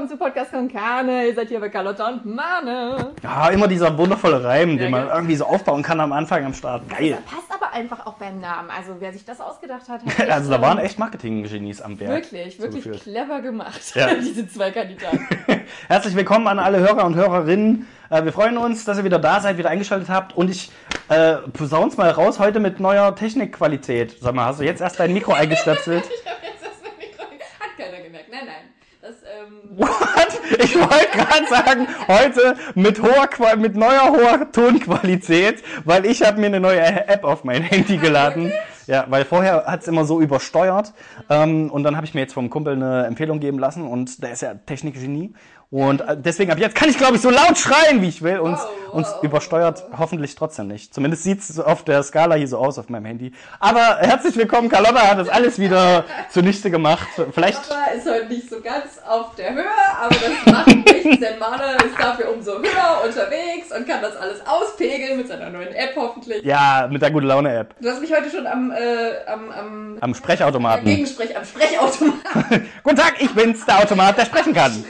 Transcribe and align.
willkommen 0.00 0.08
zu 0.08 0.16
Podcast 0.16 0.50
Konkane. 0.50 1.26
Ihr 1.26 1.34
seid 1.34 1.48
hier 1.48 1.60
bei 1.60 1.68
Carlotta 1.68 2.08
und 2.08 2.24
Mane. 2.24 3.12
Ja, 3.22 3.50
immer 3.50 3.68
dieser 3.68 3.98
wundervolle 3.98 4.42
Reim, 4.42 4.78
den 4.78 4.90
man 4.90 5.02
genau. 5.02 5.14
irgendwie 5.14 5.36
so 5.36 5.44
aufbauen 5.44 5.82
kann 5.82 6.00
am 6.00 6.12
Anfang 6.12 6.42
am 6.42 6.54
Start. 6.54 6.88
Geil. 6.88 7.18
Passt 7.26 7.52
aber 7.52 7.70
einfach 7.74 8.06
auch 8.06 8.14
beim 8.14 8.40
Namen. 8.40 8.70
Also 8.70 8.96
wer 8.98 9.12
sich 9.12 9.26
das 9.26 9.42
ausgedacht 9.42 9.90
hat, 9.90 10.02
hat 10.02 10.18
echt, 10.18 10.30
Also 10.30 10.48
da 10.48 10.56
ähm, 10.56 10.62
waren 10.62 10.78
echt 10.78 10.98
Marketing-Genies 10.98 11.82
am 11.82 12.00
Werk. 12.00 12.32
wirklich, 12.32 12.56
so 12.56 12.62
wirklich 12.62 12.84
gefühlt. 12.84 13.02
clever 13.02 13.42
gemacht, 13.42 13.78
Ja. 13.94 14.14
diese 14.20 14.48
zwei 14.48 14.70
Kandidaten. 14.70 15.28
Herzlich 15.88 16.16
willkommen 16.16 16.46
an 16.48 16.58
alle 16.58 16.78
Hörer 16.78 17.04
und 17.04 17.14
Hörerinnen. 17.16 17.86
Äh, 18.08 18.24
Wir 18.24 18.32
freuen 18.32 18.56
uns, 18.56 18.86
dass 18.86 18.96
ihr 18.96 19.04
wieder 19.04 19.18
da 19.18 19.40
seid, 19.40 19.58
wieder 19.58 19.68
eingeschaltet 19.68 20.08
habt. 20.08 20.34
Und 20.34 20.48
ich 20.50 20.70
äh, 21.10 21.34
posaun's 21.52 21.98
mal 21.98 22.08
raus 22.10 22.38
heute 22.38 22.58
mit 22.58 22.80
neuer 22.80 23.14
Technikqualität. 23.14 24.16
Sag 24.18 24.34
mal, 24.34 24.46
hast 24.46 24.60
du 24.60 24.64
jetzt 24.64 24.80
erst 24.80 24.98
dein 24.98 25.12
Mikro 25.12 25.34
eingestöpselt? 25.34 26.04
Ich 26.06 26.26
habe 26.30 26.38
jetzt 26.46 26.64
das 26.64 26.82
mit 26.82 26.96
Mikro. 26.96 27.24
Hat 27.24 27.76
keiner 27.76 28.02
gemerkt. 28.02 28.30
Nein, 28.30 28.46
nein. 28.46 28.69
Das, 29.10 29.16
ähm, 29.24 29.76
What? 29.76 30.60
Ich 30.62 30.76
wollte 30.76 31.08
gerade 31.12 31.46
sagen, 31.48 31.88
heute 32.06 32.56
mit 32.76 33.02
hoher 33.02 33.56
mit 33.56 33.74
neuer 33.74 34.12
hoher 34.12 34.52
Tonqualität, 34.52 35.64
weil 35.84 36.06
ich 36.06 36.22
habe 36.22 36.38
mir 36.38 36.46
eine 36.46 36.60
neue 36.60 36.80
App 36.80 37.24
auf 37.24 37.42
mein 37.42 37.62
Handy 37.62 37.96
geladen. 37.96 38.52
Ja, 38.86 39.04
weil 39.08 39.24
vorher 39.24 39.66
hat's 39.66 39.86
immer 39.86 40.04
so 40.04 40.20
übersteuert. 40.20 40.94
Ähm, 41.28 41.70
und 41.70 41.84
dann 41.84 41.94
habe 41.94 42.06
ich 42.06 42.14
mir 42.14 42.22
jetzt 42.22 42.32
vom 42.32 42.50
Kumpel 42.50 42.72
eine 42.72 43.04
Empfehlung 43.06 43.38
geben 43.38 43.60
lassen 43.60 43.86
und 43.86 44.20
der 44.20 44.32
ist 44.32 44.42
ja 44.42 44.54
Technikgenie. 44.54 45.32
Und 45.72 46.00
äh, 46.00 46.16
deswegen 46.18 46.50
ab 46.50 46.58
jetzt 46.58 46.74
kann 46.74 46.88
ich, 46.88 46.98
glaube 46.98 47.14
ich, 47.14 47.22
so 47.22 47.30
laut 47.30 47.56
schreien, 47.56 48.02
wie 48.02 48.08
ich 48.08 48.22
will. 48.22 48.40
Uns 48.40 48.58
wow, 48.90 49.22
übersteuert 49.22 49.84
hoffentlich 49.96 50.34
trotzdem 50.34 50.66
nicht. 50.66 50.92
Zumindest 50.92 51.22
sieht's 51.22 51.60
auf 51.60 51.84
der 51.84 52.02
Skala 52.02 52.34
hier 52.34 52.48
so 52.48 52.58
aus 52.58 52.76
auf 52.76 52.88
meinem 52.88 53.04
Handy. 53.04 53.32
Aber 53.60 53.98
herzlich 54.00 54.36
willkommen, 54.36 54.68
Carlotta 54.68 55.06
hat 55.06 55.18
das 55.20 55.28
alles 55.28 55.60
wieder 55.60 56.04
zunichte 56.30 56.72
gemacht. 56.72 57.06
Vielleicht 57.32 57.68
Papa 57.68 57.84
ist 57.96 58.04
heute 58.04 58.26
nicht 58.26 58.50
so 58.50 58.60
ganz 58.60 58.98
auf 59.08 59.36
der 59.36 59.54
Höhe, 59.54 59.64
aber 60.00 60.16
das 60.16 60.52
macht 60.52 60.66
nichts, 60.66 61.20
denn 61.20 61.38
Mane 61.38 61.76
ist 61.86 61.96
dafür 61.96 62.34
umso 62.34 62.54
höher 62.58 63.04
unterwegs 63.06 63.70
und 63.70 63.86
kann 63.86 64.02
das 64.02 64.16
alles 64.16 64.44
auspegeln 64.44 65.18
mit 65.18 65.28
seiner 65.28 65.50
neuen 65.50 65.72
App 65.72 65.92
hoffentlich. 65.94 66.42
Ja, 66.42 66.88
mit 66.90 67.00
der 67.00 67.12
gute 67.12 67.26
Laune 67.26 67.54
App. 67.54 67.76
Du 67.80 67.88
hast 67.88 68.00
mich 68.00 68.12
heute 68.12 68.28
schon 68.28 68.44
am, 68.48 68.72
äh, 68.72 69.24
am, 69.30 69.52
am 69.52 69.98
Am 70.00 70.14
Sprechautomaten. 70.16 70.84
Gegensprech, 70.84 71.36
am 71.36 71.44
Sprechautomaten. 71.44 72.68
Guten 72.82 72.96
Tag, 72.96 73.14
ich 73.20 73.32
bin's, 73.32 73.64
der 73.64 73.78
Automat, 73.78 74.18
der 74.18 74.24
sprechen 74.24 74.52
kann. 74.52 74.84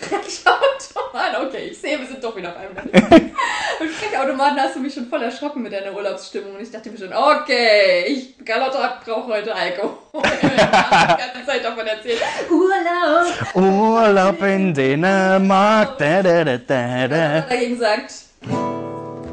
Sprechautomaten, 1.20 1.46
okay, 1.46 1.68
ich 1.70 1.78
sehe, 1.78 1.98
wir 1.98 2.06
sind 2.06 2.22
doch 2.22 2.36
wieder 2.36 2.50
auf 2.50 2.56
einem 2.56 2.74
Level. 2.74 3.30
Im 3.80 3.88
Sprechautomaten 3.88 4.60
hast 4.60 4.76
du 4.76 4.80
mich 4.80 4.94
schon 4.94 5.06
voll 5.08 5.22
erschrocken 5.22 5.62
mit 5.62 5.72
deiner 5.72 5.94
Urlaubsstimmung 5.94 6.54
und 6.56 6.62
ich 6.62 6.70
dachte 6.70 6.90
mir 6.90 6.98
schon, 6.98 7.12
okay, 7.12 8.04
ich, 8.06 8.44
Carlotta 8.44 9.00
braucht 9.04 9.28
heute 9.28 9.54
Alkohol. 9.54 9.98
Ich 10.42 10.62
hab 10.62 11.16
die 11.16 11.22
ganze 11.22 11.46
Zeit 11.46 11.64
davon 11.64 11.86
erzählt. 11.86 12.20
Urlaub. 12.50 13.54
Urlaub 13.54 14.42
in 14.42 14.74
Dänemark. 14.74 15.98
Da, 15.98 16.22
da, 16.22 16.44
da, 16.44 16.58
da, 16.58 17.08
da. 17.08 17.40
Dagegen 17.42 17.78
sagt, 17.78 18.10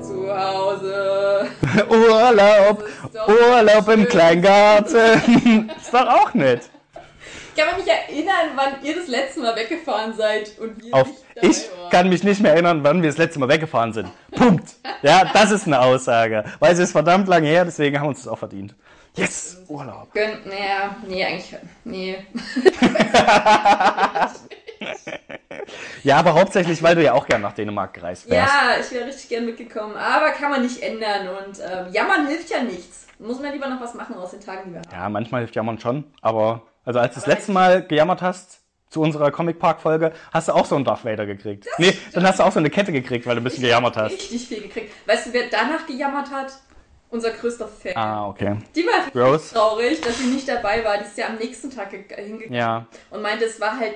zu 0.02 0.38
Hause. 0.38 1.47
Urlaub, 1.90 2.84
Urlaub 3.28 3.90
im 3.90 4.08
Kleingarten. 4.08 5.72
Ist 5.78 5.94
doch 5.94 6.08
auch 6.08 6.34
nett. 6.34 6.70
Ich 7.57 7.63
kann 7.63 7.75
mich 7.75 7.85
nicht 7.88 7.97
erinnern, 8.07 8.51
wann 8.56 8.84
ihr 8.84 8.95
das 8.95 9.07
letzte 9.07 9.40
Mal 9.40 9.56
weggefahren 9.56 10.13
seid 10.16 10.59
und 10.59 10.79
wir 10.84 10.94
Auf, 10.94 11.07
ich 11.41 11.72
waren. 11.72 11.90
kann 11.90 12.07
mich 12.09 12.23
nicht 12.23 12.40
mehr 12.40 12.51
erinnern, 12.53 12.84
wann 12.84 13.01
wir 13.01 13.09
das 13.09 13.18
letzte 13.18 13.40
Mal 13.40 13.50
weggefahren 13.50 13.94
sind. 13.94 14.09
Punkt. 14.29 14.75
Ja, 15.01 15.25
das 15.34 15.50
ist 15.50 15.66
eine 15.66 15.79
Aussage. 15.79 16.44
Weil 16.59 16.73
es 16.73 16.78
ist 16.79 16.91
verdammt 16.91 17.28
lange 17.28 17.47
her, 17.47 17.66
deswegen 17.66 17.97
haben 17.97 18.06
wir 18.06 18.09
uns 18.09 18.19
das 18.19 18.28
auch 18.28 18.38
verdient. 18.38 18.75
Yes, 19.16 19.63
Urlaub. 19.67 20.13
Gönnt, 20.13 20.46
naja, 20.46 20.97
nee, 21.07 21.25
eigentlich, 21.25 21.56
nee. 21.84 22.17
Ja, 26.03 26.17
aber 26.17 26.35
hauptsächlich, 26.35 26.81
weil 26.84 26.96
du 26.96 27.03
ja 27.03 27.13
auch 27.13 27.25
gern 27.25 27.41
nach 27.41 27.53
Dänemark 27.53 27.94
gereist 27.96 28.29
wärst. 28.29 28.53
Ja, 28.53 28.79
ich 28.79 28.91
wäre 28.91 29.07
richtig 29.07 29.29
gern 29.29 29.46
mitgekommen, 29.46 29.97
aber 29.97 30.29
kann 30.29 30.51
man 30.51 30.62
nicht 30.62 30.81
ändern 30.84 31.28
und 31.28 31.59
ähm, 31.59 31.91
jammern 31.91 32.28
hilft 32.28 32.51
ja 32.51 32.62
nichts. 32.62 33.07
Muss 33.19 33.40
man 33.41 33.51
lieber 33.51 33.67
noch 33.67 33.81
was 33.81 33.96
machen 33.96 34.16
aus 34.16 34.31
den 34.31 34.41
Tagen, 34.41 34.62
die 34.67 34.73
wir 34.73 34.81
haben. 34.81 34.91
Ja, 34.91 35.09
manchmal 35.09 35.41
hilft 35.41 35.56
Jammern 35.56 35.79
schon, 35.79 36.03
aber 36.22 36.62
also 36.88 37.00
als 37.00 37.14
du 37.14 37.20
das 37.20 37.28
letzte 37.28 37.52
Mal 37.52 37.86
gejammert 37.86 38.22
hast 38.24 38.62
zu 38.90 39.02
unserer 39.02 39.30
Comic 39.31 39.59
Park 39.59 39.81
Folge, 39.81 40.14
hast 40.34 40.48
du 40.48 40.53
auch 40.53 40.66
so 40.66 40.75
einen 40.75 40.86
Darth 40.86 41.03
Vader 41.06 41.25
gekriegt. 41.25 41.68
nee, 41.78 41.96
dann 42.14 42.25
hast 42.25 42.40
du 42.40 42.44
auch 42.44 42.52
so 42.52 42.59
eine 42.59 42.70
Kette 42.70 42.92
gekriegt, 42.94 43.28
weil 43.28 43.36
du 43.36 43.42
ein 43.42 43.44
bisschen 43.44 43.64
gejammert 43.64 43.98
hast. 43.98 44.14
Richtig 44.14 44.48
viel 44.48 44.62
gekriegt. 44.62 44.92
Weißt 45.06 45.28
du, 45.28 45.34
wer 45.34 45.44
danach 45.52 45.86
gejammert 45.86 46.31
hat? 46.31 46.53
Unser 47.09 47.31
größter 47.31 47.70
Fan. 47.70 47.94
Ah, 47.96 48.28
okay. 48.28 48.58
Die 48.76 48.84
war 48.86 49.09
Gross. 49.14 49.52
traurig, 49.52 50.02
dass 50.02 50.18
sie 50.18 50.26
nicht 50.28 50.46
dabei 50.47 50.84
war. 50.84 50.97
Die 50.97 51.06
ist 51.06 51.18
ja 51.18 51.28
am 51.28 51.36
nächsten 51.38 51.70
Tag 51.74 51.90
ge- 51.92 52.03
hingegangen 52.22 52.53
Ja. 52.53 52.86
und 53.12 53.22
meinte, 53.22 53.46
es 53.46 53.62
war 53.62 53.80
halt 53.80 53.94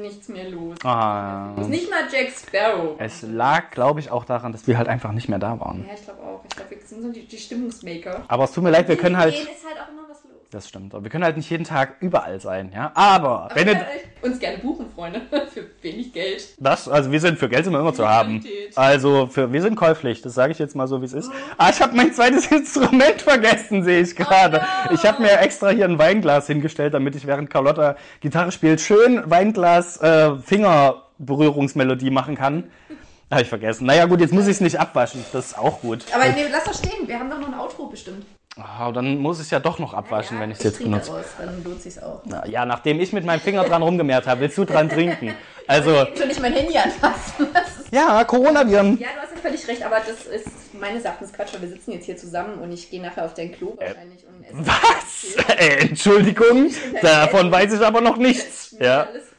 nichts 0.00 0.28
mehr 0.28 0.48
los. 0.48 0.74
Ah, 0.82 1.52
Nicht 1.68 1.90
mal 1.90 2.04
Jack 2.10 2.30
Sparrow. 2.32 2.96
es 2.98 3.20
lag, 3.20 3.70
glaube 3.72 4.00
ich, 4.00 4.10
auch 4.10 4.24
daran, 4.24 4.52
dass 4.52 4.66
wir 4.66 4.78
halt 4.78 4.88
einfach 4.88 5.12
nicht 5.12 5.28
mehr 5.28 5.38
da 5.38 5.60
waren. 5.60 5.84
Ja, 5.86 5.92
ich 5.94 6.02
glaube 6.04 6.22
auch. 6.22 6.42
Ich 6.48 6.56
glaube, 6.56 6.70
wir 6.70 6.78
sind 6.82 7.02
so 7.02 7.12
die, 7.12 7.26
die 7.26 7.36
Stimmungsmaker. 7.36 8.24
Aber 8.26 8.44
es 8.44 8.52
tut 8.52 8.64
mir 8.64 8.70
leid, 8.70 8.88
wir 8.88 8.96
können 8.96 9.18
halt. 9.18 9.34
Gehen 9.34 9.48
ist 9.54 9.66
halt 9.66 9.76
auch 9.78 9.92
immer. 9.92 10.05
Das 10.50 10.68
stimmt. 10.68 10.94
Aber 10.94 11.02
wir 11.02 11.10
können 11.10 11.24
halt 11.24 11.36
nicht 11.36 11.50
jeden 11.50 11.64
Tag 11.64 11.96
überall 12.00 12.40
sein, 12.40 12.70
ja. 12.72 12.92
Aber 12.94 13.48
wenn 13.54 13.66
Ihr 13.66 13.74
euch 13.74 14.22
uns 14.22 14.38
gerne 14.38 14.58
buchen, 14.58 14.86
Freunde. 14.94 15.22
Für 15.52 15.64
wenig 15.82 16.12
Geld. 16.12 16.54
das, 16.58 16.88
also 16.88 17.10
wir 17.10 17.20
sind 17.20 17.38
für 17.38 17.48
Geld 17.48 17.64
sind 17.64 17.72
wir 17.72 17.80
immer 17.80 17.94
zu 17.94 18.08
haben. 18.08 18.40
Qualität. 18.40 18.76
Also 18.76 19.26
für 19.26 19.52
wir 19.52 19.62
sind 19.62 19.74
käuflich, 19.74 20.22
das 20.22 20.34
sage 20.34 20.52
ich 20.52 20.58
jetzt 20.58 20.76
mal 20.76 20.86
so, 20.86 21.00
wie 21.00 21.06
es 21.06 21.12
ist. 21.12 21.30
Ah, 21.58 21.70
ich 21.70 21.80
habe 21.80 21.96
mein 21.96 22.12
zweites 22.12 22.46
Instrument 22.52 23.22
vergessen, 23.22 23.82
sehe 23.84 24.00
ich 24.00 24.14
gerade. 24.14 24.58
no. 24.88 24.94
Ich 24.94 25.04
habe 25.04 25.22
mir 25.22 25.38
extra 25.40 25.70
hier 25.70 25.84
ein 25.86 25.98
Weinglas 25.98 26.46
hingestellt, 26.46 26.94
damit 26.94 27.14
ich 27.16 27.26
während 27.26 27.50
Carlotta 27.50 27.96
Gitarre 28.20 28.52
spielt 28.52 28.80
schön 28.80 29.22
Weinglas 29.28 30.00
äh, 30.00 30.36
Fingerberührungsmelodie 30.36 32.10
machen 32.10 32.36
kann. 32.36 32.70
Habe 33.30 33.42
ich 33.42 33.48
vergessen. 33.48 33.86
Naja 33.86 34.06
gut, 34.06 34.20
jetzt 34.20 34.32
muss 34.32 34.44
ich 34.44 34.52
es 34.52 34.60
nicht 34.60 34.78
abwaschen. 34.78 35.24
Das 35.32 35.46
ist 35.46 35.58
auch 35.58 35.80
gut. 35.80 36.04
Aber 36.14 36.24
nee, 36.26 36.46
lass 36.50 36.64
doch 36.64 36.74
stehen. 36.74 37.08
Wir 37.08 37.18
haben 37.18 37.28
doch 37.30 37.40
noch 37.40 37.48
ein 37.48 37.58
Outro 37.58 37.86
bestimmt. 37.86 38.24
Ah, 38.58 38.90
dann 38.90 39.18
muss 39.18 39.36
ich 39.38 39.44
es 39.44 39.50
ja 39.50 39.60
doch 39.60 39.78
noch 39.78 39.92
abwaschen, 39.92 40.40
wenn 40.40 40.50
ich 40.50 40.56
es 40.58 40.64
jetzt 40.64 40.78
benutze. 40.82 41.10
daraus, 41.10 41.26
Dann 41.38 41.62
lohnt 41.62 41.82
sich's 41.82 41.98
auch. 42.02 42.22
Na, 42.24 42.46
Ja, 42.46 42.64
nachdem 42.64 42.98
ich 43.00 43.12
mit 43.12 43.24
meinem 43.24 43.40
Finger 43.40 43.64
dran 43.64 43.82
rumgemehrt 43.82 44.26
habe, 44.26 44.40
willst 44.40 44.56
du 44.56 44.64
dran 44.64 44.88
trinken. 44.88 45.34
Also, 45.66 46.06
Schon 46.16 46.28
nicht 46.28 46.40
mein 46.40 46.52
Handy 46.54 46.76
anfassen. 46.76 47.48
Ja, 47.92 48.24
Coronaviren. 48.24 48.98
ja, 48.98 49.08
du 49.14 49.20
hast 49.22 49.30
ja 49.32 49.40
völlig 49.40 49.68
recht, 49.68 49.80
aber 49.84 49.98
das 50.00 50.26
ist 50.26 50.74
meines 50.74 51.04
Erachtens 51.04 51.32
Quatsch, 51.32 51.54
weil 51.54 51.62
wir 51.62 51.68
sitzen 51.68 51.92
jetzt 51.92 52.04
hier 52.06 52.16
zusammen 52.16 52.58
und 52.58 52.72
ich 52.72 52.90
gehe 52.90 53.00
nachher 53.00 53.24
auf 53.26 53.34
dein 53.34 53.52
Klo 53.52 53.76
wahrscheinlich 53.78 54.24
und 54.26 54.44
esse. 54.44 54.56
Äh, 54.58 54.66
Was? 54.66 55.56
Äh, 55.58 55.88
Entschuldigung, 55.88 56.70
davon 57.00 57.52
weiß 57.52 57.74
ich 57.74 57.80
aber 57.80 58.00
noch 58.00 58.16
nichts. 58.16 58.74
Ja. 58.80 59.02
Alles 59.04 59.22
voll. 59.28 59.35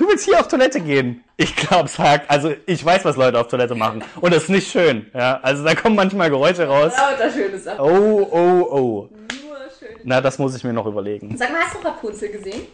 Du 0.00 0.08
willst 0.08 0.24
hier 0.24 0.40
auf 0.40 0.48
Toilette 0.48 0.80
gehen? 0.80 1.22
Ich 1.36 1.54
glaube, 1.54 1.86
sagt, 1.86 2.30
also 2.30 2.54
ich 2.64 2.82
weiß, 2.82 3.04
was 3.04 3.16
Leute 3.16 3.38
auf 3.38 3.48
Toilette 3.48 3.74
machen. 3.74 4.02
Und 4.22 4.32
das 4.32 4.44
ist 4.44 4.48
nicht 4.48 4.70
schön. 4.72 5.10
Ja, 5.12 5.38
also 5.42 5.62
da 5.62 5.74
kommen 5.74 5.94
manchmal 5.94 6.30
Geräusche 6.30 6.66
raus. 6.66 6.94
Lauter 6.96 7.30
schöne 7.30 7.58
Sachen. 7.58 7.80
Oh, 7.80 8.26
oh, 8.32 8.62
oh. 8.70 9.08
Nur 9.10 9.58
schön. 9.78 9.98
Na, 10.04 10.22
das 10.22 10.38
muss 10.38 10.56
ich 10.56 10.64
mir 10.64 10.72
noch 10.72 10.86
überlegen. 10.86 11.36
Sag 11.36 11.52
mal, 11.52 11.60
hast 11.60 11.74
du 11.74 11.80
Rapunzel 11.86 12.30
gesehen? 12.30 12.66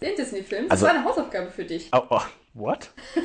Den 0.00 0.16
Disney-Film? 0.16 0.64
Das 0.68 0.72
Also- 0.82 0.86
war 0.86 0.94
eine 0.96 1.04
Hausaufgabe 1.04 1.52
für 1.52 1.64
dich. 1.64 1.88
Oh, 1.94 2.02
oh. 2.10 2.20
What? 2.54 2.90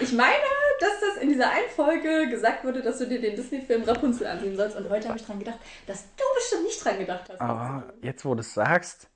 Ich 0.00 0.12
meine, 0.12 0.34
dass 0.80 0.90
das 1.00 1.22
in 1.22 1.28
dieser 1.28 1.50
einen 1.50 1.70
Folge 1.74 2.28
gesagt 2.28 2.64
wurde, 2.64 2.82
dass 2.82 2.98
du 2.98 3.06
dir 3.06 3.20
den 3.20 3.36
Disney-Film 3.36 3.84
Rapunzel 3.84 4.26
ansehen 4.26 4.56
sollst. 4.56 4.76
Und 4.76 4.90
heute 4.90 5.08
habe 5.08 5.18
ich 5.18 5.24
dran 5.24 5.38
gedacht, 5.38 5.58
dass 5.86 6.02
du 6.16 6.24
bestimmt 6.34 6.64
nicht 6.64 6.84
dran 6.84 6.98
gedacht 6.98 7.24
hast. 7.30 7.40
Aber 7.40 7.84
jetzt, 8.02 8.24
wo 8.24 8.34
du 8.34 8.40
es 8.40 8.52
sagst, 8.52 9.08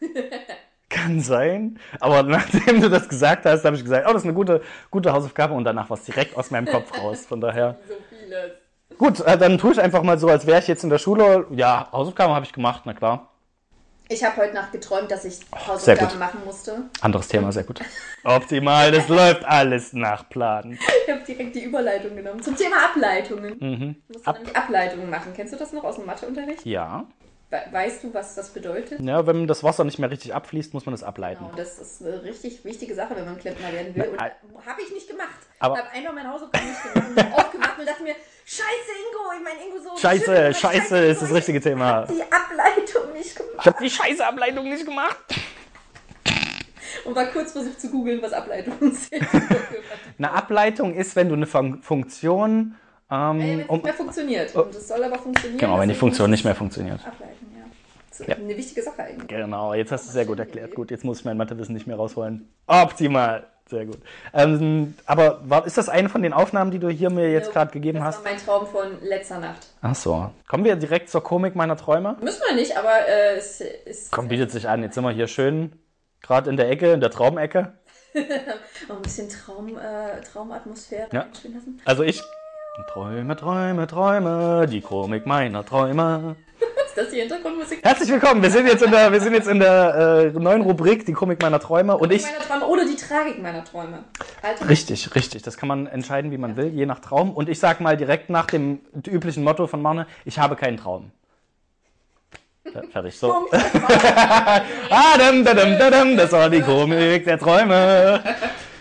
kann 1.04 1.20
sein. 1.20 1.78
Aber 2.00 2.22
nachdem 2.22 2.80
du 2.80 2.88
das 2.88 3.08
gesagt 3.08 3.44
hast, 3.44 3.64
habe 3.64 3.76
ich 3.76 3.82
gesagt, 3.82 4.06
oh, 4.08 4.12
das 4.12 4.22
ist 4.22 4.26
eine 4.26 4.34
gute, 4.34 4.62
gute 4.90 5.12
Hausaufgabe. 5.12 5.54
Und 5.54 5.64
danach 5.64 5.90
war 5.90 5.96
es 5.96 6.04
direkt 6.04 6.36
aus 6.36 6.50
meinem 6.50 6.66
Kopf 6.66 6.96
raus. 6.98 7.26
Von 7.26 7.40
daher. 7.40 7.76
So 7.88 7.94
vieles. 8.08 8.52
Gut, 8.98 9.20
äh, 9.20 9.36
dann 9.36 9.58
tue 9.58 9.72
ich 9.72 9.80
einfach 9.80 10.02
mal 10.02 10.18
so, 10.18 10.28
als 10.28 10.46
wäre 10.46 10.60
ich 10.60 10.68
jetzt 10.68 10.84
in 10.84 10.90
der 10.90 10.98
Schule. 10.98 11.46
Ja, 11.50 11.88
Hausaufgaben 11.92 12.32
habe 12.32 12.46
ich 12.46 12.52
gemacht, 12.52 12.82
na 12.84 12.94
klar. 12.94 13.28
Ich 14.08 14.22
habe 14.22 14.36
heute 14.36 14.54
Nacht 14.54 14.72
geträumt, 14.72 15.10
dass 15.10 15.24
ich 15.24 15.40
gut. 15.50 15.66
Hausaufgaben 15.66 16.18
machen 16.18 16.40
musste. 16.44 16.84
Anderes 17.00 17.28
Thema, 17.28 17.50
sehr 17.52 17.64
gut. 17.64 17.80
Optimal, 18.22 18.92
das 18.92 19.08
läuft 19.08 19.44
alles 19.44 19.92
nach 19.94 20.28
Plan. 20.28 20.78
Ich 21.06 21.12
habe 21.12 21.24
direkt 21.24 21.56
die 21.56 21.64
Überleitung 21.64 22.14
genommen. 22.14 22.42
Zum 22.42 22.56
Thema 22.56 22.76
Ableitungen. 22.84 23.56
Mhm. 23.58 23.96
Du 24.08 24.18
musst 24.18 24.26
nämlich 24.26 24.56
Ableitungen 24.56 25.10
machen. 25.10 25.32
Kennst 25.34 25.52
du 25.52 25.56
das 25.56 25.72
noch 25.72 25.84
aus 25.84 25.96
dem 25.96 26.06
Matheunterricht? 26.06 26.64
Ja. 26.64 27.06
We 27.54 27.72
weißt 27.72 28.02
du, 28.02 28.12
was 28.12 28.34
das 28.34 28.50
bedeutet? 28.50 29.00
Ja, 29.00 29.26
wenn 29.28 29.46
das 29.46 29.62
Wasser 29.62 29.84
nicht 29.84 29.98
mehr 30.00 30.10
richtig 30.10 30.34
abfließt, 30.34 30.74
muss 30.74 30.86
man 30.86 30.94
es 30.94 31.04
ableiten. 31.04 31.44
Genau, 31.44 31.56
das 31.56 31.78
ist 31.78 32.02
eine 32.04 32.22
richtig 32.24 32.64
wichtige 32.64 32.94
Sache, 32.96 33.14
wenn 33.14 33.24
man 33.26 33.38
Klempner 33.38 33.72
werden 33.72 33.94
will. 33.94 34.08
Und 34.08 34.16
Na, 34.18 34.30
habe 34.66 34.82
ich 34.82 34.92
nicht 34.92 35.08
gemacht. 35.08 35.28
aber- 35.60 35.74
ich 35.76 35.80
habe 35.84 35.92
einfach 35.94 36.12
meine 36.14 36.30
Hausaufgaben 36.32 36.66
nicht 36.68 36.82
gemacht 36.82 37.08
und 37.16 37.32
aufgemacht 37.38 37.78
und 37.78 37.86
dachte 37.88 38.02
mir, 38.02 38.14
scheiße 38.44 38.64
Ingo, 38.64 39.32
ich 39.38 39.44
meine 39.44 39.64
Ingo 39.64 39.78
so... 39.82 39.96
Scheiße, 40.00 40.36
aber 40.36 40.52
scheiße 40.54 40.98
ist 41.06 41.22
das 41.22 41.32
richtige 41.32 41.58
ich 41.58 41.64
Thema. 41.64 41.86
hab 41.92 42.08
die 42.08 42.22
Ableitung 42.22 43.12
nicht 43.12 43.36
gemacht. 43.36 43.54
Ich 43.60 43.66
habe 43.66 43.84
die 43.84 43.90
scheiße 43.90 44.26
Ableitung 44.26 44.64
nicht 44.68 44.84
gemacht. 44.84 45.16
Und 47.04 47.14
war 47.14 47.26
kurz 47.26 47.52
versucht 47.52 47.80
zu 47.80 47.90
googeln, 47.90 48.20
was 48.22 48.32
Ableitungen 48.32 48.92
sind. 48.94 49.26
Eine 50.18 50.32
Ableitung 50.32 50.94
ist, 50.94 51.14
wenn 51.16 51.28
du 51.28 51.34
eine 51.34 51.46
Fun 51.46 51.82
Funktion. 51.82 52.74
Wenn 53.10 53.40
Ähm, 53.40 53.60
es 53.60 53.66
um, 53.68 53.74
nicht 53.76 53.84
mehr 53.84 53.94
funktioniert. 53.94 54.54
Und 54.54 54.74
es 54.74 54.88
soll 54.88 55.04
aber 55.04 55.18
funktionieren. 55.18 55.58
genau, 55.58 55.78
wenn 55.78 55.88
die 55.88 55.94
Funktion 55.94 56.30
nicht 56.30 56.44
mehr 56.44 56.54
funktioniert. 56.54 57.00
Ableiten, 57.06 57.43
ja. 58.18 58.26
Das 58.26 58.38
ist 58.38 58.44
eine 58.44 58.56
wichtige 58.56 58.82
Sache 58.82 59.02
eigentlich. 59.02 59.28
Genau, 59.28 59.74
jetzt 59.74 59.92
hast 59.92 60.04
du 60.04 60.08
es 60.08 60.12
sehr 60.14 60.26
gut 60.26 60.38
erklärt. 60.38 60.74
Gut, 60.74 60.90
jetzt 60.90 61.04
muss 61.04 61.20
ich 61.20 61.24
mein 61.24 61.36
Mathewissen 61.36 61.74
nicht 61.74 61.86
mehr 61.86 61.96
rausholen. 61.96 62.48
Optimal. 62.66 63.46
Sehr 63.66 63.86
gut. 63.86 63.98
Ähm, 64.34 64.94
aber 65.06 65.40
war, 65.48 65.66
ist 65.66 65.78
das 65.78 65.88
eine 65.88 66.10
von 66.10 66.22
den 66.22 66.34
Aufnahmen, 66.34 66.70
die 66.70 66.78
du 66.78 66.90
hier 66.90 67.08
mir 67.08 67.32
jetzt 67.32 67.50
gerade 67.50 67.72
gegeben 67.72 67.98
das 67.98 68.16
hast? 68.16 68.24
war 68.24 68.30
mein 68.32 68.38
Traum 68.38 68.66
von 68.66 69.02
letzter 69.02 69.38
Nacht. 69.38 69.66
Ach 69.80 69.94
so. 69.94 70.30
Kommen 70.48 70.64
wir 70.64 70.76
direkt 70.76 71.08
zur 71.08 71.22
Komik 71.22 71.54
meiner 71.56 71.76
Träume? 71.76 72.16
Müssen 72.20 72.42
wir 72.46 72.54
nicht, 72.56 72.76
aber 72.76 73.08
äh, 73.08 73.36
es 73.36 73.62
ist 73.62 74.12
Komm, 74.12 74.28
bietet 74.28 74.50
sich 74.50 74.68
an. 74.68 74.82
Jetzt 74.82 74.96
sind 74.96 75.04
wir 75.04 75.12
hier 75.12 75.28
schön 75.28 75.72
gerade 76.20 76.50
in 76.50 76.56
der 76.56 76.68
Ecke, 76.70 76.92
in 76.92 77.00
der 77.00 77.10
Traumecke. 77.10 77.72
ein 78.14 79.02
bisschen 79.02 79.28
Traum, 79.30 79.78
äh, 79.78 80.20
Traumatmosphäre 80.20 81.08
Ja. 81.12 81.26
Also 81.84 82.02
ich. 82.02 82.22
Träume, 82.92 83.36
Träume, 83.36 83.86
Träume, 83.86 84.66
die 84.68 84.80
Komik 84.80 85.26
meiner 85.26 85.64
Träume. 85.64 86.36
Ist 86.94 87.06
das 87.06 87.10
die 87.10 87.18
Hintergrundmusik? 87.18 87.80
Herzlich 87.82 88.08
willkommen. 88.08 88.40
Wir 88.40 88.52
sind 88.52 88.68
jetzt 88.68 88.84
in 88.84 88.92
der, 88.92 89.10
wir 89.10 89.20
sind 89.20 89.32
jetzt 89.32 89.48
in 89.48 89.58
der 89.58 90.30
äh, 90.32 90.38
neuen 90.38 90.62
Rubrik, 90.62 91.04
die 91.04 91.12
Komik 91.12 91.42
meiner 91.42 91.58
Träume. 91.58 91.98
Und 91.98 92.12
ich. 92.12 92.22
meiner 92.22 92.38
Träume 92.38 92.66
oder 92.66 92.84
die 92.84 92.94
Tragik 92.94 93.42
meiner 93.42 93.64
Träume. 93.64 94.04
Alter. 94.42 94.68
Richtig, 94.68 95.12
richtig. 95.16 95.42
Das 95.42 95.56
kann 95.56 95.66
man 95.66 95.88
entscheiden, 95.88 96.30
wie 96.30 96.38
man 96.38 96.56
will, 96.56 96.68
je 96.68 96.86
nach 96.86 97.00
Traum. 97.00 97.32
Und 97.32 97.48
ich 97.48 97.58
sag 97.58 97.80
mal 97.80 97.96
direkt 97.96 98.30
nach 98.30 98.46
dem 98.46 98.78
üblichen 99.08 99.42
Motto 99.42 99.66
von 99.66 99.82
Marne, 99.82 100.06
ich 100.24 100.38
habe 100.38 100.54
keinen 100.54 100.76
Traum. 100.76 101.10
Ja, 102.72 102.82
fertig, 102.92 103.18
so. 103.18 103.44
Ah, 104.88 105.18
dum, 105.18 105.44
dum, 105.44 105.56
dum, 105.56 105.90
dum, 105.90 106.16
das 106.16 106.30
war 106.30 106.48
die 106.48 106.60
Komik 106.60 107.24
der 107.24 107.40
Träume. 107.40 108.22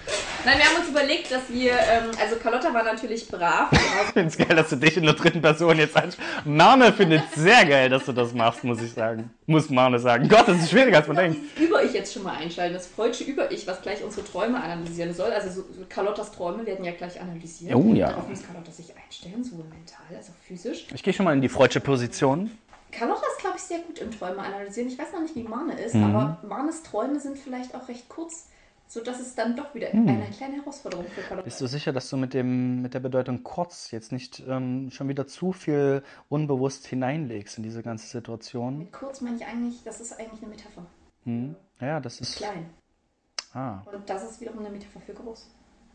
Nein, 0.45 0.57
wir 0.57 0.66
haben 0.66 0.75
uns 0.81 0.90
überlegt, 0.90 1.31
dass 1.31 1.50
wir, 1.50 1.72
ähm, 1.72 2.12
also 2.22 2.36
Carlotta 2.36 2.74
war 2.74 2.84
natürlich 2.84 3.28
brav. 3.30 3.69
Ich 3.72 4.12
find's 4.13 4.38
geil, 4.38 4.54
dass 4.56 4.69
du 4.69 4.75
dich 4.75 4.98
in 4.98 5.04
der 5.04 5.13
dritten 5.13 5.42
Person 5.42 5.78
jetzt 5.78 5.95
ansprichst. 5.95 6.19
Marne 6.45 6.92
findet 6.92 7.24
sehr 7.34 7.66
geil, 7.66 7.90
dass 7.90 8.04
du 8.06 8.12
das 8.12 8.34
machst, 8.34 8.62
muss 8.66 8.81
ich 8.81 8.92
sagen. 8.92 9.30
Muss 9.45 9.69
Marne 9.69 10.00
sagen. 10.00 10.28
Gott, 10.28 10.48
das 10.50 10.57
ist 10.57 10.72
schwieriger, 10.72 10.98
als 10.98 11.07
man 11.07 11.16
denkt. 11.16 11.38
Dieses 11.56 11.69
Über-Ich 11.69 11.94
jetzt 11.94 12.13
schon 12.13 12.24
mal 12.24 12.36
einschalten, 12.36 12.74
das 12.74 12.88
freudsche 12.88 13.24
Über-Ich, 13.24 13.66
was 13.68 13.81
gleich 13.81 14.04
unsere 14.04 14.25
Träume 14.25 14.62
analysieren 14.62 15.13
soll. 15.13 15.31
Also 15.31 15.50
so, 15.50 15.62
so 15.74 15.86
Carlottas 15.88 16.31
Träume 16.34 16.66
werden 16.66 16.84
ja 16.84 16.92
gleich 16.92 17.19
analysiert. 17.22 17.74
Oh 17.75 17.94
ja. 17.94 18.10
Darauf 18.10 18.28
muss 18.28 18.44
Carlotta 18.46 18.72
sich 18.72 18.94
einstellen, 19.01 19.44
sowohl 19.46 19.63
mental 19.66 20.18
als 20.18 20.30
auch 20.30 20.46
physisch. 20.46 20.88
Ich 20.94 21.04
gehe 21.04 21.13
schon 21.13 21.24
mal 21.24 21.34
in 21.34 21.42
die 21.42 21.50
freudsche 21.50 21.80
Position. 21.80 22.51
Carlotta 22.92 23.24
ist, 23.31 23.39
glaube 23.39 23.56
ich, 23.57 23.63
sehr 23.63 23.80
gut 23.80 23.98
im 24.00 24.12
Träume 24.12 24.39
analysieren. 24.39 24.89
Ich 24.89 25.00
weiß 25.00 25.13
noch 25.13 25.22
nicht, 25.22 25.36
wie 25.36 25.44
Marne 25.44 25.80
ist, 25.80 25.96
Mhm. 25.96 26.04
aber 26.16 26.38
Marnes 26.48 26.84
Träume 26.84 27.19
sind 27.19 27.38
vielleicht 27.39 27.74
auch 27.74 27.88
recht 27.88 28.07
kurz, 28.10 28.48
sodass 28.94 29.19
es 29.19 29.34
dann 29.34 29.56
doch 29.56 29.74
wieder 29.74 29.88
Mhm. 29.94 30.07
eine 30.07 30.30
kleine 30.30 30.57
Herausforderung 30.57 31.06
für 31.07 31.22
Carlotta 31.22 31.45
Bist 31.45 31.60
du 31.60 31.66
sicher, 31.68 31.92
dass 31.92 32.10
du 32.10 32.18
mit, 32.18 32.34
dem, 32.36 32.81
mit 32.84 32.94
der 32.94 33.00
Bedeutung 33.00 33.42
kurz 33.44 33.90
jetzt 33.90 34.12
nicht 34.12 34.44
ähm, 34.48 34.92
schon 34.92 35.07
wieder 35.10 35.25
zu 35.25 35.51
viel 35.51 36.04
unbewusst 36.30 36.86
hineinlegst 36.86 37.57
in 37.57 37.63
diese 37.63 37.81
ganze 37.81 38.06
Situation? 38.07 38.78
Mit 38.78 38.92
kurz 38.94 39.22
meine 39.22 39.38
ich 39.38 39.45
eigentlich, 39.45 39.81
das 39.84 40.00
ist 40.00 40.19
eigentlich 40.19 40.42
eine 40.44 40.51
Metapher. 40.51 40.86
Hm? 41.24 41.56
Ja, 41.81 42.00
das 42.00 42.22
ist. 42.22 42.36
Klein. 42.38 42.69
Ah, 43.54 43.81
Und 43.92 44.07
das 44.07 44.30
ist 44.30 44.42
wiederum 44.42 44.60
eine 44.60 44.69
Metapher 44.69 45.00
für 45.00 45.13
groß. 45.13 45.50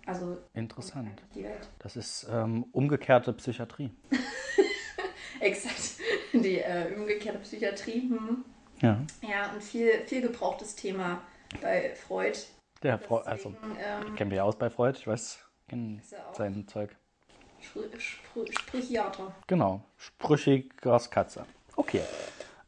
Also 0.07 0.39
interessant. 0.55 1.23
die 1.35 1.45
Welt. 1.45 1.69
Das 1.79 1.95
ist 1.97 2.27
ähm, 2.31 2.65
umgekehrte 2.73 3.33
Psychiatrie. 3.35 3.91
Exakt. 5.41 5.99
Die 6.33 6.59
äh, 6.59 6.95
umgekehrte 6.97 7.39
Psychiatrie. 7.39 8.09
Hm. 8.11 8.45
Ja. 8.81 9.01
Ja, 9.23 9.53
ein 9.53 9.61
viel, 9.61 9.91
viel 10.07 10.23
gebrauchtes 10.23 10.75
Thema 10.75 11.21
bei 11.63 11.95
Freud. 11.95 12.39
Der 12.83 12.99
Freu 12.99 13.19
also 13.19 13.49
ähm, 13.49 14.15
kennen 14.15 14.31
wir 14.31 14.39
ja 14.39 14.43
aus 14.45 14.57
bei 14.57 14.71
Freud, 14.71 14.97
ich 14.99 15.07
weiß, 15.07 15.39
kennen 15.69 16.01
sein 16.33 16.67
Zeug. 16.69 16.95
Spr 17.61 17.81
Spr 17.99 18.53
Sprichiater. 18.53 19.35
Genau, 19.49 19.83
sprüchiges 19.97 21.11
Katze. 21.11 21.45
Okay. 21.75 22.03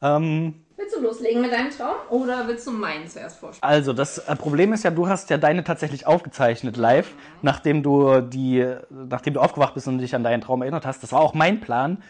Ähm, 0.02 0.64
Willst 0.76 0.96
du 0.96 1.00
loslegen 1.00 1.42
mit 1.42 1.52
deinem 1.52 1.70
Traum 1.70 1.96
oder 2.08 2.48
willst 2.48 2.66
du 2.66 2.72
meinen 2.72 3.06
zuerst 3.06 3.38
vorstellen? 3.38 3.70
also 3.70 3.92
das 3.92 4.18
äh, 4.18 4.34
Problem 4.34 4.72
ist 4.72 4.82
ja, 4.82 4.90
du 4.90 5.08
hast 5.08 5.30
ja 5.30 5.36
deine 5.36 5.62
tatsächlich 5.62 6.06
aufgezeichnet 6.06 6.76
live, 6.76 7.12
nachdem 7.42 7.82
du 7.82 8.20
die, 8.20 8.66
nachdem 8.88 9.34
du 9.34 9.40
aufgewacht 9.40 9.74
bist 9.74 9.86
und 9.88 9.98
dich 9.98 10.14
an 10.14 10.24
deinen 10.24 10.40
Traum 10.40 10.62
erinnert 10.62 10.86
hast. 10.86 11.02
Das 11.02 11.12
war 11.12 11.20
auch 11.20 11.34
mein 11.34 11.60
Plan. 11.60 12.02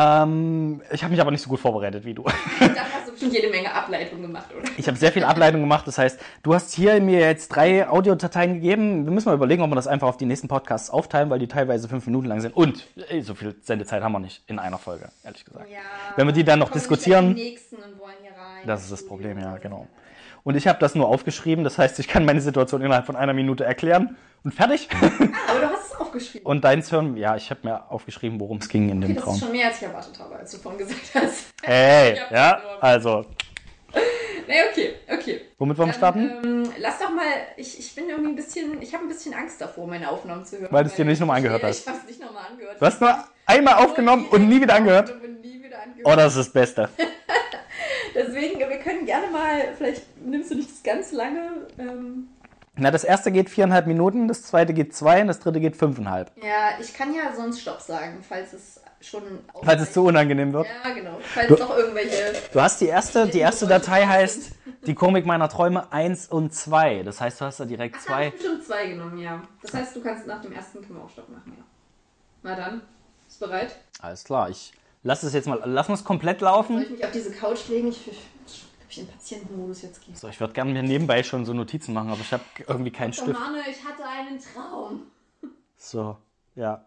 Ähm, 0.00 0.80
ich 0.92 1.02
habe 1.02 1.10
mich 1.10 1.20
aber 1.20 1.32
nicht 1.32 1.42
so 1.42 1.48
gut 1.48 1.58
vorbereitet 1.58 2.04
wie 2.04 2.14
du. 2.14 2.22
Da 2.22 2.30
hast 2.94 3.08
du 3.08 3.10
bestimmt 3.12 3.32
jede 3.32 3.48
Menge 3.50 3.72
Ableitungen 3.74 4.22
gemacht, 4.22 4.46
oder? 4.56 4.68
Ich 4.76 4.86
habe 4.86 4.96
sehr 4.96 5.10
viel 5.10 5.24
Ableitung 5.24 5.60
gemacht. 5.60 5.88
Das 5.88 5.98
heißt, 5.98 6.20
du 6.44 6.54
hast 6.54 6.72
hier 6.72 7.00
mir 7.00 7.18
jetzt 7.18 7.48
drei 7.48 7.88
Audiodateien 7.88 8.54
gegeben. 8.54 9.06
Wir 9.06 9.12
müssen 9.12 9.28
mal 9.28 9.34
überlegen, 9.34 9.62
ob 9.62 9.70
wir 9.70 9.74
das 9.74 9.88
einfach 9.88 10.06
auf 10.06 10.16
die 10.16 10.26
nächsten 10.26 10.46
Podcasts 10.46 10.88
aufteilen, 10.90 11.30
weil 11.30 11.40
die 11.40 11.48
teilweise 11.48 11.88
fünf 11.88 12.06
Minuten 12.06 12.26
lang 12.26 12.40
sind. 12.40 12.54
Und 12.56 12.86
ey, 13.08 13.22
so 13.22 13.34
viel 13.34 13.56
Sendezeit 13.62 14.02
haben 14.02 14.12
wir 14.12 14.20
nicht 14.20 14.42
in 14.46 14.60
einer 14.60 14.78
Folge, 14.78 15.08
ehrlich 15.24 15.44
gesagt. 15.44 15.68
Ja. 15.68 15.78
Wenn 16.14 16.26
wir 16.28 16.32
die 16.32 16.44
dann 16.44 16.60
noch 16.60 16.70
diskutieren- 16.70 17.34
Die 17.34 17.42
nächsten 17.42 17.76
und 17.76 17.98
wollen 17.98 18.14
hier 18.22 18.30
rein. 18.30 18.66
Das 18.66 18.82
ist 18.84 18.92
das 18.92 19.04
Problem, 19.04 19.38
ja, 19.40 19.56
genau. 19.58 19.88
Und 20.44 20.54
ich 20.54 20.68
habe 20.68 20.78
das 20.78 20.94
nur 20.94 21.08
aufgeschrieben. 21.08 21.64
Das 21.64 21.76
heißt, 21.76 21.98
ich 21.98 22.06
kann 22.06 22.24
meine 22.24 22.40
Situation 22.40 22.82
innerhalb 22.82 23.04
von 23.04 23.16
einer 23.16 23.34
Minute 23.34 23.64
erklären 23.64 24.16
und 24.44 24.52
fertig. 24.54 24.88
Aber 24.92 25.60
du 25.60 25.68
hast 25.70 25.92
es 25.92 26.00
aufgeschrieben. 26.00 26.46
Und 26.46 26.64
deins 26.64 26.90
hören, 26.92 27.16
ja, 27.16 27.36
ich 27.36 27.50
habe 27.50 27.60
mir 27.64 27.90
aufgeschrieben, 27.90 28.38
worum 28.40 28.58
es 28.58 28.68
ging 28.68 28.88
in 28.88 29.00
dem 29.00 29.10
Okay, 29.10 29.14
das 29.14 29.22
ist 29.22 29.24
Traum. 29.24 29.38
schon 29.38 29.52
mehr, 29.52 29.66
als 29.68 29.76
ich 29.78 29.82
erwartet 29.82 30.18
habe, 30.18 30.36
als 30.36 30.50
du 30.52 30.58
vorhin 30.58 30.78
gesagt 30.78 31.10
hast. 31.14 31.46
Hey, 31.62 32.18
ja, 32.30 32.60
also, 32.80 33.24
Nee, 34.48 34.62
okay, 34.70 34.94
okay. 35.12 35.40
womit 35.58 35.76
wollen 35.76 35.90
wir 35.90 35.94
starten? 35.94 36.30
Ähm, 36.42 36.72
lass 36.78 36.98
doch 36.98 37.10
mal, 37.10 37.26
ich, 37.58 37.78
ich 37.78 37.94
bin 37.94 38.08
irgendwie 38.08 38.30
ein 38.30 38.34
bisschen, 38.36 38.80
ich 38.80 38.94
habe 38.94 39.04
ein 39.04 39.08
bisschen 39.08 39.34
Angst 39.34 39.60
davor, 39.60 39.86
meine 39.86 40.10
Aufnahmen 40.10 40.46
zu 40.46 40.58
hören. 40.58 40.72
Weil 40.72 40.84
du 40.84 40.90
es 40.90 40.96
dir 40.96 41.04
nicht 41.04 41.20
nochmal 41.20 41.36
angehört 41.36 41.62
hast. 41.62 41.80
Ich 41.80 41.86
habe 41.86 41.98
es 41.98 42.06
nicht 42.06 42.20
nochmal 42.22 42.46
angehört. 42.50 42.80
Du 42.80 42.86
hast 42.86 42.98
nur 42.98 43.14
einmal 43.44 43.74
aufgenommen 43.74 44.26
und 44.30 44.48
nie 44.48 44.62
wieder 44.62 44.74
angehört. 44.74 45.10
Und 45.10 45.42
nie 45.42 45.62
wieder 45.62 45.82
angehört. 45.82 46.06
Oh, 46.06 46.16
das 46.16 46.34
ist 46.36 46.46
das 46.46 46.52
Beste. 46.54 46.88
Deswegen, 48.14 48.58
wir 48.58 48.78
können 48.78 49.04
gerne 49.04 49.26
mal, 49.26 49.74
vielleicht 49.76 50.02
nimmst 50.24 50.50
du 50.50 50.54
nicht 50.54 50.70
das 50.70 50.82
ganz 50.82 51.12
lange. 51.12 51.66
Ähm, 51.78 52.28
Na, 52.78 52.90
das 52.90 53.02
erste 53.04 53.32
geht 53.32 53.50
viereinhalb 53.50 53.86
Minuten, 53.86 54.28
das 54.28 54.42
zweite 54.42 54.72
geht 54.72 54.94
zwei 54.94 55.20
und 55.20 55.26
das 55.26 55.40
dritte 55.40 55.58
geht 55.60 55.76
fünfeinhalb. 55.76 56.30
ja, 56.36 56.70
ich 56.80 56.94
kann 56.94 57.12
ja 57.14 57.34
sonst 57.34 57.60
Stopp 57.60 57.80
sagen, 57.80 58.18
falls 58.26 58.52
es 58.52 58.80
schon. 59.00 59.22
Falls 59.62 59.82
es 59.82 59.92
zu 59.92 60.04
unangenehm 60.04 60.52
wird. 60.52 60.66
Ja, 60.84 60.92
genau. 60.94 61.18
Falls 61.34 61.48
Du- 61.48 61.56
doch 61.56 61.76
irgendwelche. 61.76 62.34
Du 62.52 62.60
hast 62.60 62.80
die 62.80 62.86
erste, 62.86 63.26
die 63.28 63.40
erste 63.40 63.66
Datei 63.66 64.06
heißt 64.06 64.52
die 64.86 64.94
Komik 64.94 65.26
meiner 65.26 65.48
Träume 65.48 65.92
1 65.92 66.28
und 66.28 66.54
2. 66.54 67.02
Das 67.02 67.20
heißt, 67.20 67.40
du 67.40 67.44
hast 67.46 67.58
da 67.60 67.64
direkt 67.64 67.96
Ach, 67.98 68.02
zwei. 68.04 68.26
ich 68.28 68.34
bestimmt 68.34 68.64
zwei 68.64 68.86
genommen, 68.88 69.18
ja. 69.18 69.42
Das 69.62 69.74
heißt, 69.74 69.96
du 69.96 70.00
kannst 70.02 70.26
nach 70.26 70.40
dem 70.40 70.52
ersten 70.52 70.80
können 70.80 70.98
wir 70.98 71.04
auch 71.04 71.10
Stopp 71.10 71.28
machen, 71.28 71.54
ja. 71.56 71.64
Na 72.42 72.54
dann, 72.54 72.82
bist 73.26 73.42
du 73.42 73.46
bereit? 73.46 73.76
Alles 74.00 74.22
klar, 74.24 74.50
ich 74.50 74.72
lass 75.02 75.22
es 75.24 75.32
jetzt 75.32 75.48
mal, 75.48 75.60
lass 75.64 75.88
uns 75.88 76.04
komplett 76.04 76.40
Soll 76.40 76.48
laufen. 76.48 76.80
ich 76.82 76.90
mich 76.90 77.04
auf 77.04 77.10
diese 77.10 77.32
Couch 77.32 77.68
legen? 77.68 77.88
Ich, 77.88 78.08
ob 78.88 78.92
ich 78.92 78.96
den 78.96 79.06
Patientenmodus 79.06 79.82
jetzt 79.82 80.04
gehe. 80.04 80.16
So, 80.16 80.28
ich 80.28 80.40
würde 80.40 80.54
gerne 80.54 80.72
mir 80.72 80.82
nebenbei 80.82 81.22
schon 81.22 81.44
so 81.44 81.52
Notizen 81.52 81.92
machen, 81.92 82.08
aber 82.08 82.20
ich 82.22 82.32
habe 82.32 82.42
irgendwie 82.66 82.90
keinen 82.90 83.12
Stift. 83.12 83.38
Mane, 83.38 83.58
ich 83.70 83.84
hatte 83.84 84.02
einen 84.02 84.40
Traum. 84.40 85.02
So, 85.76 86.16
ja. 86.56 86.82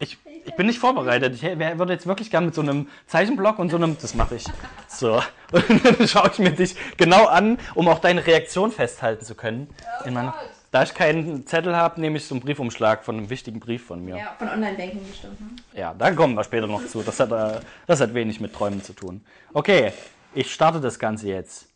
Ich, 0.00 0.18
ich 0.44 0.56
bin 0.56 0.66
nicht 0.66 0.80
vorbereitet. 0.80 1.34
Ich 1.34 1.42
würde 1.44 1.92
jetzt 1.92 2.08
wirklich 2.08 2.28
gerne 2.28 2.46
mit 2.46 2.56
so 2.56 2.60
einem 2.60 2.88
Zeichenblock 3.06 3.60
und 3.60 3.70
so 3.70 3.76
einem. 3.76 3.96
Das 4.02 4.16
mache 4.16 4.34
ich. 4.34 4.44
So. 4.88 5.22
Und 5.52 5.84
dann 5.84 6.08
schaue 6.08 6.30
ich 6.32 6.40
mir 6.40 6.50
dich 6.50 6.74
genau 6.96 7.26
an, 7.26 7.58
um 7.76 7.86
auch 7.86 8.00
deine 8.00 8.26
Reaktion 8.26 8.72
festhalten 8.72 9.24
zu 9.24 9.36
können. 9.36 9.68
In 10.04 10.14
meiner, 10.14 10.32
Gott. 10.32 10.50
da 10.72 10.82
ich 10.82 10.92
keinen 10.94 11.46
Zettel 11.46 11.76
habe, 11.76 12.00
nehme 12.00 12.16
ich 12.16 12.26
so 12.26 12.34
einen 12.34 12.42
Briefumschlag 12.42 13.04
von 13.04 13.16
einem 13.16 13.30
wichtigen 13.30 13.60
Brief 13.60 13.86
von 13.86 14.04
mir. 14.04 14.16
Ja, 14.16 14.22
Ja, 14.24 14.34
von 14.36 14.48
Online-Banking 14.48 15.06
bestimmt. 15.06 15.40
Ne? 15.40 15.94
da 15.96 16.10
kommen 16.10 16.34
wir 16.34 16.42
später 16.42 16.66
noch 16.66 16.84
zu. 16.88 17.04
Das 17.04 17.20
hat, 17.20 17.30
äh, 17.30 17.60
das 17.86 18.00
hat 18.00 18.14
wenig 18.14 18.40
mit 18.40 18.52
Träumen 18.52 18.82
zu 18.82 18.94
tun. 18.94 19.24
Okay, 19.52 19.92
ich 20.34 20.52
starte 20.52 20.80
das 20.80 20.98
Ganze 20.98 21.28
jetzt. 21.28 21.68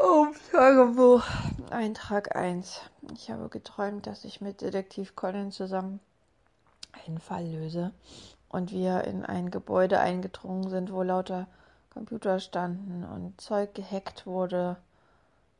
Oh, 0.00 0.26
Tagebuch. 0.52 1.24
Eintrag 1.70 2.36
1. 2.36 2.80
Ich 3.14 3.30
habe 3.30 3.48
geträumt, 3.48 4.06
dass 4.06 4.24
ich 4.24 4.40
mit 4.40 4.60
Detektiv 4.60 5.16
Colin 5.16 5.50
zusammen 5.50 6.00
einen 7.06 7.18
Fall 7.18 7.46
löse 7.46 7.92
und 8.48 8.72
wir 8.72 9.04
in 9.04 9.24
ein 9.24 9.50
Gebäude 9.50 10.00
eingedrungen 10.00 10.68
sind, 10.70 10.92
wo 10.92 11.02
lauter 11.02 11.46
Computer 11.90 12.40
standen 12.40 13.04
und 13.04 13.40
Zeug 13.40 13.74
gehackt 13.74 14.26
wurde. 14.26 14.76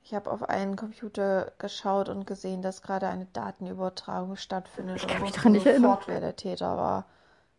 Ich 0.04 0.14
habe 0.14 0.30
auf 0.30 0.48
einen 0.48 0.76
Computer 0.76 1.52
geschaut 1.58 2.08
und 2.08 2.26
gesehen, 2.26 2.62
dass 2.62 2.82
gerade 2.82 3.08
eine 3.08 3.26
Datenübertragung 3.32 4.36
stattfindet 4.36 5.04
und 5.04 5.20
mich 5.20 5.32
dran 5.32 5.52
nicht 5.52 5.66
erinnern. 5.66 5.90
sofort, 5.90 6.08
wer 6.08 6.20
der 6.20 6.36
Täter 6.36 6.76
war. 6.76 7.04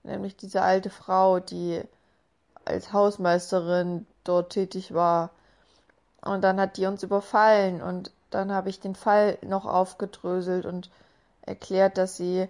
Nämlich 0.03 0.35
diese 0.37 0.61
alte 0.61 0.89
Frau, 0.89 1.39
die 1.39 1.83
als 2.69 2.93
Hausmeisterin 2.93 4.05
dort 4.23 4.51
tätig 4.51 4.93
war. 4.93 5.31
Und 6.21 6.43
dann 6.43 6.59
hat 6.59 6.77
die 6.77 6.85
uns 6.85 7.03
überfallen 7.03 7.81
und 7.81 8.11
dann 8.29 8.51
habe 8.51 8.69
ich 8.69 8.79
den 8.79 8.95
Fall 8.95 9.37
noch 9.41 9.65
aufgedröselt 9.65 10.65
und 10.65 10.89
erklärt, 11.41 11.97
dass 11.97 12.17
sie 12.17 12.47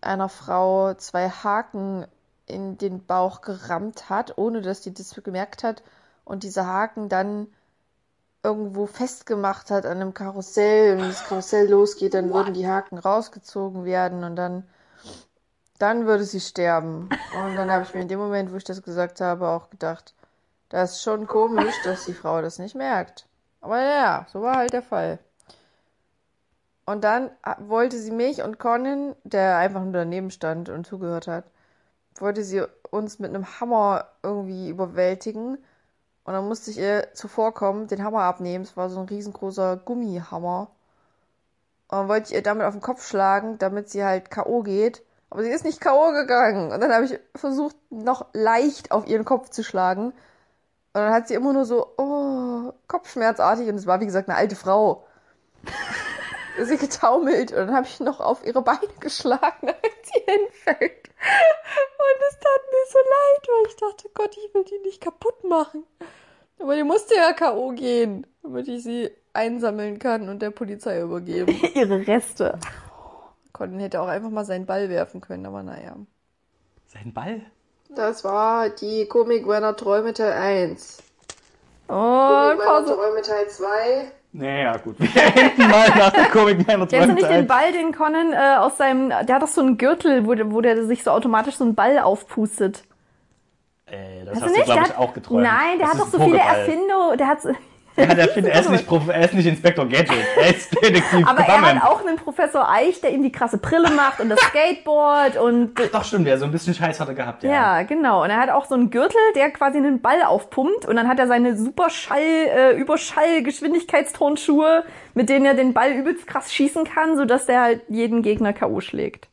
einer 0.00 0.28
Frau 0.28 0.94
zwei 0.94 1.28
Haken 1.28 2.06
in 2.46 2.78
den 2.78 3.04
Bauch 3.04 3.40
gerammt 3.40 4.08
hat, 4.08 4.38
ohne 4.38 4.62
dass 4.62 4.80
die 4.80 4.94
das 4.94 5.14
gemerkt 5.22 5.64
hat 5.64 5.82
und 6.24 6.42
diese 6.42 6.66
Haken 6.66 7.08
dann 7.08 7.48
irgendwo 8.42 8.86
festgemacht 8.86 9.70
hat 9.70 9.86
an 9.86 10.00
einem 10.00 10.14
Karussell 10.14 10.94
und 10.94 11.02
wenn 11.02 11.08
das 11.08 11.24
Karussell 11.24 11.68
losgeht, 11.68 12.14
dann 12.14 12.32
würden 12.32 12.54
die 12.54 12.68
Haken 12.68 12.98
rausgezogen 12.98 13.84
werden 13.84 14.22
und 14.22 14.36
dann 14.36 14.64
dann 15.78 16.06
würde 16.06 16.24
sie 16.24 16.40
sterben. 16.40 17.08
Und 17.42 17.56
dann 17.56 17.70
habe 17.70 17.84
ich 17.84 17.94
mir 17.94 18.02
in 18.02 18.08
dem 18.08 18.18
Moment, 18.18 18.52
wo 18.52 18.56
ich 18.56 18.64
das 18.64 18.82
gesagt 18.82 19.20
habe, 19.20 19.48
auch 19.48 19.70
gedacht, 19.70 20.14
Das 20.68 20.92
ist 20.92 21.02
schon 21.02 21.26
komisch, 21.26 21.74
dass 21.84 22.06
die 22.06 22.14
Frau 22.14 22.42
das 22.42 22.58
nicht 22.58 22.74
merkt. 22.74 23.26
Aber 23.60 23.80
ja, 23.80 24.26
so 24.32 24.42
war 24.42 24.56
halt 24.56 24.72
der 24.72 24.82
Fall. 24.82 25.18
Und 26.84 27.04
dann 27.04 27.30
wollte 27.58 27.98
sie 27.98 28.10
mich 28.12 28.42
und 28.42 28.58
Conan, 28.58 29.16
der 29.24 29.58
einfach 29.58 29.82
nur 29.82 29.92
daneben 29.92 30.30
stand 30.30 30.68
und 30.68 30.86
zugehört 30.86 31.26
hat, 31.26 31.44
wollte 32.20 32.44
sie 32.44 32.62
uns 32.90 33.18
mit 33.18 33.30
einem 33.30 33.60
Hammer 33.60 34.06
irgendwie 34.22 34.68
überwältigen. 34.68 35.58
Und 36.24 36.32
dann 36.32 36.48
musste 36.48 36.70
ich 36.70 36.78
ihr 36.78 37.08
zuvorkommen, 37.14 37.88
den 37.88 38.02
Hammer 38.04 38.22
abnehmen. 38.22 38.64
Es 38.64 38.76
war 38.76 38.88
so 38.90 39.00
ein 39.00 39.08
riesengroßer 39.08 39.76
Gummihammer. 39.78 40.70
Und 41.88 41.98
dann 41.98 42.08
wollte 42.08 42.28
ich 42.30 42.34
ihr 42.34 42.42
damit 42.42 42.66
auf 42.66 42.74
den 42.74 42.80
Kopf 42.80 43.06
schlagen, 43.06 43.58
damit 43.58 43.90
sie 43.90 44.04
halt 44.04 44.30
K.O. 44.30 44.62
geht. 44.62 45.02
Aber 45.30 45.42
sie 45.42 45.50
ist 45.50 45.64
nicht 45.64 45.80
K.O. 45.80 46.12
gegangen. 46.12 46.72
Und 46.72 46.80
dann 46.80 46.92
habe 46.92 47.04
ich 47.04 47.18
versucht, 47.34 47.76
noch 47.90 48.26
leicht 48.32 48.92
auf 48.92 49.06
ihren 49.06 49.24
Kopf 49.24 49.50
zu 49.50 49.62
schlagen. 49.62 50.06
Und 50.06 50.14
dann 51.02 51.12
hat 51.12 51.28
sie 51.28 51.34
immer 51.34 51.52
nur 51.52 51.64
so, 51.64 51.94
oh, 51.98 52.72
kopfschmerzartig. 52.86 53.68
Und 53.68 53.74
es 53.74 53.86
war, 53.86 54.00
wie 54.00 54.06
gesagt, 54.06 54.28
eine 54.28 54.38
alte 54.38 54.56
Frau. 54.56 55.06
sie 56.64 56.76
getaumelt. 56.76 57.52
Und 57.52 57.58
dann 57.58 57.74
habe 57.74 57.86
ich 57.86 58.00
noch 58.00 58.20
auf 58.20 58.46
ihre 58.46 58.62
Beine 58.62 58.88
geschlagen, 59.00 59.42
damit 59.60 60.04
sie 60.04 60.20
hinfällt. 60.20 61.08
Und 61.08 62.22
es 62.28 62.38
tat 62.38 62.62
mir 62.70 62.86
so 62.88 62.98
leid, 62.98 63.48
weil 63.48 63.66
ich 63.68 63.76
dachte, 63.76 64.08
Gott, 64.14 64.36
ich 64.36 64.54
will 64.54 64.64
die 64.64 64.78
nicht 64.86 65.02
kaputt 65.02 65.44
machen. 65.44 65.84
Aber 66.58 66.74
die 66.74 66.84
musste 66.84 67.14
ja 67.14 67.32
K.O. 67.32 67.72
gehen, 67.72 68.26
damit 68.42 68.68
ich 68.68 68.82
sie 68.82 69.10
einsammeln 69.32 69.98
kann 69.98 70.28
und 70.28 70.40
der 70.40 70.50
Polizei 70.50 71.00
übergeben. 71.00 71.54
Ihre 71.74 72.06
Reste. 72.06 72.58
Colin 73.56 73.78
hätte 73.80 74.00
auch 74.02 74.08
einfach 74.08 74.28
mal 74.30 74.44
seinen 74.44 74.66
Ball 74.66 74.88
werfen 74.90 75.20
können, 75.22 75.46
aber 75.46 75.62
naja. 75.62 75.96
Sein 76.88 77.12
Ball? 77.14 77.40
Das 77.88 78.22
war 78.24 78.68
die 78.68 79.06
Komik 79.06 79.48
Werner 79.48 79.74
Träume 79.76 80.12
Teil 80.12 80.32
1. 80.32 81.02
Oh, 81.88 81.92
Werner 81.94 82.62
Pause. 82.62 82.94
Träume 82.96 83.22
Teil 83.22 83.48
2. 83.48 83.66
Naja, 84.32 84.76
gut. 84.76 84.96
Wir 84.98 85.08
enden 85.24 85.70
mal 85.70 85.88
nach 85.88 86.10
der 86.10 86.26
Komik 86.26 86.66
meiner 86.66 86.86
Kennst 86.86 87.08
du 87.08 87.14
nicht 87.14 87.24
Träume. 87.26 87.38
den 87.38 87.46
Ball, 87.46 87.72
den 87.72 87.94
Conan 87.94 88.32
äh, 88.34 88.56
aus 88.58 88.76
seinem. 88.76 89.08
Der 89.08 89.36
hat 89.36 89.42
doch 89.42 89.48
so 89.48 89.62
einen 89.62 89.78
Gürtel, 89.78 90.26
wo, 90.26 90.34
der- 90.34 90.52
wo 90.52 90.60
der 90.60 90.84
sich 90.84 91.02
so 91.04 91.10
automatisch 91.10 91.54
so 91.56 91.64
einen 91.64 91.74
Ball 91.74 91.98
aufpustet. 92.00 92.84
Äh, 93.86 94.24
das 94.26 94.34
Hast 94.36 94.42
hast 94.42 94.42
du 94.42 94.46
du, 94.48 94.52
nicht? 94.52 94.64
glaube 94.64 94.80
Der 94.80 94.82
ich, 94.82 94.92
hat- 94.94 94.98
auch 94.98 95.14
geträumt. 95.14 95.42
Nein, 95.42 95.78
der 95.78 95.86
Das 95.86 95.94
hat 95.94 96.02
doch 96.02 96.08
so 96.08 96.18
viele. 96.18 96.38
Erfindungen. 96.38 97.16
Der 97.16 97.26
hat. 97.28 97.38
Ja, 97.96 98.14
der 98.14 98.28
find, 98.28 98.46
er, 98.46 98.60
ist 98.60 98.70
nicht 98.70 98.86
Prof, 98.86 99.08
er 99.08 99.24
ist 99.24 99.34
nicht 99.34 99.46
Inspektor 99.46 99.86
Gadget. 99.86 100.12
Er 100.36 100.50
ist 100.50 100.72
Detektiv 100.74 101.26
Aber 101.26 101.40
er 101.40 101.54
Conan. 101.54 101.82
hat 101.82 101.90
auch 101.90 102.06
einen 102.06 102.16
Professor 102.16 102.70
Eich, 102.70 103.00
der 103.00 103.12
ihm 103.12 103.22
die 103.22 103.32
krasse 103.32 103.58
Brille 103.58 103.90
macht 103.90 104.20
und 104.20 104.28
das 104.28 104.38
Skateboard 104.40 105.36
und. 105.38 105.72
Doch, 105.92 106.04
stimmt. 106.04 106.26
Der 106.26 106.38
so 106.38 106.44
ein 106.44 106.52
bisschen 106.52 106.74
Scheiß 106.74 107.00
hat 107.00 107.08
er 107.08 107.14
gehabt, 107.14 107.42
ja. 107.42 107.50
Ja, 107.50 107.82
genau. 107.82 108.22
Und 108.22 108.30
er 108.30 108.38
hat 108.38 108.50
auch 108.50 108.66
so 108.66 108.74
einen 108.74 108.90
Gürtel, 108.90 109.18
der 109.34 109.50
quasi 109.50 109.78
einen 109.78 110.02
Ball 110.02 110.22
aufpumpt. 110.22 110.86
Und 110.86 110.96
dann 110.96 111.08
hat 111.08 111.18
er 111.18 111.26
seine 111.26 111.56
super 111.56 111.90
Schall, 111.90 112.20
äh, 112.20 112.72
Überschall-Geschwindigkeitsturnschuhe, 112.76 114.84
mit 115.14 115.28
denen 115.28 115.46
er 115.46 115.54
den 115.54 115.72
Ball 115.72 115.92
übelst 115.92 116.26
krass 116.26 116.52
schießen 116.52 116.84
kann, 116.84 117.16
sodass 117.16 117.46
der 117.46 117.62
halt 117.62 117.82
jeden 117.88 118.22
Gegner 118.22 118.52
K.O. 118.52 118.80
schlägt. 118.80 119.28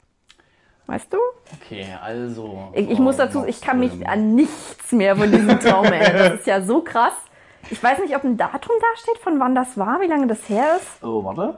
Weißt 0.85 1.13
du? 1.13 1.17
Okay, 1.61 1.85
also. 2.03 2.69
Ich, 2.73 2.89
ich 2.89 2.99
muss 2.99 3.17
dazu, 3.17 3.45
ich 3.47 3.61
kann 3.61 3.79
mich 3.79 4.07
an 4.07 4.35
nichts 4.35 4.91
mehr 4.91 5.15
von 5.15 5.31
diesem 5.31 5.59
Traum 5.59 5.85
erinnern. 5.85 6.31
Das 6.31 6.39
ist 6.41 6.47
ja 6.47 6.61
so 6.61 6.81
krass. 6.81 7.13
Ich 7.69 7.81
weiß 7.81 7.99
nicht, 7.99 8.15
ob 8.15 8.23
ein 8.23 8.37
Datum 8.37 8.71
da 8.79 8.87
steht, 9.01 9.17
von 9.19 9.39
wann 9.39 9.55
das 9.55 9.77
war, 9.77 9.99
wie 10.01 10.07
lange 10.07 10.27
das 10.27 10.47
her 10.49 10.77
ist. 10.77 11.03
Oh, 11.03 11.23
warte. 11.23 11.57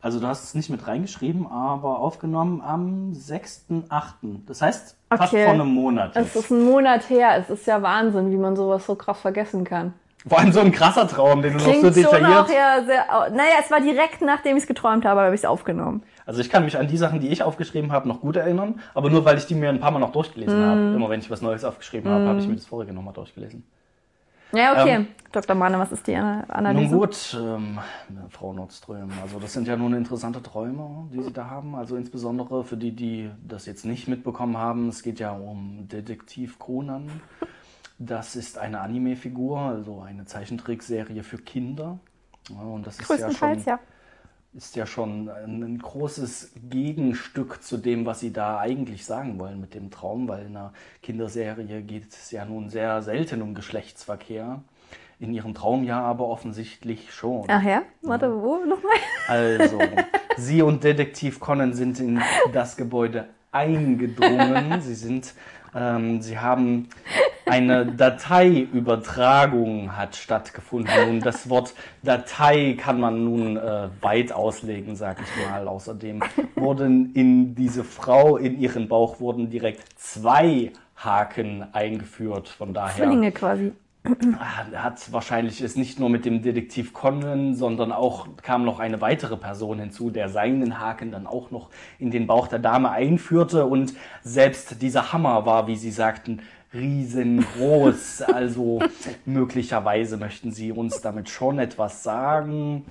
Also 0.00 0.20
du 0.20 0.26
hast 0.26 0.44
es 0.44 0.54
nicht 0.54 0.70
mit 0.70 0.86
reingeschrieben, 0.86 1.46
aber 1.50 1.98
aufgenommen 1.98 2.60
am 2.60 3.12
6.8. 3.12 4.46
Das 4.46 4.62
heißt, 4.62 4.96
fast 5.10 5.32
Okay. 5.32 5.44
vor 5.44 5.54
einem 5.54 5.68
Monat. 5.68 6.12
Es 6.16 6.34
jetzt. 6.34 6.36
ist 6.36 6.50
ein 6.50 6.64
Monat 6.64 7.08
her. 7.10 7.36
Es 7.38 7.50
ist 7.50 7.66
ja 7.66 7.82
Wahnsinn, 7.82 8.30
wie 8.30 8.36
man 8.36 8.54
sowas 8.56 8.86
so 8.86 8.94
krass 8.94 9.20
vergessen 9.20 9.64
kann. 9.64 9.94
Vor 10.28 10.38
allem 10.40 10.52
so 10.52 10.60
ein 10.60 10.72
krasser 10.72 11.06
Traum, 11.06 11.40
den 11.42 11.52
du 11.52 11.58
noch 11.58 11.66
so 11.66 11.70
Klingt 11.80 11.94
schon 11.94 12.04
auch 12.06 12.46
detailliert. 12.46 12.50
ja 12.50 12.82
sehr. 12.84 13.04
Naja, 13.30 13.54
es 13.64 13.70
war 13.70 13.80
direkt 13.80 14.22
nachdem 14.22 14.56
ich 14.56 14.64
es 14.64 14.66
geträumt 14.66 15.04
habe, 15.04 15.20
habe 15.20 15.34
ich 15.34 15.40
es 15.42 15.44
aufgenommen. 15.44 16.02
Also 16.24 16.40
ich 16.40 16.50
kann 16.50 16.64
mich 16.64 16.76
an 16.78 16.88
die 16.88 16.96
Sachen, 16.96 17.20
die 17.20 17.28
ich 17.28 17.44
aufgeschrieben 17.44 17.92
habe, 17.92 18.08
noch 18.08 18.20
gut 18.20 18.34
erinnern, 18.36 18.80
aber 18.94 19.08
nur 19.10 19.24
weil 19.24 19.38
ich 19.38 19.46
die 19.46 19.54
mir 19.54 19.68
ein 19.68 19.78
paar 19.78 19.92
Mal 19.92 20.00
noch 20.00 20.10
durchgelesen 20.10 20.60
Mhm. 20.60 20.64
habe. 20.66 20.80
Immer 20.96 21.08
wenn 21.10 21.20
ich 21.20 21.30
was 21.30 21.42
Neues 21.42 21.64
aufgeschrieben 21.64 22.10
habe, 22.10 22.26
habe 22.26 22.40
ich 22.40 22.48
mir 22.48 22.56
das 22.56 22.66
vorige 22.66 22.92
nochmal 22.92 23.14
durchgelesen. 23.14 23.64
Ja, 24.52 24.72
okay. 24.72 24.94
Ähm, 24.96 25.06
Dr. 25.32 25.54
Mahne, 25.54 25.78
was 25.78 25.92
ist 25.92 26.06
die 26.06 26.14
Ana- 26.16 26.42
Nun 26.42 26.50
Analyse? 26.50 26.96
gut, 26.96 27.36
ähm, 27.38 27.78
Frau 28.30 28.52
Nordström, 28.52 29.10
also 29.22 29.38
das 29.38 29.52
sind 29.52 29.68
ja 29.68 29.76
nun 29.76 29.92
interessante 29.92 30.42
Träume, 30.42 31.08
die 31.12 31.22
Sie 31.22 31.32
da 31.32 31.50
haben. 31.50 31.74
Also 31.74 31.96
insbesondere 31.96 32.64
für 32.64 32.76
die, 32.76 32.92
die 32.92 33.30
das 33.46 33.66
jetzt 33.66 33.84
nicht 33.84 34.08
mitbekommen 34.08 34.56
haben, 34.56 34.88
es 34.88 35.02
geht 35.02 35.18
ja 35.18 35.32
um 35.32 35.88
Detektiv 35.88 36.58
Conan. 36.58 37.10
Das 37.98 38.36
ist 38.36 38.56
eine 38.58 38.80
Anime-Figur, 38.80 39.58
also 39.58 40.00
eine 40.00 40.24
Zeichentrickserie 40.26 41.22
für 41.22 41.38
Kinder. 41.38 41.98
Ja, 42.50 42.60
und 42.62 42.86
das 42.86 42.98
ist 43.00 43.08
ja 43.10 43.30
schon, 43.30 43.62
ja. 43.64 43.78
Ist 44.56 44.74
ja 44.74 44.86
schon 44.86 45.28
ein, 45.28 45.78
großes 45.78 46.52
Gegenstück 46.70 47.62
zu 47.62 47.76
dem, 47.76 48.06
was 48.06 48.20
Sie 48.20 48.32
da 48.32 48.58
eigentlich 48.58 49.04
sagen 49.04 49.38
wollen 49.38 49.60
mit 49.60 49.74
dem 49.74 49.90
Traum, 49.90 50.28
weil 50.28 50.46
in 50.46 50.56
einer 50.56 50.72
Kinderserie 51.02 51.82
geht 51.82 52.08
es 52.08 52.30
ja 52.30 52.44
nun 52.46 52.70
sehr 52.70 53.02
selten 53.02 53.42
um 53.42 53.54
Geschlechtsverkehr. 53.54 54.62
In 55.18 55.32
Ihrem 55.32 55.54
Traum 55.54 55.84
ja 55.84 56.00
aber 56.00 56.28
offensichtlich 56.28 57.12
schon. 57.12 57.44
Ach 57.48 57.62
ja? 57.62 57.82
Warte, 58.02 58.30
wo 58.42 58.56
nochmal? 58.64 58.96
Also, 59.28 59.78
Sie 60.36 60.62
und 60.62 60.84
Detektiv 60.84 61.40
Conan 61.40 61.72
sind 61.74 62.00
in 62.00 62.22
das 62.52 62.76
Gebäude 62.76 63.26
eingedrungen. 63.52 64.80
Sie 64.82 64.94
sind, 64.94 65.34
ähm, 65.74 66.20
Sie 66.20 66.38
haben 66.38 66.88
eine 67.46 67.86
Dateiübertragung 67.86 69.96
hat 69.96 70.16
stattgefunden. 70.16 70.92
Nun, 71.06 71.20
das 71.20 71.48
Wort 71.48 71.74
Datei 72.02 72.76
kann 72.78 73.00
man 73.00 73.24
nun 73.24 73.56
äh, 73.56 73.88
weit 74.00 74.32
auslegen, 74.32 74.96
sag 74.96 75.18
ich 75.20 75.48
mal. 75.48 75.68
Außerdem 75.68 76.20
wurden 76.56 77.12
in 77.14 77.54
diese 77.54 77.84
Frau, 77.84 78.36
in 78.36 78.58
ihren 78.58 78.88
Bauch 78.88 79.20
wurden 79.20 79.48
direkt 79.48 79.84
zwei 79.96 80.72
Haken 80.96 81.66
eingeführt. 81.72 82.48
Von 82.48 82.74
daher 82.74 82.96
Zwillinge 82.96 83.32
quasi. 83.32 83.72
er 84.72 84.84
hat 84.84 85.12
wahrscheinlich 85.12 85.60
es 85.60 85.76
nicht 85.76 85.98
nur 85.98 86.08
mit 86.08 86.24
dem 86.24 86.42
Detektiv 86.42 86.92
Conan, 86.92 87.54
sondern 87.54 87.92
auch 87.92 88.28
kam 88.42 88.64
noch 88.64 88.78
eine 88.78 89.00
weitere 89.00 89.36
Person 89.36 89.78
hinzu, 89.78 90.10
der 90.10 90.28
seinen 90.28 90.78
Haken 90.78 91.10
dann 91.10 91.26
auch 91.26 91.50
noch 91.50 91.70
in 91.98 92.10
den 92.10 92.26
Bauch 92.26 92.48
der 92.48 92.58
Dame 92.58 92.90
einführte 92.90 93.66
und 93.66 93.94
selbst 94.22 94.80
dieser 94.82 95.12
Hammer 95.12 95.46
war, 95.46 95.66
wie 95.66 95.76
Sie 95.76 95.90
sagten, 95.90 96.42
riesengroß. 96.76 98.22
Also 98.22 98.80
möglicherweise 99.24 100.16
möchten 100.16 100.52
Sie 100.52 100.72
uns 100.72 101.00
damit 101.00 101.28
schon 101.28 101.58
etwas 101.58 102.02
sagen. 102.02 102.84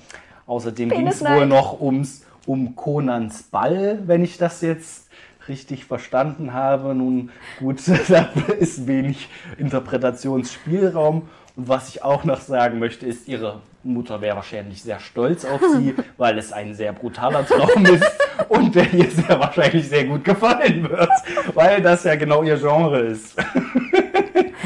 Außerdem 0.48 0.89
ging 0.89 1.08
es 1.08 1.22
wohl 1.22 1.46
noch 1.46 1.82
ums 1.82 2.25
um 2.46 2.75
Conans 2.75 3.44
Ball, 3.44 4.00
wenn 4.06 4.24
ich 4.24 4.38
das 4.38 4.62
jetzt 4.62 5.10
richtig 5.48 5.86
verstanden 5.86 6.54
habe. 6.54 6.94
Nun 6.94 7.32
gut, 7.60 7.82
da 8.08 8.30
ist 8.60 8.88
wenig 8.88 9.30
Interpretationsspielraum. 9.58 11.24
Und 11.56 11.68
was 11.70 11.89
ich 11.89 12.04
auch 12.04 12.24
noch 12.25 12.42
sagen 12.42 12.80
möchte, 12.80 13.06
ist, 13.06 13.27
ihre 13.27 13.62
Mutter 13.84 14.20
wäre 14.22 14.36
wahrscheinlich 14.36 14.84
sehr 14.84 15.00
stolz 15.00 15.46
auf 15.46 15.62
sie, 15.75 15.96
weil 16.18 16.38
es 16.38 16.51
ein 16.51 16.74
sehr 16.74 16.92
brutaler 16.92 17.46
Traum 17.46 17.86
ist 17.86 18.12
und 18.50 18.75
der 18.75 18.94
ihr 18.94 19.10
sehr 19.10 19.40
wahrscheinlich 19.40 19.88
sehr 19.88 20.06
gut 20.06 20.24
gefallen 20.24 20.90
wird, 20.90 21.10
weil 21.54 21.82
das 21.82 22.04
ja 22.04 22.16
genau 22.16 22.44
ihr 22.44 22.58
Genre 22.58 23.00
ist. 23.00 23.36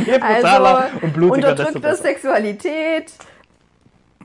Je 0.05 0.17
brutaler 0.17 0.77
Also, 0.77 0.98
und 1.01 1.13
blutiger, 1.13 1.50
unterdrückte. 1.50 1.95
Sexualität, 1.95 3.13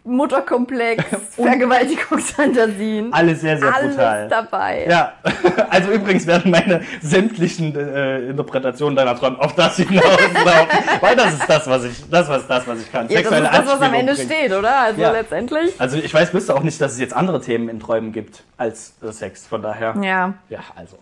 Mutterkomplex, 0.07 1.03
Vergewaltigungsfantasien. 1.35 3.11
Alle 3.13 3.35
sehr, 3.35 3.57
sehr 3.59 3.75
Alles 3.75 3.97
brutal. 3.97 4.29
dabei. 4.29 4.87
Ja, 4.89 5.15
also 5.71 5.93
übrigens 5.93 6.27
werden 6.27 6.51
meine 6.51 6.83
sämtlichen 7.01 7.75
äh, 7.75 8.29
Interpretationen 8.29 8.97
deiner 8.97 9.17
Träume 9.19 9.41
auf 9.41 9.55
das 9.55 9.77
hinauslaufen, 9.77 10.37
weil 11.01 11.17
das 11.17 11.33
ist 11.35 11.49
das, 11.49 11.67
was 11.67 11.85
ich, 11.85 12.09
das 12.11 12.29
was 12.29 12.47
das, 12.47 12.67
was 12.67 12.81
ich 12.83 12.93
kann. 12.93 13.09
Ja, 13.09 13.23
das 13.23 13.25
ist 13.25 13.31
Sexuelle 13.31 13.51
das, 13.51 13.67
was 13.67 13.81
am 13.81 13.95
Ende 13.95 14.15
bringen. 14.15 14.31
steht, 14.31 14.53
oder? 14.53 14.77
Also 14.81 15.01
Ja. 15.01 15.11
letztendlich. 15.11 15.81
Also 15.81 15.97
ich 15.97 16.13
weiß, 16.13 16.35
wüsste 16.35 16.55
auch 16.55 16.63
nicht, 16.63 16.79
dass 16.83 16.93
es 16.93 17.01
jetzt 17.01 17.15
andere 17.15 17.41
Themen 17.41 17.71
in 17.71 17.81
Träumen 17.81 18.13
gibt 18.13 18.45
als 18.59 18.95
äh, 19.03 19.11
Sex. 19.11 19.47
Von 19.47 19.63
daher, 19.63 19.95
Ja, 20.03 20.35
ja, 20.51 20.61
also. 20.77 20.99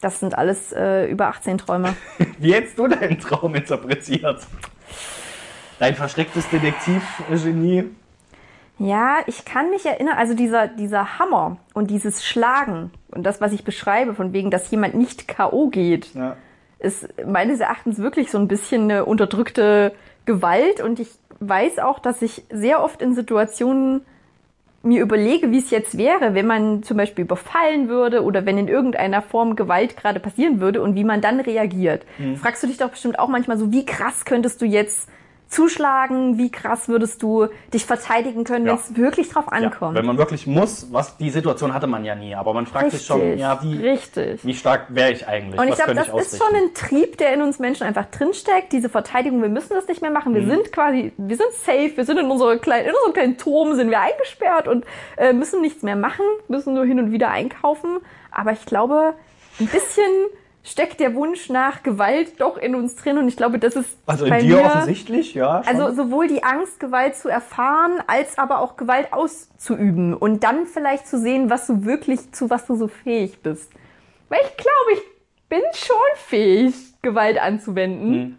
das 0.00 0.18
sind 0.18 0.36
alles 0.36 0.72
äh, 0.72 1.06
über 1.06 1.28
18 1.28 1.58
Träume. 1.58 1.94
Wie 2.38 2.52
hättest 2.52 2.76
du 2.78 2.88
deinen 2.88 3.20
Traum 3.20 3.54
interpretiert? 3.54 4.40
Dein 5.78 5.94
verstecktes 5.94 6.48
Detektivgenie? 6.50 7.84
Ja, 8.78 9.18
ich 9.26 9.44
kann 9.44 9.70
mich 9.70 9.86
erinnern, 9.86 10.16
also 10.16 10.34
dieser, 10.34 10.66
dieser 10.66 11.18
Hammer 11.18 11.58
und 11.74 11.90
dieses 11.90 12.24
Schlagen 12.26 12.90
und 13.12 13.24
das, 13.24 13.40
was 13.40 13.52
ich 13.52 13.64
beschreibe, 13.64 14.14
von 14.14 14.32
wegen, 14.32 14.50
dass 14.50 14.70
jemand 14.70 14.94
nicht 14.94 15.28
K.O. 15.28 15.68
geht, 15.68 16.12
Ja. 16.14 16.36
ist 16.80 17.08
meines 17.24 17.60
Erachtens 17.60 17.98
wirklich 17.98 18.30
so 18.30 18.38
ein 18.38 18.48
bisschen 18.48 18.82
eine 18.90 19.04
unterdrückte 19.04 19.92
Gewalt 20.26 20.80
und 20.80 20.98
ich 20.98 21.08
weiß 21.38 21.78
auch, 21.80 21.98
dass 22.00 22.20
ich 22.22 22.44
sehr 22.50 22.82
oft 22.82 23.00
in 23.00 23.14
Situationen 23.14 24.02
mir 24.82 25.00
überlege, 25.02 25.50
wie 25.50 25.58
es 25.58 25.70
jetzt 25.70 25.96
wäre, 25.96 26.34
wenn 26.34 26.46
man 26.46 26.82
zum 26.82 26.96
Beispiel 26.96 27.24
überfallen 27.24 27.88
würde 27.88 28.22
oder 28.22 28.44
wenn 28.44 28.58
in 28.58 28.68
irgendeiner 28.68 29.22
Form 29.22 29.56
Gewalt 29.56 29.96
gerade 29.96 30.20
passieren 30.20 30.60
würde 30.60 30.82
und 30.82 30.94
wie 30.94 31.04
man 31.04 31.20
dann 31.20 31.40
reagiert, 31.40 32.04
Mhm. 32.18 32.36
fragst 32.36 32.62
du 32.62 32.66
dich 32.66 32.76
doch 32.76 32.90
bestimmt 32.90 33.18
auch 33.18 33.28
manchmal 33.28 33.56
so, 33.56 33.70
wie 33.72 33.86
krass 33.86 34.24
könntest 34.24 34.60
du 34.60 34.66
jetzt 34.66 35.08
zuschlagen, 35.54 36.36
wie 36.38 36.50
krass 36.50 36.88
würdest 36.88 37.22
du 37.22 37.46
dich 37.72 37.84
verteidigen 37.86 38.44
können, 38.44 38.66
Ja. 38.66 38.72
wenn 38.72 38.78
es 38.80 38.96
wirklich 38.96 39.28
drauf 39.30 39.44
Ja, 39.50 39.52
ankommt. 39.52 39.96
wenn 39.96 40.04
man 40.06 40.18
wirklich 40.18 40.46
muss, 40.46 40.88
was 40.92 41.16
die 41.16 41.30
Situation 41.30 41.72
hatte 41.72 41.86
man 41.86 42.04
ja 42.04 42.14
nie, 42.14 42.34
aber 42.34 42.52
man 42.54 42.66
fragt 42.66 42.90
sich 42.90 43.06
schon, 43.06 43.38
ja, 43.38 43.62
wie, 43.62 43.76
richtig. 43.86 44.44
wie 44.44 44.54
stark 44.54 44.86
wäre 44.88 45.12
ich 45.12 45.26
eigentlich? 45.26 45.60
Und 45.60 45.68
ich 45.68 45.74
glaube, 45.76 45.94
das 45.94 46.08
ich 46.08 46.14
ist 46.14 46.38
schon 46.42 46.54
ein 46.54 46.74
Trieb, 46.74 47.18
der 47.18 47.32
in 47.34 47.42
uns 47.42 47.58
Menschen 47.58 47.86
einfach 47.86 48.06
drinsteckt. 48.06 48.72
Diese 48.72 48.88
Verteidigung, 48.88 49.40
wir 49.42 49.48
müssen 49.48 49.74
das 49.74 49.86
nicht 49.88 50.02
mehr 50.02 50.10
machen. 50.10 50.34
Wir 50.34 50.42
Mhm. 50.42 50.50
sind 50.50 50.72
quasi, 50.72 51.12
wir 51.16 51.36
sind 51.36 51.52
safe, 51.64 51.96
wir 51.96 52.04
sind 52.04 52.18
in, 52.18 52.30
unserer 52.30 52.56
kleinen, 52.58 52.86
in 52.86 52.92
unserem 52.94 53.12
kleinen 53.12 53.38
Turm, 53.38 53.74
sind 53.74 53.90
wir 53.90 54.00
eingesperrt 54.00 54.68
und 54.68 54.84
äh, 55.16 55.32
müssen 55.32 55.60
nichts 55.60 55.82
mehr 55.82 55.96
machen, 55.96 56.24
müssen 56.48 56.74
nur 56.74 56.84
hin 56.84 56.98
und 56.98 57.12
wieder 57.12 57.30
einkaufen. 57.30 57.98
Aber 58.30 58.52
ich 58.52 58.66
glaube, 58.66 59.14
ein 59.60 59.66
bisschen 59.66 60.10
steckt 60.64 60.98
der 60.98 61.14
Wunsch 61.14 61.50
nach 61.50 61.82
Gewalt 61.82 62.40
doch 62.40 62.56
in 62.56 62.74
uns 62.74 62.96
drin 62.96 63.18
und 63.18 63.28
ich 63.28 63.36
glaube, 63.36 63.58
das 63.58 63.76
ist 63.76 63.90
Also 64.06 64.24
in 64.24 64.30
bei 64.30 64.40
dir 64.40 64.56
mir, 64.56 64.64
offensichtlich, 64.64 65.34
ja. 65.34 65.62
schon. 65.62 65.76
also 65.76 65.94
sowohl 65.94 66.26
die 66.26 66.42
Angst, 66.42 66.80
Gewalt 66.80 67.14
zu 67.16 67.28
erfahren, 67.28 68.02
als 68.06 68.38
aber 68.38 68.58
auch 68.58 68.76
Gewalt 68.76 69.12
auszuüben 69.12 70.14
und 70.14 70.42
dann 70.42 70.66
vielleicht 70.66 71.06
zu 71.06 71.18
sehen, 71.18 71.50
was 71.50 71.66
du 71.66 71.84
wirklich, 71.84 72.32
zu 72.32 72.50
was 72.50 72.66
du 72.66 72.74
so 72.74 72.88
fähig 72.88 73.42
bist. 73.42 73.70
Weil 74.30 74.40
ich 74.42 74.56
glaube, 74.56 74.92
ich 74.94 75.02
bin 75.50 75.62
schon 75.74 75.96
fähig, 76.16 76.74
Gewalt 77.02 77.38
anzuwenden. 77.38 78.14
Hm. 78.14 78.38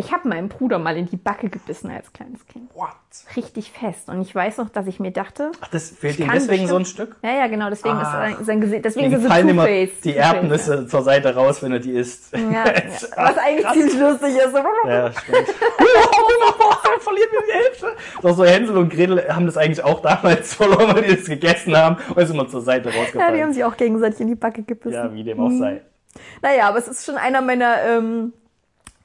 Ich 0.00 0.12
habe 0.12 0.26
meinem 0.30 0.48
Bruder 0.48 0.78
mal 0.78 0.96
in 0.96 1.04
die 1.10 1.18
Backe 1.18 1.50
gebissen 1.50 1.90
als 1.90 2.10
kleines 2.14 2.46
Kind. 2.46 2.74
What? 2.74 2.88
Richtig 3.36 3.70
fest. 3.70 4.08
Und 4.08 4.22
ich 4.22 4.34
weiß 4.34 4.56
noch, 4.56 4.70
dass 4.70 4.86
ich 4.86 4.98
mir 4.98 5.10
dachte, 5.10 5.52
Ach, 5.60 5.68
das 5.68 5.90
fehlt 5.90 6.18
ihm 6.18 6.30
deswegen 6.32 6.66
so 6.66 6.76
ein 6.76 6.86
Stück? 6.86 7.16
Ja, 7.22 7.32
ja, 7.34 7.46
genau. 7.48 7.68
Deswegen 7.68 7.96
Ah. 7.96 8.28
ist 8.30 8.46
sein, 8.46 8.60
Gesicht, 8.62 8.84
deswegen 8.86 9.12
ist 9.12 9.26
fallen 9.26 9.50
immer 9.50 9.66
die 9.66 9.88
Two-Face, 10.02 10.16
Erdnüsse 10.16 10.86
zur 10.86 11.02
Seite 11.02 11.34
raus, 11.34 11.62
wenn 11.62 11.72
er 11.72 11.80
die 11.80 11.92
isst. 11.92 12.32
Ja, 12.32 12.40
ja. 12.40 12.64
Was 13.16 13.36
eigentlich 13.36 13.68
ziemlich 13.72 13.98
lustig 13.98 14.36
ist. 14.36 14.54
Ja, 14.86 15.12
stimmt. 15.12 15.48
Verlieren 17.00 17.28
wir 17.32 17.40
die 17.46 17.52
Hälfte. 17.52 17.86
Doch 18.22 18.36
so 18.36 18.44
Hänsel 18.44 18.76
und 18.78 18.88
Gretel 18.90 19.28
haben 19.28 19.44
das 19.46 19.56
eigentlich 19.58 19.82
auch 19.84 20.00
damals 20.00 20.54
verloren, 20.56 20.94
weil 20.94 21.02
die 21.02 21.16
das 21.16 21.26
gegessen 21.26 21.76
haben 21.76 21.96
und 22.08 22.18
ist 22.18 22.30
immer 22.30 22.48
zur 22.48 22.62
Seite 22.62 22.88
Ja, 22.88 22.92
die 22.92 22.98
haben 22.98 23.04
rausgefallen. 23.04 23.52
sich 23.52 23.64
auch 23.64 23.76
gegenseitig 23.76 24.20
in 24.20 24.28
die 24.28 24.34
Backe 24.34 24.62
gebissen. 24.62 24.94
Ja, 24.94 25.12
wie 25.12 25.24
dem 25.24 25.40
auch 25.40 25.50
sei. 25.50 25.82
Naja, 26.42 26.68
aber 26.68 26.78
es 26.78 26.88
ist 26.88 27.04
schon 27.06 27.16
einer 27.16 27.40
meiner 27.40 27.82
ähm, 27.86 28.32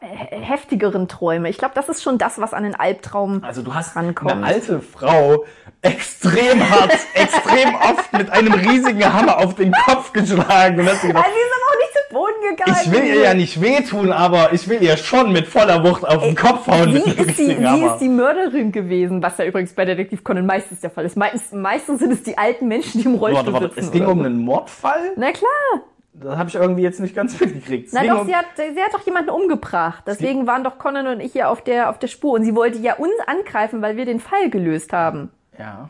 heftigeren 0.06 1.08
Träume. 1.08 1.50
Ich 1.50 1.58
glaube, 1.58 1.74
das 1.76 1.90
ist 1.90 2.04
schon 2.04 2.18
das, 2.18 2.40
was 2.40 2.54
an 2.54 2.64
den 2.64 2.76
Albtraum 2.76 3.44
Also 3.44 3.62
du 3.62 3.74
hast 3.74 3.96
rankommt. 3.96 4.32
eine 4.32 4.46
alte 4.46 4.82
Frau 4.82 5.46
extrem 5.82 6.70
hart, 6.70 6.94
extrem 7.14 7.76
oft 7.76 8.14
mit 8.14 8.30
einem 8.30 8.54
riesigen 8.54 9.14
Hammer 9.14 9.38
auf 9.40 9.56
den 9.56 9.72
Kopf 9.72 10.14
geschlagen 10.14 10.80
und 10.80 10.88
hast 10.90 11.02
gedacht, 11.02 11.26
Boden 12.16 12.56
gegangen. 12.56 12.78
ich 12.82 12.92
will 12.92 13.04
ihr 13.04 13.22
ja 13.22 13.34
nicht 13.34 13.62
wehtun, 13.62 14.12
aber 14.14 14.54
ich 14.54 14.70
will 14.70 14.82
ihr 14.82 14.96
schon 14.96 15.34
mit 15.34 15.48
voller 15.48 15.84
Wucht 15.84 16.08
auf 16.08 16.24
den 16.24 16.36
Kopf 16.36 16.66
hauen 16.66 16.94
Sie 16.94 17.12
ist, 17.12 17.38
die, 17.38 17.46
sie 17.46 17.86
ist 17.86 17.98
die 18.00 18.08
Mörderin 18.10 18.72
gewesen, 18.72 19.22
was 19.22 19.38
ja 19.38 19.46
übrigens 19.46 19.74
bei 19.74 19.84
Detektiv 19.84 20.24
Conan 20.24 20.46
meistens 20.46 20.80
der 20.80 20.90
Fall 20.92 21.06
ist. 21.06 21.18
Meistens, 21.18 21.52
meistens 21.52 22.00
sind 22.00 22.14
es 22.14 22.24
die 22.24 22.38
alten 22.38 22.70
Menschen, 22.70 23.02
die 23.02 23.06
im 23.08 23.16
Rollstuhl 23.16 23.52
Warte, 23.52 23.54
warte, 23.54 23.76
sitzen. 23.76 23.86
es 23.88 23.92
ging 23.92 24.06
um 24.06 24.20
einen 24.20 24.38
Mordfall? 24.38 25.12
Na 25.18 25.32
klar. 25.32 25.84
Das 26.18 26.38
habe 26.38 26.50
ich 26.50 26.56
irgendwie 26.56 26.82
jetzt 26.84 27.00
nicht 27.00 27.16
ganz 27.16 27.40
mitgekriegt. 27.40 27.90
Na 27.92 28.04
doch, 28.04 28.26
sie 28.26 28.36
hat, 28.36 28.46
sie 28.56 28.82
hat 28.82 28.94
doch 28.94 29.06
jemanden 29.06 29.30
umgebracht. 29.32 30.04
Deswegen 30.08 30.48
waren 30.48 30.64
doch 30.64 30.78
Conan 30.78 31.08
und 31.08 31.20
ich 31.20 31.34
hier 31.34 31.50
auf 31.50 31.62
der, 31.64 31.90
auf 31.90 32.00
der 32.00 32.08
Spur. 32.08 32.34
Und 32.34 32.44
sie 32.46 32.56
wollte 32.56 32.78
ja 32.80 32.96
uns 32.96 33.14
angreifen, 33.28 33.82
weil 33.82 33.98
wir 33.98 34.06
den 34.06 34.20
Fall 34.20 34.50
gelöst 34.50 34.94
haben. 34.94 35.30
Ja. 35.60 35.90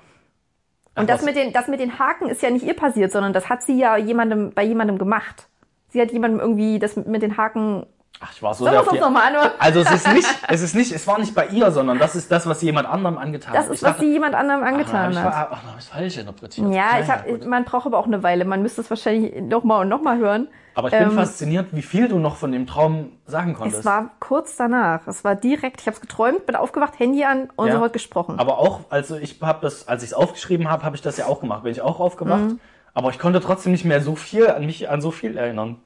Und 0.95 1.03
Ach, 1.03 1.05
das 1.05 1.19
was- 1.19 1.25
mit, 1.25 1.35
den, 1.35 1.53
das 1.53 1.67
mit 1.67 1.79
den 1.79 1.99
Haken 1.99 2.27
ist 2.29 2.41
ja 2.41 2.49
nicht 2.49 2.65
ihr 2.65 2.73
passiert, 2.75 3.11
sondern 3.11 3.33
das 3.33 3.49
hat 3.49 3.61
sie 3.63 3.77
ja 3.77 3.97
jemandem, 3.97 4.51
bei 4.53 4.63
jemandem 4.63 4.97
gemacht. 4.97 5.47
Sie 5.89 6.01
hat 6.01 6.11
jemandem 6.11 6.39
irgendwie 6.39 6.79
das 6.79 6.95
mit 6.95 7.21
den 7.21 7.37
Haken. 7.37 7.85
Ach, 8.21 8.31
ich 8.33 8.41
war 8.41 8.53
so 8.53 8.63
Sollen 8.65 8.75
wir 8.85 8.91
uns 8.91 8.99
nochmal 8.99 9.27
anhören? 9.27 9.51
Also 9.59 9.81
es 9.81 9.91
ist 9.91 10.07
nicht, 10.13 10.27
es 10.47 10.61
ist 10.61 10.73
nicht, 10.75 10.91
es 10.93 11.05
war 11.05 11.19
nicht 11.19 11.35
bei 11.35 11.47
ihr, 11.47 11.69
sondern 11.71 11.99
das 11.99 12.15
ist 12.15 12.31
das, 12.31 12.47
was 12.47 12.61
sie 12.61 12.67
jemand 12.67 12.87
anderem 12.87 13.17
angetan 13.17 13.53
Das 13.53 13.65
hat. 13.65 13.71
ist, 13.73 13.79
Ich 13.81 13.83
was 13.83 13.91
dachte, 13.93 14.05
sie 14.05 14.11
jemand 14.13 14.35
anderem 14.35 14.61
ach, 14.63 14.67
angetan 14.67 15.11
ich, 15.11 15.17
hat. 15.17 15.33
ach, 15.51 15.61
dann 15.61 15.71
hab 15.73 15.79
ich 15.79 15.85
falsch 15.85 16.17
interpretiert. 16.17 16.71
Ja, 16.73 16.99
ich 17.01 17.09
hab, 17.09 17.27
gut. 17.27 17.45
man 17.45 17.65
braucht 17.65 17.85
aber 17.85 17.97
auch 17.97 18.05
eine 18.07 18.23
Weile. 18.23 18.45
Man 18.45 18.61
müsste 18.61 18.81
es 18.81 18.89
wahrscheinlich 18.89 19.41
nochmal 19.41 19.81
und 19.81 19.89
nochmal 19.89 20.17
hören. 20.17 20.47
Aber 20.75 20.89
ich 20.89 20.93
bin 20.93 21.03
ähm, 21.03 21.11
fasziniert, 21.11 21.67
wie 21.71 21.81
viel 21.81 22.07
du 22.09 22.19
noch 22.19 22.35
von 22.35 22.51
dem 22.51 22.67
Traum 22.67 23.11
sagen 23.27 23.53
konntest. 23.53 23.79
Es 23.79 23.85
war 23.85 24.09
kurz 24.19 24.57
danach. 24.57 25.07
Es 25.07 25.23
war 25.23 25.35
direkt, 25.35 25.79
ich 25.81 25.87
habe 25.87 25.95
es 25.95 26.01
geträumt, 26.01 26.45
bin 26.45 26.55
aufgewacht, 26.57 26.99
Handy 26.99 27.23
an 27.23 27.49
und 27.55 27.67
Ja. 27.67 27.73
sofort 27.75 27.93
gesprochen. 27.93 28.39
Aber 28.39 28.57
auch, 28.59 28.81
also 28.89 29.15
ich 29.17 29.41
habe 29.41 29.59
das, 29.61 29.87
als 29.87 30.03
ich 30.03 30.09
es 30.09 30.13
aufgeschrieben 30.13 30.69
habe, 30.69 30.83
habe 30.83 30.95
ich 30.95 31.01
das 31.01 31.15
ja 31.17 31.27
auch 31.27 31.39
gemacht. 31.39 31.63
Bin 31.63 31.71
ich 31.71 31.81
auch 31.81 31.99
aufgewacht. 32.01 32.41
Mhm. 32.41 32.59
Aber 32.93 33.09
ich 33.09 33.19
konnte 33.19 33.39
trotzdem 33.41 33.71
nicht 33.71 33.85
mehr 33.85 34.01
so 34.01 34.15
viel 34.15 34.49
an 34.49 34.65
mich, 34.65 34.89
an 34.89 34.99
so 35.01 35.11
viel 35.11 35.37
erinnern. 35.37 35.77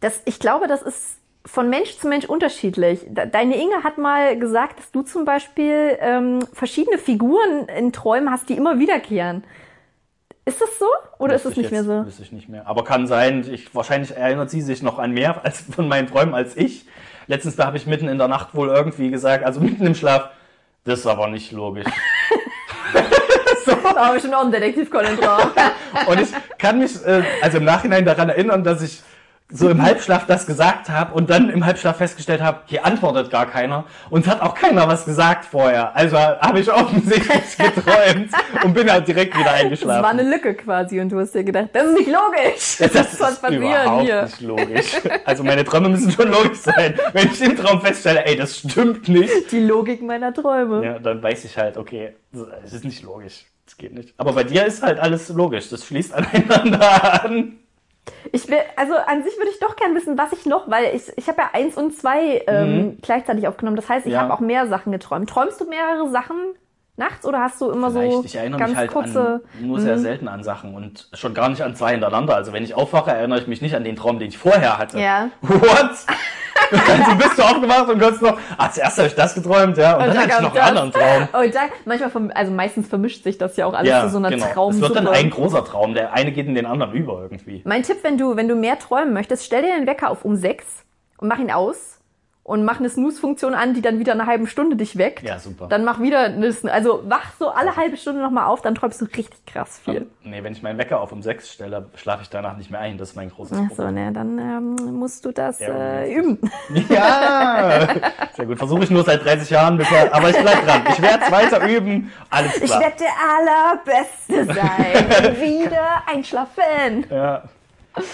Das, 0.00 0.20
ich 0.24 0.38
glaube, 0.38 0.68
das 0.68 0.82
ist 0.82 1.17
von 1.46 1.70
Mensch 1.70 1.96
zu 1.98 2.08
Mensch 2.08 2.26
unterschiedlich. 2.26 3.00
Deine 3.08 3.56
Inge 3.56 3.82
hat 3.84 3.96
mal 3.98 4.38
gesagt, 4.38 4.78
dass 4.78 4.90
du 4.90 5.02
zum 5.02 5.24
Beispiel 5.24 5.96
ähm, 6.00 6.40
verschiedene 6.52 6.98
Figuren 6.98 7.68
in 7.76 7.92
Träumen 7.92 8.30
hast, 8.30 8.48
die 8.48 8.56
immer 8.56 8.78
wiederkehren. 8.78 9.44
Ist 10.44 10.60
das 10.60 10.78
so? 10.78 10.86
Oder 11.18 11.34
ist 11.34 11.44
Wüsste 11.44 11.60
es 11.60 11.66
ich 11.66 11.70
nicht 11.70 11.70
mehr 11.72 11.80
jetzt- 11.80 12.02
so? 12.02 12.06
Wüsste 12.06 12.22
ich 12.22 12.32
nicht 12.32 12.48
mehr. 12.48 12.66
Aber 12.66 12.84
kann 12.84 13.06
sein, 13.06 13.46
ich, 13.50 13.74
wahrscheinlich 13.74 14.16
erinnert 14.16 14.50
sie 14.50 14.60
sich 14.62 14.82
noch 14.82 14.98
an 14.98 15.12
mehr 15.12 15.44
als 15.44 15.60
von 15.74 15.88
meinen 15.88 16.08
Träumen 16.08 16.34
als 16.34 16.56
ich. 16.56 16.86
Letztens, 17.26 17.56
da 17.56 17.66
habe 17.66 17.76
ich 17.76 17.86
mitten 17.86 18.08
in 18.08 18.18
der 18.18 18.28
Nacht 18.28 18.54
wohl 18.54 18.68
irgendwie 18.68 19.10
gesagt, 19.10 19.44
also 19.44 19.60
mitten 19.60 19.86
im 19.86 19.94
Schlaf, 19.94 20.30
das 20.84 21.00
ist 21.00 21.06
aber 21.06 21.28
nicht 21.28 21.52
logisch. 21.52 21.86
Da 23.94 24.06
habe 24.06 24.16
ich 24.16 24.22
schon 24.22 24.32
auch 24.32 24.42
einen 24.42 24.52
Detektiv 24.52 24.90
Colin 24.90 25.16
drauf. 25.16 25.50
Und 26.06 26.20
ich 26.20 26.28
kann 26.58 26.78
mich 26.78 27.04
äh, 27.04 27.22
also 27.42 27.58
im 27.58 27.64
Nachhinein 27.64 28.04
daran 28.04 28.28
erinnern, 28.30 28.64
dass 28.64 28.80
ich 28.82 29.02
so 29.50 29.70
im 29.70 29.82
Halbschlaf 29.82 30.26
das 30.26 30.44
gesagt 30.46 30.90
habe 30.90 31.14
und 31.14 31.30
dann 31.30 31.48
im 31.48 31.64
Halbschlaf 31.64 31.96
festgestellt 31.96 32.42
habe, 32.42 32.58
hier 32.66 32.84
antwortet 32.84 33.30
gar 33.30 33.46
keiner 33.46 33.84
und 34.10 34.26
es 34.26 34.30
hat 34.30 34.42
auch 34.42 34.54
keiner 34.54 34.86
was 34.88 35.06
gesagt 35.06 35.46
vorher. 35.46 35.96
Also 35.96 36.18
habe 36.18 36.60
ich 36.60 36.70
offensichtlich 36.70 37.56
geträumt 37.56 38.28
und 38.62 38.74
bin 38.74 38.92
halt 38.92 39.08
direkt 39.08 39.34
wieder 39.34 39.44
Das 39.44 39.52
war 39.54 39.60
eingeschlafen. 39.64 40.04
eine 40.04 40.22
Lücke 40.30 40.54
quasi 40.54 41.00
und 41.00 41.08
du 41.10 41.18
hast 41.18 41.34
dir 41.34 41.44
gedacht, 41.44 41.70
das 41.72 41.86
ist 41.86 41.98
nicht 41.98 42.10
logisch. 42.10 42.76
das, 42.78 42.92
Das 42.92 43.12
ist 43.12 43.18
soll 43.18 43.32
passieren 43.40 43.62
überhaupt 43.62 44.02
hier. 44.02 44.22
nicht 44.24 44.40
logisch. 44.42 44.92
Also 45.24 45.44
meine 45.44 45.64
Träume 45.64 45.88
müssen 45.88 46.10
schon 46.10 46.30
logisch 46.30 46.58
sein. 46.58 46.98
Wenn 47.14 47.28
ich 47.28 47.40
im 47.40 47.56
Traum 47.56 47.80
feststelle, 47.80 48.26
ey, 48.26 48.36
das 48.36 48.58
stimmt 48.58 49.08
nicht, 49.08 49.50
Die 49.50 49.60
Logik 49.60 50.02
meiner 50.02 50.34
Träume. 50.34 50.84
ja, 50.84 50.98
dann 50.98 51.22
weiß 51.22 51.44
ich 51.46 51.56
halt, 51.56 51.78
okay, 51.78 52.14
es 52.64 52.74
ist 52.74 52.84
nicht 52.84 53.02
logisch. 53.02 53.46
Das 53.64 53.76
geht 53.78 53.94
nicht. 53.94 54.12
Aber 54.18 54.32
bei 54.34 54.44
dir 54.44 54.66
ist 54.66 54.82
halt 54.82 54.98
alles 54.98 55.30
logisch. 55.30 55.70
Das 55.70 55.86
schließt 55.86 56.12
aneinander 56.52 57.24
an. 57.24 57.56
Ich 58.32 58.48
will, 58.48 58.58
also 58.76 58.94
an 58.94 59.22
sich 59.24 59.36
würde 59.38 59.50
ich 59.50 59.58
doch 59.60 59.76
gern 59.76 59.94
wissen, 59.94 60.16
was 60.18 60.32
ich 60.32 60.46
noch, 60.46 60.68
weil 60.70 60.94
ich, 60.94 61.10
ich 61.16 61.28
habe 61.28 61.40
ja 61.42 61.50
eins 61.52 61.76
und 61.76 61.96
zwei 61.96 62.42
ähm, 62.46 62.98
gleichzeitig 63.02 63.46
aufgenommen. 63.48 63.76
Das 63.76 63.88
heißt, 63.88 64.06
ich 64.06 64.10
Mhm. 64.12 64.14
Ja. 64.16 64.20
habe 64.22 64.34
auch 64.34 64.40
mehr 64.40 64.66
Sachen 64.66 64.92
geträumt. 64.92 65.28
Träumst 65.30 65.60
du 65.60 65.64
mehrere 65.68 66.08
Sachen 66.10 66.36
nachts 66.98 67.24
oder 67.24 67.40
hast 67.40 67.60
du 67.60 67.70
immer 67.70 67.90
Vielleicht, 67.90 68.12
so 68.12 68.24
ich 68.24 68.36
erinnere 68.36 68.58
ganz 68.58 68.70
mich 68.70 68.78
halt 68.78 68.90
kurze? 68.90 69.40
an, 69.58 69.66
nur 69.66 69.80
sehr 69.80 69.98
selten 69.98 70.28
an 70.28 70.42
Sachen 70.42 70.74
und 70.74 71.08
schon 71.14 71.32
gar 71.32 71.48
nicht 71.48 71.62
an 71.62 71.74
zwei 71.74 71.92
hintereinander. 71.92 72.34
Also 72.34 72.52
wenn 72.52 72.64
ich 72.64 72.74
aufwache, 72.74 73.10
erinnere 73.10 73.40
ich 73.40 73.46
mich 73.46 73.62
nicht 73.62 73.74
an 73.74 73.84
den 73.84 73.96
Traum, 73.96 74.18
den 74.18 74.28
ich 74.28 74.38
vorher 74.38 74.78
hatte. 74.78 74.98
Ja. 74.98 75.30
What? 75.40 75.90
also 76.70 77.16
bist 77.16 77.38
du 77.38 77.42
aufgewacht 77.42 77.88
und 77.88 77.98
kannst 77.98 78.20
noch, 78.20 78.38
ah, 78.56 78.70
zuerst 78.70 78.98
habe 78.98 79.08
ich 79.08 79.14
das 79.14 79.34
geträumt, 79.34 79.76
ja, 79.76 79.94
und, 79.94 80.06
dann 80.06 80.18
hatte 80.18 80.32
ich 80.32 80.40
noch 80.40 80.54
einen 80.54 80.76
anderen 80.76 80.92
Traum. 80.92 81.28
Und 81.42 81.54
dann, 81.54 81.68
manchmal, 81.84 82.32
also 82.34 82.52
meistens 82.52 82.88
vermischt 82.88 83.22
sich 83.22 83.38
das 83.38 83.56
ja 83.56 83.66
auch 83.66 83.74
alles 83.74 84.02
zu 84.02 84.10
so 84.10 84.18
einer 84.18 84.30
genau. 84.30 84.46
Es 84.46 84.52
Traumsuppe. 84.52 84.88
wird 84.88 84.96
dann 84.96 85.08
ein 85.08 85.30
großer 85.30 85.64
Traum. 85.64 85.94
Der 85.94 86.12
eine 86.12 86.32
geht 86.32 86.46
in 86.46 86.54
den 86.54 86.66
anderen 86.66 86.92
über 86.92 87.22
irgendwie. 87.22 87.62
Mein 87.64 87.82
Tipp, 87.82 87.98
wenn 88.02 88.18
du, 88.18 88.36
wenn 88.36 88.48
du 88.48 88.56
mehr 88.56 88.78
träumen 88.78 89.14
möchtest, 89.14 89.44
stell 89.44 89.62
dir 89.62 89.74
den 89.74 89.86
Wecker 89.86 90.10
auf 90.10 90.24
um 90.24 90.36
sechs 90.36 90.84
und 91.16 91.28
mach 91.28 91.38
ihn 91.38 91.50
aus 91.50 91.97
und 92.48 92.64
mach 92.64 92.78
eine 92.78 92.88
Snooze-Funktion 92.88 93.52
an, 93.52 93.74
die 93.74 93.82
dann 93.82 93.98
wieder 93.98 94.12
eine 94.12 94.24
halbe 94.24 94.46
Stunde 94.46 94.74
dich 94.74 94.96
weckt. 94.96 95.22
Ja, 95.22 95.38
super. 95.38 95.66
Dann 95.68 95.84
mach 95.84 96.00
wieder 96.00 96.20
eine, 96.20 96.46
Sn- 96.48 96.68
also 96.70 97.02
wach 97.06 97.26
so 97.38 97.50
alle 97.50 97.76
halbe 97.76 97.98
Stunde 97.98 98.22
nochmal 98.22 98.46
auf, 98.46 98.62
dann 98.62 98.74
träumst 98.74 99.00
du 99.02 99.04
richtig 99.04 99.44
krass 99.44 99.78
viel. 99.84 100.06
Nee, 100.24 100.42
wenn 100.42 100.54
ich 100.54 100.62
meinen 100.62 100.78
Wecker 100.78 101.00
auf 101.00 101.12
um 101.12 101.20
sechs 101.22 101.52
stelle, 101.52 101.86
schlafe 101.96 102.22
ich 102.22 102.30
danach 102.30 102.56
nicht 102.56 102.70
mehr 102.70 102.80
ein. 102.80 102.96
Das 102.96 103.10
ist 103.10 103.16
mein 103.16 103.30
großes 103.30 103.58
Ach 103.58 103.68
so, 103.70 103.82
Problem. 103.82 103.94
ne, 104.06 104.12
dann 104.12 104.38
ähm, 104.38 104.74
musst 104.98 105.24
du 105.26 105.30
das 105.32 105.58
Ja, 105.60 105.68
äh, 105.68 106.14
üben. 106.14 106.38
Ja, 106.88 107.86
sehr 108.34 108.46
gut. 108.46 108.56
Versuche 108.58 108.84
ich 108.84 108.90
nur 108.90 109.04
seit 109.04 109.24
30 109.24 109.50
Jahren 109.50 109.76
bisher, 109.76 110.14
aber 110.14 110.30
ich 110.30 110.36
bleib 110.38 110.64
dran. 110.64 110.82
Ich 110.90 111.02
werde 111.02 111.24
es 111.26 111.30
weiter 111.30 111.68
üben. 111.68 112.10
Alles 112.30 112.56
Ich 112.56 112.64
klar. 112.64 112.80
werde 112.80 112.96
der 112.98 113.76
Allerbeste 113.76 114.54
sein. 114.54 115.36
Wieder 115.40 116.02
einschlafen. 116.06 117.04
Ja. 117.10 117.42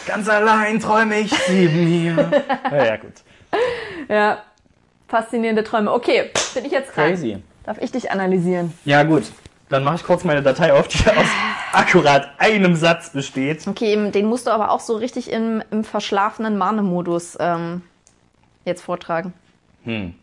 Ganz 0.06 0.28
allein 0.28 0.80
träume 0.80 1.20
ich 1.20 1.30
sieben 1.32 1.86
hier. 1.86 2.30
Ja, 2.70 2.84
ja, 2.84 2.96
gut. 2.96 3.12
Ja, 4.08 4.42
faszinierende 5.08 5.64
Träume. 5.64 5.92
Okay, 5.92 6.30
bin 6.54 6.64
ich 6.64 6.72
jetzt 6.72 6.94
dran. 6.94 7.10
Crazy. 7.10 7.42
Darf 7.64 7.78
ich 7.80 7.92
dich 7.92 8.10
analysieren? 8.10 8.72
Ja, 8.84 9.02
gut. 9.02 9.24
Dann 9.68 9.82
mache 9.82 9.96
ich 9.96 10.04
kurz 10.04 10.24
meine 10.24 10.42
Datei 10.42 10.72
auf, 10.72 10.88
die 10.88 10.98
aus 11.08 11.26
akkurat 11.72 12.30
einem 12.38 12.76
Satz 12.76 13.10
besteht. 13.10 13.66
Okay, 13.66 14.10
den 14.10 14.26
musst 14.26 14.46
du 14.46 14.50
aber 14.50 14.70
auch 14.70 14.80
so 14.80 14.96
richtig 14.96 15.30
im, 15.30 15.62
im 15.70 15.84
verschlafenen 15.84 16.58
Marne-Modus 16.58 17.36
ähm, 17.40 17.82
jetzt 18.64 18.82
vortragen. 18.82 19.32
Hm. 19.84 20.14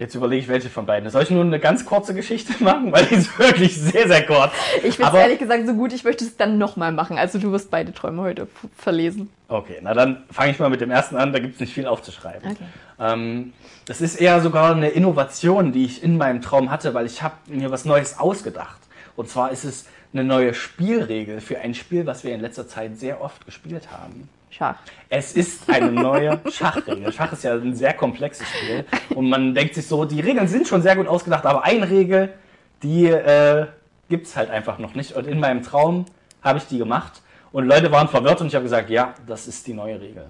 Jetzt 0.00 0.14
überlege 0.14 0.40
ich, 0.40 0.48
welche 0.48 0.70
von 0.70 0.86
beiden. 0.86 1.10
Soll 1.10 1.24
ich 1.24 1.30
nur 1.30 1.44
eine 1.44 1.60
ganz 1.60 1.84
kurze 1.84 2.14
Geschichte 2.14 2.54
machen? 2.64 2.90
Weil 2.90 3.04
die 3.04 3.16
ist 3.16 3.38
wirklich 3.38 3.78
sehr, 3.78 4.08
sehr 4.08 4.24
kurz. 4.24 4.50
Ich 4.82 4.96
finde 4.96 5.10
es 5.10 5.18
ehrlich 5.18 5.38
gesagt 5.38 5.66
so 5.66 5.74
gut, 5.74 5.92
ich 5.92 6.04
möchte 6.04 6.24
es 6.24 6.38
dann 6.38 6.56
nochmal 6.56 6.90
machen. 6.90 7.18
Also 7.18 7.38
du 7.38 7.52
wirst 7.52 7.70
beide 7.70 7.92
Träume 7.92 8.22
heute 8.22 8.48
verlesen. 8.78 9.28
Okay, 9.48 9.76
na 9.82 9.92
dann 9.92 10.24
fange 10.30 10.52
ich 10.52 10.58
mal 10.58 10.70
mit 10.70 10.80
dem 10.80 10.90
ersten 10.90 11.16
an, 11.16 11.34
da 11.34 11.38
gibt 11.38 11.54
es 11.54 11.60
nicht 11.60 11.74
viel 11.74 11.86
aufzuschreiben. 11.86 12.52
Okay. 12.52 12.64
Ähm, 12.98 13.52
das 13.84 14.00
ist 14.00 14.16
eher 14.18 14.40
sogar 14.40 14.74
eine 14.74 14.88
Innovation, 14.88 15.70
die 15.70 15.84
ich 15.84 16.02
in 16.02 16.16
meinem 16.16 16.40
Traum 16.40 16.70
hatte, 16.70 16.94
weil 16.94 17.04
ich 17.04 17.22
habe 17.22 17.34
mir 17.48 17.70
was 17.70 17.84
Neues 17.84 18.18
ausgedacht. 18.18 18.80
Und 19.16 19.28
zwar 19.28 19.52
ist 19.52 19.64
es 19.64 19.84
eine 20.14 20.24
neue 20.24 20.54
Spielregel 20.54 21.42
für 21.42 21.58
ein 21.58 21.74
Spiel, 21.74 22.06
was 22.06 22.24
wir 22.24 22.34
in 22.34 22.40
letzter 22.40 22.66
Zeit 22.66 22.98
sehr 22.98 23.20
oft 23.20 23.44
gespielt 23.44 23.88
haben. 23.92 24.30
Schach. 24.50 24.76
Es 25.08 25.32
ist 25.32 25.70
eine 25.70 25.92
neue 25.92 26.40
Schachregel. 26.52 27.12
Schach 27.12 27.32
ist 27.32 27.44
ja 27.44 27.54
ein 27.54 27.74
sehr 27.74 27.94
komplexes 27.94 28.46
Spiel. 28.48 28.84
Und 29.14 29.28
man 29.28 29.54
denkt 29.54 29.74
sich 29.76 29.86
so, 29.86 30.04
die 30.04 30.20
Regeln 30.20 30.48
sind 30.48 30.66
schon 30.66 30.82
sehr 30.82 30.96
gut 30.96 31.06
ausgedacht, 31.06 31.46
aber 31.46 31.64
eine 31.64 31.88
Regel, 31.88 32.34
die 32.82 33.06
äh, 33.06 33.66
gibt 34.08 34.26
es 34.26 34.36
halt 34.36 34.50
einfach 34.50 34.78
noch 34.78 34.94
nicht. 34.94 35.12
Und 35.12 35.26
in 35.26 35.38
meinem 35.38 35.62
Traum 35.62 36.04
habe 36.42 36.58
ich 36.58 36.64
die 36.66 36.78
gemacht. 36.78 37.22
Und 37.52 37.66
Leute 37.66 37.90
waren 37.92 38.08
verwirrt 38.08 38.40
und 38.40 38.48
ich 38.48 38.54
habe 38.54 38.64
gesagt, 38.64 38.90
ja, 38.90 39.14
das 39.26 39.46
ist 39.46 39.66
die 39.66 39.72
neue 39.72 40.00
Regel. 40.00 40.26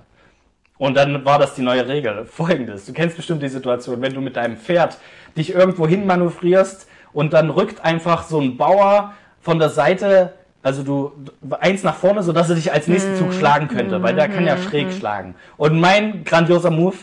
Und 0.78 0.96
dann 0.96 1.24
war 1.24 1.38
das 1.38 1.54
die 1.54 1.62
neue 1.62 1.87
Regel. 1.88 2.24
Folgendes, 2.24 2.87
du 2.87 2.92
kennst 2.92 3.16
bestimmt 3.16 3.42
die 3.42 3.48
Situation, 3.48 4.00
wenn 4.00 4.14
du 4.14 4.20
mit 4.20 4.37
deinem 4.37 4.56
Pferd 4.56 4.98
dich 5.37 5.54
irgendwo 5.54 5.87
hin 5.87 6.06
manövrierst 6.06 6.88
und 7.12 7.33
dann 7.33 7.50
rückt 7.50 7.85
einfach 7.85 8.24
so 8.24 8.40
ein 8.40 8.56
Bauer 8.56 9.14
von 9.40 9.59
der 9.59 9.68
Seite, 9.68 10.35
also 10.62 10.82
du 10.82 11.12
eins 11.58 11.82
nach 11.82 11.96
vorne, 11.96 12.22
sodass 12.22 12.50
er 12.50 12.56
dich 12.56 12.72
als 12.72 12.86
nächsten 12.86 13.16
Zug 13.16 13.32
schlagen 13.32 13.68
könnte, 13.68 14.02
weil 14.02 14.14
der 14.14 14.28
kann 14.28 14.46
ja 14.46 14.56
schräg 14.56 14.92
schlagen. 14.92 15.34
Und 15.56 15.80
mein 15.80 16.24
grandioser 16.24 16.70
Move, 16.70 16.96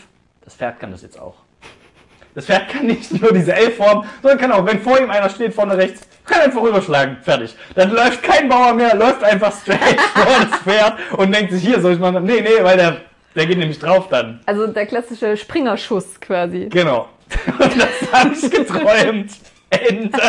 das 0.44 0.54
Pferd 0.54 0.78
kann 0.80 0.90
das 0.90 1.02
jetzt 1.02 1.20
auch. 1.20 1.34
Das 2.34 2.46
Pferd 2.46 2.68
kann 2.68 2.86
nicht 2.86 3.20
nur 3.20 3.32
diese 3.32 3.52
L-Form, 3.52 4.04
sondern 4.22 4.38
kann 4.38 4.52
auch, 4.52 4.64
wenn 4.64 4.80
vor 4.80 5.00
ihm 5.00 5.10
einer 5.10 5.28
steht, 5.28 5.54
vorne 5.54 5.76
rechts, 5.76 6.06
kann 6.24 6.42
einfach 6.42 6.62
rüberschlagen. 6.62 7.16
Fertig. 7.22 7.56
Dann 7.74 7.90
läuft 7.90 8.22
kein 8.22 8.48
Bauer 8.48 8.74
mehr, 8.74 8.94
läuft 8.94 9.24
einfach 9.24 9.52
straight 9.52 10.00
vor 10.14 10.46
das 10.48 10.60
Pferd 10.60 10.98
und 11.16 11.34
denkt 11.34 11.52
sich, 11.52 11.64
hier 11.64 11.80
soll 11.80 11.94
ich 11.94 11.98
mal. 11.98 12.12
Nee, 12.20 12.40
nee, 12.40 12.62
weil 12.62 12.76
der, 12.76 12.98
der 13.34 13.46
geht 13.46 13.58
nämlich 13.58 13.78
drauf 13.78 14.08
dann. 14.08 14.40
Also 14.46 14.66
der 14.68 14.86
klassische 14.86 15.36
Springerschuss 15.36 16.20
quasi. 16.20 16.68
Genau. 16.70 17.08
Und 17.58 17.74
das 17.76 18.12
habe 18.12 18.34
ich 18.34 18.50
geträumt. 18.50 19.32
Ende. 19.70 20.18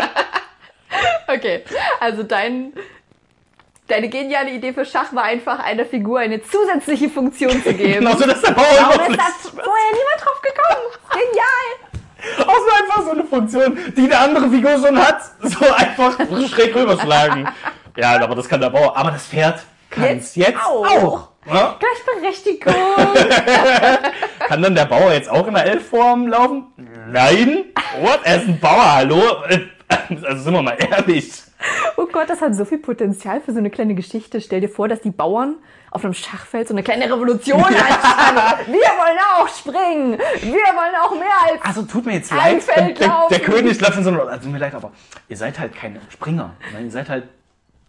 Okay, 1.27 1.61
also 1.99 2.23
dein, 2.23 2.73
deine 3.89 4.09
geniale 4.09 4.51
Idee 4.51 4.73
für 4.73 4.85
Schach 4.85 5.13
war 5.13 5.23
einfach, 5.23 5.59
einer 5.59 5.85
Figur 5.85 6.19
eine 6.19 6.41
zusätzliche 6.41 7.09
Funktion 7.09 7.51
zu 7.63 7.73
geben. 7.73 7.99
Genau 8.05 8.15
so, 8.15 8.25
dass 8.25 8.41
der 8.41 8.51
Bauer 8.51 8.65
Warum 8.77 8.89
ist 8.91 8.95
überfliegt. 8.97 9.19
das 9.19 9.49
vorher 9.49 9.91
niemand 9.91 10.25
drauf 10.25 10.41
gekommen? 10.41 10.85
Genial! 11.11 12.47
Auch 12.49 12.57
so 12.57 12.83
einfach 12.83 13.03
so 13.03 13.11
eine 13.11 13.23
Funktion, 13.23 13.77
die 13.95 14.01
eine 14.03 14.17
andere 14.17 14.49
Figur 14.49 14.71
schon 14.77 14.97
hat. 14.99 15.21
So 15.41 15.65
einfach 15.73 16.17
schräg 16.49 16.75
rüberschlagen. 16.75 17.47
Ja, 17.95 18.21
aber 18.21 18.35
das 18.35 18.47
kann 18.49 18.59
der 18.61 18.69
Bauer. 18.69 18.95
Aber 18.95 19.11
das 19.11 19.25
Pferd 19.25 19.61
kann 19.89 20.03
es 20.17 20.35
Jetzt 20.35 20.47
jetzt 20.49 20.59
auch. 20.65 20.85
auch. 20.85 21.29
Ja? 21.47 21.79
Gleichberechtigung! 21.79 22.73
Kann 24.47 24.61
dann 24.61 24.75
der 24.75 24.85
Bauer 24.85 25.13
jetzt 25.13 25.29
auch 25.29 25.47
in 25.47 25.53
der 25.55 25.65
L-Form 25.65 26.27
laufen? 26.27 26.67
Nein. 27.11 27.65
What? 28.01 28.19
Er 28.23 28.35
ist 28.37 28.47
ein 28.49 28.59
Bauer, 28.59 28.93
hallo? 28.95 29.21
Also 30.23 30.43
sind 30.43 30.53
wir 30.53 30.61
mal 30.61 30.77
ehrlich. 30.77 31.31
Oh 31.97 32.05
Gott, 32.11 32.29
das 32.29 32.41
hat 32.41 32.55
so 32.55 32.63
viel 32.65 32.77
Potenzial 32.77 33.41
für 33.41 33.51
so 33.51 33.57
eine 33.59 33.69
kleine 33.69 33.93
Geschichte. 33.95 34.39
Stell 34.39 34.61
dir 34.61 34.69
vor, 34.69 34.87
dass 34.87 35.01
die 35.01 35.11
Bauern 35.11 35.55
auf 35.91 36.03
einem 36.05 36.13
Schachfeld 36.13 36.67
so 36.67 36.73
eine 36.73 36.83
kleine 36.83 37.05
Revolution 37.05 37.61
anfangen. 37.63 38.67
Wir 38.67 38.79
wollen 38.79 39.19
auch 39.37 39.47
springen! 39.47 40.11
Wir 40.41 40.51
wollen 40.51 40.95
auch 41.03 41.11
mehr 41.11 41.53
als 41.53 41.61
Also 41.65 41.81
tut 41.83 42.05
mir 42.05 42.13
jetzt 42.13 42.31
leid. 42.31 42.63
Der, 42.75 43.07
laufen. 43.07 43.29
der 43.33 43.39
König 43.39 43.81
läuft 43.81 43.97
in 43.97 44.03
so 44.03 44.09
eine. 44.09 44.21
Also 44.21 44.43
tut 44.43 44.51
mir 44.53 44.59
leid, 44.59 44.73
aber 44.75 44.91
ihr 45.27 45.35
seid 45.37 45.59
halt 45.59 45.75
keine 45.75 45.99
Springer. 46.09 46.55
Nein, 46.73 46.85
ihr 46.85 46.91
seid 46.91 47.09
halt 47.09 47.27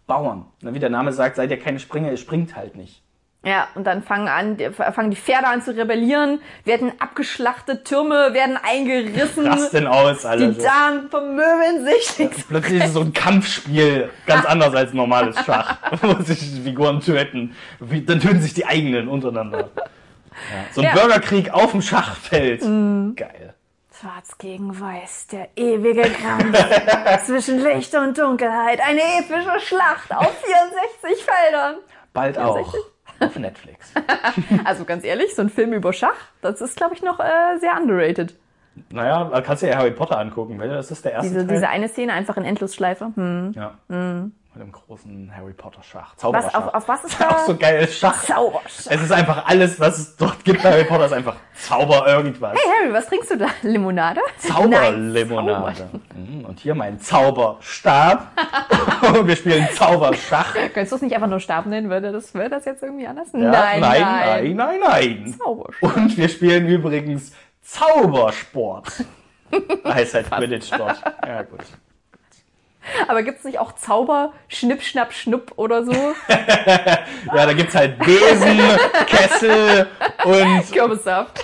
Bauern. 0.07 0.45
Wie 0.61 0.79
der 0.79 0.89
Name 0.89 1.13
sagt, 1.13 1.37
seid 1.37 1.51
ihr 1.51 1.59
keine 1.59 1.79
Springer, 1.79 2.11
ihr 2.11 2.17
springt 2.17 2.55
halt 2.55 2.75
nicht. 2.75 3.01
Ja, 3.43 3.67
und 3.73 3.85
dann 3.87 4.03
fangen 4.03 4.27
an, 4.27 4.57
die- 4.57 4.69
fangen 4.69 5.09
die 5.09 5.17
Pferde 5.17 5.47
an 5.47 5.63
zu 5.63 5.75
rebellieren, 5.75 6.41
werden 6.63 6.91
abgeschlachtet, 6.99 7.85
Türme 7.85 8.33
werden 8.33 8.55
eingerissen, 8.61 9.47
Rasten 9.47 9.87
aus, 9.87 10.25
alle. 10.27 10.49
die 10.53 10.59
so. 10.61 10.67
Damen 10.67 11.09
vermöbeln 11.09 11.83
sich. 11.85 12.45
Plötzlich 12.47 12.79
ist 12.81 12.89
es 12.89 12.93
so 12.93 13.01
ein 13.01 13.13
Kampfspiel, 13.13 14.11
ganz 14.27 14.45
anders 14.45 14.75
als 14.75 14.93
normales 14.93 15.35
Schach, 15.43 15.77
wo 16.03 16.21
sich 16.21 16.37
die 16.39 16.61
Figuren 16.61 16.99
töten. 16.99 17.55
Dann 17.79 18.19
töten 18.19 18.41
sich 18.41 18.53
die 18.53 18.65
eigenen 18.67 19.07
untereinander. 19.07 19.69
Ja. 19.75 19.83
So 20.73 20.81
ein 20.81 20.85
Ja. 20.85 20.91
Mhm. 20.91 20.95
Bürgerkrieg 20.99 21.51
auf 21.51 21.71
dem 21.71 21.81
Schachfeld. 21.81 22.61
Geil. 22.61 23.55
Schwarz 23.99 24.37
gegen 24.37 24.79
Weiß, 24.79 25.27
der 25.31 25.49
ewige 25.55 26.03
Kampf 26.03 26.57
zwischen 27.25 27.59
Licht 27.63 27.93
und 27.95 28.17
Dunkelheit, 28.17 28.79
eine 28.81 29.01
epische 29.19 29.59
Schlacht 29.65 30.11
auf 30.15 30.31
64 31.01 31.25
Feldern. 31.25 31.75
Bald 32.13 32.37
auch 32.37 32.73
auf 33.21 33.35
Netflix. 33.37 33.93
Also 34.63 34.85
ganz 34.85 35.03
ehrlich, 35.03 35.35
so 35.35 35.41
ein 35.41 35.49
Film 35.49 35.73
über 35.73 35.91
Schach, 35.91 36.15
das 36.41 36.61
ist, 36.61 36.77
glaube 36.77 36.93
ich, 36.93 37.01
noch 37.01 37.19
äh, 37.19 37.57
sehr 37.59 37.75
underrated. 37.81 38.35
Naja, 38.89 39.25
da 39.25 39.41
kannst 39.41 39.63
du 39.63 39.67
ja 39.67 39.75
Harry 39.77 39.91
Potter 39.91 40.17
angucken, 40.17 40.57
weil 40.59 40.69
das 40.69 40.91
ist 40.91 41.03
der 41.03 41.13
erste 41.13 41.29
Diese, 41.29 41.45
Teil. 41.45 41.55
diese 41.55 41.67
eine 41.69 41.89
Szene 41.89 42.13
einfach 42.13 42.37
in 42.37 42.45
Endlosschleife. 42.45 43.11
Hm. 43.15 43.51
ja. 43.55 43.73
Mit 44.53 44.63
dem 44.63 44.71
großen 44.73 45.31
Harry 45.33 45.53
Potter 45.53 45.81
Schach. 45.81 46.11
Was, 46.13 46.17
Zaubererschach. 46.19 46.53
auf, 46.67 46.73
auf 46.73 46.87
was 46.89 47.03
ist 47.05 47.21
auch 47.23 47.29
da? 47.29 47.39
so 47.45 47.55
geil. 47.55 47.87
Schach. 47.87 48.21
Zauberschach. 48.25 48.91
Es 48.91 49.01
ist 49.01 49.11
einfach 49.13 49.45
alles, 49.47 49.79
was 49.79 49.97
es 49.97 50.17
dort 50.17 50.43
gibt 50.43 50.61
bei 50.61 50.71
Harry 50.73 50.83
Potter, 50.83 51.05
ist 51.05 51.13
einfach 51.13 51.37
Zauber 51.55 52.05
irgendwas. 52.05 52.51
Hey 52.53 52.69
Harry, 52.81 52.93
was 52.93 53.07
trinkst 53.07 53.31
du 53.31 53.37
da? 53.37 53.47
Limonade? 53.61 54.19
Zauberlimonade. 54.39 55.77
Zauber- 55.83 55.99
Mhm, 56.15 56.43
Und 56.45 56.59
hier 56.59 56.75
mein 56.75 56.99
Zauberstab. 56.99 58.27
Wir 59.23 59.35
spielen 59.37 59.69
Zauberschach. 59.73 60.53
Könntest 60.53 60.91
du 60.91 60.95
es 60.97 61.01
nicht 61.01 61.15
einfach 61.15 61.27
nur 61.29 61.39
Stab 61.39 61.65
nennen? 61.65 61.89
Würde 61.89 62.11
das, 62.11 62.33
würde 62.33 62.49
das 62.49 62.65
jetzt 62.65 62.83
irgendwie 62.83 63.07
anders? 63.07 63.29
Ja, 63.33 63.39
nein, 63.39 63.79
nein, 63.79 64.55
nein, 64.57 64.79
nein. 64.85 65.35
Zauberschach. 65.39 65.95
Und 65.95 66.17
wir 66.17 66.27
spielen 66.27 66.67
übrigens 66.67 67.31
Zaubersport. 67.61 69.05
heißt 69.85 70.13
halt 70.13 70.29
Quidditch 70.31 70.71
dort. 70.77 71.01
Ja, 71.25 71.41
gut. 71.43 71.59
Aber 73.07 73.23
gibt 73.23 73.39
es 73.39 73.45
nicht 73.45 73.59
auch 73.59 73.73
Zauber, 73.75 74.33
Schnipp, 74.47 74.81
Schnapp, 74.81 75.13
Schnupp 75.13 75.53
oder 75.55 75.83
so? 75.83 75.93
Ja, 77.33 77.45
da 77.45 77.53
gibt's 77.53 77.75
halt 77.75 77.97
Besen, 77.99 78.59
Kessel 79.05 79.87
und. 80.23 80.71
Kürbissaft. 80.71 81.43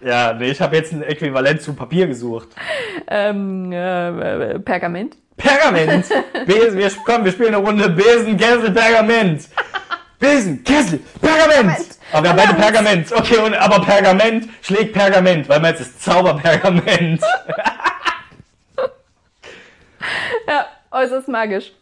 Ja, 0.00 0.32
nee, 0.32 0.50
ich 0.50 0.60
habe 0.60 0.76
jetzt 0.76 0.92
ein 0.92 1.02
Äquivalent 1.02 1.60
zu 1.60 1.74
Papier 1.74 2.06
gesucht. 2.06 2.48
Ähm, 3.08 3.70
äh, 3.72 4.58
Pergament. 4.60 5.16
Pergament! 5.36 6.06
Besen, 6.46 6.78
wir, 6.78 6.90
komm, 7.04 7.24
wir 7.24 7.32
spielen 7.32 7.54
eine 7.54 7.64
Runde 7.64 7.88
Besen, 7.90 8.36
Kessel, 8.36 8.70
Pergament! 8.70 9.48
Besen, 10.18 10.62
Kessel, 10.64 11.00
Pergament! 11.20 11.98
Aber 12.12 12.22
wir 12.22 12.30
haben 12.30 12.36
beide 12.36 12.54
Pergament. 12.54 13.12
Okay, 13.12 13.38
und, 13.38 13.54
aber 13.54 13.80
Pergament 13.80 14.48
schlägt 14.62 14.92
Pergament, 14.92 15.48
weil 15.48 15.60
man 15.60 15.70
jetzt 15.70 15.80
ist 15.80 16.02
Zauberpergament. 16.02 17.22
Ja, 20.48 20.66
äußerst 20.90 21.28
magisch. 21.28 21.72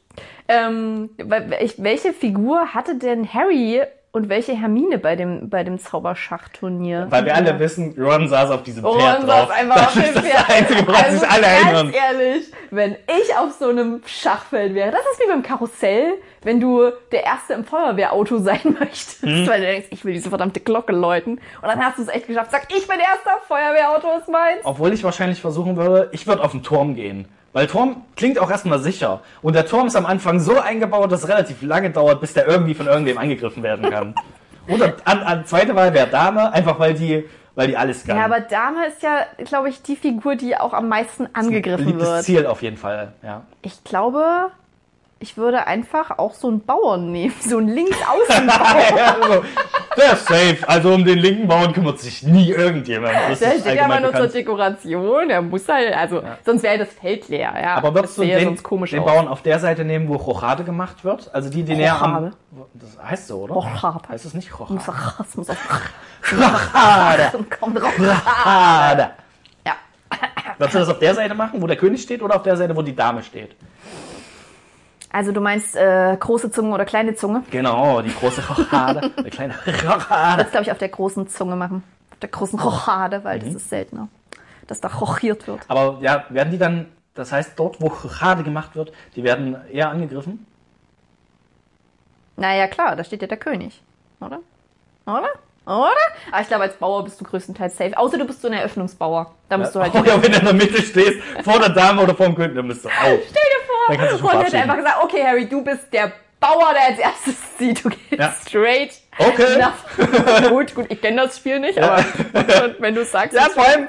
Ähm, 0.48 1.10
wel- 1.18 1.48
wel- 1.50 1.74
welche 1.78 2.12
Figur 2.12 2.74
hatte 2.74 2.96
denn 2.96 3.32
Harry 3.32 3.82
und 4.12 4.28
welche 4.30 4.52
Hermine 4.58 4.98
bei 4.98 5.14
dem, 5.14 5.50
bei 5.50 5.62
dem 5.62 5.78
Zauberschachturnier? 5.78 7.06
Weil 7.10 7.26
wir 7.26 7.34
alle 7.34 7.58
wissen, 7.58 7.94
Ron 7.98 8.26
saß 8.28 8.50
auf 8.50 8.62
diesem 8.62 8.84
Ron 8.84 8.98
Pferd 8.98 9.26
saß 9.26 9.26
drauf. 9.48 9.50
einfach 9.50 9.74
das 9.76 9.86
auf 9.86 9.92
dem 9.92 10.02
ist 10.02 10.16
das 10.16 10.24
Pferd. 10.24 10.50
Einzige, 10.50 10.86
woran 10.86 11.04
Also 11.04 11.18
sich 11.18 11.28
alle 11.28 11.42
ganz 11.42 11.64
erinnern. 11.64 11.92
ehrlich, 11.92 12.52
wenn 12.70 12.92
ich 12.92 13.36
auf 13.36 13.52
so 13.52 13.68
einem 13.68 14.02
Schachfeld 14.06 14.74
wäre, 14.74 14.90
das 14.90 15.02
ist 15.12 15.20
wie 15.22 15.28
beim 15.30 15.42
Karussell, 15.42 16.14
wenn 16.42 16.58
du 16.60 16.90
der 17.12 17.24
Erste 17.24 17.52
im 17.52 17.64
Feuerwehrauto 17.64 18.38
sein 18.38 18.60
möchtest, 18.80 19.22
Hm. 19.22 19.46
weil 19.46 19.60
du 19.60 19.66
denkst, 19.66 19.88
ich 19.90 20.04
will 20.04 20.14
diese 20.14 20.30
verdammte 20.30 20.60
Glocke 20.60 20.92
läuten. 20.92 21.32
Und 21.32 21.68
dann 21.68 21.84
hast 21.84 21.98
du 21.98 22.02
es 22.02 22.08
echt 22.08 22.26
geschafft. 22.26 22.50
Sag, 22.50 22.62
ich 22.74 22.88
bin 22.88 22.98
Erster, 22.98 23.38
Feuerwehrauto 23.46 24.08
ist 24.18 24.28
meins. 24.28 24.60
Obwohl 24.64 24.92
ich 24.94 25.04
wahrscheinlich 25.04 25.40
versuchen 25.42 25.76
würde, 25.76 26.08
ich 26.12 26.26
würde 26.26 26.42
auf 26.42 26.52
den 26.52 26.62
Turm 26.62 26.94
gehen. 26.94 27.28
Weil 27.58 27.66
Turm 27.66 28.02
klingt 28.14 28.38
auch 28.38 28.52
erstmal 28.52 28.78
sicher. 28.78 29.18
Und 29.42 29.56
der 29.56 29.66
Turm 29.66 29.88
ist 29.88 29.96
am 29.96 30.06
Anfang 30.06 30.38
so 30.38 30.60
eingebaut, 30.60 31.10
dass 31.10 31.24
es 31.24 31.28
relativ 31.28 31.60
lange 31.62 31.90
dauert, 31.90 32.20
bis 32.20 32.32
der 32.32 32.46
irgendwie 32.46 32.72
von 32.72 32.86
irgendwem 32.86 33.18
angegriffen 33.18 33.64
werden 33.64 33.90
kann. 33.90 34.14
Oder 34.68 34.94
an, 35.04 35.24
an 35.24 35.44
zweite 35.44 35.74
Wahl 35.74 35.92
wäre 35.92 36.06
Dame, 36.06 36.52
einfach 36.52 36.78
weil 36.78 36.94
die, 36.94 37.24
weil 37.56 37.66
die 37.66 37.76
alles 37.76 38.06
kann. 38.06 38.16
Ja, 38.16 38.26
aber 38.26 38.38
Dame 38.38 38.86
ist 38.86 39.02
ja, 39.02 39.26
glaube 39.44 39.70
ich, 39.70 39.82
die 39.82 39.96
Figur, 39.96 40.36
die 40.36 40.56
auch 40.56 40.72
am 40.72 40.86
meisten 40.86 41.26
angegriffen 41.32 41.98
wird. 41.98 42.22
Ziel 42.22 42.46
auf 42.46 42.62
jeden 42.62 42.76
Fall, 42.76 43.14
ja. 43.24 43.42
Ich 43.62 43.82
glaube, 43.82 44.52
ich 45.20 45.36
würde 45.36 45.66
einfach 45.66 46.18
auch 46.18 46.34
so 46.34 46.48
einen 46.48 46.64
Bauern 46.64 47.10
nehmen, 47.10 47.34
so 47.40 47.58
einen 47.58 47.68
Linksaußenbauern. 47.68 48.96
ja 48.96 49.16
so, 49.20 49.44
der 49.96 50.12
ist 50.12 50.26
safe. 50.26 50.58
Also 50.66 50.94
um 50.94 51.04
den 51.04 51.18
linken 51.18 51.48
Bauern 51.48 51.72
kümmert 51.72 51.98
sich 51.98 52.22
nie 52.22 52.50
irgendjemand. 52.50 53.14
Das 53.28 53.40
Der 53.40 53.50
steht 53.50 53.64
ja 53.64 53.70
allgemein 53.72 54.02
nur 54.02 54.14
zur. 54.14 54.28
Dekoration, 54.28 55.28
der 55.28 55.42
muss 55.42 55.66
halt, 55.68 55.92
also 55.96 56.22
sonst 56.44 56.62
wäre 56.62 56.78
das 56.78 56.88
Feld 56.92 57.28
leer, 57.28 57.52
ja. 57.60 57.74
Aber 57.74 57.94
würdest 57.94 58.18
das 58.18 58.26
du 58.26 58.30
den, 58.30 58.44
sonst 58.44 58.62
komisch 58.62 58.90
den. 58.90 59.04
Bauern 59.04 59.26
auf 59.26 59.42
der 59.42 59.58
Seite 59.58 59.84
nehmen, 59.84 60.08
wo 60.08 60.14
Rochade 60.14 60.64
gemacht 60.64 61.04
wird? 61.04 61.34
Also 61.34 61.50
die, 61.50 61.64
die 61.64 61.74
näher 61.74 62.00
am... 62.00 62.14
Rochade? 62.14 62.32
Das 62.74 62.98
heißt 63.10 63.26
so, 63.28 63.38
oder? 63.40 63.54
Rochade. 63.54 64.08
Heißt 64.08 64.24
es 64.24 64.34
nicht 64.34 64.58
Rochade? 64.58 64.80
das 65.18 65.36
muss 65.36 65.50
auch 65.50 65.56
Rochade! 66.32 67.32
Rochade! 67.62 69.10
Ja. 69.66 69.72
Würdest 70.58 70.74
du 70.74 70.78
das 70.78 70.88
auf 70.88 70.98
der 70.98 71.14
Seite 71.14 71.34
machen, 71.34 71.60
wo 71.60 71.66
der 71.66 71.76
König 71.76 72.02
steht, 72.02 72.22
oder 72.22 72.36
auf 72.36 72.42
der 72.42 72.56
Seite, 72.56 72.76
wo 72.76 72.82
die 72.82 72.94
Dame 72.94 73.22
steht? 73.22 73.56
Also 75.10 75.32
du 75.32 75.40
meinst 75.40 75.74
äh, 75.74 76.16
große 76.18 76.50
Zunge 76.50 76.74
oder 76.74 76.84
kleine 76.84 77.14
Zunge? 77.14 77.42
Genau, 77.50 78.02
die 78.02 78.14
große 78.14 78.46
Rochade. 78.46 79.10
die 79.24 79.30
kleine 79.30 79.54
Rochade. 79.66 80.42
Das 80.42 80.50
glaube 80.50 80.64
ich 80.64 80.72
auf 80.72 80.78
der 80.78 80.88
großen 80.88 81.28
Zunge 81.28 81.56
machen. 81.56 81.82
Auf 82.12 82.18
der 82.18 82.28
großen 82.28 82.58
Rochade, 82.58 83.24
weil 83.24 83.38
das 83.38 83.54
ist 83.54 83.70
seltener, 83.70 84.08
dass 84.66 84.80
da 84.80 84.88
rochiert 84.88 85.46
wird. 85.46 85.60
Aber 85.68 85.98
ja, 86.02 86.24
werden 86.28 86.50
die 86.50 86.58
dann, 86.58 86.86
das 87.14 87.32
heißt, 87.32 87.58
dort, 87.58 87.80
wo 87.80 87.86
Rochade 87.86 88.42
gemacht 88.42 88.76
wird, 88.76 88.92
die 89.16 89.24
werden 89.24 89.56
eher 89.70 89.90
angegriffen? 89.90 90.46
Naja, 92.36 92.68
klar, 92.68 92.94
da 92.94 93.02
steht 93.02 93.22
ja 93.22 93.28
der 93.28 93.38
König, 93.38 93.82
oder? 94.20 94.40
Oder? 95.06 95.30
Oder? 95.68 95.92
Aber 96.32 96.40
ich 96.40 96.48
glaube, 96.48 96.62
als 96.64 96.74
Bauer 96.76 97.04
bist 97.04 97.20
du 97.20 97.24
größtenteils 97.24 97.76
safe. 97.76 97.96
Außer 97.96 98.16
du 98.18 98.24
bist 98.24 98.40
so 98.40 98.48
ein 98.48 98.54
Eröffnungsbauer. 98.54 99.34
Da 99.48 99.58
musst 99.58 99.74
du 99.74 99.80
halt. 99.80 99.92
oh, 99.94 100.02
ja, 100.04 100.22
wenn 100.22 100.32
du 100.32 100.38
in 100.38 100.44
der 100.44 100.54
Mitte 100.54 100.82
stehst, 100.82 101.18
vor 101.44 101.58
der 101.58 101.68
Dame 101.70 102.02
oder 102.02 102.14
vor 102.14 102.26
dem 102.26 102.34
König, 102.34 102.56
dann 102.56 102.68
bist 102.68 102.84
du 102.84 102.88
auf. 102.88 102.94
Stell 103.02 103.18
dir 103.32 103.88
Dann 103.88 103.96
kannst 103.98 104.14
du 104.14 104.18
vor, 104.18 104.30
schon 104.30 104.38
Ron 104.38 104.46
hätte 104.46 104.56
einfach 104.58 104.76
gesagt, 104.76 104.96
okay, 105.02 105.24
Harry, 105.24 105.46
du 105.48 105.62
bist 105.62 105.92
der 105.92 106.12
Bauer, 106.40 106.72
der 106.72 106.86
als 106.88 106.98
erstes 106.98 107.34
sieht. 107.58 107.84
Du 107.84 107.90
gehst 107.90 108.00
Ja. 108.12 108.34
straight. 108.46 108.92
Okay. 109.18 109.58
nach- 109.58 110.48
gut, 110.50 110.74
gut, 110.74 110.86
ich 110.88 111.00
kenne 111.02 111.22
das 111.22 111.36
Spiel 111.38 111.58
nicht, 111.58 111.76
aber 111.82 112.04
wenn 112.78 112.94
du 112.94 113.04
sagst, 113.04 113.34
Ja, 113.34 113.48
vor 113.52 113.64
allem, 113.66 113.88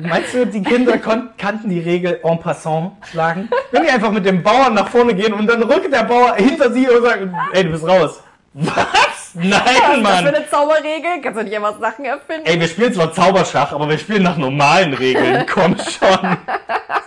meinst 0.00 0.32
du, 0.32 0.46
die 0.46 0.62
Kinder 0.62 0.96
kannten 0.98 1.68
die 1.68 1.80
Regel 1.80 2.20
en 2.22 2.38
passant 2.38 2.92
schlagen? 3.10 3.50
Wenn 3.72 3.82
die 3.82 3.88
einfach 3.90 4.12
mit 4.12 4.24
dem 4.24 4.42
Bauern 4.44 4.74
nach 4.74 4.88
vorne 4.88 5.14
gehen 5.14 5.32
und 5.32 5.48
dann 5.48 5.62
rückt 5.64 5.92
der 5.92 6.04
Bauer 6.04 6.36
hinter 6.36 6.70
sie 6.72 6.88
und 6.88 7.02
sagt, 7.02 7.26
ey, 7.54 7.64
du 7.64 7.70
bist 7.70 7.88
raus. 7.88 8.22
Was? 8.60 9.30
Nein, 9.34 9.52
was 9.52 9.70
ist 9.70 9.82
das 9.82 9.94
für 9.94 10.00
Mann. 10.02 10.26
eine 10.26 10.50
Zauberregel? 10.50 11.20
Kannst 11.22 11.38
du 11.38 11.44
nicht 11.44 11.56
einfach 11.56 11.78
Sachen 11.78 12.04
erfinden? 12.04 12.46
Ey, 12.46 12.58
wir 12.58 12.66
spielen 12.66 12.92
zwar 12.92 13.12
Zauberschach, 13.12 13.72
aber 13.72 13.88
wir 13.88 13.98
spielen 13.98 14.22
nach 14.22 14.36
normalen 14.36 14.94
Regeln. 14.94 15.46
Komm 15.52 15.76
schon. 15.78 16.38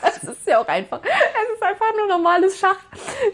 Das 0.01 0.23
ist 0.23 0.47
ja 0.47 0.59
auch 0.59 0.67
einfach. 0.67 0.99
Es 1.03 1.55
ist 1.55 1.63
einfach 1.63 1.87
nur 1.97 2.07
normales 2.07 2.57
Schach. 2.59 2.77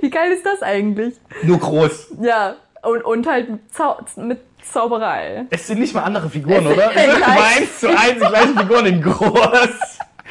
Wie 0.02 0.10
geil 0.10 0.32
ist 0.32 0.46
das 0.46 0.64
eigentlich? 0.64 1.16
Nur 1.44 1.60
groß. 1.60 2.14
Ja, 2.22 2.56
und, 2.82 3.04
und 3.04 3.28
halt 3.28 3.50
mit, 3.50 3.74
Zau 3.74 3.98
mit 4.16 4.40
Zauberei. 4.72 5.46
Es 5.50 5.68
sind 5.68 5.80
nicht 5.80 5.94
mal 5.94 6.04
andere 6.04 6.30
Figuren, 6.30 6.66
Es 6.66 6.74
oder? 6.74 6.92
Es 6.96 7.04
sind 7.06 7.24
eins 7.28 7.80
zu 7.80 7.90
eins 7.90 8.14
die 8.22 8.28
gleichen 8.28 8.58
Figuren 8.58 8.86
in 8.88 9.02
groß. 9.02 9.70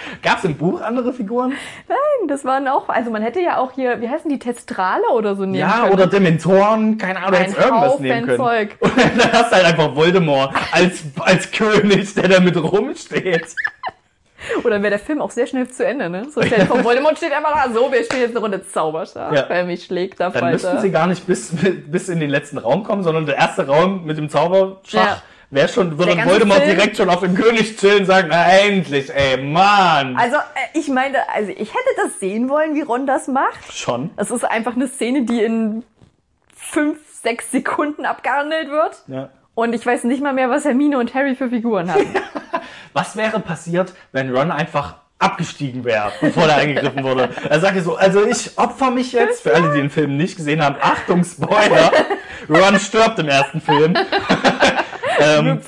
Gab 0.22 0.38
es 0.38 0.44
im 0.44 0.56
Buch 0.56 0.80
andere 0.80 1.12
Figuren? 1.12 1.52
Nein, 1.88 2.28
das 2.28 2.44
waren 2.44 2.68
auch, 2.68 2.88
also 2.88 3.10
man 3.10 3.22
hätte 3.22 3.40
ja 3.40 3.58
auch 3.58 3.72
hier, 3.72 4.00
wie 4.00 4.08
heißen 4.08 4.30
die, 4.30 4.38
Testrale 4.38 5.08
oder 5.14 5.34
so 5.34 5.42
nehmen 5.42 5.54
Ja, 5.54 5.80
können. 5.80 5.92
oder 5.92 6.06
Dementoren, 6.06 6.98
keine 6.98 7.20
Ahnung, 7.20 7.40
hättest 7.40 7.58
irgendwas 7.58 7.90
Haufen 7.92 8.02
nehmen 8.06 8.26
können. 8.26 8.38
Zeug. 8.38 8.76
Und 8.80 8.96
dann 8.96 9.32
hast 9.32 9.50
du 9.50 9.56
halt 9.56 9.64
einfach 9.64 9.96
Voldemort 9.96 10.54
als, 10.72 11.02
als 11.20 11.50
König, 11.50 12.14
der 12.14 12.28
da 12.28 12.40
mit 12.40 12.56
rumsteht. 12.56 13.46
Oder 14.62 14.82
wäre 14.82 14.90
der 14.90 14.98
Film 14.98 15.20
auch 15.20 15.30
sehr 15.30 15.46
schnell 15.46 15.68
zu 15.68 15.84
Ende, 15.84 16.08
ne? 16.08 16.26
So 16.30 16.40
dir 16.40 16.66
vor, 16.66 16.84
Voldemort 16.84 17.16
steht 17.16 17.32
einfach 17.32 17.64
da, 17.64 17.72
so, 17.72 17.90
wir 17.90 18.04
spielen 18.04 18.22
jetzt 18.22 18.30
eine 18.30 18.40
Runde 18.40 18.64
Zauberschach. 18.66 19.32
Ja. 19.32 19.46
Wer 19.48 19.64
mich 19.64 19.84
schlägt, 19.84 20.20
da 20.20 20.30
Dann 20.30 20.50
müssten 20.52 20.78
sie 20.80 20.90
gar 20.90 21.06
nicht 21.06 21.26
bis, 21.26 21.52
bis 21.86 22.08
in 22.08 22.20
den 22.20 22.30
letzten 22.30 22.58
Raum 22.58 22.84
kommen, 22.84 23.02
sondern 23.02 23.26
der 23.26 23.36
erste 23.36 23.66
Raum 23.66 24.04
mit 24.04 24.18
dem 24.18 24.28
Zauberschach 24.28 24.92
Ja. 24.92 25.22
Wäre 25.50 25.68
schon, 25.68 25.98
würde 25.98 26.16
Voldemort 26.24 26.62
Film- 26.62 26.76
direkt 26.76 26.96
schon 26.96 27.08
auf 27.10 27.20
dem 27.20 27.34
König 27.34 27.76
chillen 27.76 28.00
und 28.00 28.06
sagen, 28.06 28.28
na 28.30 28.46
endlich, 28.48 29.14
ey, 29.14 29.36
Mann. 29.42 30.16
Also, 30.16 30.36
äh, 30.36 30.78
ich 30.78 30.88
meine, 30.88 31.18
also 31.34 31.50
ich 31.50 31.70
hätte 31.72 31.88
das 32.02 32.18
sehen 32.20 32.48
wollen, 32.48 32.74
wie 32.74 32.82
Ron 32.82 33.06
das 33.06 33.28
macht. 33.28 33.72
schon. 33.72 34.10
Es 34.16 34.30
ist 34.30 34.44
einfach 34.44 34.74
eine 34.74 34.88
Szene, 34.88 35.22
die 35.24 35.42
in 35.42 35.84
fünf, 36.54 36.98
sechs 37.22 37.50
Sekunden 37.50 38.04
abgehandelt 38.04 38.68
wird. 38.70 39.02
Ja. 39.06 39.30
Und 39.54 39.74
ich 39.74 39.86
weiß 39.86 40.04
nicht 40.04 40.22
mal 40.22 40.34
mehr, 40.34 40.50
was 40.50 40.64
Hermine 40.64 40.98
und 40.98 41.14
Harry 41.14 41.34
für 41.34 41.48
Figuren 41.48 41.90
haben. 41.90 42.06
Was 42.92 43.16
wäre 43.16 43.40
passiert, 43.40 43.92
wenn 44.12 44.34
Ron 44.34 44.50
einfach 44.50 44.96
abgestiegen 45.18 45.84
wäre, 45.84 46.12
bevor 46.20 46.44
er 46.44 46.56
eingegriffen 46.56 47.04
wurde? 47.04 47.28
Er 47.48 47.60
sagte 47.60 47.82
so, 47.82 47.96
also 47.96 48.24
ich 48.26 48.56
opfer 48.58 48.90
mich 48.90 49.12
jetzt, 49.12 49.42
für 49.42 49.54
alle, 49.54 49.72
die 49.72 49.78
den 49.80 49.90
Film 49.90 50.16
nicht 50.16 50.36
gesehen 50.36 50.62
haben, 50.62 50.76
Achtung, 50.80 51.22
Spoiler, 51.24 51.90
Ron 52.48 52.78
stirbt 52.78 53.18
im 53.18 53.28
ersten 53.28 53.60
Film. 53.60 53.96
ähm, 55.18 55.60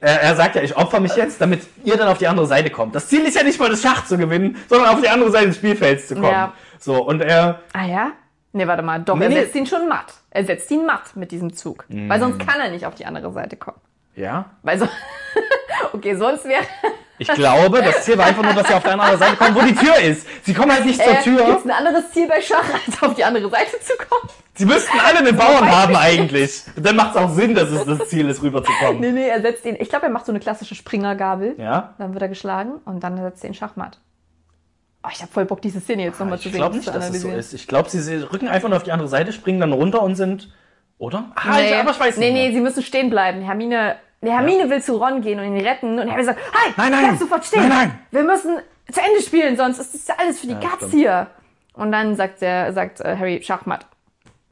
er, 0.00 0.22
er 0.22 0.36
sagt 0.36 0.56
ja, 0.56 0.62
ich 0.62 0.76
opfer 0.76 1.00
mich 1.00 1.14
jetzt, 1.16 1.40
damit 1.40 1.62
ihr 1.84 1.96
dann 1.96 2.08
auf 2.08 2.18
die 2.18 2.26
andere 2.28 2.46
Seite 2.46 2.70
kommt. 2.70 2.94
Das 2.94 3.08
Ziel 3.08 3.24
ist 3.24 3.36
ja 3.36 3.42
nicht 3.42 3.58
mal 3.58 3.68
das 3.70 3.82
Schach 3.82 4.04
zu 4.06 4.16
gewinnen, 4.16 4.56
sondern 4.68 4.88
auf 4.88 5.00
die 5.00 5.08
andere 5.08 5.30
Seite 5.30 5.48
des 5.48 5.56
Spielfelds 5.56 6.08
zu 6.08 6.14
kommen. 6.14 6.30
Ja. 6.30 6.52
So, 6.78 7.02
und 7.04 7.20
er, 7.22 7.60
Ah 7.72 7.86
ja? 7.86 8.12
Nee, 8.52 8.66
warte 8.66 8.82
mal. 8.82 9.00
Doch, 9.00 9.16
Nee, 9.16 9.24
er 9.24 9.28
nee. 9.30 9.40
setzt 9.40 9.54
ihn 9.56 9.66
schon 9.66 9.88
matt. 9.88 10.14
Er 10.30 10.44
setzt 10.44 10.70
ihn 10.70 10.86
matt 10.86 11.16
mit 11.16 11.32
diesem 11.32 11.54
Zug. 11.54 11.84
Weil 11.88 12.20
sonst 12.20 12.38
kann 12.38 12.60
er 12.60 12.70
nicht 12.70 12.86
auf 12.86 12.94
die 12.94 13.04
andere 13.06 13.32
Seite 13.32 13.56
kommen. 13.56 13.80
ja, 14.14 14.44
Weil 14.62 14.78
so 14.78 14.88
okay, 15.92 16.14
sonst 16.14 16.44
wäre... 16.44 16.62
ich 17.18 17.28
glaube, 17.28 17.82
das 17.82 18.04
Ziel 18.04 18.18
war 18.18 18.26
einfach 18.26 18.42
nur, 18.42 18.54
dass 18.54 18.66
sie 18.68 18.74
auf 18.74 18.82
die 18.82 18.90
andere 18.90 19.16
Seite 19.18 19.36
kommen, 19.36 19.54
wo 19.54 19.60
die 19.60 19.74
Tür 19.74 19.96
ist. 19.98 20.26
Sie 20.42 20.52
kommen 20.54 20.72
halt 20.72 20.84
nicht 20.84 21.02
zur 21.02 21.12
Äh, 21.12 21.22
Tür. 21.22 21.44
gibt's 21.46 21.64
ein 21.64 21.70
anderes 21.70 22.10
Ziel 22.12 22.26
bei 22.26 22.40
Schach, 22.40 22.64
als 22.86 23.02
auf 23.02 23.14
die 23.14 23.24
andere 23.24 23.48
Seite 23.50 23.78
zu 23.80 23.92
kommen? 24.08 24.28
Sie 24.56 24.66
müssten 24.66 24.98
alle 25.00 25.18
einen 25.18 25.36
Bauern 25.36 25.68
haben 25.70 25.96
eigentlich. 25.96 26.62
Dann 26.76 26.94
macht 26.96 27.12
es 27.12 27.16
auch 27.16 27.30
Sinn, 27.30 27.54
dass 27.54 27.70
es 27.70 27.84
das 27.84 28.08
Ziel 28.08 28.28
ist, 28.28 28.42
rüberzukommen. 28.42 29.00
Nee, 29.00 29.10
nee, 29.10 29.28
er 29.28 29.40
setzt 29.42 29.64
ihn... 29.64 29.76
Ich 29.80 29.88
glaube, 29.88 30.06
er 30.06 30.12
macht 30.12 30.26
so 30.26 30.32
eine 30.32 30.38
klassische 30.40 30.74
Springergabel. 30.76 31.54
Ja? 31.58 31.94
Dann 31.98 32.12
wird 32.12 32.22
er 32.22 32.28
geschlagen 32.28 32.74
und 32.84 33.02
dann 33.02 33.16
setzt 33.16 33.42
er 33.42 33.50
ihn 33.50 33.54
Schachmatt. 33.54 33.98
Oh, 35.02 35.08
ich 35.12 35.20
habe 35.20 35.30
voll 35.32 35.44
Bock, 35.44 35.60
diese 35.60 35.80
Szene 35.80 36.04
jetzt 36.04 36.18
nochmal 36.20 36.38
zu 36.38 36.46
Ich 36.48 36.52
sehen. 36.52 36.60
glaube 36.60 36.74
und 36.74 36.78
nicht, 36.84 36.94
dass 36.94 37.10
es 37.10 37.20
so 37.20 37.28
ist. 37.30 37.52
Ich 37.52 37.66
glaube, 37.66 37.90
sie- 37.90 38.14
rücken 38.32 38.48
einfach 38.48 38.68
nur 38.68 38.76
auf 38.76 38.84
die 38.84 38.92
andere 38.92 39.08
Seite, 39.08 39.32
springen 39.32 39.60
dann 39.60 39.72
runter 39.72 40.02
und 40.02 40.14
sind. 40.16 40.50
Oder? 40.98 41.32
Ah, 41.34 41.58
ich, 41.60 41.74
aber 41.74 41.90
ich 41.90 42.00
weiß 42.00 42.16
nee, 42.18 42.26
nicht. 42.26 42.34
nee, 42.34 42.42
mehr. 42.44 42.52
sie 42.54 42.60
müssen 42.60 42.82
stehen 42.84 43.10
bleiben. 43.10 43.42
Hermine, 43.42 43.96
Hermine 44.32 44.68
will 44.70 44.82
zu 44.82 44.96
Ron 44.96 45.20
gehen 45.20 45.38
und 45.38 45.46
ihn 45.46 45.66
retten 45.66 45.98
und 45.98 46.10
Harry 46.10 46.24
sagt, 46.24 46.38
halt, 46.52 46.76
Nein, 46.78 46.90
nein. 46.92 47.04
bleib 47.08 47.18
sofort 47.18 47.44
stehen. 47.44 47.68
Nein, 47.68 47.70
nein. 47.70 47.98
Wir 48.10 48.22
müssen 48.22 48.58
zu 48.90 49.00
Ende 49.00 49.22
spielen, 49.22 49.56
sonst 49.56 49.78
ist 49.78 49.94
das 49.94 50.06
ja 50.08 50.14
alles 50.18 50.40
für 50.40 50.46
die 50.46 50.52
Ja, 50.54 50.60
Katz 50.60 50.76
stimmt. 50.78 50.92
hier. 50.94 51.26
Und 51.74 51.90
dann 51.92 52.14
sagt 52.16 52.40
der, 52.40 52.72
sagt 52.72 53.00
äh, 53.00 53.16
Harry 53.16 53.42
Schachmatt. 53.42 53.86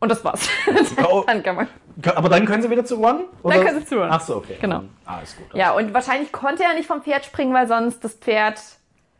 Und 0.00 0.08
das 0.10 0.24
war's. 0.24 0.48
Oh. 1.08 1.22
dann 1.26 1.42
kann 1.42 1.54
man. 1.56 1.68
Aber 2.16 2.28
dann 2.28 2.44
können 2.46 2.62
sie 2.62 2.70
wieder 2.70 2.84
zu 2.84 2.96
Ron? 2.96 3.24
Oder? 3.42 3.62
können 3.62 3.78
sie 3.80 3.86
zu 3.86 3.96
Ron. 4.00 4.08
Ach 4.10 4.20
so, 4.20 4.36
okay. 4.36 4.56
Genau. 4.60 4.82
Ah, 5.04 5.20
ist 5.22 5.36
gut. 5.36 5.46
Ja, 5.54 5.72
und 5.72 5.92
wahrscheinlich 5.94 6.32
konnte 6.32 6.64
er 6.64 6.74
nicht 6.74 6.86
vom 6.88 7.02
Pferd 7.02 7.24
springen, 7.24 7.52
weil 7.54 7.68
sonst 7.68 8.02
das 8.02 8.14
Pferd 8.14 8.60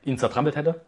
Ihn 0.05 0.19
zertrampelt 0.19 0.57
hätte? 0.57 0.81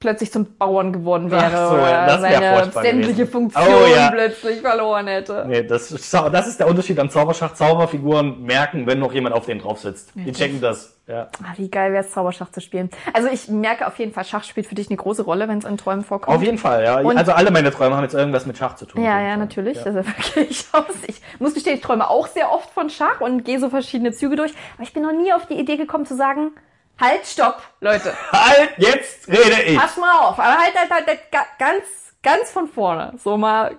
Plötzlich 0.00 0.32
zum 0.32 0.56
Bauern 0.58 0.92
geworden 0.92 1.30
wäre 1.30 1.44
Ach 1.54 1.68
so, 1.70 1.74
oder 1.76 2.18
seine 2.18 2.70
sämtliche 2.72 3.12
gewesen. 3.26 3.30
Funktion 3.30 3.64
Oh, 3.66 3.86
ja. 3.94 4.10
plötzlich 4.10 4.60
verloren 4.60 5.06
hätte. 5.06 5.44
Nee, 5.46 5.62
das, 5.62 5.90
ist- 5.92 6.12
das 6.14 6.46
ist 6.48 6.60
der 6.60 6.68
Unterschied 6.68 6.98
am 6.98 7.10
Zauberschach. 7.10 7.54
Zauberfiguren 7.54 8.42
merken, 8.42 8.86
wenn 8.86 8.98
noch 8.98 9.12
jemand 9.12 9.34
auf 9.34 9.46
denen 9.46 9.60
drauf 9.60 9.78
sitzt. 9.80 10.12
Die 10.14 10.32
checken 10.32 10.60
das. 10.60 10.92
Ja. 11.08 11.28
Ah, 11.44 11.52
wie 11.56 11.70
geil 11.70 11.92
wäre 11.92 12.02
es, 12.04 12.10
Zauberschach 12.10 12.50
zu 12.50 12.60
spielen. 12.60 12.90
Also 13.12 13.28
ich 13.28 13.46
merke 13.46 13.86
auf 13.86 13.96
jeden 14.00 14.12
Fall, 14.12 14.24
Schach 14.24 14.42
spielt 14.42 14.66
für 14.66 14.74
dich 14.74 14.88
eine 14.88 14.96
große 14.96 15.22
Rolle, 15.22 15.46
wenn 15.46 15.58
es 15.58 15.64
in 15.64 15.76
Träumen 15.76 16.02
vorkommt. 16.04 16.36
Auf 16.36 16.42
jeden 16.42 16.58
Fall, 16.58 16.82
ja. 16.82 16.98
Und- 17.00 17.16
also 17.16 17.30
alle 17.30 17.52
meine 17.52 17.70
Träume 17.70 17.94
haben 17.96 18.02
jetzt 18.02 18.14
irgendwas 18.14 18.44
mit 18.44 18.58
Schach 18.58 18.74
zu 18.74 18.86
tun. 18.86 19.02
Ja, 19.04 19.20
ja, 19.20 19.28
Fall. 19.28 19.36
natürlich. 19.38 19.76
Ja. 19.78 19.86
Ja 19.92 19.94
wirklich 20.26 20.66
aus. 20.72 20.84
Ich 21.06 21.20
muss 21.38 21.54
gestehen, 21.54 21.76
ich 21.76 21.80
träume 21.80 22.10
auch 22.10 22.26
sehr 22.26 22.52
oft 22.52 22.70
von 22.70 22.90
Schach 22.90 23.20
und 23.20 23.44
gehe 23.44 23.60
so 23.60 23.70
verschiedene 23.70 24.12
Züge 24.12 24.34
durch. 24.34 24.52
Aber 24.74 24.82
ich 24.82 24.92
bin 24.92 25.04
noch 25.04 25.12
nie 25.12 25.32
auf 25.32 25.46
die 25.46 25.54
Idee 25.54 25.76
gekommen 25.76 26.06
zu 26.06 26.16
sagen, 26.16 26.50
halt, 27.00 27.26
stopp, 27.26 27.62
Leute. 27.80 28.12
Halt, 28.32 28.70
jetzt 28.78 29.28
rede 29.28 29.62
ich. 29.62 29.78
Pass 29.78 29.96
mal 29.96 30.12
auf. 30.28 30.38
Aber 30.38 30.58
halt, 30.58 30.74
halt, 30.78 30.90
halt, 30.90 31.06
halt 31.06 31.32
ga- 31.32 31.46
ganz, 31.58 31.84
ganz 32.22 32.50
von 32.50 32.68
vorne. 32.68 33.12
So 33.22 33.36
mal 33.36 33.78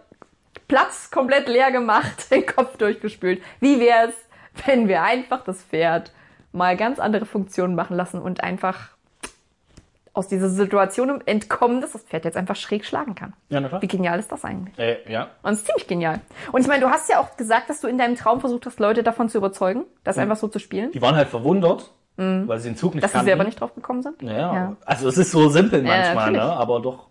Platz 0.68 1.10
komplett 1.12 1.48
leer 1.48 1.72
gemacht, 1.72 2.30
den 2.32 2.46
Kopf 2.46 2.78
durchgespült. 2.78 3.42
Wie 3.60 3.80
wär's, 3.80 4.14
wenn 4.66 4.88
wir 4.88 5.04
einfach 5.04 5.44
das 5.44 5.62
Pferd 5.64 6.12
mal 6.52 6.76
ganz 6.78 7.00
andere 7.00 7.26
Funktionen 7.26 7.76
machen 7.76 7.96
lassen 7.96 8.22
und 8.22 8.42
einfach 8.44 8.90
aus 10.14 10.28
dieser 10.28 10.50
Situation 10.50 11.22
entkommen, 11.28 11.80
dass 11.80 11.92
das 11.92 12.02
Pferd 12.02 12.26
jetzt 12.26 12.38
einfach 12.38 12.56
schräg 12.56 12.86
schlagen 12.86 13.14
kann. 13.14 13.34
Ja, 13.50 13.60
na 13.60 13.68
klar. 13.68 13.84
Wie 13.84 13.88
genial 13.88 14.18
ist 14.18 14.32
das 14.32 14.44
eigentlich? 14.44 14.78
Äh, 14.80 14.98
ja. 15.12 15.30
Und 15.44 15.54
es 15.54 15.60
ist 15.60 15.68
ziemlich 15.68 15.86
genial. 15.86 16.22
Und 16.52 16.62
ich 16.62 16.68
meine, 16.68 16.82
du 16.82 16.90
hast 16.90 17.08
ja 17.08 17.20
auch 17.20 17.38
gesagt, 17.38 17.70
dass 17.70 17.82
du 17.82 17.88
in 17.88 18.00
deinem 18.00 18.16
Traum 18.16 18.40
versucht 18.40 18.66
hast, 18.66 18.80
Leute 18.80 19.04
davon 19.04 19.30
zu 19.30 19.38
überzeugen, 19.38 19.86
das 20.04 20.18
einfach 20.18 20.38
so 20.38 20.48
zu 20.48 20.58
spielen. 20.58 20.92
Die 20.92 21.02
waren 21.04 21.16
halt 21.16 21.28
verwundert, 21.30 21.92
weil 22.18 22.60
sie 22.60 22.70
den 22.70 22.76
Zug 22.78 22.96
nicht 22.96 23.02
Mhm. 23.02 23.02
Dass 23.02 23.12
sie 23.12 23.16
kannten. 23.18 23.28
selber 23.28 23.44
nicht 23.44 23.62
drauf 23.62 23.74
gekommen 23.76 24.02
sind. 24.02 24.22
Ja, 24.22 24.32
Ja. 24.54 24.76
also 24.86 25.08
es 25.08 25.18
ist 25.18 25.32
so 25.32 25.50
simpel 25.50 25.86
Ja, 25.86 25.98
manchmal, 25.98 26.32
ne? 26.32 26.38
natürlich. 26.40 26.60
aber 26.60 26.80
doch. 26.82 27.08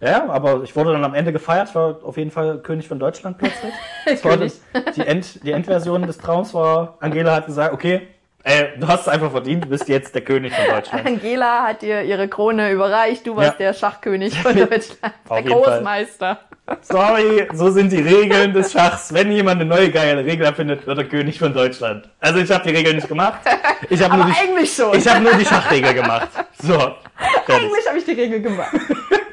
Ja, 0.00 0.28
aber 0.28 0.62
ich 0.62 0.74
wurde 0.76 0.92
dann 0.92 1.04
am 1.04 1.14
Ende 1.14 1.32
gefeiert, 1.32 1.74
war 1.74 1.96
auf 2.04 2.16
jeden 2.16 2.30
Fall 2.30 2.58
König 2.58 2.86
von 2.86 2.98
Deutschland 2.98 3.38
plötzlich. 3.38 3.72
Das 4.06 4.24
war 4.24 4.36
die, 4.36 5.00
End, 5.06 5.44
die 5.44 5.52
Endversion 5.52 6.02
des 6.02 6.18
Traums 6.18 6.54
war, 6.54 6.96
Angela 7.00 7.34
hat 7.36 7.46
gesagt, 7.46 7.72
okay, 7.74 8.06
ey, 8.48 8.68
du 8.78 8.88
hast 8.88 9.02
es 9.02 9.08
einfach 9.08 9.30
verdient, 9.30 9.64
du 9.64 9.68
bist 9.68 9.88
jetzt 9.88 10.14
der 10.14 10.22
König 10.22 10.52
von 10.54 10.64
Deutschland. 10.74 11.06
Angela 11.06 11.64
hat 11.64 11.82
dir 11.82 12.02
ihre 12.02 12.28
Krone 12.28 12.70
überreicht, 12.72 13.26
du 13.26 13.36
warst 13.36 13.52
Ja. 13.60 13.66
der 13.66 13.74
Schachkönig 13.74 14.38
von 14.40 14.54
Deutschland, 14.56 15.14
der 15.28 15.36
jeden 15.38 15.48
Fall. 15.50 15.62
Großmeister. 15.74 16.38
Sorry, 16.82 17.48
so 17.54 17.70
sind 17.70 17.92
die 17.92 18.02
Regeln 18.02 18.52
des 18.52 18.72
Schachs. 18.72 19.12
Wenn 19.14 19.32
jemand 19.32 19.60
eine 19.60 19.68
neue 19.70 19.90
geile 19.90 20.22
Regel 20.22 20.44
erfindet, 20.44 20.86
wird 20.86 20.98
er 20.98 21.04
König 21.04 21.38
von 21.38 21.54
Deutschland. 21.54 22.10
Also 22.20 22.40
ich 22.40 22.50
habe 22.50 22.62
die 22.68 22.76
Regeln 22.76 22.96
nicht 22.96 23.08
gemacht. 23.08 23.40
Ich 23.88 24.02
habe 24.02 24.16
nur, 24.16 24.26
die- 24.26 24.32
eigentlich 24.32 24.74
schon. 24.74 24.94
ich 24.94 25.08
hab 25.08 25.22
nur 25.22 25.32
die 25.34 25.46
Schachregel 25.46 25.94
gemacht. 25.94 26.28
So. 26.62 26.74
eigentlich 26.74 27.86
habe 27.88 27.96
ich 27.98 28.04
die 28.04 28.12
Regel 28.12 28.42
gemacht. 28.42 28.72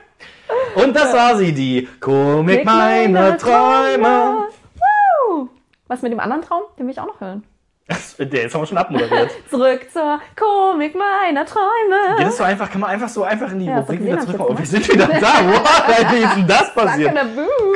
Und 0.75 0.95
das 0.95 1.13
war 1.13 1.35
sie, 1.37 1.51
die 1.51 1.87
Komik 1.99 2.63
meiner 2.63 3.37
Träume. 3.37 4.47
Was 5.87 6.01
mit 6.01 6.11
dem 6.13 6.19
anderen 6.19 6.41
Traum? 6.41 6.63
Den 6.79 6.85
will 6.85 6.93
ich 6.93 6.99
auch 6.99 7.05
noch 7.07 7.19
hören. 7.19 7.43
Der 8.17 8.45
ist 8.45 8.55
aber 8.55 8.65
schon 8.65 8.77
abmoderiert. 8.77 9.29
Zurück 9.49 9.87
zur 9.91 10.19
Komik 10.35 10.95
meiner 10.95 11.45
Träume. 11.45 12.17
Geht 12.17 12.27
es 12.29 12.37
so 12.37 12.43
einfach, 12.43 12.71
kann 12.71 12.81
man 12.81 12.89
einfach 12.89 13.09
so 13.09 13.23
einfach 13.23 13.51
in 13.51 13.59
die 13.59 13.65
Ja, 13.65 13.79
Rubrik 13.79 14.01
wieder 14.01 14.15
gesehen 14.15 14.27
zurück. 14.37 14.39
hab 14.39 14.49
ich 14.49 14.55
Oh, 14.55 14.57
wir 14.59 14.65
sind 14.65 14.93
wieder 14.93 15.07
da. 15.07 15.33
Wow, 15.45 16.11
wie 16.11 16.17
ist 16.17 16.35
denn 16.35 16.47
das 16.47 16.73
passiert? 16.75 17.15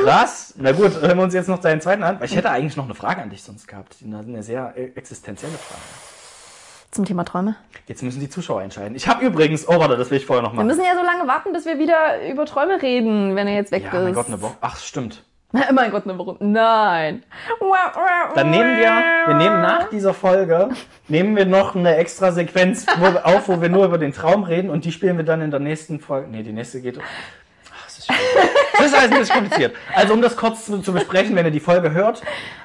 Krass. 0.04 0.54
Na 0.58 0.72
gut, 0.72 1.00
hören 1.02 1.18
wir 1.18 1.24
uns 1.24 1.34
jetzt 1.34 1.48
noch 1.50 1.60
deinen 1.60 1.82
zweiten 1.82 2.02
an. 2.04 2.20
Ich 2.24 2.36
hätte 2.36 2.50
eigentlich 2.50 2.76
noch 2.78 2.86
eine 2.86 2.96
Frage 2.96 3.22
an 3.22 3.30
dich 3.30 3.44
sonst 3.44 3.68
gehabt. 3.68 3.98
Eine 4.04 4.42
sehr 4.42 4.74
äh, 4.76 4.86
existenzielle 4.96 5.54
Frage. 5.54 5.82
Zum 6.92 7.06
Thema 7.06 7.24
Träume. 7.24 7.56
Jetzt 7.86 8.02
müssen 8.02 8.20
die 8.20 8.30
Zuschauer 8.30 8.64
entscheiden. 8.64 8.96
Ich 8.96 9.08
habe 9.08 9.24
übrigens, 9.24 9.68
oh 9.68 9.78
warte, 9.80 9.96
das 9.96 10.10
will 10.10 10.18
ich 10.18 10.26
vorher 10.26 10.42
noch 10.42 10.54
Wir 10.54 10.56
machen. 10.56 10.68
müssen 10.68 10.84
ja 10.84 10.96
so 10.96 11.04
lange 11.06 11.28
warten, 11.28 11.54
bis 11.54 11.66
wir 11.68 11.78
wieder 11.78 12.28
über 12.28 12.46
Träume 12.48 12.82
reden, 12.82 13.36
wenn 13.36 13.48
er 13.48 13.54
jetzt 13.54 13.72
weg 13.72 13.84
Ja, 13.84 14.00
ist. 14.00 14.04
mein 14.06 14.14
Gott, 14.16 14.26
eine 14.28 14.42
Woche. 14.42 14.56
Ach, 14.62 14.76
stimmt. 14.78 15.24
mein 15.74 15.90
Gott, 15.90 16.04
eine 16.06 16.18
Woche. 16.18 16.36
Nein. 16.40 17.24
Dann 18.36 18.52
nehmen 18.52 18.78
wir, 18.78 19.04
wir 19.26 19.36
nehmen 19.36 19.62
nach 19.62 19.90
dieser 19.90 20.14
Folge, 20.14 20.70
nehmen 21.08 21.36
wir 21.36 21.46
noch 21.46 21.76
eine 21.76 21.96
extra 21.96 22.32
Sequenz 22.32 22.86
wo 22.98 23.06
wir, 23.14 23.26
auf, 23.26 23.48
wo 23.48 23.60
wir 23.60 23.70
nur 23.70 23.86
über 23.86 23.98
den 23.98 24.14
Traum 24.14 24.44
reden 24.44 24.70
und 24.70 24.86
die 24.86 24.92
spielen 24.92 25.18
wir 25.18 25.26
dann 25.26 25.42
in 25.42 25.50
der 25.50 25.60
nächsten 25.60 26.00
Folge. 26.00 26.28
Nee, 26.30 26.44
die 26.44 26.52
nächste 26.52 26.82
geht. 26.82 27.00
Ach, 27.00 27.86
das 27.86 27.98
ist 27.98 28.06
schwierig. 28.06 28.24
Das 28.78 28.86
ist 28.88 28.94
alles 28.94 29.12
ein 29.12 29.20
bisschen 29.20 29.36
kompliziert. 29.36 29.76
Also, 29.96 30.14
um 30.14 30.22
das 30.22 30.38
kurz 30.38 30.66
zu, 30.66 30.80
zu 30.80 30.94
besprechen, 30.94 31.36
wenn 31.36 31.46
ihr 31.46 31.52
die 31.52 31.60
Folge 31.60 31.92
hört, 31.92 32.22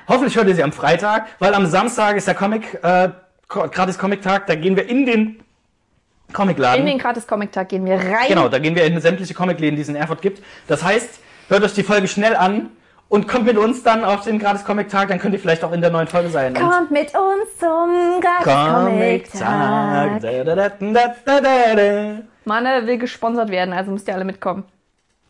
hoffentlich 0.06 0.36
hört 0.36 0.48
ihr 0.48 0.54
sie 0.54 0.62
am 0.62 0.72
Freitag, 0.72 1.26
weil 1.38 1.54
am 1.54 1.66
Samstag 1.66 2.16
ist 2.16 2.28
der 2.28 2.34
Comic, 2.34 2.78
äh, 2.82 3.08
gratis 3.48 3.98
Comic-Tag, 3.98 4.46
da 4.46 4.54
gehen 4.54 4.76
wir 4.76 4.88
in 4.88 5.06
den 5.06 5.42
Comicladen. 6.32 6.80
In 6.80 6.86
den 6.86 6.98
Gratis-Comic-Tag 6.98 7.70
gehen 7.70 7.86
wir 7.86 7.96
rein. 7.96 8.28
Genau, 8.28 8.48
da 8.48 8.58
gehen 8.58 8.74
wir 8.74 8.84
in 8.84 9.00
sämtliche 9.00 9.34
Comicläden, 9.34 9.76
die 9.76 9.82
es 9.82 9.88
in 9.88 9.96
Erfurt 9.96 10.20
gibt. 10.20 10.42
Das 10.66 10.82
heißt, 10.82 11.20
hört 11.48 11.64
euch 11.64 11.74
die 11.74 11.82
Folge 11.82 12.08
schnell 12.08 12.36
an 12.36 12.70
und 13.08 13.28
kommt 13.28 13.46
mit 13.46 13.56
uns 13.56 13.82
dann 13.82 14.04
auf 14.04 14.22
den 14.22 14.38
Gratis-Comic-Tag, 14.38 15.08
dann 15.08 15.18
könnt 15.18 15.34
ihr 15.34 15.40
vielleicht 15.40 15.62
auch 15.64 15.72
in 15.72 15.80
der 15.80 15.90
neuen 15.90 16.08
Folge 16.08 16.28
sein. 16.30 16.54
Kommt 16.54 16.90
mit 16.90 17.12
uns 17.14 17.58
zum 17.58 18.20
da, 18.20 18.44
da, 21.24 21.74
da. 21.74 22.18
Manne 22.44 22.86
will 22.86 22.98
gesponsert 22.98 23.50
werden, 23.50 23.72
also 23.72 23.90
müsst 23.90 24.08
ihr 24.08 24.14
alle 24.14 24.24
mitkommen. 24.24 24.64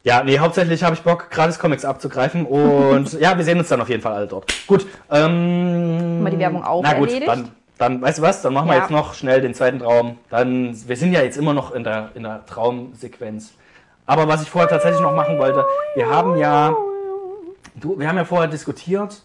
Ja, 0.03 0.23
nee, 0.23 0.39
hauptsächlich 0.39 0.85
habe 0.85 0.95
ich 0.95 1.03
Bock, 1.03 1.31
gratis 1.31 1.59
Comics 1.59 1.85
abzugreifen 1.85 2.45
und 2.45 3.13
ja, 3.21 3.37
wir 3.37 3.45
sehen 3.45 3.59
uns 3.59 3.69
dann 3.69 3.81
auf 3.81 3.89
jeden 3.89 4.03
Fall 4.03 4.13
alle 4.13 4.27
dort. 4.27 4.53
Gut, 4.67 4.87
ähm... 5.11 6.23
Mal 6.23 6.31
die 6.31 6.39
Werbung 6.39 6.63
auch 6.63 6.83
Na 6.83 6.93
gut, 6.93 7.09
erledigt. 7.09 7.31
dann, 7.31 7.51
dann, 7.79 8.03
weißt 8.03 8.19
du 8.19 8.23
was, 8.23 8.43
dann 8.43 8.53
machen 8.53 8.69
wir 8.69 8.75
Ja. 8.75 8.81
jetzt 8.83 8.91
noch 8.91 9.15
schnell 9.15 9.41
den 9.41 9.55
zweiten 9.55 9.79
Traum. 9.79 10.19
Dann, 10.29 10.77
wir 10.87 10.97
sind 10.97 11.13
ja 11.13 11.23
jetzt 11.23 11.39
immer 11.39 11.55
noch 11.55 11.73
in 11.75 11.85
der, 11.85 12.11
in 12.15 12.23
der 12.25 12.45
Traumsequenz. 12.45 13.55
Aber 14.07 14.29
was 14.29 14.43
ich 14.43 14.51
vorher 14.51 14.69
tatsächlich 14.69 15.01
noch 15.01 15.15
machen 15.15 15.39
wollte, 15.39 15.65
wir 15.95 16.09
haben 16.11 16.37
ja, 16.37 16.77
du, 17.77 17.99
wir 17.99 18.09
haben 18.09 18.17
ja 18.17 18.25
vorher 18.25 18.49
diskutiert, 18.49 19.23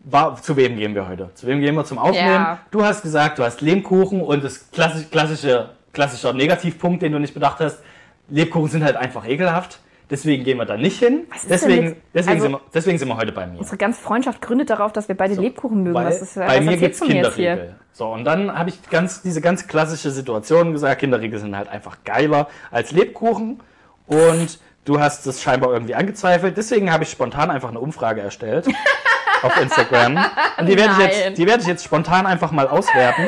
war, 0.00 0.40
zu 0.40 0.56
wem 0.56 0.76
gehen 0.76 0.94
wir 0.94 1.08
heute? 1.08 1.30
Zu 1.34 1.46
wem 1.46 1.60
gehen 1.60 1.74
wir 1.74 1.84
zum 1.84 1.98
Aufnehmen? 1.98 2.28
Ja. 2.28 2.58
Du 2.70 2.84
hast 2.84 3.02
gesagt, 3.02 3.38
du 3.38 3.42
hast 3.44 3.60
Lebkuchen 3.60 4.20
und 4.20 4.44
das 4.44 4.70
klassische, 4.70 5.06
klassische, 5.08 5.70
klassischer 5.92 6.32
Negativpunkt, 6.32 7.02
den 7.02 7.12
du 7.12 7.18
nicht 7.18 7.34
bedacht 7.34 7.60
hast, 7.60 7.80
Lebkuchen 8.28 8.68
sind 8.70 8.84
halt 8.84 8.96
einfach 8.96 9.26
ekelhaft. 9.26 9.80
Deswegen 10.10 10.44
gehen 10.44 10.58
wir 10.58 10.66
da 10.66 10.76
nicht 10.76 10.98
hin. 10.98 11.22
Deswegen, 11.48 11.86
jetzt- 11.88 11.96
deswegen, 12.12 12.32
also- 12.34 12.42
sind 12.44 12.52
wir, 12.52 12.60
deswegen 12.74 12.98
sind 12.98 13.08
wir 13.08 13.16
heute 13.16 13.32
bei 13.32 13.46
mir. 13.46 13.58
Unsere 13.58 13.78
ganze 13.78 14.00
Freundschaft 14.02 14.42
gründet 14.42 14.68
darauf, 14.68 14.92
dass 14.92 15.08
wir 15.08 15.16
beide 15.16 15.34
Lebkuchen 15.34 15.82
mögen. 15.82 15.94
Weil 15.94 16.06
was 16.06 16.20
ist, 16.20 16.34
bei 16.34 16.58
was 16.58 16.64
mir 16.64 16.76
jetzt 16.76 17.02
hier? 17.02 17.14
Kinderriegel. 17.14 17.74
So, 17.92 18.08
und 18.12 18.24
dann 18.24 18.56
habe 18.56 18.68
ich 18.68 18.82
ganz, 18.90 19.22
diese 19.22 19.40
ganz 19.40 19.66
klassische 19.66 20.10
Situation 20.10 20.72
gesagt, 20.72 21.00
Kinderriegel 21.00 21.38
sind 21.38 21.56
halt 21.56 21.68
einfach 21.68 21.98
geiler 22.04 22.48
als 22.70 22.92
Lebkuchen. 22.92 23.60
Und 24.06 24.58
du 24.84 25.00
hast 25.00 25.26
es 25.26 25.42
scheinbar 25.42 25.72
irgendwie 25.72 25.94
angezweifelt. 25.94 26.56
Deswegen 26.56 26.92
habe 26.92 27.04
ich 27.04 27.10
spontan 27.10 27.50
einfach 27.50 27.70
eine 27.70 27.80
Umfrage 27.80 28.20
erstellt 28.20 28.66
auf 29.42 29.60
Instagram. 29.60 30.24
Und 30.58 30.66
die 30.66 30.76
werde 30.76 30.92
ich 30.92 30.98
jetzt, 30.98 31.38
die 31.38 31.46
werde 31.46 31.62
ich 31.62 31.68
jetzt 31.68 31.84
spontan 31.84 32.26
einfach 32.26 32.50
mal 32.50 32.68
auswerten. 32.68 33.26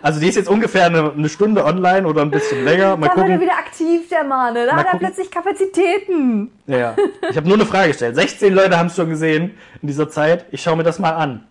Also 0.00 0.20
die 0.20 0.28
ist 0.28 0.36
jetzt 0.36 0.48
ungefähr 0.48 0.86
eine, 0.86 1.12
eine 1.12 1.28
Stunde 1.28 1.64
online 1.64 2.06
oder 2.06 2.22
ein 2.22 2.30
bisschen 2.30 2.64
länger. 2.64 2.96
Mal 2.96 3.08
Da 3.08 3.16
wird 3.16 3.18
er 3.18 3.22
gucken. 3.24 3.40
wieder 3.40 3.58
aktiv, 3.58 4.08
der 4.08 4.22
Mann. 4.24 4.54
Da 4.54 4.60
hat 4.62 4.68
er 4.78 4.84
gucken. 4.92 4.98
plötzlich 5.00 5.30
Kapazitäten. 5.30 6.52
Ja. 6.66 6.94
Ich 7.28 7.36
habe 7.36 7.48
nur 7.48 7.56
eine 7.56 7.66
Frage 7.66 7.88
gestellt. 7.88 8.14
16 8.14 8.54
Leute 8.54 8.78
haben 8.78 8.86
es 8.86 8.96
schon 8.96 9.08
gesehen 9.10 9.58
in 9.82 9.88
dieser 9.88 10.08
Zeit. 10.08 10.44
Ich 10.50 10.62
schaue 10.62 10.76
mir 10.76 10.84
das 10.84 10.98
mal 10.98 11.12
an. 11.12 11.46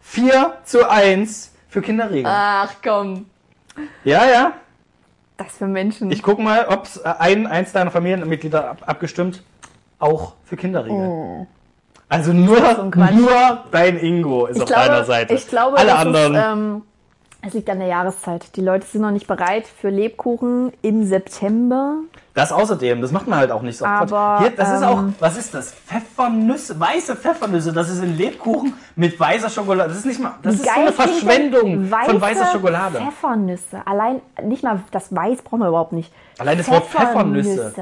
4 0.00 0.58
zu 0.64 0.88
1 0.90 1.54
für 1.68 1.80
Kinderriegel. 1.80 2.26
Ach 2.32 2.74
komm. 2.84 3.26
Ja, 4.04 4.26
ja. 4.30 4.52
Das 5.42 5.56
für 5.56 5.66
Menschen. 5.66 6.10
Ich 6.10 6.22
guck 6.22 6.38
mal, 6.38 6.66
ob 6.68 6.84
es 6.84 7.02
ein, 7.04 7.46
eins 7.46 7.72
deiner 7.72 7.90
Familienmitglieder 7.90 8.70
ab, 8.70 8.82
abgestimmt 8.86 9.42
auch 9.98 10.34
für 10.44 10.56
Kinderriegel. 10.56 11.46
Also 12.08 12.32
nur, 12.32 12.60
nur 12.94 13.64
dein 13.70 13.98
Ingo 13.98 14.46
ist 14.46 14.56
Ich 14.56 14.62
auf 14.62 14.68
deiner 14.68 14.86
glaube, 14.86 15.04
Seite. 15.06 15.34
ich 15.34 15.48
glaube, 15.48 15.78
Alle 15.78 15.96
anderen. 15.96 16.34
Ist, 16.34 16.44
ähm, 16.44 16.82
es 17.44 17.54
liegt 17.54 17.70
an 17.70 17.78
der 17.78 17.88
Jahreszeit. 17.88 18.54
Die 18.56 18.60
Leute 18.60 18.86
sind 18.86 19.00
noch 19.00 19.10
nicht 19.10 19.26
bereit 19.26 19.66
für 19.66 19.88
Lebkuchen 19.88 20.72
im 20.82 21.04
September. 21.06 21.96
Das 22.34 22.50
außerdem, 22.52 23.02
das 23.02 23.12
macht 23.12 23.26
man 23.28 23.38
halt 23.38 23.50
auch 23.50 23.62
nicht 23.62 23.76
so. 23.76 23.84
Aber, 23.84 24.38
Hier, 24.40 24.50
das 24.50 24.70
ist 24.72 24.82
auch, 24.82 24.98
ähm, 25.00 25.14
was 25.20 25.36
ist 25.36 25.52
das? 25.52 25.74
Pfeffernüsse, 25.74 26.78
weiße 26.80 27.16
Pfeffernüsse. 27.16 27.72
Das 27.72 27.88
ist 27.90 28.00
ein 28.02 28.16
Lebkuchen 28.16 28.72
mit 28.96 29.18
weißer 29.20 29.50
Schokolade. 29.50 29.90
Das 29.90 29.98
ist 29.98 30.06
nicht 30.06 30.20
mal, 30.20 30.34
das 30.42 30.54
ist 30.54 30.64
so 30.64 30.70
eine 30.70 30.92
Verschwendung 30.92 31.84
von 31.88 32.20
weißer 32.20 32.46
Schokolade. 32.52 32.98
Pfeffernüsse. 32.98 33.82
Allein, 33.86 34.20
nicht 34.42 34.62
mal 34.62 34.80
das 34.90 35.14
Weiß 35.14 35.42
brauchen 35.42 35.60
wir 35.60 35.68
überhaupt 35.68 35.92
nicht. 35.92 36.12
Allein 36.38 36.58
das 36.58 36.70
Wort 36.70 36.86
Pfeffernüsse. 36.86 37.72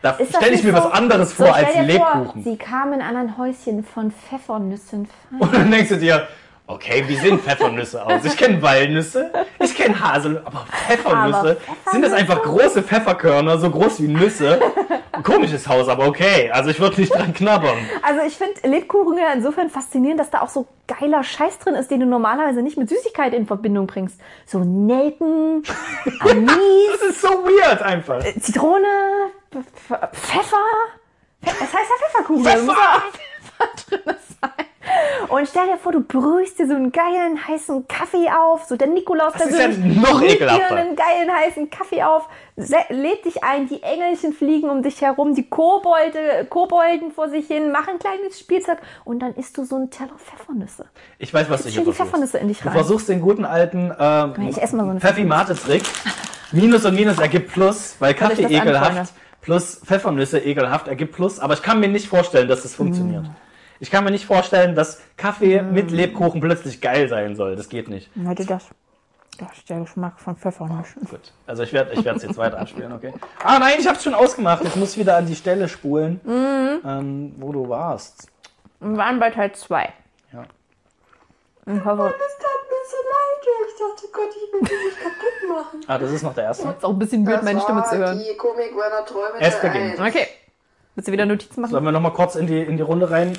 Da 0.00 0.10
Ist 0.12 0.32
das 0.32 0.40
stell 0.40 0.54
ich 0.54 0.62
mir 0.62 0.70
so- 0.70 0.78
was 0.84 0.92
anderes 0.92 1.36
so, 1.36 1.44
vor 1.44 1.54
stell 1.54 1.64
als 1.76 1.86
Lebkuchen. 1.88 2.24
Vor, 2.26 2.42
sie 2.44 2.56
kamen 2.56 3.02
an 3.02 3.16
ein 3.16 3.36
Häuschen 3.36 3.82
von 3.84 4.12
Pfeffernüssen. 4.12 5.08
Und 5.38 5.52
dann 5.52 5.70
denkst 5.70 5.88
du 5.88 5.96
dir, 5.98 6.28
okay, 6.68 7.02
wie 7.08 7.16
sehen 7.16 7.38
Pfeffernüsse 7.40 8.04
aus? 8.06 8.24
Ich 8.24 8.36
kenne 8.36 8.62
Walnüsse, 8.62 9.30
ich 9.58 9.74
kenne 9.74 9.98
Hasel, 10.00 10.40
aber 10.44 10.64
Pfeffernüsse, 10.86 11.56
Aber 11.66 11.90
sind 11.92 12.02
das 12.04 12.12
einfach 12.12 12.42
große 12.42 12.82
Pfefferkörner, 12.82 13.58
so 13.58 13.70
groß 13.70 14.00
wie 14.02 14.08
Nüsse? 14.08 14.60
Ein 15.12 15.22
komisches 15.24 15.66
Haus, 15.66 15.88
aber 15.88 16.06
okay. 16.06 16.50
Also 16.52 16.70
ich 16.70 16.78
würde 16.78 17.00
nicht 17.00 17.12
dran 17.12 17.34
knabbern. 17.34 17.76
Also 18.02 18.20
ich 18.24 18.36
finde 18.36 18.54
Lebkuchen 18.68 19.18
ja 19.18 19.32
insofern 19.32 19.68
faszinierend, 19.68 20.20
dass 20.20 20.30
da 20.30 20.42
auch 20.42 20.48
so 20.48 20.68
geiler 20.86 21.24
Scheiß 21.24 21.58
drin 21.58 21.74
ist, 21.74 21.90
den 21.90 22.00
du 22.00 22.06
normalerweise 22.06 22.62
nicht 22.62 22.78
mit 22.78 22.88
Süßigkeit 22.88 23.34
in 23.34 23.46
Verbindung 23.46 23.86
bringst. 23.88 24.20
So 24.46 24.60
Nelken, 24.60 25.64
Anis, 26.20 26.50
Das 27.00 27.10
ist 27.10 27.20
so 27.20 27.28
weird 27.28 27.82
einfach. 27.82 28.22
Zitrone, 28.40 28.86
P- 29.50 29.58
P- 29.58 30.06
Pfeffer. 30.12 30.56
Pfe- 31.44 31.50
Es 31.50 31.60
heißt 31.60 31.72
ja 31.72 32.06
Pfefferkuchen. 32.06 32.44
Da 32.44 32.56
muss 32.58 32.66
ja 32.66 32.96
auch 32.96 33.02
Pfeffer 33.10 33.68
drin 33.88 34.00
sein. 34.06 34.27
Und 35.30 35.46
stell 35.48 35.66
dir 35.66 35.76
vor, 35.76 35.92
du 35.92 36.00
brühst 36.00 36.58
dir 36.58 36.66
so 36.66 36.74
einen 36.74 36.90
geilen 36.90 37.38
heißen 37.46 37.86
Kaffee 37.86 38.28
auf, 38.30 38.64
so 38.64 38.76
der 38.76 38.88
Nikolaus 38.88 39.32
Das 39.34 39.46
ist 39.46 39.58
ja 39.58 39.66
persönlich 39.66 39.96
noch 40.00 40.22
ekelhafter. 40.22 40.68
dir 40.68 40.76
einen 40.76 40.96
geilen 40.96 41.30
heißen 41.30 41.68
Kaffee 41.70 42.02
auf, 42.02 42.28
lädt 42.88 43.24
dich 43.24 43.44
ein, 43.44 43.68
die 43.68 43.82
Engelchen 43.82 44.32
fliegen 44.32 44.70
um 44.70 44.82
dich 44.82 45.02
herum, 45.02 45.34
die 45.34 45.48
Kobolde, 45.48 46.46
Kobolden 46.48 47.12
vor 47.12 47.28
sich 47.28 47.46
hin, 47.46 47.70
machen 47.70 47.90
ein 47.94 47.98
kleines 47.98 48.38
Spielzeug 48.38 48.78
und 49.04 49.20
dann 49.20 49.34
isst 49.34 49.56
du 49.58 49.64
so 49.64 49.76
einen 49.76 49.90
Teller 49.90 50.16
Pfeffernüsse. 50.16 50.86
Ich 51.18 51.32
weiß, 51.34 51.50
was 51.50 51.62
du 51.62 51.68
hier 51.68 51.82
versuchst. 51.82 52.00
Pfeffernüsse 52.00 52.38
in 52.38 52.48
dich 52.48 52.60
Du 52.60 52.66
rein. 52.68 52.74
versuchst 52.74 53.08
den 53.08 53.20
guten 53.20 53.44
alten 53.44 53.92
ähm, 53.98 54.34
Ich 54.48 54.60
esse 54.62 54.76
mal 54.76 54.84
so 54.84 54.90
eine 54.90 55.00
Pfeffi-Mate-Trick. 55.00 55.82
Minus 56.52 56.84
und 56.86 56.94
Minus 56.94 57.18
ergibt 57.18 57.52
Plus, 57.52 57.96
weil 57.98 58.14
Kaffee 58.14 58.44
ekelhaft 58.44 58.92
Freunde. 58.92 59.08
plus 59.42 59.80
Pfeffernüsse 59.84 60.38
ekelhaft 60.38 60.88
ergibt 60.88 61.14
Plus. 61.14 61.38
Aber 61.38 61.52
ich 61.54 61.62
kann 61.62 61.80
mir 61.80 61.88
nicht 61.88 62.08
vorstellen, 62.08 62.48
dass 62.48 62.62
das 62.62 62.74
funktioniert. 62.74 63.26
Ich 63.80 63.90
kann 63.90 64.04
mir 64.04 64.10
nicht 64.10 64.26
vorstellen, 64.26 64.74
dass 64.74 65.00
Kaffee 65.16 65.62
Mm. 65.62 65.72
mit 65.72 65.90
Lebkuchen 65.90 66.40
plötzlich 66.40 66.80
geil 66.80 67.08
sein 67.08 67.36
soll. 67.36 67.54
Das 67.56 67.68
geht 67.68 67.88
nicht. 67.88 68.10
Heute 68.26 68.44
das. 68.44 68.66
Das 69.38 69.52
ist 69.56 69.70
der 69.70 69.80
Geschmack 69.80 70.18
von 70.18 70.34
Pfeffernüssen. 70.36 71.02
Gut. 71.08 71.32
Also 71.46 71.62
ich 71.62 71.72
werde 71.72 71.92
ich 71.92 72.04
es 72.04 72.22
jetzt 72.24 72.36
weiter 72.38 72.58
abspielen, 72.58 72.92
okay? 72.92 73.12
Ah 73.44 73.60
nein, 73.60 73.74
ich 73.78 73.86
habe 73.86 73.96
es 73.96 74.02
schon 74.02 74.14
ausgemacht. 74.14 74.64
Jetzt 74.64 74.74
muss 74.76 74.92
ich 74.92 74.98
wieder 74.98 75.16
an 75.16 75.26
die 75.26 75.36
Stelle 75.36 75.68
spulen, 75.68 76.20
Mhm. 76.24 76.80
ähm, 76.84 77.34
wo 77.38 77.52
du 77.52 77.68
warst. 77.68 78.26
Wir 78.80 78.96
waren 78.96 79.20
bei 79.20 79.30
Teil 79.30 79.52
2. 79.52 79.92
Ja. 80.32 80.42
Ich 81.66 81.84
hoffe, 81.84 82.14
Das 82.18 82.38
tat 82.38 82.64
mir 82.68 82.84
so 82.88 82.96
leid. 83.04 83.46
Ich 83.68 83.78
dachte, 83.78 84.12
Gott, 84.12 84.28
ich 84.30 84.52
will 84.52 84.60
die 84.60 84.84
nicht 84.86 84.98
kaputt 84.98 85.48
machen. 85.56 85.80
Ah, 85.86 85.98
das 85.98 86.10
ist 86.10 86.22
noch 86.24 86.34
der 86.34 86.44
erste. 86.44 86.68
es 86.68 86.74
ist 86.76 86.84
auch 86.84 86.90
ein 86.90 86.98
bisschen 86.98 87.24
blöd, 87.24 87.42
meine 87.44 87.60
Stimme 87.60 87.84
zu 87.84 87.96
hören. 87.96 88.18
Die 88.18 88.36
Komik 88.36 88.74
meiner 88.76 89.04
Träume. 89.06 89.34
Es 89.40 89.60
beginnt. 89.60 90.00
Okay. 90.00 90.26
Willst 90.98 91.06
du 91.06 91.12
wieder 91.12 91.26
Notizen 91.26 91.60
machen? 91.60 91.70
Sollen 91.70 91.84
wir 91.84 91.92
nochmal 91.92 92.12
kurz 92.12 92.34
in 92.34 92.48
die, 92.48 92.60
in 92.60 92.76
die 92.76 92.82
Runde 92.82 93.08
rein? 93.08 93.38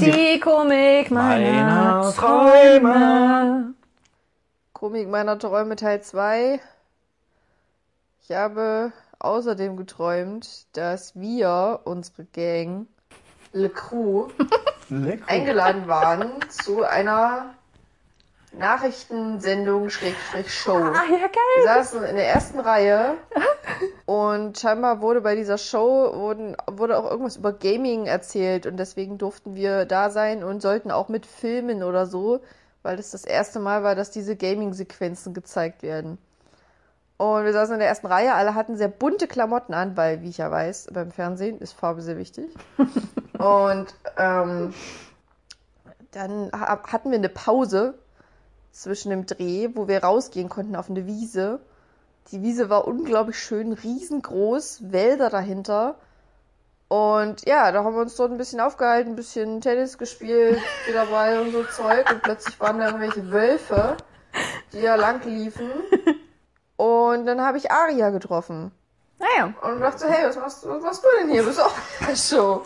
Die- 0.00 0.40
Komik 0.40 1.10
meiner, 1.10 2.00
Meiner 2.00 2.12
Träume. 2.14 3.74
Komik 4.72 5.10
meiner 5.10 5.38
Träume 5.38 5.76
Teil 5.76 6.00
2. 6.00 6.58
Ich 8.22 8.30
habe 8.34 8.92
außerdem 9.18 9.76
geträumt, 9.76 10.68
dass 10.74 11.14
wir, 11.20 11.80
unsere 11.84 12.24
Gang, 12.24 12.86
Le 13.52 13.68
Crew, 13.68 14.28
Lecker. 14.88 15.28
eingeladen 15.28 15.86
waren 15.86 16.30
zu 16.48 16.82
einer 16.84 17.52
Nachrichtensendung 18.52 19.90
Schrägstrich 19.90 20.52
Show. 20.52 20.74
Ah, 20.76 21.04
ja, 21.08 21.18
geil. 21.18 21.56
Wir 21.56 21.64
saßen 21.64 22.02
in 22.04 22.16
der 22.16 22.28
ersten 22.28 22.60
Reihe 22.60 23.14
Und 24.06 24.58
scheinbar 24.58 25.00
wurde 25.00 25.20
bei 25.20 25.36
dieser 25.36 25.56
Show 25.56 26.12
wurden, 26.14 26.56
wurde 26.70 26.98
auch 26.98 27.08
irgendwas 27.10 27.36
über 27.36 27.52
Gaming 27.52 28.06
erzählt 28.06 28.66
und 28.66 28.76
deswegen 28.76 29.18
durften 29.18 29.54
wir 29.54 29.84
da 29.84 30.10
sein 30.10 30.42
und 30.42 30.60
sollten 30.60 30.90
auch 30.90 31.08
mit 31.08 31.26
filmen 31.26 31.82
oder 31.82 32.06
so, 32.06 32.40
weil 32.82 32.96
das 32.96 33.12
das 33.12 33.24
erste 33.24 33.60
Mal 33.60 33.82
war, 33.84 33.94
dass 33.94 34.10
diese 34.10 34.34
Gaming-Sequenzen 34.36 35.32
gezeigt 35.32 35.82
werden. 35.82 36.18
Und 37.18 37.44
wir 37.44 37.52
saßen 37.52 37.74
in 37.74 37.80
der 37.80 37.88
ersten 37.88 38.06
Reihe, 38.06 38.34
alle 38.34 38.54
hatten 38.54 38.76
sehr 38.76 38.88
bunte 38.88 39.26
Klamotten 39.28 39.74
an, 39.74 39.96
weil, 39.96 40.22
wie 40.22 40.30
ich 40.30 40.38
ja 40.38 40.50
weiß, 40.50 40.88
beim 40.92 41.12
Fernsehen 41.12 41.58
ist 41.60 41.72
Farbe 41.74 42.02
sehr 42.02 42.16
wichtig. 42.16 42.46
und 43.38 43.94
ähm, 44.16 44.74
dann 46.12 46.50
ha- 46.52 46.80
hatten 46.90 47.10
wir 47.10 47.18
eine 47.18 47.28
Pause 47.28 47.94
zwischen 48.72 49.10
dem 49.10 49.26
Dreh, 49.26 49.70
wo 49.74 49.88
wir 49.88 50.02
rausgehen 50.02 50.48
konnten 50.48 50.76
auf 50.76 50.90
eine 50.90 51.06
Wiese. 51.06 51.60
Die 52.30 52.42
Wiese 52.42 52.70
war 52.70 52.86
unglaublich 52.86 53.38
schön, 53.38 53.72
riesengroß, 53.72 54.92
Wälder 54.92 55.30
dahinter. 55.30 55.96
Und 56.88 57.46
ja, 57.46 57.70
da 57.70 57.84
haben 57.84 57.94
wir 57.94 58.02
uns 58.02 58.16
dort 58.16 58.32
ein 58.32 58.38
bisschen 58.38 58.60
aufgehalten, 58.60 59.12
ein 59.12 59.16
bisschen 59.16 59.60
Tennis 59.60 59.98
gespielt, 59.98 60.60
wieder 60.86 61.06
Ball 61.06 61.40
und 61.40 61.52
so 61.52 61.64
Zeug. 61.64 62.10
Und 62.10 62.22
plötzlich 62.22 62.58
waren 62.60 62.78
da 62.78 62.86
irgendwelche 62.86 63.30
Wölfe, 63.30 63.96
die 64.72 64.82
da 64.82 64.96
lang 64.96 65.24
liefen. 65.24 65.70
Und 66.76 67.26
dann 67.26 67.40
habe 67.42 67.58
ich 67.58 67.70
Aria 67.70 68.10
getroffen. 68.10 68.72
Naja. 69.18 69.52
Und 69.62 69.80
dachte, 69.80 70.08
hey, 70.08 70.26
was 70.26 70.36
machst, 70.36 70.68
was 70.68 70.82
machst 70.82 71.04
du 71.04 71.08
denn 71.20 71.30
hier? 71.30 71.42
Bist 71.42 71.58
du 71.58 71.62
auch 71.62 71.74
in 72.00 72.06
der 72.06 72.16
Show? 72.16 72.62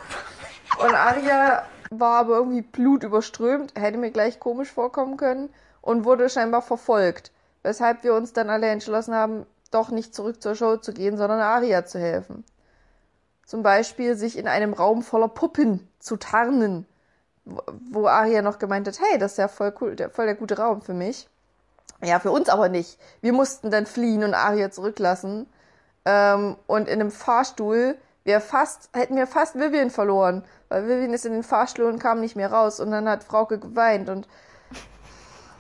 Und 0.78 0.94
Aria 0.94 1.64
war 1.90 2.20
aber 2.20 2.36
irgendwie 2.36 2.62
blutüberströmt, 2.62 3.74
hätte 3.78 3.98
mir 3.98 4.10
gleich 4.10 4.40
komisch 4.40 4.70
vorkommen 4.70 5.16
können 5.16 5.50
und 5.84 6.04
wurde 6.06 6.30
scheinbar 6.30 6.62
verfolgt. 6.62 7.30
Weshalb 7.62 8.04
wir 8.04 8.14
uns 8.14 8.32
dann 8.32 8.48
alle 8.48 8.68
entschlossen 8.68 9.14
haben, 9.14 9.46
doch 9.70 9.90
nicht 9.90 10.14
zurück 10.14 10.42
zur 10.42 10.54
Show 10.54 10.78
zu 10.78 10.92
gehen, 10.92 11.18
sondern 11.18 11.40
Aria 11.40 11.84
zu 11.84 11.98
helfen. 11.98 12.44
Zum 13.44 13.62
Beispiel 13.62 14.16
sich 14.16 14.38
in 14.38 14.48
einem 14.48 14.72
Raum 14.72 15.02
voller 15.02 15.28
Puppen 15.28 15.86
zu 15.98 16.16
tarnen, 16.16 16.86
wo- 17.44 18.06
Aria 18.06 18.40
noch 18.40 18.58
gemeint 18.58 18.88
hat, 18.88 18.98
hey, 19.00 19.18
das 19.18 19.32
ist 19.32 19.38
ja 19.38 19.48
voll 19.48 19.74
cool, 19.80 19.94
der, 19.94 20.08
voll 20.08 20.24
der 20.24 20.34
gute 20.34 20.56
Raum 20.56 20.80
für 20.80 20.94
mich. 20.94 21.28
Ja, 22.02 22.18
für 22.18 22.30
uns 22.30 22.48
aber 22.48 22.70
nicht. 22.70 22.98
Wir 23.20 23.34
mussten 23.34 23.70
dann 23.70 23.84
fliehen 23.84 24.24
und 24.24 24.34
Aria 24.34 24.70
zurücklassen. 24.70 25.46
Ähm, 26.06 26.56
und 26.66 26.88
in 26.88 27.00
einem 27.00 27.10
Fahrstuhl 27.10 27.96
wir 28.24 28.40
fast, 28.40 28.88
hätten 28.94 29.16
wir 29.16 29.26
fast 29.26 29.54
Vivian 29.54 29.90
verloren. 29.90 30.44
Weil 30.70 30.88
Vivian 30.88 31.12
ist 31.12 31.26
in 31.26 31.34
den 31.34 31.42
Fahrstuhl 31.42 31.86
und 31.86 31.98
kam 31.98 32.20
nicht 32.20 32.36
mehr 32.36 32.50
raus. 32.50 32.80
Und 32.80 32.90
dann 32.90 33.08
hat 33.08 33.22
Frauke 33.24 33.58
geweint. 33.58 34.08
Und 34.08 34.26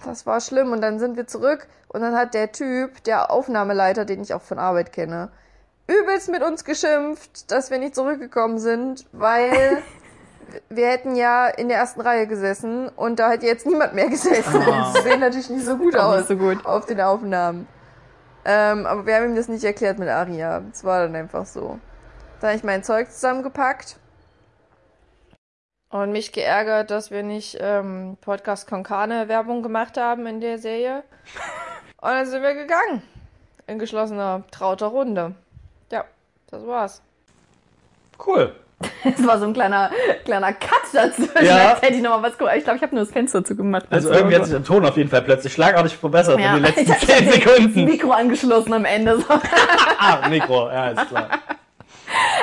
das 0.04 0.26
war 0.26 0.40
schlimm. 0.40 0.72
Und 0.72 0.80
dann 0.80 0.98
sind 0.98 1.16
wir 1.16 1.26
zurück. 1.26 1.66
Und 1.88 2.00
dann 2.00 2.14
hat 2.14 2.34
der 2.34 2.52
Typ, 2.52 3.02
der 3.04 3.30
Aufnahmeleiter, 3.30 4.04
den 4.04 4.22
ich 4.22 4.34
auch 4.34 4.42
von 4.42 4.58
Arbeit 4.58 4.92
kenne, 4.92 5.30
übelst 5.86 6.30
mit 6.30 6.42
uns 6.42 6.64
geschimpft, 6.64 7.50
dass 7.50 7.70
wir 7.70 7.78
nicht 7.78 7.94
zurückgekommen 7.94 8.58
sind, 8.58 9.06
weil 9.12 9.82
wir 10.68 10.88
hätten 10.88 11.14
ja 11.14 11.46
in 11.46 11.68
der 11.68 11.78
ersten 11.78 12.00
Reihe 12.00 12.26
gesessen 12.26 12.88
und 12.88 13.18
da 13.18 13.30
hätte 13.30 13.46
jetzt 13.46 13.66
niemand 13.66 13.94
mehr 13.94 14.08
gesessen. 14.08 14.62
Ah. 14.62 14.92
Das 14.94 15.04
sieht 15.04 15.20
natürlich 15.20 15.50
nicht 15.50 15.64
so 15.64 15.76
gut 15.76 15.96
aus 15.96 16.28
so 16.28 16.36
gut. 16.36 16.64
auf 16.64 16.86
den 16.86 17.00
Aufnahmen. 17.00 17.68
Ähm, 18.46 18.86
aber 18.86 19.06
wir 19.06 19.16
haben 19.16 19.30
ihm 19.30 19.36
das 19.36 19.48
nicht 19.48 19.64
erklärt 19.64 19.98
mit 19.98 20.08
Aria. 20.08 20.62
Es 20.72 20.84
war 20.84 21.00
dann 21.00 21.14
einfach 21.16 21.46
so. 21.46 21.78
Da 22.40 22.48
habe 22.48 22.56
ich 22.56 22.64
mein 22.64 22.82
Zeug 22.82 23.10
zusammengepackt 23.10 23.96
und 25.90 26.12
mich 26.12 26.32
geärgert, 26.32 26.90
dass 26.90 27.10
wir 27.10 27.22
nicht 27.22 27.56
ähm, 27.60 28.16
Podcast 28.20 28.68
Konkane 28.68 29.28
Werbung 29.28 29.62
gemacht 29.62 29.96
haben 29.96 30.26
in 30.26 30.40
der 30.40 30.58
Serie. 30.58 31.04
Und 32.00 32.10
dann 32.10 32.26
sind 32.26 32.42
wir 32.42 32.54
gegangen. 32.54 33.02
In 33.66 33.78
geschlossener, 33.78 34.42
trauter 34.50 34.88
Runde. 34.88 35.34
Ja, 35.90 36.04
das 36.50 36.66
war's. 36.66 37.02
Cool. 38.24 38.54
Das 39.04 39.26
war 39.26 39.38
so 39.38 39.46
ein 39.46 39.52
kleiner, 39.52 39.90
kleiner 40.24 40.52
Cut 40.52 40.82
dazu. 40.92 41.22
Ja. 41.40 41.70
Jetzt 41.70 41.82
hätte 41.82 41.94
ich 41.94 42.02
noch 42.02 42.10
mal 42.10 42.22
was 42.22 42.36
gucken. 42.36 42.54
Ich 42.56 42.64
glaube, 42.64 42.76
ich 42.78 42.82
habe 42.82 42.94
nur 42.94 43.04
das 43.04 43.12
Fenster 43.12 43.44
zugemacht. 43.44 43.86
Also 43.90 44.10
irgendwie 44.10 44.36
hat 44.36 44.44
sich 44.44 44.54
der 44.54 44.64
Ton 44.64 44.84
auf 44.84 44.96
jeden 44.96 45.10
Fall 45.10 45.22
plötzlich 45.22 45.52
schlagartig 45.52 45.96
verbessert 45.96 46.38
ja. 46.40 46.56
in 46.56 46.62
den 46.62 46.64
letzten 46.64 46.80
Ich 46.82 46.90
hab 46.90 47.00
10 47.00 47.26
das 47.26 47.34
Sekunden. 47.34 47.84
Mikro 47.84 48.10
angeschlossen 48.10 48.72
am 48.72 48.84
Ende. 48.84 49.18
So. 49.18 49.24
Ah, 49.98 50.28
Mikro, 50.28 50.68
ja, 50.68 50.90
ist 50.90 51.08
klar. 51.08 51.28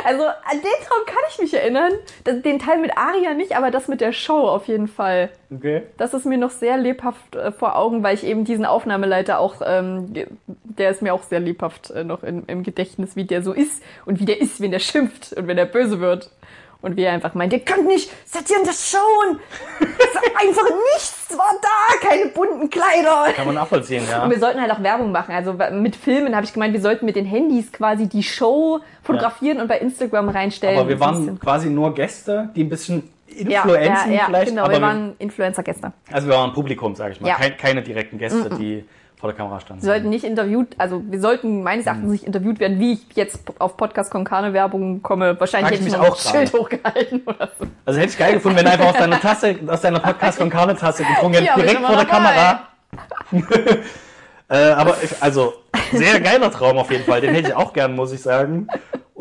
Also 0.03 0.23
an 0.23 0.53
den 0.53 0.85
Traum 0.87 1.05
kann 1.05 1.23
ich 1.29 1.39
mich 1.39 1.53
erinnern. 1.53 1.93
Den 2.25 2.59
Teil 2.59 2.79
mit 2.79 2.97
Aria 2.97 3.33
nicht, 3.33 3.55
aber 3.55 3.71
das 3.71 3.87
mit 3.87 4.01
der 4.01 4.13
Show 4.13 4.47
auf 4.47 4.67
jeden 4.67 4.87
Fall. 4.87 5.29
Okay. 5.53 5.83
Das 5.97 6.13
ist 6.13 6.25
mir 6.25 6.37
noch 6.37 6.49
sehr 6.49 6.77
lebhaft 6.77 7.35
äh, 7.35 7.51
vor 7.51 7.75
Augen, 7.75 8.03
weil 8.03 8.15
ich 8.15 8.23
eben 8.23 8.45
diesen 8.45 8.65
Aufnahmeleiter 8.65 9.39
auch, 9.39 9.61
ähm, 9.65 10.13
der 10.47 10.89
ist 10.89 11.01
mir 11.01 11.13
auch 11.13 11.23
sehr 11.23 11.39
lebhaft 11.39 11.91
äh, 11.91 12.03
noch 12.03 12.23
in, 12.23 12.43
im 12.45 12.63
Gedächtnis, 12.63 13.15
wie 13.15 13.25
der 13.25 13.43
so 13.43 13.53
ist 13.53 13.83
und 14.05 14.19
wie 14.19 14.25
der 14.25 14.41
ist, 14.41 14.61
wenn 14.61 14.71
der 14.71 14.79
schimpft 14.79 15.33
und 15.33 15.47
wenn 15.47 15.57
der 15.57 15.65
böse 15.65 15.99
wird. 15.99 16.31
Und 16.81 16.97
wie 16.97 17.03
er 17.03 17.13
einfach 17.13 17.35
meint, 17.35 17.53
ihr 17.53 17.59
könnt 17.59 17.87
nicht, 17.87 18.11
seid 18.25 18.49
ihr 18.49 18.57
in 18.57 18.63
der 18.63 18.73
Show? 18.73 18.97
Einfach 19.79 20.65
nichts 20.93 21.37
war 21.37 21.53
da, 21.61 22.07
keine 22.07 22.29
bunten 22.29 22.69
Kleider. 22.69 23.31
Kann 23.35 23.45
man 23.45 23.55
nachvollziehen, 23.55 24.03
ja. 24.09 24.23
Und 24.23 24.31
wir 24.31 24.39
sollten 24.39 24.59
halt 24.59 24.71
auch 24.71 24.81
Werbung 24.81 25.11
machen. 25.11 25.35
Also 25.35 25.55
mit 25.71 25.95
Filmen 25.95 26.35
habe 26.35 26.45
ich 26.45 26.53
gemeint, 26.53 26.73
wir 26.73 26.81
sollten 26.81 27.05
mit 27.05 27.15
den 27.15 27.25
Handys 27.25 27.71
quasi 27.71 28.07
die 28.07 28.23
Show 28.23 28.79
fotografieren 29.03 29.61
und 29.61 29.67
bei 29.67 29.77
Instagram 29.77 30.29
reinstellen. 30.29 30.79
Aber 30.79 30.89
wir 30.89 30.99
waren 30.99 31.39
quasi 31.39 31.69
nur 31.69 31.93
Gäste, 31.93 32.49
die 32.55 32.63
ein 32.63 32.69
bisschen 32.69 33.03
ja, 33.27 33.61
Influenzen 33.61 34.11
ja, 34.11 34.17
ja, 34.17 34.25
vielleicht, 34.25 34.49
genau, 34.49 34.63
aber 34.63 34.71
wir 34.73 34.79
wir, 34.79 34.87
waren 34.87 35.13
Influencer-Gäste. 35.19 35.93
also 36.11 36.27
wir 36.27 36.35
waren 36.35 36.53
Publikum, 36.53 36.95
sage 36.95 37.13
ich 37.13 37.21
mal. 37.21 37.29
Ja. 37.29 37.35
Kein, 37.35 37.57
keine 37.57 37.81
direkten 37.81 38.17
Gäste, 38.17 38.49
die 38.59 38.83
vor 39.21 39.29
der 39.29 39.37
Kamera 39.37 39.59
standen. 39.59 39.83
Wir 39.83 39.91
sollten 39.91 40.09
nicht 40.09 40.23
interviewt, 40.25 40.69
also 40.79 41.03
wir 41.07 41.21
sollten 41.21 41.61
meines 41.61 41.85
Erachtens 41.85 42.05
Hm. 42.05 42.11
nicht 42.11 42.23
interviewt 42.25 42.59
werden, 42.59 42.79
wie 42.79 42.93
ich 42.93 43.05
jetzt 43.13 43.39
auf 43.59 43.77
Podcast 43.77 44.09
Konkane 44.09 44.51
Werbung 44.51 45.03
komme. 45.03 45.39
Wahrscheinlich 45.39 45.79
Frag 45.79 45.79
hätte 45.79 45.87
ich 45.87 45.87
ich 45.87 45.93
mich 45.93 45.93
noch 45.93 46.05
ein 46.05 46.11
auch 46.11 46.17
Schild 46.17 46.53
hochgehalten 46.53 47.21
oder 47.27 47.49
so. 47.59 47.67
Also 47.85 47.99
hätte 47.99 48.09
ich 48.11 48.17
geil 48.17 48.33
gefunden, 48.33 48.57
wenn 48.57 48.67
einfach 48.67 48.87
aus 48.87 48.97
deiner 48.97 49.19
Tasse, 49.19 49.55
aus 49.67 49.81
deiner 49.81 49.99
Podcast 49.99 50.39
von 50.39 50.49
Karne 50.49 50.75
Tasse 50.75 51.03
getrunken 51.03 51.33
hättest, 51.37 51.55
Ja, 51.55 51.63
direkt 51.63 51.85
vor 51.85 51.95
der. 51.95 52.05
Kamera. 52.05 52.67
äh, 54.49 54.71
aber 54.71 54.97
ich, 55.03 55.11
also 55.21 55.53
sehr 55.93 56.19
geiler 56.19 56.51
Traum 56.51 56.79
auf 56.79 56.89
jeden 56.89 57.03
Fall. 57.05 57.21
Den 57.21 57.35
hätte 57.35 57.49
ich 57.49 57.55
auch 57.55 57.73
gern, 57.73 57.95
muss 57.95 58.11
ich 58.11 58.21
sagen. 58.23 58.67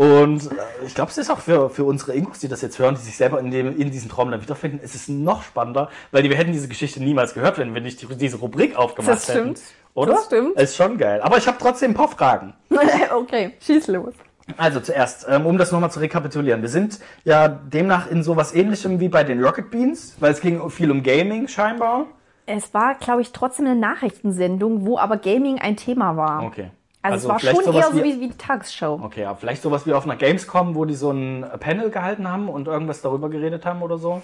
Und 0.01 0.47
äh, 0.47 0.55
ich 0.87 0.95
glaube, 0.95 1.11
es 1.11 1.19
ist 1.19 1.31
auch 1.31 1.41
für, 1.41 1.69
für 1.69 1.85
unsere 1.85 2.15
Inkos, 2.15 2.39
die 2.39 2.49
das 2.49 2.63
jetzt 2.63 2.79
hören, 2.79 2.95
die 2.95 3.03
sich 3.03 3.19
selber 3.19 3.39
in, 3.39 3.51
dem, 3.51 3.79
in 3.79 3.91
diesem 3.91 4.09
Traum 4.09 4.31
dann 4.31 4.41
wiederfinden, 4.41 4.81
es 4.83 4.95
ist 4.95 5.11
noch 5.11 5.43
spannender, 5.43 5.91
weil 6.11 6.23
wir 6.23 6.35
hätten 6.39 6.53
diese 6.53 6.69
Geschichte 6.69 7.03
niemals 7.03 7.35
gehört, 7.35 7.59
wenn 7.59 7.75
wir 7.75 7.83
nicht 7.83 8.01
die, 8.01 8.07
diese 8.17 8.39
Rubrik 8.39 8.77
aufgemacht 8.77 9.13
Das 9.13 9.25
stimmt. 9.25 9.59
hätten. 9.59 9.61
Oder? 9.93 10.13
Das 10.15 10.25
stimmt. 10.25 10.59
Ist 10.59 10.75
schon 10.75 10.97
geil. 10.97 11.21
Aber 11.21 11.37
ich 11.37 11.47
habe 11.47 11.59
trotzdem 11.61 11.91
ein 11.91 11.95
paar 11.95 12.09
Fragen. 12.09 12.55
okay, 13.15 13.53
schieß 13.61 13.89
los. 13.89 14.15
Also 14.57 14.81
zuerst, 14.81 15.27
ähm, 15.29 15.45
um 15.45 15.59
das 15.59 15.71
nochmal 15.71 15.91
zu 15.91 16.01
rekapitulieren. 16.01 16.63
Wir 16.63 16.71
sind 16.71 16.99
ja 17.25 17.49
demnach 17.49 18.11
in 18.11 18.23
sowas 18.23 18.55
ähnlichem 18.55 19.01
wie 19.01 19.11
bei 19.11 19.23
den 19.23 19.45
Rocket 19.45 19.71
Beans, 19.71 20.17
weil 20.19 20.33
es 20.33 20.41
ging 20.41 20.71
viel 20.71 20.91
um 20.91 21.03
Gaming 21.03 21.47
scheinbar. 21.47 22.07
Es 22.47 22.73
war, 22.73 22.95
glaube 22.95 23.21
ich, 23.21 23.33
trotzdem 23.33 23.67
eine 23.67 23.77
Nachrichtensendung, 23.79 24.87
wo 24.87 24.97
aber 24.97 25.19
Gaming 25.19 25.59
ein 25.59 25.77
Thema 25.77 26.17
war. 26.17 26.43
Okay. 26.45 26.71
Also, 27.03 27.17
es 27.17 27.29
war 27.29 27.39
schon 27.39 27.75
eher 27.75 27.83
so 27.91 28.05
wie, 28.05 28.21
wie 28.21 28.29
die 28.29 28.37
Tagesschau. 28.37 29.01
Okay, 29.03 29.23
ja, 29.23 29.35
vielleicht 29.35 29.63
sowas 29.63 29.87
wie 29.87 29.95
auf 29.95 30.05
einer 30.05 30.17
Gamescom, 30.17 30.75
wo 30.75 30.85
die 30.85 30.95
so 30.95 31.11
ein 31.11 31.47
Panel 31.59 31.91
gehalten 31.91 32.31
haben 32.31 32.49
und 32.49 32.69
irgendwas 32.69 33.01
darüber 33.01 33.31
geredet 33.31 33.65
haben 33.65 33.81
oder 33.83 33.97
so. 33.97 34.21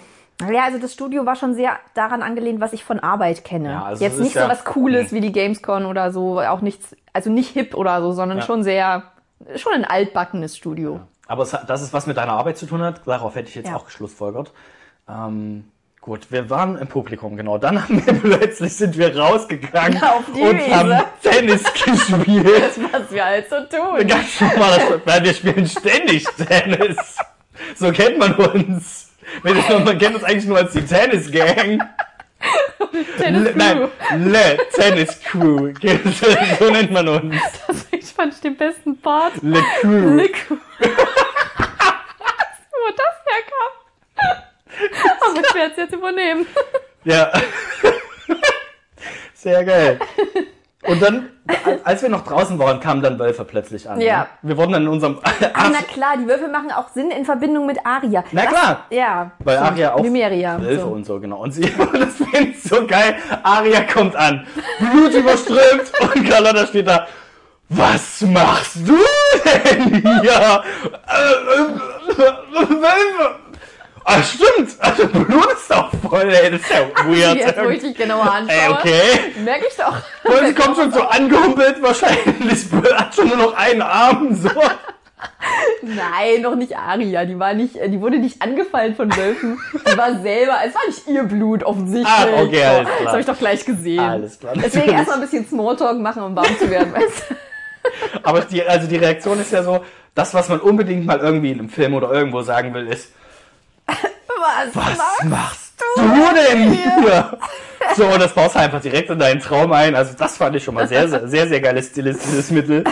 Ja, 0.51 0.65
also 0.65 0.77
das 0.77 0.93
Studio 0.93 1.25
war 1.25 1.35
schon 1.35 1.55
sehr 1.55 1.77
daran 1.95 2.21
angelehnt, 2.21 2.61
was 2.61 2.73
ich 2.73 2.83
von 2.83 2.99
Arbeit 2.99 3.43
kenne. 3.43 3.71
Ja, 3.71 3.83
also 3.83 4.03
Jetzt 4.03 4.13
ist 4.15 4.19
nicht 4.19 4.33
so 4.33 4.41
ja- 4.41 4.49
was 4.49 4.63
Cooles 4.63 5.11
wie 5.11 5.21
die 5.21 5.31
Gamescon 5.31 5.85
oder 5.87 6.11
so, 6.11 6.39
auch 6.39 6.61
nichts, 6.61 6.95
also 7.13 7.31
nicht 7.31 7.49
hip 7.49 7.73
oder 7.73 7.99
so, 8.03 8.11
sondern 8.11 8.37
Ja. 8.39 8.43
schon 8.43 8.61
sehr, 8.61 9.03
schon 9.55 9.73
ein 9.73 9.83
altbackenes 9.85 10.55
Studio. 10.55 10.99
Aber 11.25 11.41
es, 11.41 11.49
dass 11.51 11.81
es 11.81 11.91
was 11.93 12.05
mit 12.05 12.17
deiner 12.17 12.33
Arbeit 12.33 12.57
zu 12.59 12.67
tun 12.67 12.83
hat, 12.83 13.01
darauf 13.07 13.33
hätte 13.33 13.49
ich 13.49 13.55
jetzt 13.55 13.73
auch 13.73 13.85
geschlussfolgert. 13.85 14.53
Ähm, 15.09 15.65
gut, 16.07 16.31
wir 16.31 16.49
waren 16.49 16.77
im 16.77 16.87
Publikum, 16.87 17.35
genau. 17.37 17.57
Dann 17.57 17.83
haben 17.83 18.03
wir 18.05 18.13
plötzlich 18.39 18.73
sind 18.75 18.97
wir 18.97 19.15
rausgegangen 19.15 19.99
Ja, 20.01 20.13
und 20.15 20.35
Wiese. 20.57 20.75
haben 20.75 21.03
Tennis 21.21 21.63
gespielt. 21.73 22.71
Was 22.91 23.11
wir 23.11 23.25
halt 23.25 23.49
so 23.49 23.57
tun. 23.65 24.07
Ganz 24.07 24.39
normal, 24.41 25.01
weil 25.05 25.23
wir 25.23 25.33
spielen 25.33 25.67
ständig 25.67 26.23
Tennis. 26.47 27.17
So 27.75 27.91
kennt 27.91 28.17
man 28.17 28.33
uns. 28.35 29.11
Man 29.43 29.97
kennt 29.99 30.15
uns 30.15 30.23
eigentlich 30.23 30.45
nur 30.45 30.57
als 30.57 30.71
die 30.71 30.85
Tennis 30.85 31.29
Gang. 31.29 31.83
Tennis 33.17 33.43
Le, 33.43 33.53
nein, 33.55 33.89
Le 34.31 34.57
Tennis 34.73 35.19
Crew. 35.21 35.73
So 36.59 36.69
nennt 36.71 36.91
man 36.91 37.07
uns. 37.09 37.35
Ich 37.91 38.13
fand 38.13 38.41
den 38.43 38.55
besten 38.55 38.97
Part. 39.01 39.33
Le 39.41 39.61
Crew. 39.81 40.15
Lick. 40.15 40.45
Wo 40.49 40.55
das 42.95 43.15
herkam. 43.25 43.71
Aber 45.21 45.39
ich 45.39 45.55
werde 45.55 45.71
es 45.71 45.77
jetzt 45.77 45.93
übernehmen. 45.93 46.45
Ja. 47.03 47.31
Sehr 49.33 49.63
geil. 49.63 49.97
Und 50.83 51.01
dann, 51.01 51.29
als 51.85 52.01
wir 52.01 52.09
noch 52.09 52.25
draußen 52.25 52.59
waren, 52.59 52.79
kamen 52.81 53.01
dann 53.01 53.17
Wölfe 53.17 53.45
plötzlich 53.45 53.89
an. 53.89 54.01
Ja. 54.01 54.19
Ne? 54.19 54.27
Wir 54.41 54.57
wurden 54.57 54.73
dann 54.73 54.81
in 54.83 54.87
unserem. 54.89 55.19
Ah, 55.23 55.69
na 55.71 55.81
klar, 55.83 56.17
die 56.17 56.27
Würfel 56.27 56.49
machen 56.49 56.71
auch 56.71 56.89
Sinn 56.89 57.11
in 57.11 57.23
Verbindung 57.23 57.65
mit 57.65 57.77
Aria. 57.85 58.23
Na 58.31 58.41
Das- 58.43 58.51
klar. 58.51 58.85
Ja. 58.89 59.31
Weil 59.39 59.57
stimmt. 59.57 59.71
Aria 59.71 59.93
auch 59.93 60.03
Numeria. 60.03 60.61
Wölfe 60.61 60.81
so. 60.81 60.87
und 60.87 61.05
so, 61.05 61.19
genau. 61.19 61.37
Und 61.43 61.51
sie, 61.51 61.61
das 61.93 62.15
finde 62.15 62.49
ich 62.51 62.61
so 62.63 62.85
geil. 62.85 63.15
Aria 63.43 63.81
kommt 63.83 64.15
an, 64.15 64.45
Blut 64.79 65.13
überströmt 65.13 65.91
und 66.13 66.29
Carlotta 66.29 66.65
steht 66.67 66.87
da. 66.87 67.07
Was 67.69 68.21
machst 68.21 68.77
du 68.87 68.97
denn 69.45 70.01
hier? 70.21 70.63
Äh, 71.05 71.21
äh, 71.21 72.69
Wölfe! 72.69 73.35
Ah, 74.09 74.23
stimmt! 74.23 74.69
Also 74.79 75.05
Blut 75.05 75.51
ist 75.51 75.69
doch 75.69 75.91
voll, 76.09 76.33
ey, 76.33 76.49
das 76.49 76.61
ist 76.61 76.69
ja 76.69 76.79
weird. 77.05 77.35
Jetzt, 77.39 77.61
wo 77.61 77.67
ich 77.67 77.81
dich 77.81 77.93
genauer 77.93 78.31
anschaue, 78.31 78.55
Ey, 78.55 78.69
okay. 78.71 79.01
merke 79.43 79.65
ich 79.69 79.75
doch. 79.75 79.97
Und 80.23 80.47
sie 80.47 80.53
kommt 80.53 80.77
schon 80.77 80.91
so 80.93 81.01
angehumpelt, 81.09 81.81
wahrscheinlich 81.81 82.65
hat 82.95 83.13
schon 83.13 83.27
nur 83.27 83.35
noch 83.35 83.53
einen 83.55 83.81
Arm, 83.81 84.33
so. 84.33 84.49
Nein, 85.81 86.41
noch 86.41 86.55
nicht 86.55 86.77
Aria. 86.77 87.25
Die 87.25 87.37
war 87.37 87.53
nicht, 87.53 87.75
die 87.75 87.99
wurde 87.99 88.17
nicht 88.17 88.41
angefallen 88.41 88.95
von 88.95 89.13
Wölfen. 89.13 89.59
Die 89.73 89.97
war 89.97 90.21
selber, 90.21 90.53
es 90.65 90.73
war 90.73 90.87
nicht 90.87 91.05
ihr 91.07 91.23
Blut 91.23 91.63
offensichtlich. 91.63 92.07
Ah, 92.07 92.43
okay, 92.43 92.63
alles 92.63 92.87
klar. 92.87 92.99
Das 93.03 93.07
habe 93.09 93.19
ich 93.19 93.25
doch 93.25 93.37
gleich 93.39 93.65
gesehen. 93.65 93.99
Alles 93.99 94.39
klar, 94.39 94.53
Deswegen 94.55 94.89
erstmal 94.93 95.17
ein 95.17 95.21
bisschen 95.21 95.45
Smalltalk 95.45 95.99
machen, 95.99 96.23
um 96.23 96.33
warm 96.33 96.57
zu 96.57 96.69
werden, 96.69 96.93
weißt 96.93 97.25
du? 97.29 97.35
Aber 98.23 98.41
die, 98.41 98.63
also 98.63 98.87
die 98.87 98.97
Reaktion 98.97 99.39
ist 99.41 99.51
ja 99.51 99.63
so, 99.63 99.83
das, 100.15 100.33
was 100.33 100.47
man 100.47 100.61
unbedingt 100.61 101.05
mal 101.05 101.19
irgendwie 101.19 101.51
in 101.51 101.59
einem 101.59 101.69
Film 101.69 101.93
oder 101.93 102.11
irgendwo 102.11 102.41
sagen 102.41 102.73
will, 102.73 102.87
ist, 102.87 103.11
Was? 103.87 104.75
was 104.75 105.23
machst 105.23 105.73
du 105.95 106.01
denn 106.35 106.71
hier? 106.71 107.37
So, 107.95 108.05
und 108.05 108.21
das 108.21 108.33
baust 108.33 108.55
du 108.55 108.59
einfach 108.59 108.81
direkt 108.81 109.09
in 109.09 109.19
deinen 109.19 109.39
Traum 109.39 109.71
ein. 109.71 109.95
Also 109.95 110.13
das 110.17 110.37
fand 110.37 110.55
ich 110.55 110.63
schon 110.63 110.75
mal 110.75 110.87
sehr, 110.87 111.07
sehr, 111.07 111.27
sehr, 111.27 111.47
sehr 111.47 111.61
geiles 111.61 111.87
stilistisches 111.87 112.51
Mittel. 112.51 112.83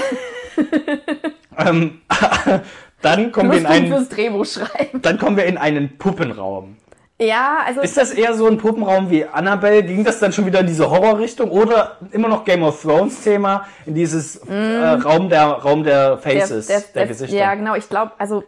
ähm, 1.57 2.01
dann 3.01 3.31
kommen 3.31 3.51
wir 3.51 3.59
in 3.59 3.65
einen, 3.65 4.09
Drehbuch 4.09 4.45
schreiben. 4.45 5.01
dann 5.01 5.17
kommen 5.17 5.37
wir 5.37 5.45
in 5.45 5.57
einen 5.57 5.97
Puppenraum. 5.97 6.77
Ja, 7.17 7.59
also 7.65 7.79
Ist 7.79 7.95
das 7.95 8.11
eher 8.11 8.33
so 8.33 8.45
ein 8.45 8.57
Puppenraum 8.57 9.09
wie 9.09 9.23
Annabelle? 9.23 9.83
Ging 9.83 10.03
das 10.03 10.19
dann 10.19 10.33
schon 10.33 10.45
wieder 10.45 10.59
in 10.59 10.67
diese 10.67 10.89
Horrorrichtung 10.89 11.49
oder 11.49 11.97
immer 12.11 12.27
noch 12.27 12.43
Game 12.43 12.61
of 12.61 12.81
Thrones 12.81 13.21
Thema 13.21 13.65
in 13.85 13.95
dieses 13.95 14.35
äh, 14.35 14.53
Raum 14.53 15.29
der 15.29 15.45
Raum 15.45 15.85
der 15.85 16.17
Faces, 16.17 16.67
der, 16.93 17.07
Gesichter? 17.07 17.37
Ja, 17.37 17.55
genau. 17.55 17.75
Ich 17.75 17.87
glaube, 17.87 18.11
also 18.17 18.43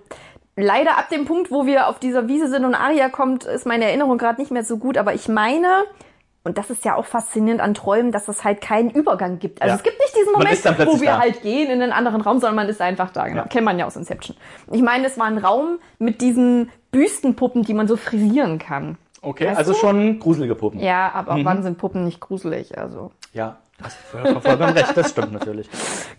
leider 0.58 0.98
ab 0.98 1.10
dem 1.10 1.26
Punkt, 1.26 1.52
wo 1.52 1.66
wir 1.66 1.88
auf 1.88 2.00
dieser 2.00 2.28
Wiese 2.28 2.48
sind 2.50 2.66
und 2.66 2.76
Aria 2.76 3.08
kommt, 3.10 3.46
ist 3.46 3.66
meine 3.66 3.86
Erinnerung 3.86 4.18
gerade 4.18 4.42
nicht 4.42 4.52
mehr 4.52 4.64
so 4.66 4.78
gut. 4.78 4.98
Aber 4.98 5.14
ich 5.14 5.30
meine, 5.30 5.86
und 6.44 6.58
das 6.58 6.70
ist 6.70 6.84
ja 6.86 6.96
auch 6.96 7.06
faszinierend 7.06 7.62
an 7.62 7.74
Träumen, 7.74 8.12
dass 8.12 8.28
es 8.28 8.44
halt 8.44 8.60
keinen 8.62 8.90
Übergang 8.90 9.38
gibt. 9.40 9.62
Also 9.62 9.72
Ja. 9.74 9.76
es 9.78 9.84
gibt 9.84 10.00
nicht 10.00 10.16
diesen 10.16 10.32
Moment, 10.34 10.88
wo 10.88 11.00
wir 11.02 11.12
da. 11.12 11.20
halt 11.20 11.42
gehen 11.42 11.70
in 11.70 11.82
einen 11.82 11.92
anderen 11.92 12.22
Raum, 12.22 12.40
sondern 12.40 12.56
man 12.56 12.70
ist 12.70 12.82
einfach 12.82 13.12
da. 13.12 13.28
Genau. 13.28 13.42
Ja. 13.44 13.48
Kennt 13.48 13.66
man 13.66 13.78
ja 13.80 13.86
aus 13.86 13.96
Inception. 13.96 14.36
Ich 14.72 14.82
meine, 14.82 15.06
es 15.08 15.18
war 15.20 15.28
ein 15.28 15.38
Raum 15.38 15.80
mit 16.00 16.22
diesen 16.22 16.70
Büstenpuppen, 16.92 17.64
die 17.64 17.74
man 17.74 17.88
so 17.88 17.96
frisieren 17.98 18.60
kann. 18.60 18.98
Okay, 19.22 19.48
Weißt 19.48 19.58
also 19.58 19.74
du? 19.74 19.80
schon 19.80 20.20
gruselige 20.20 20.56
Puppen. 20.56 20.80
Ja, 20.80 21.12
aber 21.14 21.36
Mhm. 21.38 21.46
wann 21.46 21.64
sind 21.64 21.78
Puppen 21.78 22.06
nicht 22.06 22.20
gruselig? 22.22 22.78
Also 22.78 23.12
Ja, 23.34 23.58
hast 23.82 23.98
du 24.14 24.18
voll- 24.18 24.42
vollkommen 24.42 24.74
recht, 24.78 24.96
das 24.98 25.10
stimmt 25.12 25.34
natürlich. 25.34 25.70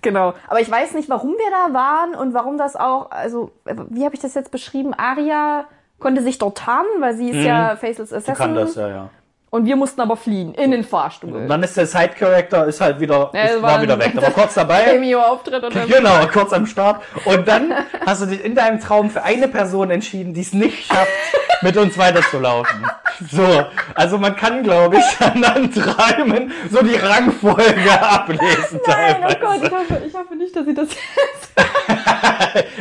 Genau. 0.03 0.35
Aber 0.49 0.61
ich 0.61 0.71
weiß 0.71 0.93
nicht, 0.95 1.09
warum 1.09 1.31
wir 1.33 1.51
da 1.51 1.75
waren 1.75 2.15
und 2.15 2.35
warum 2.35 2.59
das 2.59 2.77
auch, 2.77 3.11
also, 3.11 3.51
wie 3.65 4.05
habe 4.05 4.15
ich 4.15 4.21
das 4.21 4.35
jetzt 4.35 4.51
beschrieben? 4.51 4.95
Aria 4.95 5.65
konnte 5.99 6.23
sich 6.23 6.39
dort 6.39 6.59
tarnen, 6.59 6.89
weil 7.01 7.15
sie 7.17 7.31
ist 7.31 7.45
ja 7.45 7.75
Faceless 7.77 8.11
Die 8.11 8.15
Assassin. 8.15 8.35
kann 8.35 8.55
das, 8.55 8.75
ja, 8.77 8.89
ja. 8.89 9.11
Und 9.51 9.65
wir 9.65 9.77
mussten 9.77 10.01
aber 10.03 10.17
fliehen 10.17 10.53
in 10.55 10.73
den 10.73 10.85
Fahrstuhl. 10.85 11.33
Und 11.33 11.49
dann 11.49 11.63
ist 11.63 11.75
der 11.77 11.87
Side-Character 11.87 12.67
ist 12.67 12.83
halt 12.83 13.01
wieder, 13.01 13.31
Ja, 13.33 13.45
ist, 13.45 13.63
war 13.63 13.73
war 13.73 13.83
wieder 13.83 13.99
weg. 13.99 14.13
War 14.15 14.31
kurz 14.31 14.55
dabei. 14.55 14.99
Und 14.99 15.53
dann 15.53 15.89
Genau, 15.89 16.27
kurz 16.31 16.53
am 16.53 16.67
Start. 16.67 17.03
Und 17.25 17.49
dann 17.49 17.73
hast 18.05 18.23
du 18.23 18.27
dich 18.27 18.45
in 18.45 18.55
deinem 18.55 18.79
Traum 18.79 19.09
für 19.11 19.23
eine 19.23 19.49
Person 19.49 19.91
entschieden, 19.91 20.35
die 20.35 20.43
es 20.43 20.53
nicht 20.53 20.87
schafft, 20.87 21.09
mit 21.63 21.77
uns 21.79 21.97
weiterzulaufen. 21.97 22.87
So, 23.31 23.65
also 23.95 24.19
man 24.19 24.37
kann, 24.37 24.63
glaube 24.63 24.99
ich, 24.99 25.21
an 25.27 25.41
den 25.41 25.73
Träumen 25.73 26.53
so 26.71 26.83
die 26.83 26.97
Rangfolge 26.97 28.01
ablesen. 28.03 28.81
Nein, 28.87 29.17
oh 29.23 29.33
teilweise. 29.33 29.39
Gott, 29.41 29.63
ich 29.63 29.71
hoffe, 29.73 30.03
ich 30.07 30.15
hoffe 30.15 30.37
nicht, 30.37 30.55
dass 30.55 30.67
sie 30.67 30.75
das 30.75 30.89
jetzt. 30.91 31.53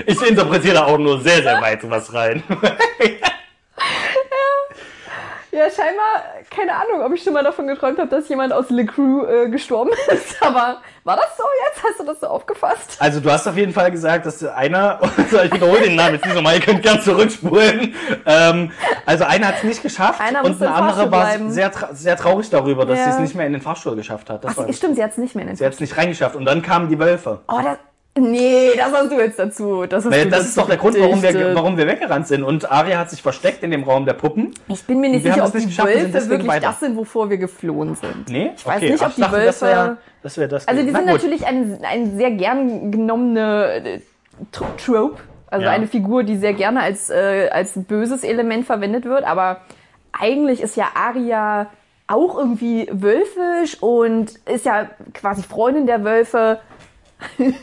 Ich 0.05 0.29
interpretiere 0.29 0.75
da 0.75 0.85
auch 0.85 0.97
nur 0.97 1.21
sehr, 1.21 1.41
sehr 1.41 1.61
weit 1.61 1.89
was 1.89 2.13
rein. 2.13 2.43
Ja, 5.57 5.63
scheinbar, 5.71 6.23
keine 6.55 6.71
Ahnung, 6.73 7.01
ob 7.03 7.11
ich 7.13 7.23
schon 7.23 7.33
mal 7.33 7.43
davon 7.43 7.65
geträumt 7.65 7.97
habe, 7.97 8.09
dass 8.09 8.29
jemand 8.29 8.53
aus 8.53 8.69
Le 8.69 8.85
Crew 8.85 9.25
äh, 9.25 9.49
gestorben 9.49 9.89
ist. 10.13 10.41
Aber 10.43 10.77
war 11.03 11.15
das 11.15 11.35
so 11.35 11.43
jetzt? 11.67 11.83
Hast 11.83 11.99
du 11.99 12.03
das 12.03 12.19
so 12.19 12.27
aufgefasst? 12.27 12.97
Also 12.99 13.19
du 13.19 13.31
hast 13.31 13.47
auf 13.47 13.57
jeden 13.57 13.73
Fall 13.73 13.89
gesagt, 13.89 14.27
dass 14.27 14.43
einer, 14.45 14.99
also 15.17 15.41
ich 15.41 15.51
wiederhole 15.51 15.81
den 15.81 15.95
Namen 15.95 16.13
jetzt 16.15 16.25
nicht 16.25 16.35
nochmal, 16.35 16.55
ihr 16.55 16.61
könnt 16.61 16.83
gern 16.83 17.01
zurückspulen. 17.01 17.95
Ähm, 18.27 18.71
also 19.07 19.23
einer 19.23 19.47
hat 19.47 19.55
es 19.57 19.63
nicht 19.63 19.81
geschafft 19.81 20.21
Einer 20.21 20.43
und 20.43 20.49
musste 20.49 20.67
eine 20.67 20.77
im 20.77 20.83
andere 20.83 21.09
Fahrstuhl 21.09 21.45
war 21.45 21.51
sehr, 21.51 21.71
tra 21.71 21.89
sehr 21.93 22.15
traurig 22.17 22.49
darüber, 22.51 22.85
dass 22.85 22.99
Ja. 22.99 23.05
sie 23.05 23.09
es 23.11 23.19
nicht 23.19 23.35
mehr 23.35 23.47
in 23.47 23.53
den 23.53 23.61
Fahrstuhl 23.61 23.95
geschafft 23.95 24.29
hat. 24.29 24.43
Das 24.43 24.59
Ach, 24.59 24.71
stimmt, 24.71 24.95
sie 24.95 25.03
hat 25.03 25.11
es 25.11 25.17
nicht 25.17 25.33
mehr 25.33 25.41
in 25.43 25.47
den 25.47 25.55
sie 25.57 25.65
hat 25.65 25.73
es 25.73 25.79
nicht 25.79 25.97
reingeschafft 25.97 26.35
und 26.35 26.45
dann 26.45 26.61
kamen 26.61 26.87
die 26.87 26.99
Wölfe. 26.99 27.39
Oh, 27.47 27.59
das. 27.63 27.77
Nee, 28.19 28.71
das 28.75 28.91
hast 28.91 29.11
du 29.11 29.15
jetzt 29.15 29.39
dazu. 29.39 29.85
Das, 29.85 30.05
hast 30.05 30.11
Weil 30.11 30.23
du 30.25 30.29
das 30.29 30.39
dazu 30.39 30.49
ist 30.49 30.57
doch 30.57 30.67
der 30.67 30.77
Grund, 30.77 30.99
warum 30.99 31.21
wir, 31.21 31.55
warum 31.55 31.77
wir 31.77 31.87
weggerannt 31.87 32.27
sind. 32.27 32.43
Und 32.43 32.71
Aria 32.71 32.97
hat 32.99 33.09
sich 33.09 33.21
versteckt 33.21 33.63
in 33.63 33.71
dem 33.71 33.83
Raum 33.83 34.05
der 34.05 34.13
Puppen. 34.13 34.53
Ich 34.67 34.83
bin 34.85 34.99
mir 34.99 35.09
nicht 35.09 35.23
sicher, 35.23 35.45
ob 35.45 35.53
nicht 35.53 35.69
die 35.69 35.77
Wölfe 35.77 36.29
wirklich 36.29 36.47
weiter. 36.47 36.67
das 36.67 36.79
sind, 36.79 36.95
wovor 36.97 37.29
wir 37.29 37.37
geflohen 37.37 37.95
sind. 37.95 38.29
Nee? 38.29 38.51
Ich 38.55 38.65
weiß 38.65 38.77
okay. 38.77 38.91
nicht, 38.91 39.01
ob 39.03 39.09
Ach, 39.11 39.15
die 39.15 39.21
dachte, 39.21 39.45
Das 39.45 39.61
Wölfe- 39.61 39.65
wäre 39.67 39.97
das, 40.23 40.37
wär 40.37 40.47
das 40.47 40.67
Also 40.67 40.81
die 40.81 40.89
sind 40.89 40.97
gut. 40.99 41.05
natürlich 41.13 41.45
ein, 41.45 41.79
ein 41.83 42.17
sehr 42.17 42.31
gern 42.31 42.91
genommene 42.91 43.73
äh, 43.85 43.99
Tro- 44.51 44.65
Trope. 44.83 45.17
Also 45.49 45.65
Ja. 45.65 45.71
eine 45.71 45.87
Figur, 45.87 46.23
die 46.23 46.35
sehr 46.37 46.53
gerne 46.53 46.81
als, 46.81 47.09
äh, 47.09 47.49
als 47.51 47.71
böses 47.75 48.23
Element 48.23 48.65
verwendet 48.65 49.05
wird. 49.05 49.23
Aber 49.23 49.61
eigentlich 50.11 50.61
ist 50.61 50.75
ja 50.75 50.87
Aria 50.95 51.67
auch 52.07 52.37
irgendwie 52.37 52.87
wölfisch 52.91 53.81
und 53.81 54.31
ist 54.45 54.65
ja 54.65 54.89
quasi 55.13 55.43
Freundin 55.43 55.85
der 55.87 56.03
Wölfe. 56.03 56.59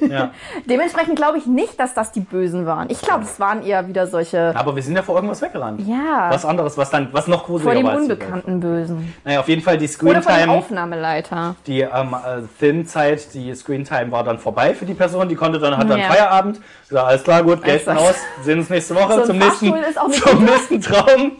Ja. 0.09 0.31
Dementsprechend 0.69 1.17
glaube 1.17 1.39
ich 1.39 1.47
nicht, 1.47 1.79
dass 1.79 1.95
das 1.95 2.11
die 2.13 2.21
Bösen 2.21 2.67
waren. 2.67 2.91
Ich 2.91 3.01
glaube, 3.01 3.23
es 3.25 3.39
waren 3.39 3.65
eher 3.65 3.87
wieder 3.89 4.07
solche, 4.07 4.53
Aber 4.57 4.75
wir 4.75 4.83
sind 4.83 4.97
ja 4.97 5.03
vor 5.03 5.15
irgendwas 5.17 5.41
weggerannt. 5.43 5.81
ja, 5.87 6.27
Was 6.31 6.45
anderes, 6.45 6.77
was 6.77 6.91
dann, 6.91 7.09
was 7.13 7.27
noch 7.29 7.47
vor 7.47 7.59
gruseliger 7.59 7.77
dem 7.81 7.87
war. 7.87 7.93
als 7.95 8.07
die 8.07 8.13
unbekannten 8.13 8.61
Bösen. 8.61 9.15
Naja, 9.25 9.41
auf 9.41 9.49
jeden 9.49 9.63
Fall 9.63 9.79
die 9.79 9.85
Oder 9.85 9.95
vor 9.95 10.13
dem 10.13 10.23
Screentime, 10.23 10.53
Aufnahmeleiter. 10.53 11.57
die 11.67 11.81
ähm, 11.83 12.15
äh, 12.15 12.43
Filmzeit, 12.59 13.33
die 13.35 13.55
Screentime 13.55 14.11
war 14.11 14.25
dann 14.25 14.39
vorbei 14.39 14.75
für 14.75 14.87
die 14.87 14.95
Person. 14.95 15.29
Die 15.29 15.37
konnte 15.37 15.59
dann, 15.59 15.77
hat 15.77 15.89
dann 15.89 15.99
Ja. 16.01 16.09
Feierabend. 16.09 16.61
Gesagt, 16.89 17.07
alles 17.09 17.23
klar, 17.25 17.43
gut, 17.43 17.63
Geld 17.63 17.89
aus, 17.89 18.15
sehen 18.43 18.59
uns 18.59 18.71
nächste 18.71 18.95
Woche 18.95 19.15
So 19.21 19.27
zum, 19.27 19.39
nächsten, 19.39 19.69
Fahrstuhl 19.69 19.89
ist 19.91 20.01
auch 20.01 20.09
nicht 20.09 20.23
zum 20.29 20.45
nächsten 20.45 20.81
Traum. 20.81 21.33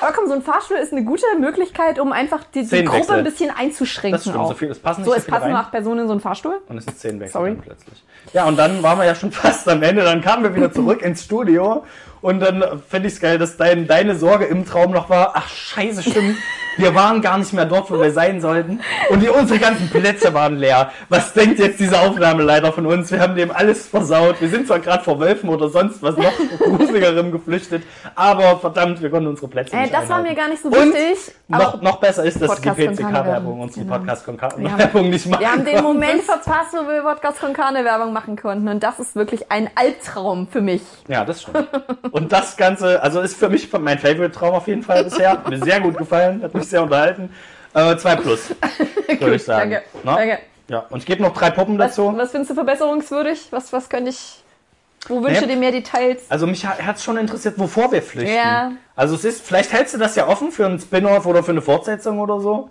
Aber 0.00 0.12
komm, 0.12 0.26
so 0.26 0.34
ein 0.34 0.42
Fahrstuhl 0.42 0.76
ist 0.76 0.92
eine 0.92 1.04
gute 1.04 1.24
Möglichkeit, 1.38 1.98
um 1.98 2.12
einfach 2.12 2.44
die, 2.44 2.66
die. 2.66 2.84
Gruppe 2.84 3.14
ein 3.14 3.24
bisschen 3.24 3.50
einzuschränken. 3.50 4.12
Das 4.12 4.22
stimmt, 4.22 4.36
auch. 4.36 4.48
so 4.48 4.54
viel, 4.54 4.70
es 4.70 4.78
passen 4.78 5.02
nicht 5.02 5.06
So, 5.06 5.12
so 5.12 5.18
es 5.18 5.26
passen 5.26 5.52
acht 5.52 5.70
Personen 5.70 6.00
in 6.00 6.06
so 6.06 6.12
einen 6.12 6.20
Fahrstuhl? 6.20 6.60
Und 6.68 6.78
es 6.78 6.84
sind 6.84 6.98
zehn 6.98 7.20
weg 7.20 7.30
Sorry. 7.30 7.50
dann 7.50 7.60
plötzlich. 7.60 8.04
Ja, 8.32 8.46
und 8.46 8.56
dann 8.56 8.82
waren 8.82 8.98
wir 8.98 9.04
ja 9.04 9.14
schon 9.14 9.32
fast 9.32 9.68
am 9.68 9.82
Ende. 9.82 10.02
Dann 10.02 10.20
kamen 10.20 10.42
wir 10.42 10.54
wieder 10.54 10.72
zurück 10.72 11.02
ins 11.02 11.24
Studio. 11.24 11.84
Und 12.20 12.40
dann 12.40 12.80
fände 12.88 13.08
ich 13.08 13.14
es 13.14 13.20
geil, 13.20 13.38
dass 13.38 13.56
dein, 13.56 13.86
deine 13.86 14.16
Sorge 14.16 14.46
im 14.46 14.66
Traum 14.66 14.90
noch 14.90 15.08
war, 15.08 15.32
ach 15.34 15.48
scheiße, 15.48 16.02
stimmt, 16.02 16.36
wir 16.78 16.94
waren 16.94 17.20
gar 17.20 17.36
nicht 17.38 17.52
mehr 17.52 17.64
dort, 17.66 17.90
wo 17.90 18.00
wir 18.00 18.10
sein 18.12 18.40
sollten. 18.40 18.80
Und 19.10 19.20
die, 19.20 19.28
unsere 19.28 19.58
ganzen 19.58 19.88
Plätze 19.90 20.32
waren 20.32 20.56
leer. 20.56 20.90
Was 21.08 21.32
denkt 21.32 21.58
jetzt 21.58 21.78
dieser 21.80 22.00
Aufnahmeleiter 22.02 22.72
von 22.72 22.86
uns? 22.86 23.10
Wir 23.10 23.20
haben 23.20 23.34
dem 23.36 23.50
alles 23.50 23.86
versaut. 23.86 24.40
Wir 24.40 24.48
sind 24.48 24.66
zwar 24.66 24.78
gerade 24.78 25.04
vor 25.04 25.20
Wölfen 25.20 25.48
oder 25.50 25.68
sonst 25.68 26.02
was 26.02 26.16
noch 26.16 26.32
gruseligerem 26.58 27.30
geflüchtet, 27.32 27.82
aber 28.14 28.58
verdammt, 28.58 29.02
wir 29.02 29.10
konnten 29.10 29.28
unsere 29.28 29.48
Plätze 29.48 29.76
Äh, 29.76 29.82
nicht 29.82 29.94
das 29.94 30.08
war 30.08 30.22
mir 30.22 30.30
einhalten. 30.30 30.36
gar 30.40 30.48
nicht 30.48 30.62
so 30.62 30.68
Und 30.68 30.94
wichtig. 30.94 31.34
Noch, 31.48 31.82
noch 31.82 31.96
besser 32.00 32.24
ist, 32.24 32.40
dass 32.40 32.60
die 32.60 32.70
PCK-Werbung 32.70 33.60
unsere 33.60 33.84
Genau. 33.84 33.98
Podcast-Werbung 33.98 35.10
nicht 35.10 35.26
machen 35.26 35.40
wir 35.40 35.50
haben 35.52 35.64
den. 35.64 35.82
Moment 35.82 36.22
verpasst, 36.22 36.72
wo 36.74 36.88
wir 36.88 37.02
Podcast 37.02 37.40
Konkane 37.40 37.84
Werbung 37.84 38.12
machen 38.12 38.36
konnten. 38.36 38.68
Und 38.68 38.82
das 38.82 38.98
ist 38.98 39.16
wirklich 39.16 39.50
ein 39.50 39.70
Albtraum 39.74 40.46
für 40.48 40.60
mich. 40.60 40.82
Ja, 41.08 41.24
das 41.24 41.42
stimmt. 41.42 41.68
Und 42.10 42.32
das 42.32 42.56
Ganze, 42.56 43.02
also 43.02 43.20
ist 43.20 43.36
für 43.36 43.48
mich 43.48 43.72
mein 43.78 43.98
Favorite-Traum 43.98 44.54
auf 44.54 44.66
jeden 44.68 44.82
Fall 44.82 45.04
bisher. 45.04 45.30
Hat 45.32 45.48
mir 45.48 45.58
sehr 45.58 45.80
gut 45.80 45.96
gefallen, 45.96 46.42
hat 46.42 46.54
mich 46.54 46.67
sehr 46.70 46.82
unterhalten. 46.82 47.30
Äh, 47.74 47.96
zwei 47.96 48.16
plus, 48.16 48.50
würde 49.20 49.34
ich 49.36 49.44
sagen. 49.44 49.70
Danke. 49.70 49.86
Na? 50.04 50.16
Danke. 50.16 50.38
Ja, 50.68 50.80
und 50.90 50.98
ich 50.98 51.06
gebe 51.06 51.22
noch 51.22 51.32
drei 51.32 51.50
Puppen 51.50 51.78
Was, 51.78 51.92
dazu. 51.96 52.12
was 52.16 52.30
findest 52.30 52.50
du 52.50 52.54
verbesserungswürdig? 52.54 53.48
Was, 53.50 53.72
was 53.72 53.88
könnte 53.88 54.10
ich. 54.10 54.42
Wo 55.08 55.22
wünschst 55.22 55.40
Nee. 55.40 55.46
du 55.46 55.52
dir 55.54 55.58
mehr 55.58 55.70
Details? 55.70 56.22
Also 56.28 56.46
mich 56.46 56.66
hat 56.66 56.96
es 56.96 57.04
schon 57.04 57.16
interessiert, 57.16 57.58
wovor 57.58 57.90
wir 57.92 58.02
flüchten. 58.02 58.34
Ja. 58.34 58.72
Also 58.96 59.14
es 59.14 59.24
ist, 59.24 59.46
vielleicht 59.46 59.72
hältst 59.72 59.94
du 59.94 59.98
das 59.98 60.16
ja 60.16 60.26
offen 60.26 60.50
für 60.50 60.66
einen 60.66 60.78
Spin-off 60.80 61.24
oder 61.24 61.42
für 61.42 61.52
eine 61.52 61.62
Fortsetzung 61.62 62.18
oder 62.18 62.40
so. 62.40 62.68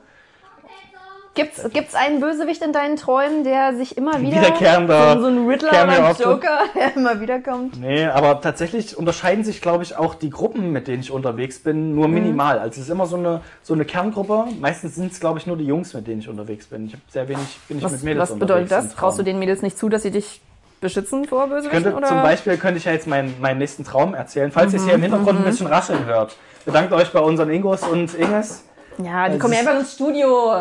Gibt's, 1.38 1.62
gibt's 1.72 1.96
einen 1.96 2.20
Bösewicht 2.20 2.62
in 2.62 2.74
deinen 2.74 2.98
Träumen, 2.98 3.44
der 3.46 3.76
sich 3.76 3.96
immer 3.96 4.20
wieder. 4.22 4.38
Wiederkehrender 4.42 5.14
So, 5.14 5.22
so 5.22 5.28
ein 5.28 5.48
Riddler 5.48 5.70
oder 5.70 6.06
ein. 6.08 6.16
Joker, 6.20 6.60
der 6.76 6.96
immer 6.98 7.22
wieder 7.22 7.40
kommt? 7.40 7.80
Nee, 7.80 8.06
aber 8.08 8.42
tatsächlich 8.42 8.98
unterscheiden 8.98 9.44
sich, 9.46 9.62
glaube 9.62 9.84
ich, 9.84 9.96
auch 9.98 10.16
die 10.16 10.30
Gruppen, 10.30 10.72
mit 10.74 10.88
denen 10.90 11.00
ich 11.02 11.12
unterwegs 11.12 11.60
bin, 11.60 11.92
Mhm. 11.92 11.96
nur 11.96 12.08
minimal. 12.10 12.60
Also 12.60 12.82
es 12.82 12.88
ist 12.88 12.90
immer 12.90 13.06
so 13.06 13.16
eine, 13.16 13.42
so 13.64 13.74
eine 13.74 13.86
Kerngruppe. 13.86 14.46
Meistens 14.60 14.96
sind 14.96 15.12
es, 15.14 15.20
glaube 15.22 15.40
ich, 15.40 15.48
nur 15.48 15.56
die 15.56 15.66
Jungs, 15.66 15.94
mit 15.94 16.08
denen 16.08 16.20
ich 16.20 16.28
unterwegs 16.28 16.66
bin. 16.66 16.88
Ich 16.88 16.94
habe 16.94 17.04
sehr 17.10 17.28
wenig, 17.30 17.58
bin 17.68 17.78
ich 17.78 17.84
Was, 17.84 17.92
mit 17.94 18.04
Mädels 18.04 18.22
was 18.24 18.32
unterwegs. 18.32 18.70
bedeutet 18.70 18.90
das? 18.92 18.96
Traust 18.98 19.20
du 19.20 19.24
den 19.24 19.40
Mädels 19.40 19.62
nicht 19.62 19.78
zu, 19.78 19.88
dass 19.90 20.02
sie 20.04 20.12
dich 20.12 20.42
beschützen 20.82 21.26
vor 21.26 21.48
Bösewichten? 21.48 21.84
Könnte, 21.84 21.96
oder? 21.98 22.08
Zum 22.08 22.22
Beispiel 22.22 22.58
könnte 22.58 22.78
ich 22.80 22.86
ja 22.86 22.92
jetzt 22.92 23.08
meinen, 23.08 23.40
meinen 23.40 23.58
nächsten 23.60 23.84
Traum 23.84 24.14
erzählen. 24.14 24.52
Falls 24.52 24.74
ihr 24.74 24.78
es 24.78 24.84
Mhm, 24.84 24.88
hier 24.88 24.96
im 24.96 25.02
Hintergrund 25.04 25.40
ein 25.40 25.46
bisschen 25.46 25.68
rascheln 25.68 26.06
hört, 26.06 26.36
bedankt 26.66 26.92
euch 26.94 27.12
bei 27.12 27.20
unseren 27.20 27.50
Ingos 27.50 27.84
und 27.84 28.14
Inges. 28.16 28.64
Ja, 29.04 29.30
die 29.30 29.36
Es 29.36 29.40
kommen 29.42 29.54
ja 29.54 29.60
einfach 29.60 29.80
ins 29.80 29.94
Studio. 29.94 30.52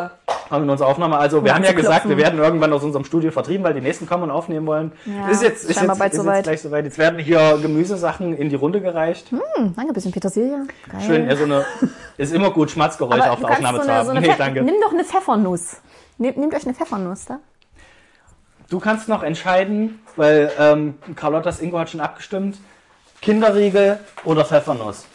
haben 0.50 0.62
in 0.64 0.70
unserer 0.70 0.88
Aufnahme. 0.88 1.16
Also 1.18 1.42
wir 1.42 1.50
Um 1.52 1.56
haben 1.56 1.64
ja 1.64 1.72
gesagt, 1.72 1.94
abzuklopfen. 2.04 2.10
wir 2.10 2.24
werden 2.24 2.38
irgendwann 2.38 2.72
aus 2.72 2.82
unserem 2.82 3.04
Studio 3.04 3.30
vertrieben, 3.30 3.64
weil 3.64 3.74
die 3.74 3.80
nächsten 3.80 4.06
kommen 4.06 4.24
und 4.24 4.30
aufnehmen 4.30 4.66
wollen. 4.66 4.92
Ja, 5.06 5.28
ist 5.28 5.42
jetzt, 5.42 5.64
ist 5.68 5.80
jetzt, 5.80 5.98
bald 5.98 6.12
ist 6.12 6.18
soweit. 6.20 6.36
jetzt 6.36 6.44
gleich 6.44 6.62
soweit. 6.62 6.84
Jetzt 6.84 6.98
werden 6.98 7.18
hier 7.18 7.58
Gemüsesachen 7.62 8.36
in 8.36 8.48
die 8.50 8.54
Runde 8.56 8.80
gereicht. 8.80 9.30
Hm, 9.30 9.74
danke, 9.74 9.92
bisschen 9.94 10.12
Petersilie. 10.12 10.66
Geil. 10.90 11.00
Schön, 11.00 11.28
ja, 11.28 11.36
so 11.36 11.44
eine, 11.44 11.64
ist 12.18 12.32
immer 12.34 12.50
gut, 12.50 12.70
Schmatzgeräusche 12.70 13.24
Aber 13.24 13.32
auf 13.32 13.40
der 13.40 13.50
Aufnahme 13.50 13.78
so 13.78 13.84
zu 13.84 13.90
eine, 13.90 13.98
haben. 13.98 14.06
so 14.06 14.12
nee, 14.14 14.34
danke. 14.36 14.62
Nimm 14.62 14.74
doch 14.82 14.92
eine 14.92 15.04
Pfeffernuss. 15.04 15.76
Nehmt, 16.18 16.36
nehmt 16.36 16.54
euch 16.54 16.64
eine 16.64 16.74
Pfeffernuss 16.74 17.24
da. 17.26 17.38
Du 18.68 18.80
kannst 18.80 19.08
noch 19.08 19.22
entscheiden, 19.22 20.00
weil 20.16 20.50
ähm, 20.58 20.94
Carlottas 21.14 21.60
Ingo 21.60 21.78
hat 21.78 21.88
schon 21.90 22.00
abgestimmt. 22.00 22.58
Kinderriegel 23.22 23.98
oder 24.24 24.44
Pfeffernuss. 24.44 25.06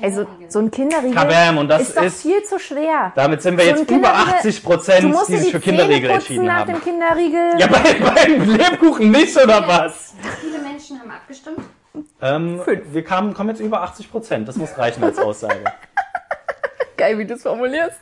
Also 0.00 0.26
so 0.48 0.60
ein 0.60 0.70
Kinderriegel 0.70 1.14
Kabam, 1.14 1.58
und 1.58 1.68
das 1.68 1.82
ist 1.82 1.96
doch 1.96 2.02
ist- 2.04 2.22
viel 2.22 2.42
zu 2.44 2.58
schwer. 2.58 3.12
Damit 3.14 3.42
sind 3.42 3.58
wir 3.58 3.64
So 3.64 3.70
jetzt 3.70 3.80
über 3.90 4.08
Kinderriegel- 4.08 4.34
80 4.38 4.62
Du 4.62 4.66
Prozent, 4.68 5.04
die 5.04 5.08
dir 5.08 5.24
sich 5.24 5.26
die 5.28 5.36
für 5.36 5.50
Zähne 5.50 5.60
Kinderriegel 5.60 6.10
entschieden 6.10 6.46
nach 6.46 6.54
haben. 6.60 6.72
dem 6.72 6.82
Kinderriegel. 6.82 7.50
Ja, 7.58 7.66
bei, 7.66 7.78
beim 8.14 8.42
Lebkuchen 8.56 9.10
nicht, 9.10 9.36
oder 9.36 9.66
was? 9.68 10.14
Viele 10.40 10.58
Menschen 10.60 10.98
haben 10.98 11.10
abgestimmt. 11.10 11.58
Ähm, 12.22 12.62
wir 12.90 13.04
kamen, 13.04 13.34
kommen 13.34 13.50
jetzt 13.50 13.60
über 13.60 13.82
80 13.82 14.10
Prozent. 14.10 14.48
Das 14.48 14.56
muss 14.56 14.78
reichen 14.78 15.04
als 15.04 15.18
Aussage. 15.18 15.62
Geil, 16.96 17.18
wie 17.18 17.26
du 17.26 17.34
es 17.34 17.42
formulierst. 17.42 17.98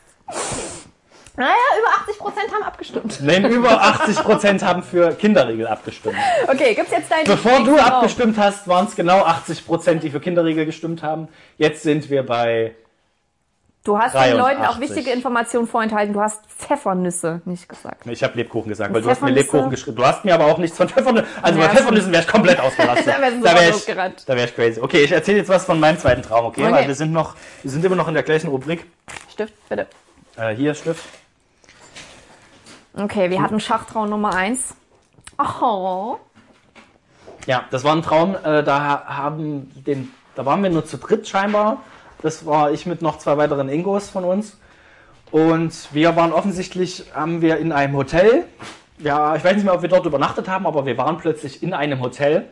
Naja, 1.37 1.53
über 1.79 2.01
80 2.01 2.17
Prozent 2.17 2.53
haben 2.53 2.63
abgestimmt. 2.63 3.19
Nein, 3.21 3.45
über 3.45 3.81
80 3.81 4.17
Prozent 4.17 4.63
haben 4.63 4.83
für 4.83 5.13
Kinderriegel 5.13 5.67
abgestimmt. 5.67 6.15
Okay, 6.47 6.73
gibt's 6.75 6.91
jetzt 6.91 7.09
deinen 7.11 7.25
Bevor 7.25 7.63
du 7.63 7.77
abgestimmt 7.77 8.37
hast, 8.37 8.67
waren 8.67 8.85
es 8.85 8.95
genau 8.95 9.23
80 9.23 9.65
Prozent, 9.65 10.03
die 10.03 10.09
für 10.09 10.19
Kinderriegel 10.19 10.65
gestimmt 10.65 11.03
haben. 11.03 11.29
Jetzt 11.57 11.83
sind 11.83 12.09
wir 12.09 12.25
bei 12.25 12.75
Du 13.83 13.97
hast 13.97 14.13
den 14.13 14.37
Leuten 14.37 14.61
auch 14.61 14.75
83. 14.75 14.89
wichtige 14.89 15.11
Informationen 15.11 15.65
vorenthalten. 15.65 16.13
Du 16.13 16.21
hast 16.21 16.45
Pfeffernüsse 16.45 17.41
nicht 17.45 17.67
gesagt. 17.67 18.05
Ich 18.05 18.21
habe 18.21 18.37
Lebkuchen 18.37 18.69
gesagt, 18.69 18.93
weil 18.93 19.01
du 19.01 19.09
hast 19.09 19.23
mir? 19.23 19.31
Lebkuchen 19.31 19.71
geschrieben. 19.71 19.97
Du 19.97 20.05
hast 20.05 20.23
mir 20.23 20.35
aber 20.35 20.45
auch 20.45 20.59
nichts 20.59 20.77
von 20.77 20.87
Pfeffernüssen. 20.87 21.27
Also 21.41 21.59
Ja, 21.59 21.65
bei 21.67 21.73
Pfeffernüssen 21.73 22.11
wäre 22.11 22.21
ich 22.21 22.27
komplett 22.27 22.59
ausgerastet. 22.59 23.07
Da 23.07 23.19
wäre 23.19 23.69
ich, 23.69 23.85
da 24.25 24.35
wär 24.35 24.45
ich 24.45 24.55
crazy. 24.55 24.79
Okay, 24.79 25.03
ich 25.03 25.11
erzähle 25.11 25.39
jetzt 25.39 25.49
was 25.49 25.65
von 25.65 25.79
meinem 25.79 25.97
zweiten 25.97 26.21
Traum, 26.21 26.45
okay? 26.45 26.63
Okay. 26.63 26.71
Weil 26.71 26.87
wir 26.87 26.93
sind 26.93 27.11
noch, 27.11 27.35
wir 27.63 27.71
sind 27.71 27.83
immer 27.83 27.95
noch 27.95 28.07
in 28.07 28.13
der 28.13 28.21
gleichen 28.21 28.49
Rubrik. 28.49 28.85
Stift, 29.31 29.53
bitte. 29.67 29.87
Äh, 30.37 30.53
hier 30.53 30.75
Stift. 30.75 31.03
Okay, 32.93 33.29
wir 33.29 33.41
hatten 33.41 33.59
Schachtraum 33.59 34.09
Nummer 34.09 34.35
1. 34.35 34.75
Oh. 35.39 36.17
Ja, 37.47 37.63
das 37.71 37.83
war 37.83 37.95
ein 37.95 38.01
Traum. 38.01 38.35
Äh, 38.43 38.63
da 38.63 38.83
ha- 38.83 39.17
haben 39.17 39.71
den, 39.85 40.11
da 40.35 40.45
waren 40.45 40.61
wir 40.61 40.69
nur 40.69 40.85
zu 40.85 40.97
dritt 40.97 41.27
scheinbar. 41.27 41.77
Das 42.21 42.45
war 42.45 42.71
ich 42.71 42.85
mit 42.85 43.01
noch 43.01 43.17
zwei 43.17 43.37
weiteren 43.37 43.69
Ingos 43.69 44.09
von 44.09 44.23
uns. 44.25 44.57
Und 45.31 45.87
wir 45.93 46.15
waren 46.15 46.33
offensichtlich, 46.33 47.05
haben 47.15 47.41
wir 47.41 47.57
in 47.57 47.71
einem 47.71 47.95
Hotel. 47.95 48.45
Ja, 48.99 49.35
ich 49.35 49.43
weiß 49.43 49.55
nicht 49.55 49.63
mehr, 49.63 49.73
ob 49.73 49.81
wir 49.81 49.89
dort 49.89 50.05
übernachtet 50.05 50.47
haben, 50.49 50.67
aber 50.67 50.85
wir 50.85 50.97
waren 50.97 51.17
plötzlich 51.17 51.63
in 51.63 51.73
einem 51.73 52.01
Hotel. 52.01 52.49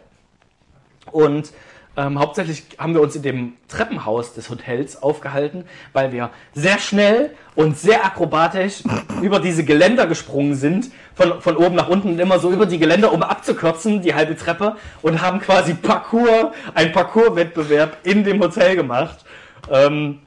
Und 1.11 1.51
ähm, 1.97 2.19
hauptsächlich 2.19 2.63
haben 2.77 2.93
wir 2.93 3.01
uns 3.01 3.15
in 3.15 3.23
dem 3.23 3.53
Treppenhaus 3.67 4.33
des 4.33 4.49
Hotels 4.49 5.01
aufgehalten, 5.01 5.65
weil 5.91 6.11
wir 6.11 6.29
sehr 6.53 6.79
schnell 6.79 7.31
und 7.55 7.77
sehr 7.77 8.05
akrobatisch 8.05 8.83
über 9.21 9.39
diese 9.39 9.65
Geländer 9.65 10.07
gesprungen 10.07 10.55
sind, 10.55 10.91
von, 11.15 11.41
von 11.41 11.57
oben 11.57 11.75
nach 11.75 11.89
unten 11.89 12.09
und 12.09 12.19
immer 12.19 12.39
so 12.39 12.51
über 12.51 12.65
die 12.65 12.79
Geländer, 12.79 13.11
um 13.11 13.21
abzukürzen, 13.21 14.01
die 14.01 14.15
halbe 14.15 14.37
Treppe, 14.37 14.77
und 15.01 15.21
haben 15.21 15.41
quasi 15.41 15.73
Parcours, 15.73 16.53
ein 16.73 16.91
Parcours-Wettbewerb 16.91 17.97
in 18.03 18.23
dem 18.23 18.39
Hotel 18.41 18.75
gemacht. 18.75 19.25
Ähm, 19.69 20.19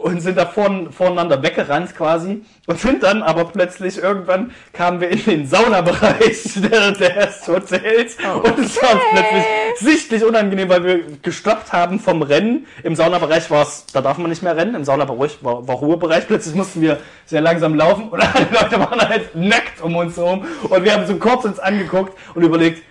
und 0.00 0.20
sind 0.20 0.38
da 0.38 0.46
vor, 0.46 0.70
voreinander 0.90 1.42
weggerannt 1.42 1.94
quasi 1.94 2.42
und 2.66 2.80
sind 2.80 3.02
dann 3.02 3.22
aber 3.22 3.44
plötzlich 3.44 3.98
irgendwann 3.98 4.52
kamen 4.72 5.00
wir 5.00 5.10
in 5.10 5.24
den 5.24 5.46
Saunabereich 5.46 6.54
der, 6.70 6.92
des 6.92 7.46
Hotels 7.46 8.16
und 8.42 8.58
es 8.58 8.82
war 8.82 8.92
uns 8.92 9.02
plötzlich 9.12 9.44
sichtlich 9.78 10.24
unangenehm, 10.24 10.68
weil 10.68 10.84
wir 10.84 11.00
gestoppt 11.22 11.72
haben 11.72 12.00
vom 12.00 12.22
Rennen. 12.22 12.66
Im 12.82 12.96
Saunabereich 12.96 13.50
war 13.50 13.62
es, 13.62 13.86
da 13.92 14.00
darf 14.00 14.18
man 14.18 14.30
nicht 14.30 14.42
mehr 14.42 14.56
rennen, 14.56 14.74
im 14.74 14.84
Saunabereich 14.84 15.38
war, 15.42 15.66
war 15.66 15.76
Ruhebereich. 15.76 16.26
Plötzlich 16.26 16.54
mussten 16.54 16.80
wir 16.80 16.98
sehr 17.26 17.40
langsam 17.40 17.74
laufen 17.74 18.08
und 18.08 18.20
alle 18.34 18.46
Leute 18.50 18.80
waren 18.80 19.08
halt 19.08 19.34
nackt 19.34 19.80
um 19.82 19.96
uns 19.96 20.16
herum 20.16 20.46
und 20.62 20.84
wir 20.84 20.92
haben 20.92 21.06
so 21.06 21.16
kurz 21.16 21.44
uns 21.44 21.58
angeguckt 21.58 22.16
und 22.34 22.42
überlegt, 22.42 22.82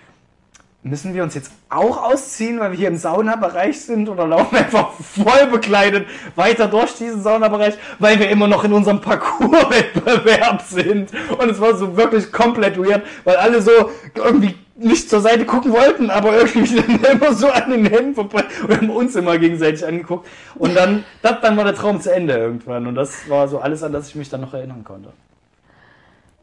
Müssen 0.82 1.12
wir 1.12 1.22
uns 1.22 1.34
jetzt 1.34 1.52
auch 1.68 2.02
ausziehen, 2.02 2.58
weil 2.58 2.70
wir 2.70 2.78
hier 2.78 2.88
im 2.88 2.96
Saunabereich 2.96 3.82
sind 3.82 4.08
oder 4.08 4.26
laufen 4.26 4.52
wir 4.52 4.60
einfach 4.60 4.92
voll 4.94 5.46
bekleidet 5.50 6.06
weiter 6.36 6.68
durch 6.68 6.94
diesen 6.94 7.22
Saunabereich, 7.22 7.74
weil 7.98 8.18
wir 8.18 8.30
immer 8.30 8.48
noch 8.48 8.64
in 8.64 8.72
unserem 8.72 9.02
Parcours-Wettbewerb 9.02 10.62
sind. 10.62 11.10
Und 11.36 11.50
es 11.50 11.60
war 11.60 11.76
so 11.76 11.98
wirklich 11.98 12.32
komplett 12.32 12.78
weird, 12.78 13.02
weil 13.24 13.36
alle 13.36 13.60
so 13.60 13.90
irgendwie 14.14 14.54
nicht 14.74 15.10
zur 15.10 15.20
Seite 15.20 15.44
gucken 15.44 15.70
wollten, 15.72 16.08
aber 16.08 16.38
irgendwie 16.38 16.76
dann 17.02 17.20
immer 17.20 17.34
so 17.34 17.50
an 17.50 17.70
den 17.70 17.84
Händen 17.84 18.14
vorbei 18.14 18.44
und 18.66 18.74
haben 18.74 18.88
uns 18.88 19.14
immer 19.16 19.36
gegenseitig 19.36 19.86
angeguckt. 19.86 20.26
Und 20.54 20.74
dann, 20.74 21.04
das, 21.20 21.42
dann 21.42 21.58
war 21.58 21.64
der 21.64 21.74
Traum 21.74 22.00
zu 22.00 22.10
Ende 22.10 22.38
irgendwann. 22.38 22.86
Und 22.86 22.94
das 22.94 23.28
war 23.28 23.48
so 23.48 23.58
alles, 23.58 23.82
an 23.82 23.92
das 23.92 24.08
ich 24.08 24.14
mich 24.14 24.30
dann 24.30 24.40
noch 24.40 24.54
erinnern 24.54 24.82
konnte. 24.82 25.10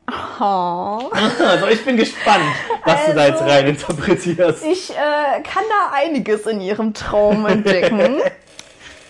Oh. 0.09 1.11
Also 1.39 1.67
ich 1.67 1.83
bin 1.83 1.97
gespannt, 1.97 2.43
was 2.85 3.05
du 3.07 3.13
da 3.13 3.25
jetzt 3.27 3.41
Also- 3.41 3.53
rein 3.53 3.67
interpretierst. 3.67 4.63
Ich 4.65 4.91
äh, 4.91 5.41
kann 5.41 5.63
da 5.69 5.91
einiges 5.93 6.45
in 6.45 6.61
ihrem 6.61 6.93
Traum 6.93 7.45
entdecken. 7.45 8.21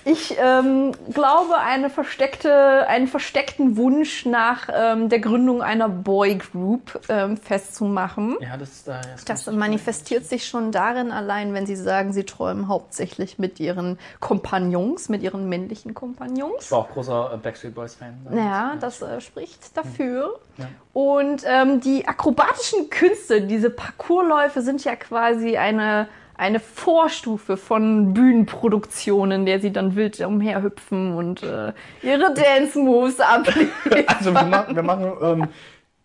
Ich 0.09 0.37
ähm, 0.39 0.93
glaube, 1.13 1.57
eine 1.57 1.89
versteckte, 1.89 2.87
einen 2.87 3.07
versteckten 3.07 3.75
Wunsch 3.75 4.25
nach 4.25 4.69
ähm, 4.73 5.09
der 5.09 5.19
Gründung 5.19 5.61
einer 5.61 5.89
Boygroup 5.89 7.01
ähm, 7.09 7.35
festzumachen. 7.35 8.37
Ja, 8.39 8.55
das 8.55 8.69
ist 8.69 8.87
da. 8.87 9.01
Das 9.25 9.51
manifestiert 9.51 10.25
sich 10.25 10.47
schon 10.47 10.71
darin 10.71 11.11
allein, 11.11 11.53
wenn 11.53 11.65
sie 11.65 11.75
sagen, 11.75 12.13
sie 12.13 12.23
träumen 12.23 12.69
hauptsächlich 12.69 13.37
mit 13.37 13.59
ihren 13.59 13.99
Kompagnons, 14.21 15.09
mit 15.09 15.23
ihren 15.23 15.49
männlichen 15.49 15.93
Kompagnons. 15.93 16.63
Ich 16.65 16.71
war 16.71 16.79
auch 16.79 16.89
großer 16.89 17.33
äh, 17.33 17.37
Backstreet 17.37 17.75
Boys 17.75 17.95
Fan. 17.95 18.15
Ja, 18.33 18.75
das 18.79 19.01
äh, 19.01 19.19
spricht 19.19 19.75
dafür. 19.75 20.39
Ja. 20.57 20.67
Und 20.93 21.43
ähm, 21.45 21.81
die 21.81 22.07
akrobatischen 22.07 22.89
Künste, 22.89 23.41
diese 23.41 23.69
Parcoursläufe 23.69 24.61
sind 24.61 24.85
ja 24.85 24.95
quasi 24.95 25.57
eine, 25.57 26.07
eine 26.37 26.59
Vorstufe 26.59 27.57
von 27.57 28.13
Bühnenproduktionen, 28.13 29.45
der 29.45 29.59
sie 29.59 29.73
dann 29.73 29.95
wild 29.95 30.19
umherhüpfen 30.19 31.15
und 31.15 31.43
äh, 31.43 31.73
ihre 32.03 32.33
Dance-Moves 32.33 33.19
abliefern. 33.19 34.05
Also 34.07 34.33
wir 34.33 34.43
machen, 34.43 34.75
wir 34.75 34.83
machen 34.83 35.13
ähm, 35.21 35.47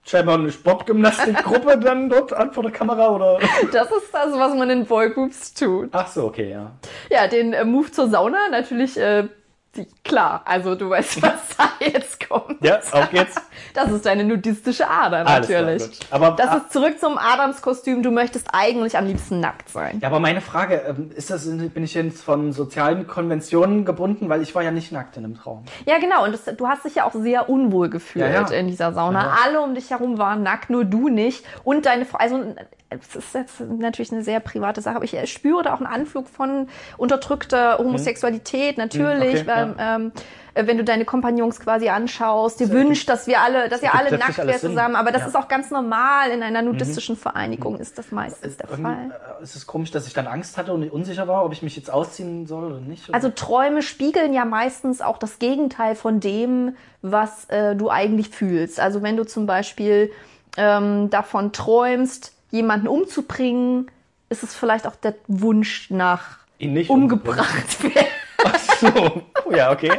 scheinbar 0.05 0.37
eine 0.37 0.51
Sportgymnastikgruppe 0.51 1.79
dann 1.79 2.09
dort 2.09 2.33
an 2.33 2.53
vor 2.53 2.63
der 2.63 2.73
Kamera 2.73 3.11
oder. 3.11 3.39
Das 3.73 3.91
ist 3.91 4.13
das, 4.13 4.33
was 4.33 4.55
man 4.55 4.71
in 4.71 4.87
Boygroups 4.87 5.55
tut. 5.55 5.91
Ach 5.93 6.07
so, 6.07 6.25
okay, 6.25 6.51
ja. 6.51 6.73
Ja, 7.11 7.29
den 7.29 7.53
äh, 7.53 7.65
Move 7.65 7.91
zur 7.91 8.09
Sauna 8.09 8.49
natürlich, 8.51 8.99
äh, 8.99 9.29
die, 9.77 9.87
klar, 10.05 10.43
also 10.45 10.75
du 10.75 10.91
weißt, 10.91 11.23
was 11.23 11.57
da 11.57 11.71
jetzt 11.81 12.29
kommt. 12.29 12.63
Ja, 12.65 12.79
auf 12.79 13.11
geht's. 13.11 13.37
Das 13.75 13.91
ist 13.91 14.07
deine 14.07 14.25
nudistische 14.25 14.89
Ader 14.89 15.27
Alles 15.27 15.49
klar, 15.49 15.63
natürlich. 15.63 15.99
Aber- 16.11 16.31
das 16.33 16.57
ist 16.57 16.73
zurück 16.73 16.99
zum 17.01 17.19
Adams-Kostüm. 17.19 18.03
Du 18.03 18.11
möchtest 18.11 18.49
eigentlich 18.53 18.97
am 18.97 19.07
liebsten 19.07 19.41
nackt 19.41 19.69
sein. 19.69 19.99
Ja, 20.01 20.09
aber 20.09 20.21
meine 20.21 20.41
Frage, 20.41 20.83
ähm, 20.89 21.11
ist 21.15 21.31
das, 21.31 21.45
bin 21.47 21.85
ich 21.85 21.95
jetzt 21.95 22.23
von 22.23 22.53
sozialen 22.53 23.07
Konventionen 23.07 23.85
gebunden, 23.85 24.29
weil 24.29 24.43
ich 24.43 24.55
war 24.55 24.63
ja 24.63 24.71
nicht 24.71 24.93
nackt 24.93 25.17
in 25.17 25.25
einem 25.25 25.37
Traum. 25.37 25.65
Ja, 25.87 25.99
genau. 25.99 26.25
Und 26.25 26.33
das, 26.33 26.45
du 26.57 26.69
hast 26.69 26.85
dich 26.85 26.97
ja 26.97 27.05
auch 27.05 27.15
sehr 27.15 27.49
unwohl 27.49 27.89
gefühlt 27.89 28.25
Ja, 28.25 28.43
ja. 28.43 28.49
in 28.49 28.69
dieser 28.69 28.93
Sauna. 28.93 29.23
Ja. 29.23 29.37
Alle 29.45 29.61
um 29.61 29.75
dich 29.75 29.91
herum 29.91 30.19
waren 30.19 30.43
nackt, 30.43 30.71
nur 30.71 30.85
du 30.85 31.09
nicht. 31.09 31.45
Und 31.65 31.87
deine 31.87 32.05
Frau, 32.05 32.19
also 32.19 32.43
es 32.91 33.17
ist 33.17 33.35
jetzt 33.35 33.61
natürlich 33.61 34.13
eine 34.13 34.23
sehr 34.23 34.41
private 34.41 34.81
Sache, 34.81 34.97
aber 34.97 35.05
ich 35.05 35.15
äh, 35.15 35.27
spüre 35.27 35.63
da 35.63 35.75
auch 35.75 35.79
einen 35.79 35.87
Anflug 35.87 36.29
von 36.29 36.69
unterdrückter 36.99 37.79
Homosexualität, 37.79 38.79
natürlich. 38.79 39.41
Hm, 39.41 39.49
okay, 39.49 39.75
weil, 39.77 39.77
ähm, 39.79 40.13
äh, 40.15 40.21
wenn 40.55 40.77
du 40.77 40.85
deine 40.85 41.05
Kompagnons 41.05 41.61
quasi 41.61 41.89
anschaust, 41.89 42.61
dir 42.61 42.71
wünscht, 42.71 43.09
dass 43.09 43.27
wir 43.27 43.41
alle, 43.41 43.69
dass 43.69 43.83
ihr 43.83 43.95
alle 43.95 44.19
nackt 44.19 44.37
wärt 44.39 44.61
zusammen. 44.61 44.97
Aber 44.97 45.11
das 45.11 45.21
Ja. 45.23 45.27
Mhm. 45.29 45.31
ist 45.31 45.37
auch 45.37 45.49
ganz 45.49 45.71
normal. 45.71 46.31
In 46.31 46.43
einer 46.43 46.61
nudistischen 46.63 47.17
Vereinigung 47.17 47.79
ist 47.79 47.97
das 47.99 48.11
meistens 48.13 48.57
der 48.59 48.69
Irgendwie, 48.69 48.83
Fall. 48.93 49.21
äh, 49.41 49.43
ist 49.43 49.57
es 49.57 49.67
komisch, 49.67 49.91
dass 49.91 50.07
ich 50.07 50.13
dann 50.13 50.27
Angst 50.27 50.59
hatte 50.59 50.73
und 50.73 50.89
unsicher 50.91 51.27
war, 51.29 51.45
ob 51.45 51.53
ich 51.53 51.63
mich 51.63 51.77
jetzt 51.77 51.91
ausziehen 51.91 52.47
soll 52.47 52.65
oder 52.65 52.81
nicht? 52.81 53.09
Oder? 53.09 53.15
Also 53.15 53.31
Träume 53.31 53.83
spiegeln 53.83 54.35
ja 54.35 54.45
meistens 54.45 55.01
auch 55.01 55.19
das 55.19 55.39
Gegenteil 55.39 55.95
von 55.95 56.21
dem, 56.21 56.77
was 57.01 57.47
äh, 57.47 57.75
du 57.75 57.89
eigentlich 57.91 58.29
fühlst. 58.29 58.79
Also 58.79 59.03
wenn 59.03 59.17
du 59.17 59.25
zum 59.25 59.47
Beispiel 59.47 60.11
ähm, 60.59 61.09
davon 61.09 61.53
träumst, 61.53 62.33
jemanden 62.51 62.89
umzubringen, 62.89 63.91
ist 64.29 64.43
es 64.43 64.55
vielleicht 64.55 64.87
auch 64.87 64.97
der 64.97 65.15
Wunsch 65.29 65.91
nach 65.91 66.39
Ihn 66.59 66.75
nicht 66.75 66.91
umgebracht 66.91 67.83
werden. 67.95 68.07
Ach 68.45 68.59
so. 68.81 69.23
Oh, 69.47 69.53
ja, 69.53 69.71
okay. 69.73 69.93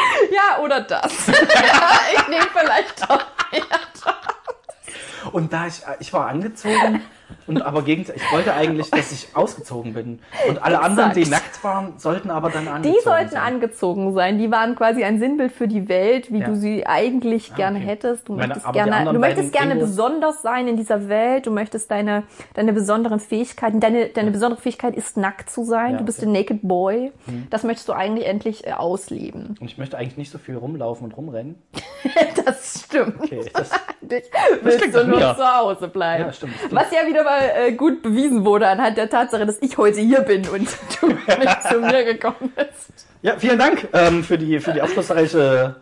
ja, 0.32 0.58
oder 0.62 0.80
das. 0.80 1.12
ich 1.28 2.28
nehme 2.28 2.46
vielleicht 2.52 3.08
doch. 3.08 3.24
Und 5.32 5.52
da 5.52 5.66
ich, 5.66 5.86
äh, 5.86 5.96
ich 6.00 6.12
war 6.12 6.28
angezogen 6.28 7.02
Und 7.46 7.62
aber 7.62 7.82
gegenseitig, 7.82 8.22
ich 8.22 8.32
wollte 8.32 8.54
eigentlich, 8.54 8.90
dass 8.90 9.12
ich 9.12 9.28
ausgezogen 9.34 9.94
bin. 9.94 10.18
Und 10.48 10.62
alle 10.62 10.80
anderen, 10.80 11.12
die 11.12 11.20
Exakt. 11.22 11.44
nackt 11.44 11.64
waren, 11.64 11.92
sollten 11.98 12.30
aber 12.30 12.50
dann 12.50 12.68
angezogen 12.68 12.94
Die 12.98 13.02
sollten 13.04 13.30
sein. 13.30 13.42
angezogen 13.54 14.12
sein. 14.14 14.38
Die 14.38 14.50
waren 14.50 14.74
quasi 14.76 15.04
ein 15.04 15.18
Sinnbild 15.18 15.52
für 15.52 15.68
die 15.68 15.88
Welt, 15.88 16.30
wie 16.32 16.38
Ja. 16.40 16.46
du 16.46 16.56
sie 16.56 16.86
eigentlich 16.86 17.54
gerne 17.54 17.78
okay. 17.78 17.86
hättest. 17.86 18.28
Du 18.28 18.34
Meine- 18.34 18.48
möchtest 18.54 18.72
gerne, 18.72 19.12
du 19.12 19.18
möchtest 19.18 19.52
gerne 19.52 19.74
Ingos- 19.74 19.80
besonders 19.80 20.42
sein 20.42 20.68
in 20.68 20.76
dieser 20.76 21.08
Welt. 21.08 21.46
Du 21.46 21.50
möchtest 21.50 21.90
deine, 21.90 22.24
deine 22.54 22.72
besonderen 22.72 23.20
Fähigkeiten. 23.20 23.80
Deine, 23.80 24.06
deine 24.08 24.30
besondere 24.30 24.60
Fähigkeit 24.60 24.94
ist 24.94 25.16
nackt 25.16 25.50
zu 25.50 25.64
sein. 25.64 25.92
Ja, 25.92 25.98
du 25.98 26.04
bist 26.04 26.18
okay. 26.18 26.30
Der 26.32 26.40
Naked 26.42 26.60
Boy. 26.62 27.12
Das 27.50 27.62
möchtest 27.62 27.88
du 27.88 27.92
eigentlich 27.92 28.26
endlich 28.26 28.66
äh, 28.66 28.72
ausleben. 28.72 29.56
Und 29.60 29.66
ich 29.66 29.78
möchte 29.78 29.96
eigentlich 29.98 30.16
nicht 30.18 30.30
so 30.30 30.38
viel 30.38 30.56
rumlaufen 30.56 31.04
und 31.04 31.16
rumrennen. 31.16 31.56
Das 32.44 32.84
stimmt. 32.84 33.20
Okay, 33.20 33.44
das, 33.52 33.70
Dich 34.00 34.24
willst 34.62 34.94
du 34.94 35.04
nur 35.06 35.18
mir. 35.18 35.34
zu 35.36 35.44
Hause 35.44 35.88
bleiben. 35.88 36.24
Ja, 36.26 36.32
stimmt, 36.32 36.54
stimmt. 36.58 36.74
Was 36.74 36.90
ja 36.92 37.06
wieder 37.06 37.17
mal 37.24 37.50
äh, 37.54 37.72
gut 37.72 38.02
bewiesen 38.02 38.44
wurde 38.44 38.68
anhand 38.68 38.96
der 38.96 39.08
Tatsache, 39.08 39.46
dass 39.46 39.60
ich 39.60 39.76
heute 39.78 40.00
hier 40.00 40.20
bin 40.20 40.48
und 40.48 40.68
du 41.00 41.06
nicht 41.08 41.62
zu 41.68 41.80
mir 41.80 42.04
gekommen 42.04 42.52
bist. 42.54 43.06
ja, 43.22 43.34
vielen 43.38 43.58
Dank 43.58 43.88
ähm, 43.92 44.24
für 44.24 44.38
die, 44.38 44.60
für 44.60 44.72
die 44.72 44.82
aufschlussreiche 44.82 45.76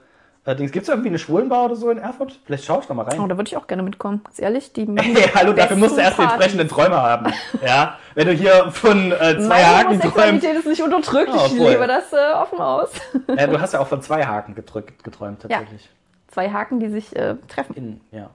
äh, 0.47 0.55
Dings. 0.55 0.71
Gibt 0.71 0.85
es 0.85 0.89
irgendwie 0.89 1.09
eine 1.09 1.19
Schwulenbar 1.19 1.65
oder 1.65 1.77
so 1.77 1.91
in 1.91 1.99
Erfurt? 1.99 2.39
Vielleicht 2.45 2.65
schaue 2.65 2.81
ich 2.81 2.87
da 2.87 2.95
mal 2.95 3.03
rein. 3.03 3.21
Oh, 3.21 3.27
da 3.27 3.37
würde 3.37 3.49
ich 3.49 3.57
auch 3.57 3.67
gerne 3.67 3.83
mitkommen. 3.83 4.23
Ganz 4.25 4.39
ehrlich, 4.39 4.73
die 4.73 4.87
Hey, 4.97 5.31
hallo, 5.35 5.53
dafür 5.53 5.77
musst 5.77 5.97
du 5.97 6.01
erst 6.01 6.19
die 6.19 6.23
entsprechenden 6.23 6.69
Träume 6.69 6.97
haben. 6.97 7.33
Ja, 7.65 7.99
wenn 8.15 8.29
du 8.29 8.33
hier 8.33 8.71
von 8.71 9.13
äh, 9.13 9.39
zwei 9.39 9.49
Meine 9.49 9.67
Haken 9.67 10.01
träumst. 10.01 10.05
Homosexualität 10.05 10.57
ist 10.57 10.67
nicht 10.67 10.83
unterdrückt. 10.83 11.31
Oh, 11.35 11.47
ich 11.47 11.53
lebe 11.53 11.87
das 11.87 12.13
äh, 12.13 12.33
offen 12.35 12.61
aus. 12.61 12.91
Ja, 13.37 13.47
du 13.47 13.61
hast 13.61 13.75
ja 13.75 13.81
auch 13.81 13.89
von 13.89 14.01
zwei 14.03 14.25
Haken 14.25 14.55
gedrückt, 14.55 15.03
geträumt 15.03 15.43
tatsächlich. 15.43 15.91
Zwei 16.29 16.51
Haken, 16.51 16.81
die 16.81 16.89
sich 16.89 17.15
äh, 17.17 17.35
treffen. 17.49 17.75
In, 17.75 18.01
ja. 18.13 18.31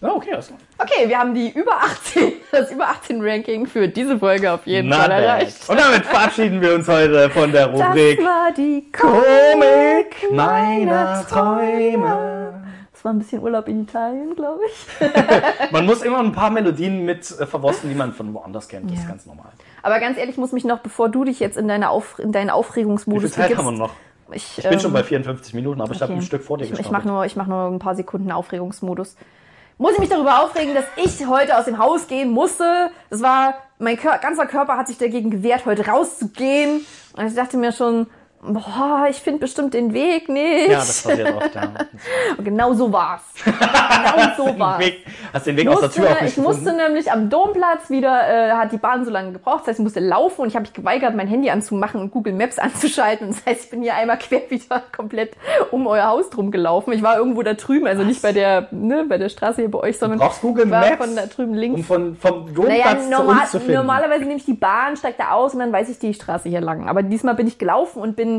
Ja, 0.00 0.14
okay, 0.14 0.30
klar. 0.30 0.58
Okay, 0.78 1.08
wir 1.08 1.18
haben 1.18 1.34
die 1.34 1.50
über 1.50 1.72
18, 1.74 2.32
das 2.52 2.70
über 2.70 2.88
18 2.88 3.20
Ranking 3.22 3.66
für 3.66 3.86
diese 3.86 4.18
Folge 4.18 4.50
auf 4.50 4.66
jeden 4.66 4.88
Not 4.88 4.98
Fall 4.98 5.08
bad. 5.08 5.22
erreicht. 5.22 5.68
Und 5.68 5.78
damit 5.78 6.06
verabschieden 6.06 6.60
wir 6.62 6.74
uns 6.74 6.88
heute 6.88 7.28
von 7.30 7.52
der 7.52 7.68
Das 7.68 7.80
Rubrik 7.88 8.18
war 8.24 8.50
die 8.56 8.90
Komik 8.92 10.32
meiner 10.32 11.26
Träume. 11.28 12.54
Das 12.92 13.04
war 13.04 13.12
ein 13.14 13.18
bisschen 13.18 13.42
Urlaub 13.42 13.66
in 13.68 13.82
Italien, 13.84 14.34
glaube 14.36 14.60
ich. 14.66 15.70
Man 15.70 15.86
muss 15.86 16.02
immer 16.02 16.18
ein 16.20 16.32
paar 16.32 16.50
Melodien 16.50 17.04
mit 17.06 17.30
äh, 17.38 17.46
verwursten, 17.46 17.88
die 17.88 17.96
man 17.96 18.12
von 18.12 18.34
woanders 18.34 18.68
kennt. 18.68 18.90
Das 18.90 18.98
ist 18.98 19.04
Ja. 19.04 19.10
ganz 19.10 19.24
normal. 19.24 19.52
Aber 19.82 20.00
ganz 20.00 20.18
ehrlich, 20.18 20.34
ich 20.34 20.38
muss 20.38 20.52
mich 20.52 20.64
noch, 20.64 20.80
bevor 20.80 21.08
du 21.08 21.24
dich 21.24 21.40
jetzt 21.40 21.56
in, 21.56 21.66
deine 21.66 21.88
Auf, 21.88 22.18
in 22.18 22.30
deinen 22.32 22.48
Wie 22.48 22.50
viel 22.50 22.58
Aufregungsmodus 22.58 23.32
Zeit 23.32 23.48
begibst, 23.48 23.64
haben 23.66 23.74
wir 23.74 23.78
noch? 23.78 23.92
Ich, 24.32 24.58
Ich 24.58 24.64
bin 24.64 24.74
ähm, 24.74 24.80
schon 24.80 24.92
bei 24.92 25.02
54 25.02 25.54
Minuten, 25.54 25.80
aber 25.80 25.92
ich 25.94 26.02
habe 26.02 26.12
okay. 26.12 26.20
ein 26.20 26.24
Stück 26.24 26.42
vor 26.42 26.58
dir 26.58 26.64
Ich, 26.64 26.78
ich 26.78 26.90
mache 26.90 27.08
nur, 27.08 27.24
ich 27.24 27.36
mach 27.36 27.46
nur 27.46 27.68
ein 27.68 27.78
paar 27.78 27.94
Sekunden 27.94 28.30
Aufregungsmodus. 28.32 29.16
Muss 29.80 29.94
ich 29.94 29.98
mich 29.98 30.10
darüber 30.10 30.42
aufregen, 30.42 30.74
dass 30.74 30.84
ich 30.96 31.26
heute 31.26 31.56
aus 31.56 31.64
dem 31.64 31.78
Haus 31.78 32.06
gehen 32.06 32.32
musste? 32.32 32.90
Das 33.08 33.22
war, 33.22 33.54
mein 33.78 33.96
Kör 33.96 34.18
ganzer 34.18 34.44
Körper 34.44 34.76
hat 34.76 34.88
sich 34.88 34.98
dagegen 34.98 35.30
gewehrt, 35.30 35.64
heute 35.64 35.86
rauszugehen. 35.86 36.84
Und 37.14 37.26
ich 37.26 37.34
dachte 37.34 37.56
mir 37.56 37.72
schon, 37.72 38.06
boah, 38.42 39.06
ich 39.10 39.16
finde 39.16 39.40
bestimmt 39.40 39.74
den 39.74 39.92
Weg 39.92 40.28
nicht. 40.28 40.68
Ja, 40.68 40.76
das 40.78 41.02
passiert 41.02 41.54
ja. 41.54 41.62
Und 42.38 42.44
genau 42.44 42.72
so 42.74 42.92
war's. 42.92 43.22
genau 43.44 44.34
so 44.36 44.58
war's. 44.58 44.78
Weg, 44.80 45.04
hast 45.32 45.46
den 45.46 45.56
Weg 45.56 45.68
aus 45.68 45.80
der 45.80 45.88
Musste, 45.88 46.00
Tür 46.00 46.10
auch 46.10 46.20
nicht 46.20 46.32
ich 46.32 46.42
musste 46.42 46.64
gefunden? 46.64 46.82
nämlich 46.84 47.12
am 47.12 47.30
Domplatz 47.30 47.90
wieder, 47.90 48.28
äh, 48.28 48.52
hat 48.52 48.72
die 48.72 48.78
Bahn 48.78 49.04
so 49.04 49.10
lange 49.10 49.32
gebraucht, 49.32 49.60
das 49.60 49.68
heißt, 49.68 49.78
ich 49.80 49.84
musste 49.84 50.00
laufen 50.00 50.42
und 50.42 50.48
ich 50.48 50.54
habe 50.54 50.62
mich 50.62 50.72
geweigert, 50.72 51.14
mein 51.14 51.28
Handy 51.28 51.50
anzumachen 51.50 52.00
und 52.00 52.10
Google 52.10 52.32
Maps 52.32 52.58
anzuschalten. 52.58 53.28
Und 53.28 53.36
das 53.36 53.46
heißt, 53.46 53.64
ich 53.64 53.70
bin 53.70 53.82
hier 53.82 53.94
einmal 53.94 54.18
quer 54.18 54.42
wieder 54.48 54.82
komplett 54.94 55.32
um 55.70 55.86
euer 55.86 56.06
Haus 56.06 56.30
drum 56.30 56.50
gelaufen. 56.50 56.92
Ich 56.92 57.02
war 57.02 57.16
irgendwo 57.18 57.42
da 57.42 57.54
drüben, 57.54 57.86
also 57.86 58.02
nicht 58.04 58.22
bei 58.22 58.32
der, 58.32 58.68
ne, 58.70 59.04
bei 59.08 59.18
der 59.18 59.28
Straße 59.28 59.60
hier 59.62 59.70
bei 59.70 59.78
euch, 59.80 59.98
sondern 59.98 60.18
brauchst 60.18 60.40
Google 60.40 60.66
Maps, 60.66 60.96
von 60.96 61.14
da 61.16 61.26
drüben 61.26 61.54
links. 61.54 61.80
Um 61.80 61.84
von, 61.84 62.16
vom 62.16 62.54
Domplatz 62.54 62.68
Naja, 62.84 62.98
zu 63.00 63.10
normal, 63.10 63.40
uns 63.42 63.50
zu 63.50 63.58
finden. 63.58 63.74
normalerweise 63.74 64.24
nehme 64.24 64.36
ich 64.36 64.44
die 64.44 64.54
Bahn, 64.54 64.96
steige 64.96 65.16
da 65.18 65.30
aus 65.32 65.52
und 65.54 65.60
dann 65.60 65.72
weiß 65.72 65.88
ich 65.88 65.98
die 65.98 66.14
Straße 66.14 66.48
hier 66.48 66.60
lang. 66.60 66.88
Aber 66.88 67.02
diesmal 67.02 67.34
bin 67.34 67.46
ich 67.46 67.58
gelaufen 67.58 68.00
und 68.00 68.16
bin, 68.16 68.29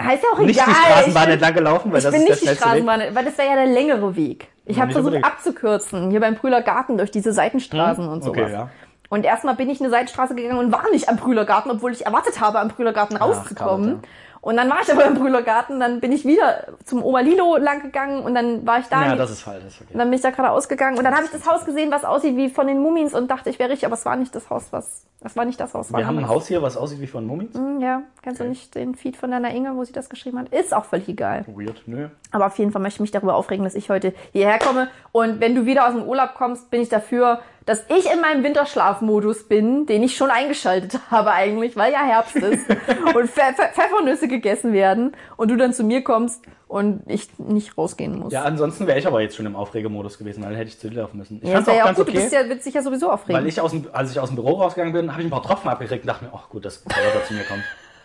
heißt 0.00 0.22
ja 0.22 0.28
auch 0.32 0.38
nicht 0.38 0.56
egal. 0.56 0.66
die 0.68 0.74
Straßenbahn 0.74 1.22
ich 1.22 1.26
bin, 1.26 1.32
entlang 1.34 1.54
gelaufen, 1.54 1.92
weil 1.92 1.98
ich 1.98 2.04
das 2.04 2.12
bin 2.12 2.22
ist 2.22 2.26
der 2.26 2.34
nicht 2.34 2.42
die 2.42 2.46
schnellste 2.46 2.64
Weg. 2.64 2.70
Straßenbahn, 2.70 3.14
weil 3.14 3.24
das 3.24 3.38
wäre 3.38 3.48
ja 3.48 3.54
der 3.56 3.66
längere 3.66 4.16
Weg. 4.16 4.48
Ich 4.64 4.76
habe 4.76 4.86
nicht 4.86 4.94
versucht 4.94 5.14
unbedingt. 5.14 5.24
abzukürzen, 5.24 6.10
hier 6.10 6.20
beim 6.20 6.34
Brühler 6.36 6.62
Garten 6.62 6.96
durch 6.98 7.10
diese 7.10 7.32
Seitenstraßen 7.32 8.06
und 8.08 8.22
sowas. 8.22 8.36
Hm? 8.38 8.44
Okay, 8.44 8.52
ja. 8.52 8.70
Und 9.08 9.24
erstmal 9.24 9.56
bin 9.56 9.68
ich 9.68 9.80
eine 9.80 9.90
Seitenstraße 9.90 10.36
gegangen 10.36 10.58
und 10.58 10.72
war 10.72 10.88
nicht 10.92 11.08
am 11.08 11.16
Brühlergarten, 11.16 11.70
obwohl 11.72 11.92
ich 11.92 12.06
erwartet 12.06 12.40
habe, 12.40 12.60
am 12.60 12.68
Brühlergarten 12.68 13.16
rauszukommen. 13.16 13.84
Carlotta. 13.84 14.08
Und 14.42 14.56
dann 14.56 14.70
war 14.70 14.78
ich 14.82 14.90
aber 14.90 15.04
im 15.04 15.14
Brühlergarten, 15.14 15.78
dann 15.80 16.00
bin 16.00 16.12
ich 16.12 16.24
wieder 16.24 16.64
zum 16.84 17.02
Oberlilo 17.02 17.58
lang 17.58 17.82
gegangen 17.82 18.22
und 18.22 18.34
dann 18.34 18.66
war 18.66 18.78
ich 18.78 18.86
da. 18.86 19.04
Ja, 19.06 19.16
das 19.16 19.30
ist 19.30 19.42
falsch. 19.42 19.62
Das 19.64 19.74
ist 19.74 19.80
okay. 19.82 19.92
und 19.92 19.98
dann 19.98 20.08
bin 20.08 20.16
ich 20.16 20.22
da 20.22 20.30
gerade 20.30 20.50
ausgegangen 20.50 20.96
und 20.96 21.04
dann 21.04 21.14
habe 21.14 21.24
ich 21.26 21.30
das 21.30 21.46
Haus 21.46 21.64
gesehen, 21.66 21.90
was 21.90 22.04
aussieht 22.04 22.36
wie 22.36 22.48
von 22.48 22.66
den 22.66 22.80
Mumins 22.80 23.12
und 23.14 23.30
dachte, 23.30 23.50
ich 23.50 23.58
wäre 23.58 23.68
richtig, 23.70 23.84
aber 23.86 23.94
es 23.94 24.04
war 24.06 24.16
nicht 24.16 24.34
das 24.34 24.48
Haus, 24.48 24.68
was, 24.70 25.04
das 25.20 25.36
war 25.36 25.44
nicht 25.44 25.60
das 25.60 25.74
Haus. 25.74 25.92
Wir 25.92 26.06
haben 26.06 26.16
ein 26.18 26.28
Haus 26.28 26.46
hier, 26.48 26.62
was 26.62 26.78
aussieht 26.78 27.00
wie 27.02 27.06
von 27.06 27.26
Mumins. 27.26 27.54
Hm, 27.54 27.80
Ja, 27.80 28.02
kennst 28.22 28.40
du 28.40 28.44
nicht 28.44 28.74
den 28.74 28.94
Feed 28.94 29.18
von 29.18 29.30
deiner 29.30 29.50
Inge, 29.50 29.76
wo 29.76 29.84
sie 29.84 29.92
das 29.92 30.08
geschrieben 30.08 30.38
hat? 30.38 30.48
Ist 30.48 30.72
auch 30.72 30.86
völlig 30.86 31.08
egal. 31.08 31.44
Weird, 31.46 31.82
nö. 31.86 32.08
Aber 32.32 32.46
auf 32.46 32.58
jeden 32.58 32.72
Fall 32.72 32.80
möchte 32.80 32.96
ich 32.96 33.00
mich 33.00 33.10
darüber 33.10 33.34
aufregen, 33.34 33.64
dass 33.64 33.74
ich 33.74 33.90
heute 33.90 34.14
hierher 34.32 34.58
komme. 34.58 34.88
Und 35.12 35.40
wenn 35.40 35.54
du 35.54 35.66
wieder 35.66 35.86
aus 35.86 35.92
dem 35.92 36.04
Urlaub 36.04 36.32
kommst, 36.34 36.70
bin 36.70 36.80
ich 36.80 36.88
dafür, 36.88 37.40
dass 37.66 37.84
ich 37.88 38.10
in 38.12 38.20
meinem 38.20 38.42
Winterschlafmodus 38.42 39.46
bin, 39.48 39.86
den 39.86 40.02
ich 40.02 40.16
schon 40.16 40.30
eingeschaltet 40.30 40.98
habe 41.10 41.32
eigentlich, 41.32 41.76
weil 41.76 41.92
ja 41.92 42.02
Herbst 42.02 42.36
ist 42.36 42.68
und 43.14 43.30
Pfe 43.30 43.54
Pfe 43.54 43.68
Pfeffernüsse 43.74 44.28
gegessen 44.28 44.72
werden 44.72 45.16
und 45.36 45.50
du 45.50 45.56
dann 45.56 45.72
zu 45.72 45.84
mir 45.84 46.02
kommst 46.02 46.42
und 46.68 47.02
ich 47.06 47.28
nicht 47.38 47.76
rausgehen 47.76 48.18
muss. 48.18 48.32
Ja, 48.32 48.42
ansonsten 48.44 48.86
wäre 48.86 48.98
ich 48.98 49.06
aber 49.06 49.20
jetzt 49.20 49.36
schon 49.36 49.46
im 49.46 49.56
Aufregemodus 49.56 50.18
gewesen, 50.18 50.42
weil 50.42 50.50
dann 50.50 50.58
hätte 50.58 50.68
ich 50.70 50.78
zu 50.78 50.88
dir 50.88 51.00
laufen 51.00 51.18
müssen. 51.18 51.40
Ich 51.42 51.48
Ja, 51.48 51.56
fand's 51.56 51.68
auch 51.68 51.74
ja 51.74 51.84
ganz 51.84 51.98
gut. 51.98 52.06
Du 52.08 52.12
okay, 52.12 52.20
bist 52.20 52.32
ja, 52.32 52.48
willst 52.48 52.66
dich 52.66 52.74
ja 52.74 52.82
sowieso 52.82 53.10
aufregen. 53.10 53.40
weil 53.40 53.48
ich 53.48 53.60
aus 53.60 53.72
dem, 53.72 53.86
als 53.92 54.12
ich 54.12 54.20
aus 54.20 54.28
dem 54.28 54.36
Büro 54.36 54.52
rausgegangen 54.52 54.92
bin, 54.92 55.10
habe 55.10 55.20
ich 55.20 55.26
ein 55.26 55.30
paar 55.30 55.42
Tropfen 55.42 55.68
abgekriegt 55.68 56.04
und 56.04 56.08
dachte 56.08 56.24
mir, 56.26 56.30
ach 56.32 56.48
gut, 56.48 56.64
dass 56.64 56.84
Carlotta 56.84 57.24
zu 57.24 57.34
mir 57.34 57.44
kommt. 57.44 57.64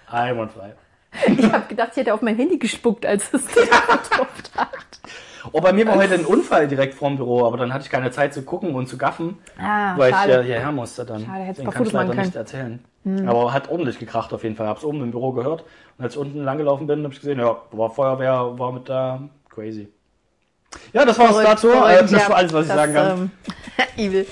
Einwandfrei. 0.09 0.73
Ich 1.27 1.49
habe 1.51 1.65
gedacht, 1.67 1.91
ich 1.91 1.97
hätte 1.97 2.13
auf 2.13 2.21
mein 2.21 2.35
Handy 2.35 2.57
gespuckt, 2.57 3.05
als 3.05 3.33
es 3.33 3.47
getropft 3.47 4.51
hat. 4.55 4.69
Oh, 5.51 5.61
bei 5.61 5.73
mir 5.73 5.85
war 5.87 5.95
heute 5.95 6.13
ein 6.15 6.25
Unfall 6.25 6.67
direkt 6.67 6.93
vorm 6.93 7.17
Büro, 7.17 7.45
aber 7.45 7.57
dann 7.57 7.73
hatte 7.73 7.83
ich 7.85 7.89
keine 7.91 8.11
Zeit 8.11 8.33
zu 8.33 8.41
gucken 8.43 8.73
und 8.75 8.87
zu 8.87 8.97
gaffen, 8.97 9.37
Ah, 9.57 9.97
weil 9.97 10.09
ich 10.11 10.15
schade. 10.15 10.33
ja 10.33 10.41
hierher 10.41 10.71
musste 10.71 11.05
dann. 11.05 11.25
Schade, 11.25 11.43
ein 11.43 11.63
paar 11.63 11.73
kann 11.73 11.85
ich 11.85 11.91
leider 11.91 12.13
Hm. 12.13 12.19
nicht 12.19 12.35
erzählen. 12.35 12.83
Aber 13.27 13.53
hat 13.53 13.69
ordentlich 13.69 13.99
gekracht 13.99 14.33
auf 14.33 14.43
jeden 14.43 14.55
Fall. 14.55 14.67
Hab's 14.67 14.83
oben 14.83 15.01
im 15.03 15.11
Büro 15.11 15.31
gehört. 15.31 15.63
Und 15.97 16.03
als 16.03 16.15
ich 16.15 16.19
unten 16.19 16.43
langgelaufen 16.43 16.87
bin, 16.87 17.03
habe 17.03 17.13
ich 17.13 17.19
gesehen, 17.19 17.39
ja, 17.39 17.55
war 17.71 17.89
Feuerwehr, 17.91 18.57
war 18.57 18.71
mit 18.71 18.89
da. 18.89 19.21
Crazy. 19.49 19.89
Ja, 20.91 21.05
das 21.05 21.17
war's 21.19 21.29
Verrückt, 21.29 21.47
dazu. 21.49 21.69
Äh, 21.69 22.01
das 22.01 22.11
ja. 22.11 22.29
war 22.29 22.37
alles, 22.37 22.51
was 22.51 22.61
ich 22.63 22.67
Das, 22.67 22.77
sagen 22.77 22.93
kann. 22.93 23.17
Ähm, 23.19 23.31
evil. 23.97 24.25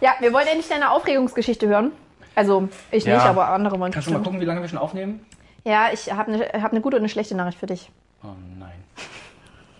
Ja, 0.00 0.14
wir 0.20 0.32
wollen 0.32 0.46
endlich 0.46 0.68
deine 0.68 0.90
Aufregungsgeschichte 0.92 1.66
hören. 1.66 1.90
Also, 2.36 2.68
ich 2.90 3.04
Ja. 3.04 3.14
nicht, 3.16 3.26
aber 3.26 3.48
andere 3.48 3.78
wollen 3.80 3.92
Kannst 3.92 4.08
du 4.08 4.12
mal 4.12 4.22
gucken, 4.22 4.40
wie 4.40 4.44
lange 4.44 4.60
wir 4.60 4.68
schon 4.68 4.78
aufnehmen? 4.78 5.24
Ja, 5.64 5.88
ich 5.92 6.12
habe 6.12 6.32
eine 6.32 6.62
hab 6.62 6.72
ne 6.72 6.80
gute 6.80 6.96
und 6.96 7.00
eine 7.02 7.08
schlechte 7.08 7.34
Nachricht 7.34 7.58
für 7.58 7.66
dich. 7.66 7.90
Oh 8.22 8.28
nein. 8.58 8.75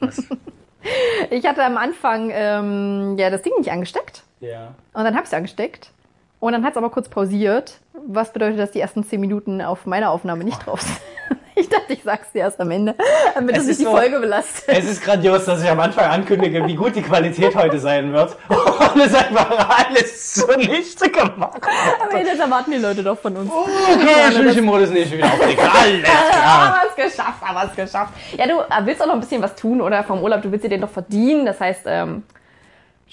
Was? 0.00 0.22
Ich 1.30 1.44
hatte 1.44 1.64
am 1.64 1.76
Anfang 1.78 2.30
ähm, 2.32 3.16
ja 3.18 3.28
das 3.28 3.42
Ding 3.42 3.52
nicht 3.58 3.72
angesteckt. 3.72 4.22
ja. 4.38 4.68
Und 4.92 5.02
dann 5.02 5.14
habe 5.14 5.24
ich 5.24 5.30
es 5.30 5.34
angesteckt. 5.34 5.90
Und 6.38 6.52
dann 6.52 6.64
hat 6.64 6.72
es 6.72 6.76
aber 6.76 6.90
kurz 6.90 7.08
pausiert. 7.08 7.80
Was 8.06 8.32
bedeutet, 8.32 8.60
dass 8.60 8.70
die 8.70 8.78
ersten 8.80 9.02
zehn 9.02 9.20
Minuten 9.20 9.60
auf 9.62 9.86
meiner 9.86 10.10
Aufnahme 10.12 10.44
nicht 10.44 10.64
drauf 10.64 10.80
sind. 10.82 10.96
Ich 11.58 11.70
dachte, 11.70 11.94
ich 11.94 12.02
sag's 12.04 12.30
dir 12.32 12.40
erst 12.40 12.60
am 12.60 12.70
Ende, 12.70 12.94
damit 13.34 13.56
Es 13.56 13.62
es 13.62 13.68
nicht 13.68 13.80
die 13.80 13.84
so- 13.84 13.90
Folge 13.92 14.20
belastet. 14.20 14.64
Es 14.68 14.84
ist 14.84 15.02
grandios, 15.02 15.46
dass 15.46 15.62
ich 15.62 15.68
am 15.70 15.80
Anfang 15.80 16.04
ankündige, 16.10 16.66
wie 16.66 16.74
gut 16.74 16.94
die 16.94 17.00
Qualität 17.00 17.56
heute 17.56 17.78
sein 17.78 18.12
wird. 18.12 18.36
Und 18.50 19.00
es 19.00 19.14
einfach 19.14 19.86
alles 19.86 20.34
zunichte 20.34 21.08
gemacht. 21.10 21.58
Aber 22.02 22.22
das 22.22 22.38
erwarten 22.38 22.72
die 22.72 22.76
Leute 22.76 23.02
doch 23.02 23.18
von 23.18 23.34
uns. 23.38 23.50
Okay, 23.50 24.32
schwierig 24.36 24.58
im 24.58 24.66
Modus 24.66 24.90
nicht 24.90 25.10
wieder 25.10 25.24
aufgeregt. 25.32 25.58
Alles 25.62 26.02
klar. 26.30 26.44
Aber 26.44 26.80
es 26.90 26.94
geschafft, 27.10 27.42
aber 27.42 27.64
es 27.70 27.74
geschafft. 27.74 28.12
Ja, 28.36 28.46
du 28.46 28.60
äh, 28.60 28.84
willst 28.86 29.00
auch 29.02 29.06
noch 29.06 29.14
ein 29.14 29.20
bisschen 29.20 29.40
was 29.40 29.54
tun, 29.54 29.80
oder? 29.80 30.04
Vom 30.04 30.22
Urlaub, 30.22 30.42
du 30.42 30.52
willst 30.52 30.62
dir 30.66 30.68
den 30.68 30.82
doch 30.82 30.90
verdienen. 30.90 31.46
Das 31.46 31.58
heißt, 31.58 31.84
ähm, 31.86 32.24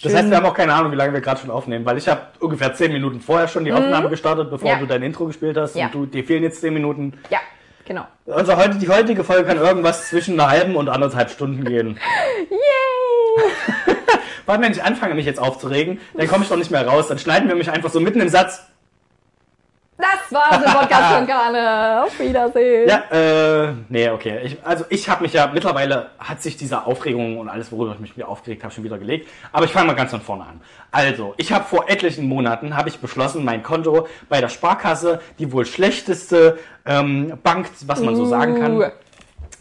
Das 0.02 0.14
heißt, 0.14 0.30
wir 0.30 0.36
haben 0.36 0.46
auch 0.46 0.54
keine 0.54 0.74
Ahnung, 0.74 0.92
wie 0.92 0.98
lange 0.98 1.14
wir 1.14 1.22
gerade 1.22 1.40
schon 1.40 1.50
aufnehmen, 1.50 1.86
weil 1.86 1.98
ich 1.98 2.10
habe 2.10 2.20
ungefähr 2.42 2.74
10 2.74 2.92
Minuten 2.92 3.22
vorher 3.22 3.48
schon 3.48 3.64
die 3.64 3.72
Aufnahme 3.72 4.10
gestartet, 4.10 4.50
bevor 4.52 4.68
Mhm. 4.70 4.76
Ja. 4.76 4.80
du 4.82 4.86
dein 4.88 5.04
Intro 5.04 5.26
gespielt 5.28 5.56
hast. 5.56 5.76
Ja. 5.78 5.86
Und 5.86 5.94
du, 5.96 6.06
dir 6.08 6.26
fehlen 6.26 6.44
jetzt 6.44 6.60
10 6.60 6.74
Minuten. 6.74 7.14
ja, 7.30 7.38
genau. 7.86 8.08
Also 8.28 8.56
heute, 8.56 8.78
die 8.78 8.90
heutige 8.90 9.24
Folge 9.24 9.46
kann 9.46 9.58
irgendwas 9.58 10.10
zwischen 10.10 10.40
einer 10.40 10.50
halben 10.50 10.76
und 10.76 10.90
anderthalb 10.90 11.30
Stunden 11.30 11.64
gehen. 11.66 12.00
Yay! 12.50 13.52
Warte, 14.46 14.62
wenn 14.62 14.72
ich 14.72 14.84
anfange, 14.84 15.16
mich 15.16 15.26
jetzt 15.26 15.40
aufzuregen, 15.40 16.00
dann 16.16 16.28
komme 16.28 16.44
ich 16.44 16.50
doch 16.50 16.58
nicht 16.58 16.72
mehr 16.72 16.86
raus. 16.86 17.08
Dann 17.08 17.18
schneiden 17.18 17.48
wir 17.48 17.56
mich 17.56 17.72
einfach 17.72 17.90
so 17.90 18.00
mitten 18.00 18.20
im 18.20 18.30
Satz. 18.30 18.66
Das 20.04 20.34
war's 20.34 20.58
im 20.58 20.74
Podcast 20.74 21.16
von 21.16 21.28
Karne. 21.34 22.04
Auf 22.04 22.20
Wiedersehen. 22.20 22.90
Ja, 22.90 23.04
äh, 23.10 23.74
nee, 23.88 24.10
okay. 24.10 24.42
Ich, 24.44 24.58
also 24.62 24.84
ich 24.90 25.08
habe 25.08 25.24
mich 25.24 25.32
ja, 25.32 25.48
mittlerweile 25.48 26.08
hat 26.20 26.42
sich 26.42 26.58
diese 26.58 26.86
Aufregung 26.86 27.38
und 27.38 27.48
alles, 27.48 27.72
worüber 27.72 27.94
ich 27.94 28.00
mich 28.00 28.18
wieder 28.18 28.28
aufgeregt 28.28 28.64
habe, 28.66 28.74
schon 28.74 28.84
wieder 28.84 28.98
gelegt. 28.98 29.30
Aber 29.54 29.64
ich 29.64 29.72
fange 29.72 29.88
mal 29.88 29.94
ganz 29.94 30.12
von 30.12 30.20
vorne 30.20 30.44
an. 30.44 30.62
Also, 30.92 31.36
ich 31.38 31.54
habe 31.54 31.64
vor 31.64 31.90
etlichen 31.90 32.28
Monaten, 32.28 32.76
habe 32.76 32.90
ich 32.90 33.00
beschlossen, 33.00 33.46
mein 33.46 33.64
Konto 33.64 34.08
bei 34.28 34.42
der 34.42 34.50
Sparkasse, 34.50 35.22
die 35.40 35.54
wohl 35.54 35.66
schlechteste 35.66 36.60
ähm, 36.86 37.40
Bank, 37.42 37.70
was 37.86 38.02
man 38.02 38.18
so 38.18 38.26
sagen 38.26 38.58
Uh. 38.58 38.60
kann, 38.60 38.92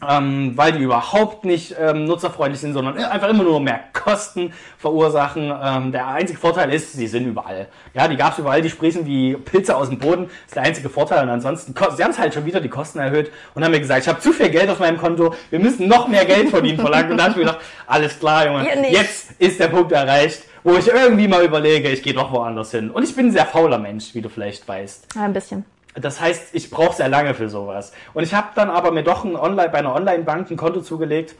ähm, 0.09 0.53
weil 0.57 0.73
die 0.73 0.83
überhaupt 0.83 1.45
nicht 1.45 1.75
ähm, 1.79 2.05
nutzerfreundlich 2.05 2.61
sind, 2.61 2.73
sondern 2.73 2.97
einfach 2.97 3.29
immer 3.29 3.45
nur 3.45 3.61
mehr 3.61 3.81
Kosten 3.93 4.53
verursachen. 4.79 5.53
Ähm, 5.63 5.93
der 5.93 6.09
einzige 6.09 6.39
Vorteil 6.39 6.73
ist, 6.73 6.93
sie 6.93 7.07
sind 7.07 7.27
überall. 7.27 7.69
Ja, 7.95 8.09
die 8.09 8.17
gab 8.17 8.33
es 8.33 8.39
überall, 8.39 8.63
die 8.63 8.71
sprießen 8.71 9.07
wie 9.07 9.35
Pilze 9.37 9.77
aus 9.77 9.89
dem 9.89 9.99
Boden. 9.99 10.25
Das 10.25 10.47
ist 10.47 10.57
der 10.57 10.63
einzige 10.65 10.89
Vorteil. 10.89 11.23
Und 11.23 11.31
ansonsten, 11.31 11.75
sie 11.97 12.03
haben 12.03 12.11
es 12.11 12.19
halt 12.19 12.35
schon 12.35 12.45
wieder 12.45 12.61
die 12.61 12.69
Kosten 12.69 12.99
erhöht 12.99 13.31
und 13.55 13.65
haben 13.65 13.71
mir 13.71 13.81
gesagt, 13.81 14.03
ich 14.03 14.09
habe 14.09 14.21
zu 14.21 14.33
viel 14.33 14.51
Geld 14.51 14.69
auf 14.71 14.81
meinem 14.81 14.99
Konto, 14.99 15.35
wir 15.51 15.59
müssen 15.59 15.89
noch 15.89 16.09
mehr 16.09 16.25
Geld 16.25 16.51
von 16.51 16.65
ihnen 16.65 16.79
verlangen. 16.79 17.13
Und 17.13 17.19
da 17.19 17.25
habe 17.25 17.33
ich 17.33 17.37
mir 17.39 17.45
gedacht, 17.45 17.61
alles 17.87 18.19
klar, 18.19 18.47
Junge, 18.47 18.91
jetzt 18.91 19.33
ist 19.39 19.61
der 19.61 19.69
Punkt 19.69 19.93
erreicht, 19.93 20.43
wo 20.65 20.75
ich 20.75 20.89
irgendwie 20.89 21.29
mal 21.29 21.45
überlege, 21.45 21.89
ich 21.89 22.03
gehe 22.03 22.15
doch 22.15 22.33
woanders 22.33 22.71
hin. 22.71 22.91
Und 22.91 23.03
ich 23.03 23.15
bin 23.15 23.27
ein 23.27 23.33
sehr 23.33 23.47
fauler 23.47 23.79
Mensch, 23.79 24.15
wie 24.15 24.23
du 24.23 24.29
vielleicht 24.29 24.67
weißt. 24.67 25.15
Ja, 25.15 25.23
ein 25.23 25.33
bisschen. 25.33 25.65
Das 25.95 26.21
heißt, 26.21 26.55
ich 26.55 26.71
brauche 26.71 26.97
sehr 26.97 27.09
lange 27.09 27.35
für 27.35 27.49
sowas. 27.49 27.93
Und 28.15 28.23
ich 28.23 28.33
habe 28.33 28.49
dann 28.55 28.71
aber 28.71 28.93
mir 28.93 29.03
doch 29.03 29.25
ein 29.25 29.37
Online, 29.37 29.69
bei 29.69 29.79
einer 29.79 29.95
Online-Bank 29.95 30.51
ein 30.51 30.57
Konto 30.57 30.81
zugelegt. 30.81 31.35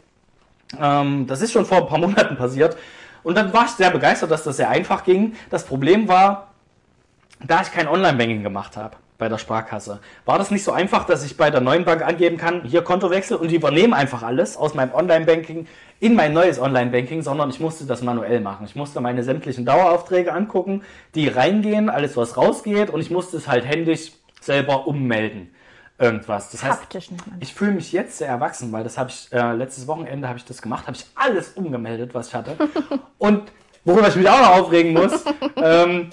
Ähm, 0.79 1.27
das 1.27 1.41
ist 1.41 1.53
schon 1.53 1.65
vor 1.65 1.79
ein 1.79 1.87
paar 1.87 1.99
Monaten 1.99 2.37
passiert. 2.37 2.77
Und 3.23 3.37
dann 3.37 3.53
war 3.53 3.65
ich 3.65 3.71
sehr 3.71 3.91
begeistert, 3.91 4.31
dass 4.31 4.45
das 4.45 4.57
sehr 4.57 4.69
einfach 4.69 5.05
ging. 5.05 5.35
Das 5.49 5.65
Problem 5.65 6.09
war, 6.09 6.49
da 7.41 7.63
ich 7.63 7.73
kein 7.73 7.89
Online-Banking 7.89 8.43
gemacht 8.43 8.77
habe 8.77 8.97
bei 9.17 9.29
der 9.29 9.39
Sparkasse, 9.39 10.01
war 10.25 10.39
das 10.39 10.51
nicht 10.51 10.65
so 10.65 10.73
einfach, 10.73 11.05
dass 11.05 11.25
ich 11.25 11.37
bei 11.37 11.51
der 11.51 11.61
neuen 11.61 11.85
Bank 11.85 12.05
angeben 12.05 12.37
kann, 12.37 12.63
hier 12.65 12.83
Kontowechsel 12.83 13.37
und 13.37 13.49
die 13.51 13.57
übernehmen 13.57 13.95
einfach 13.95 14.23
alles 14.23 14.57
aus 14.57 14.75
meinem 14.75 14.93
Online-Banking 14.93 15.67
in 16.01 16.15
mein 16.15 16.33
neues 16.33 16.61
Online-Banking, 16.61 17.23
sondern 17.23 17.49
ich 17.51 17.61
musste 17.61 17.87
das 17.87 18.03
manuell 18.03 18.41
machen. 18.41 18.67
Ich 18.67 18.75
musste 18.75 19.01
meine 19.01 19.23
sämtlichen 19.23 19.65
Daueraufträge 19.65 20.33
angucken, 20.33 20.83
die 21.15 21.29
reingehen, 21.29 21.89
alles 21.89 22.17
was 22.17 22.37
rausgeht 22.37 22.91
und 22.91 23.01
ich 23.01 23.11
musste 23.11 23.37
es 23.37 23.47
halt 23.47 23.65
händisch 23.65 24.13
selber 24.45 24.87
ummelden. 24.87 25.55
Irgendwas. 25.99 26.51
Das 26.51 26.65
heißt, 26.65 26.81
Haptisch 26.81 27.11
nennt 27.11 27.27
man. 27.29 27.41
ich 27.41 27.55
fühle 27.55 27.73
mich 27.73 27.93
jetzt 27.93 28.19
sehr 28.19 28.29
erwachsen, 28.29 28.73
weil 28.73 28.83
das 28.83 28.99
habe 28.99 29.11
ich 29.11 29.29
äh, 29.33 29.53
letztes 29.53 29.87
Wochenende 29.87 30.27
habe 30.27 30.39
ich 30.39 30.45
das 30.45 30.61
gemacht, 30.61 30.87
habe 30.87 30.97
ich 30.97 31.07
alles 31.15 31.51
umgemeldet, 31.51 32.13
was 32.15 32.29
ich 32.29 32.35
hatte. 32.35 32.57
Und 33.19 33.53
worüber 33.85 34.09
ich 34.09 34.17
mich 34.17 34.29
auch 34.29 34.41
noch 34.41 34.59
aufregen 34.59 34.95
muss, 34.95 35.25
ähm, 35.57 36.11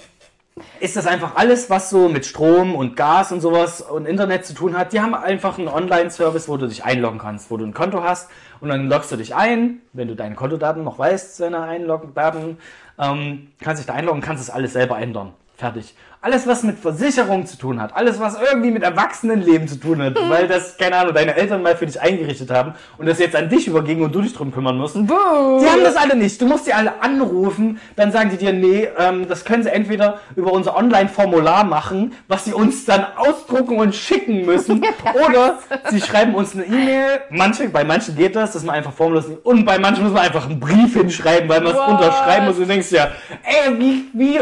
ist 0.78 0.96
das 0.96 1.06
einfach 1.06 1.36
alles, 1.36 1.70
was 1.70 1.90
so 1.90 2.08
mit 2.08 2.26
Strom 2.26 2.74
und 2.74 2.96
Gas 2.96 3.32
und 3.32 3.40
sowas 3.40 3.80
und 3.80 4.06
Internet 4.06 4.44
zu 4.44 4.54
tun 4.54 4.76
hat. 4.76 4.92
Die 4.92 5.00
haben 5.00 5.14
einfach 5.14 5.58
einen 5.58 5.68
Online-Service, 5.68 6.48
wo 6.48 6.56
du 6.56 6.66
dich 6.66 6.84
einloggen 6.84 7.18
kannst, 7.18 7.50
wo 7.50 7.56
du 7.56 7.64
ein 7.64 7.74
Konto 7.74 8.02
hast 8.02 8.30
und 8.60 8.68
dann 8.68 8.88
loggst 8.88 9.10
du 9.10 9.16
dich 9.16 9.34
ein, 9.34 9.80
wenn 9.92 10.08
du 10.08 10.14
deine 10.14 10.34
Kontodaten 10.34 10.84
noch 10.84 10.98
weißt, 10.98 11.40
deine 11.40 11.62
Einlogdaten, 11.62 12.58
ähm, 12.98 13.48
kannst 13.60 13.80
dich 13.80 13.86
da 13.86 13.94
einloggen, 13.94 14.20
kannst 14.20 14.42
es 14.42 14.50
alles 14.50 14.72
selber 14.72 14.98
ändern. 14.98 15.32
Fertig. 15.60 15.94
Alles, 16.22 16.46
was 16.46 16.62
mit 16.62 16.78
Versicherung 16.78 17.44
zu 17.44 17.58
tun 17.58 17.82
hat, 17.82 17.94
alles, 17.94 18.18
was 18.18 18.34
irgendwie 18.40 18.70
mit 18.70 18.82
Erwachsenenleben 18.82 19.68
zu 19.68 19.76
tun 19.76 20.02
hat, 20.02 20.16
weil 20.30 20.48
das, 20.48 20.78
keine 20.78 20.96
Ahnung, 20.96 21.12
deine 21.12 21.34
Eltern 21.34 21.62
mal 21.62 21.76
für 21.76 21.84
dich 21.84 22.00
eingerichtet 22.00 22.50
haben 22.50 22.72
und 22.96 23.04
das 23.06 23.18
jetzt 23.18 23.36
an 23.36 23.50
dich 23.50 23.68
überging 23.68 24.02
und 24.02 24.14
du 24.14 24.22
dich 24.22 24.32
drum 24.32 24.52
kümmern 24.52 24.78
musst. 24.78 24.94
Buh. 24.94 25.60
Die 25.60 25.66
haben 25.66 25.82
das 25.82 25.96
alle 25.96 26.16
nicht. 26.16 26.40
Du 26.40 26.46
musst 26.46 26.66
die 26.66 26.72
alle 26.72 27.02
anrufen, 27.02 27.78
dann 27.94 28.10
sagen 28.10 28.30
die 28.30 28.38
dir, 28.38 28.54
nee, 28.54 28.88
ähm, 28.98 29.28
das 29.28 29.44
können 29.44 29.62
sie 29.62 29.68
entweder 29.68 30.20
über 30.34 30.50
unser 30.50 30.76
Online-Formular 30.78 31.64
machen, 31.64 32.14
was 32.26 32.46
sie 32.46 32.54
uns 32.54 32.86
dann 32.86 33.04
ausdrucken 33.16 33.76
und 33.76 33.94
schicken 33.94 34.46
müssen, 34.46 34.82
oder 35.26 35.58
sie 35.90 36.00
schreiben 36.00 36.34
uns 36.34 36.54
eine 36.54 36.64
E-Mail. 36.64 37.20
Manche, 37.28 37.68
bei 37.68 37.84
manchen 37.84 38.16
geht 38.16 38.34
das, 38.34 38.52
dass 38.52 38.64
man 38.64 38.76
einfach 38.76 38.94
formlos 38.94 39.26
und 39.42 39.66
bei 39.66 39.78
manchen 39.78 40.04
muss 40.04 40.14
man 40.14 40.22
einfach 40.22 40.48
einen 40.48 40.58
Brief 40.58 40.94
hinschreiben, 40.94 41.50
weil 41.50 41.60
man 41.60 41.74
es 41.74 41.80
unterschreiben 41.80 42.46
muss. 42.46 42.56
Und 42.56 42.62
du 42.62 42.68
denkst 42.68 42.92
ja, 42.92 43.10
ey, 43.42 43.78
wie, 43.78 44.04
wie 44.14 44.40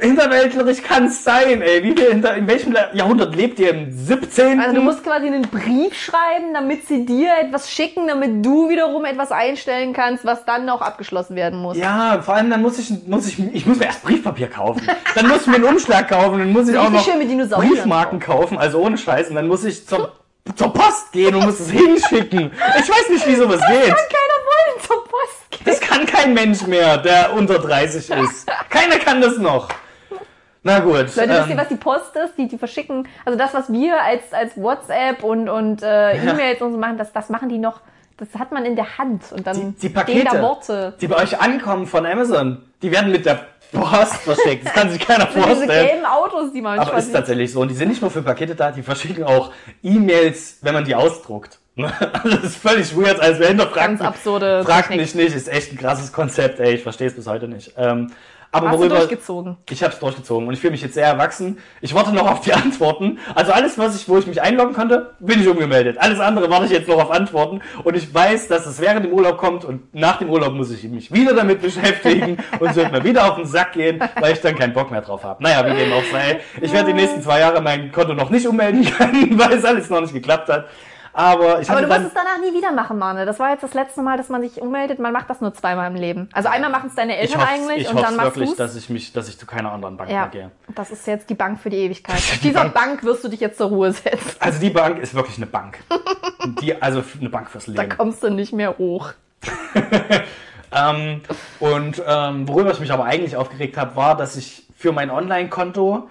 hinterwäldlerisch 0.00 0.82
kann 0.82 1.06
es 1.06 1.24
sein, 1.24 1.62
ey? 1.62 1.82
Wie 1.82 1.92
viel 1.92 2.10
hinter, 2.10 2.34
in 2.34 2.46
welchem 2.46 2.76
Jahrhundert 2.92 3.34
lebt 3.34 3.58
ihr? 3.58 3.70
Im 3.70 3.90
17.? 3.90 4.60
Also 4.60 4.74
du 4.74 4.82
musst 4.82 5.02
quasi 5.04 5.26
einen 5.26 5.42
Brief 5.42 5.94
schreiben, 5.94 6.54
damit 6.54 6.86
sie 6.86 7.04
dir 7.04 7.30
etwas 7.40 7.70
schicken, 7.70 8.06
damit 8.06 8.44
du 8.44 8.68
wiederum 8.68 9.04
etwas 9.04 9.32
einstellen 9.32 9.92
kannst, 9.92 10.24
was 10.24 10.44
dann 10.44 10.64
noch 10.64 10.80
abgeschlossen 10.82 11.36
werden 11.36 11.60
muss. 11.60 11.76
Ja, 11.76 12.20
vor 12.22 12.34
allem 12.34 12.50
dann 12.50 12.62
muss 12.62 12.78
ich, 12.78 12.90
muss 13.06 13.26
ich, 13.26 13.38
ich 13.54 13.66
muss 13.66 13.78
mir 13.78 13.86
erst 13.86 14.02
Briefpapier 14.02 14.48
kaufen. 14.48 14.86
Dann 15.14 15.28
muss 15.28 15.42
ich 15.42 15.46
mir 15.48 15.56
einen 15.56 15.64
Umschlag 15.64 16.08
kaufen, 16.08 16.38
dann 16.38 16.52
muss 16.52 16.68
ich 16.68 16.76
auch 16.76 16.90
noch 16.90 17.06
Briefmarken 17.58 18.20
kaufen, 18.20 18.58
also 18.58 18.78
ohne 18.78 18.98
Scheiß. 18.98 19.30
Und 19.30 19.36
dann 19.36 19.48
muss 19.48 19.64
ich 19.64 19.86
zur, 19.86 20.12
zur 20.54 20.72
Post 20.72 21.12
gehen 21.12 21.34
und 21.34 21.44
muss 21.44 21.60
es 21.60 21.70
hinschicken. 21.70 22.50
Ich 22.78 22.88
weiß 22.88 23.08
nicht, 23.10 23.26
wie 23.26 23.34
sowas 23.34 23.60
geht. 23.66 23.86
Keiner 23.86 24.38
wollen 24.48 24.80
zur 24.86 25.04
Post 25.04 25.50
gehen. 25.50 25.62
Das 25.64 25.80
kann 25.80 26.06
kein 26.06 26.34
Mensch 26.34 26.66
mehr, 26.66 26.98
der 26.98 27.32
unter 27.34 27.58
30 27.58 28.10
ist. 28.10 28.48
Keiner 28.70 28.98
kann 28.98 29.20
das 29.20 29.38
noch. 29.38 29.68
Na 30.62 30.80
gut. 30.80 30.94
Leute, 30.94 31.08
wisst 31.16 31.18
ihr, 31.18 31.50
ähm, 31.50 31.56
was 31.56 31.68
die 31.68 31.76
Post 31.76 32.16
ist? 32.16 32.36
Die, 32.36 32.48
die 32.48 32.58
verschicken, 32.58 33.06
also 33.24 33.38
das, 33.38 33.54
was 33.54 33.72
wir 33.72 34.02
als, 34.02 34.32
als 34.32 34.56
WhatsApp 34.56 35.22
und, 35.22 35.48
und 35.48 35.82
äh, 35.82 36.16
E-Mails 36.16 36.60
und 36.62 36.72
so 36.72 36.78
machen, 36.78 36.98
das, 36.98 37.12
das 37.12 37.28
machen 37.28 37.48
die 37.48 37.58
noch, 37.58 37.80
das 38.16 38.28
hat 38.38 38.52
man 38.52 38.64
in 38.64 38.74
der 38.76 38.98
Hand 38.98 39.32
und 39.32 39.46
dann 39.46 39.74
die, 39.74 39.80
die 39.82 39.88
Pakete, 39.88 40.24
da 40.24 40.42
Worte. 40.42 40.94
die 41.00 41.06
bei 41.06 41.16
euch 41.16 41.40
ankommen 41.40 41.86
von 41.86 42.04
Amazon, 42.04 42.62
die 42.82 42.90
werden 42.90 43.12
mit 43.12 43.24
der 43.24 43.46
Post 43.72 44.16
verschickt. 44.16 44.66
Das 44.66 44.72
kann 44.72 44.90
sich 44.90 45.00
keiner 45.00 45.26
Diese 45.26 45.40
vorstellen. 45.40 45.86
gelben 45.86 46.06
Autos, 46.06 46.52
die 46.52 46.62
manchmal 46.62 46.88
Aber 46.88 46.98
ist 46.98 47.12
tatsächlich 47.12 47.52
so. 47.52 47.60
Und 47.60 47.68
die 47.68 47.74
sind 47.74 47.88
nicht 47.88 48.00
nur 48.00 48.10
für 48.10 48.22
Pakete 48.22 48.54
da, 48.54 48.70
die 48.72 48.82
verschicken 48.82 49.24
auch 49.24 49.52
E-Mails, 49.82 50.58
wenn 50.62 50.74
man 50.74 50.84
die 50.84 50.94
ausdruckt. 50.94 51.58
Also 51.78 52.36
Das 52.36 52.44
ist 52.44 52.56
völlig 52.56 52.96
weird, 52.96 53.20
als 53.20 53.38
wer 53.38 53.48
hinterfragt. 53.48 53.76
Ganz 53.76 54.00
absurde 54.00 54.64
Fragt 54.64 54.90
mich 54.90 55.14
nicht, 55.14 55.34
ist 55.34 55.48
echt 55.48 55.72
ein 55.72 55.78
krasses 55.78 56.12
Konzept, 56.12 56.58
ey, 56.58 56.74
ich 56.74 56.82
verstehe 56.82 57.06
es 57.06 57.14
bis 57.14 57.28
heute 57.28 57.46
nicht. 57.46 57.74
Ähm, 57.76 58.10
aber 58.50 58.68
Hast 58.68 58.74
du 58.76 58.80
worüber, 58.80 58.96
durchgezogen? 58.96 59.56
ich 59.68 59.82
habe 59.82 59.92
es 59.92 59.98
durchgezogen 59.98 60.48
und 60.48 60.54
ich 60.54 60.60
fühle 60.60 60.70
mich 60.70 60.82
jetzt 60.82 60.94
sehr 60.94 61.06
erwachsen. 61.06 61.58
Ich 61.80 61.94
warte 61.94 62.12
noch 62.14 62.30
auf 62.30 62.40
die 62.40 62.52
Antworten. 62.54 63.18
Also 63.34 63.52
alles, 63.52 63.76
was 63.78 63.94
ich, 63.96 64.08
wo 64.08 64.16
ich 64.18 64.26
mich 64.26 64.40
einloggen 64.40 64.74
konnte, 64.74 65.14
bin 65.20 65.40
ich 65.40 65.48
umgemeldet. 65.48 65.98
Alles 65.98 66.18
andere 66.20 66.48
warte 66.50 66.66
ich 66.66 66.72
jetzt 66.72 66.88
noch 66.88 66.96
auf 67.02 67.10
Antworten 67.10 67.60
und 67.84 67.96
ich 67.96 68.12
weiß, 68.12 68.48
dass 68.48 68.66
es 68.66 68.80
während 68.80 69.04
dem 69.04 69.12
Urlaub 69.12 69.38
kommt 69.38 69.64
und 69.64 69.94
nach 69.94 70.18
dem 70.18 70.30
Urlaub 70.30 70.54
muss 70.54 70.70
ich 70.70 70.84
mich 70.84 71.12
wieder 71.12 71.34
damit 71.34 71.60
beschäftigen 71.62 72.38
und 72.58 72.70
es 72.70 72.76
wird 72.76 72.90
mir 72.92 73.04
wieder 73.04 73.30
auf 73.30 73.36
den 73.36 73.46
Sack 73.46 73.72
gehen, 73.72 74.00
weil 74.20 74.32
ich 74.32 74.40
dann 74.40 74.54
keinen 74.56 74.72
Bock 74.72 74.90
mehr 74.90 75.02
drauf 75.02 75.24
habe. 75.24 75.42
Naja, 75.42 75.64
wie 75.66 75.78
dem 75.78 75.92
auch 75.92 76.04
sei. 76.10 76.40
Ich 76.60 76.72
werde 76.72 76.88
die 76.88 76.94
nächsten 76.94 77.20
zwei 77.22 77.40
Jahre 77.40 77.60
mein 77.60 77.92
Konto 77.92 78.14
noch 78.14 78.30
nicht 78.30 78.46
ummelden 78.46 78.84
können, 78.98 79.38
weil 79.38 79.52
es 79.54 79.64
alles 79.64 79.90
noch 79.90 80.00
nicht 80.00 80.14
geklappt 80.14 80.48
hat. 80.48 80.66
Aber 81.18 81.60
ich 81.60 81.68
Aber 81.68 81.80
du 81.82 81.88
dann, 81.88 82.06
es 82.06 82.14
danach 82.14 82.38
nie 82.38 82.56
wieder 82.56 82.70
machen, 82.70 82.96
Mane. 82.96 83.26
Das 83.26 83.40
war 83.40 83.50
jetzt 83.50 83.64
das 83.64 83.74
letzte 83.74 84.02
Mal, 84.02 84.16
dass 84.16 84.28
man 84.28 84.40
sich 84.40 84.62
ummeldet. 84.62 85.00
Man 85.00 85.12
macht 85.12 85.28
das 85.28 85.40
nur 85.40 85.52
zweimal 85.52 85.90
im 85.90 85.96
Leben. 85.96 86.28
Also 86.32 86.48
einmal 86.48 86.70
machen 86.70 86.86
es 86.90 86.94
deine 86.94 87.14
ich 87.14 87.22
Eltern 87.22 87.40
hoffe 87.40 87.50
eigentlich 87.50 87.82
ich 87.82 87.90
und 87.90 87.96
dann 87.96 88.04
hoff's 88.04 88.16
machst 88.16 88.36
wirklich, 88.36 88.50
du 88.50 88.56
dass 88.56 88.76
ich 88.76 88.88
mich, 88.88 89.12
dass 89.12 89.28
ich 89.28 89.36
zu 89.36 89.44
keiner 89.44 89.72
anderen 89.72 89.96
Bank 89.96 90.10
Ja, 90.10 90.20
mehr 90.20 90.28
gehe. 90.28 90.50
das 90.76 90.92
ist 90.92 91.04
jetzt 91.08 91.28
die 91.28 91.34
Bank 91.34 91.58
für 91.58 91.70
die 91.70 91.78
Ewigkeit. 91.78 92.20
Die 92.36 92.38
dieser 92.48 92.60
Bank. 92.60 92.74
Bank. 92.74 93.02
wirst 93.02 93.24
du 93.24 93.28
dich 93.28 93.40
jetzt 93.40 93.58
zur 93.58 93.66
Ruhe 93.66 93.90
setzen. 93.90 94.36
Also 94.38 94.60
die 94.60 94.70
Bank 94.70 94.98
ist 95.00 95.12
wirklich 95.12 95.38
eine 95.38 95.46
Bank. 95.46 95.78
Die, 96.60 96.80
also 96.80 97.02
eine 97.18 97.30
Bank 97.30 97.50
fürs 97.50 97.66
Da 97.66 97.72
Leben. 97.72 97.96
kommst 97.96 98.22
du 98.22 98.30
nicht 98.30 98.52
mehr 98.52 98.78
hoch. 98.78 99.10
Ähm, 100.70 101.22
und 101.60 102.02
ähm, 102.06 102.46
worüber 102.46 102.72
ich 102.72 102.80
mich 102.80 102.92
aber 102.92 103.04
eigentlich 103.04 103.36
aufgeregt 103.36 103.78
habe, 103.78 103.96
war, 103.96 104.16
dass 104.16 104.36
ich 104.36 104.66
für 104.76 104.92
mein 104.92 105.10
Online-Konto 105.10 106.10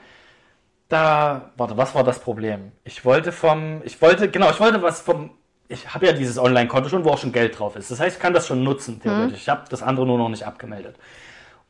da, 0.90 1.52
warte, 1.58 1.78
was 1.78 1.94
war 1.96 2.04
das 2.04 2.20
Problem? 2.20 2.72
Ich 2.84 3.04
wollte 3.04 3.32
vom, 3.32 3.82
ich 3.84 4.02
wollte, 4.02 4.30
genau, 4.30 4.50
ich 4.50 4.60
wollte 4.60 4.82
was 4.82 5.02
vom, 5.02 5.32
ich 5.68 5.94
habe 5.94 6.06
ja 6.06 6.14
dieses 6.14 6.38
Online-Konto 6.38 6.90
schon, 6.90 7.04
wo 7.04 7.10
auch 7.10 7.18
schon 7.18 7.34
Geld 7.34 7.60
drauf 7.60 7.76
ist. 7.76 7.92
Das 7.92 8.00
heißt, 8.00 8.18
ich 8.18 8.22
kann 8.22 8.34
das 8.34 8.48
schon 8.48 8.64
nutzen, 8.64 9.02
theoretisch. 9.02 9.42
Ich 9.42 9.50
habe 9.50 9.64
das 9.70 9.84
andere 9.84 10.06
nur 10.06 10.18
noch 10.18 10.30
nicht 10.30 10.46
abgemeldet. 10.46 10.96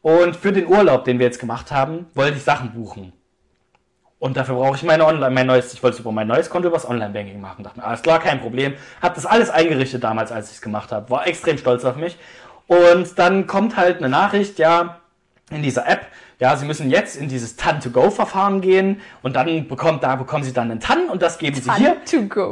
Und 0.02 0.36
für 0.36 0.52
den 0.52 0.68
Urlaub, 0.68 1.04
den 1.04 1.18
wir 1.20 1.26
jetzt 1.26 1.40
gemacht 1.40 1.72
haben, 1.72 2.06
wollte 2.14 2.38
ich 2.38 2.44
Sachen 2.44 2.72
buchen. 2.74 3.14
Und 4.20 4.38
dafür 4.38 4.56
brauche 4.56 4.76
ich 4.76 4.84
meine 4.84 5.06
Online, 5.06 5.30
mein 5.30 5.48
neues, 5.48 5.74
ich 5.74 5.84
wollte 5.84 5.96
es 5.96 6.00
über 6.00 6.12
mein 6.12 6.28
neues 6.28 6.50
Konto 6.50 6.68
übers 6.68 6.88
Online-Banking 6.88 7.40
machen. 7.40 7.64
Dachte 7.64 7.80
mir, 7.80 7.86
alles 7.86 8.02
klar, 8.02 8.20
kein 8.20 8.40
Problem. 8.40 8.74
Hab 9.02 9.16
das 9.16 9.26
alles 9.26 9.50
eingerichtet 9.50 10.04
damals, 10.04 10.32
als 10.32 10.50
ich 10.50 10.58
es 10.58 10.62
gemacht 10.62 10.92
habe. 10.92 11.10
War 11.10 11.28
extrem 11.28 11.58
stolz 11.58 11.86
auf 11.86 11.96
mich. 11.96 12.18
Und 12.68 13.18
dann 13.18 13.48
kommt 13.48 13.78
halt 13.78 13.98
eine 13.98 14.10
Nachricht, 14.10 14.60
ja, 14.60 15.00
in 15.50 15.62
dieser 15.62 15.88
App, 15.88 16.08
ja, 16.40 16.56
Sie 16.56 16.68
müssen 16.68 16.92
jetzt 16.92 17.16
in 17.16 17.30
dieses 17.30 17.56
TAN-to-Go-Verfahren 17.56 18.62
gehen 18.62 19.02
und 19.24 19.36
dann 19.36 19.68
bekommt, 19.68 20.04
da 20.04 20.16
bekommen 20.16 20.44
Sie 20.44 20.54
dann 20.54 20.70
einen 20.70 20.80
TAN 20.80 21.10
und 21.10 21.24
das 21.24 21.40
geben 21.40 21.60
Sie 21.60 21.72
hier 21.74 21.98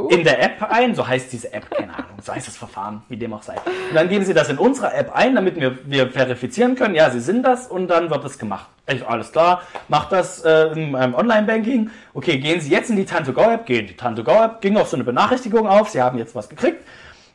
in 0.10 0.24
der 0.24 0.42
App 0.42 0.64
ein, 0.72 0.96
so 0.96 1.08
heißt 1.08 1.32
diese 1.32 1.54
App, 1.54 1.70
keine 1.70 1.94
Ahnung, 1.94 2.18
so 2.24 2.34
heißt 2.34 2.48
das 2.48 2.58
Verfahren, 2.58 3.04
wie 3.10 3.18
dem 3.18 3.32
auch 3.34 3.44
sei. 3.44 3.54
Und 3.54 3.96
dann 3.96 4.10
geben 4.10 4.26
Sie 4.26 4.34
das 4.34 4.50
in 4.50 4.58
unserer 4.58 4.96
App 4.96 5.16
ein, 5.16 5.36
damit 5.36 5.60
wir, 5.60 5.78
wir 5.86 6.10
verifizieren 6.10 6.76
können, 6.76 6.96
ja, 6.96 7.12
Sie 7.12 7.20
sind 7.20 7.44
das 7.44 7.68
und 7.68 7.88
dann 7.88 8.10
wird 8.10 8.24
das 8.24 8.40
gemacht. 8.40 8.66
Ich, 8.88 9.08
alles 9.08 9.32
klar, 9.32 9.62
macht 9.88 10.12
das 10.12 10.44
äh, 10.44 10.68
in 10.74 10.92
meinem 10.92 11.14
Online-Banking. 11.14 11.92
Okay, 12.16 12.40
gehen 12.40 12.62
Sie 12.62 12.72
jetzt 12.72 12.90
in 12.90 12.96
die 12.96 13.06
Tan2Go-App, 13.06 13.68
gehen 13.68 13.86
die 13.86 13.94
Tan2Go-App, 13.94 14.62
ging 14.62 14.78
auch 14.78 14.88
so 14.88 14.98
eine 14.98 15.04
Benachrichtigung 15.04 15.68
auf, 15.68 15.90
Sie 15.90 16.02
haben 16.02 16.18
jetzt 16.18 16.34
was 16.34 16.50
gekriegt. 16.50 16.84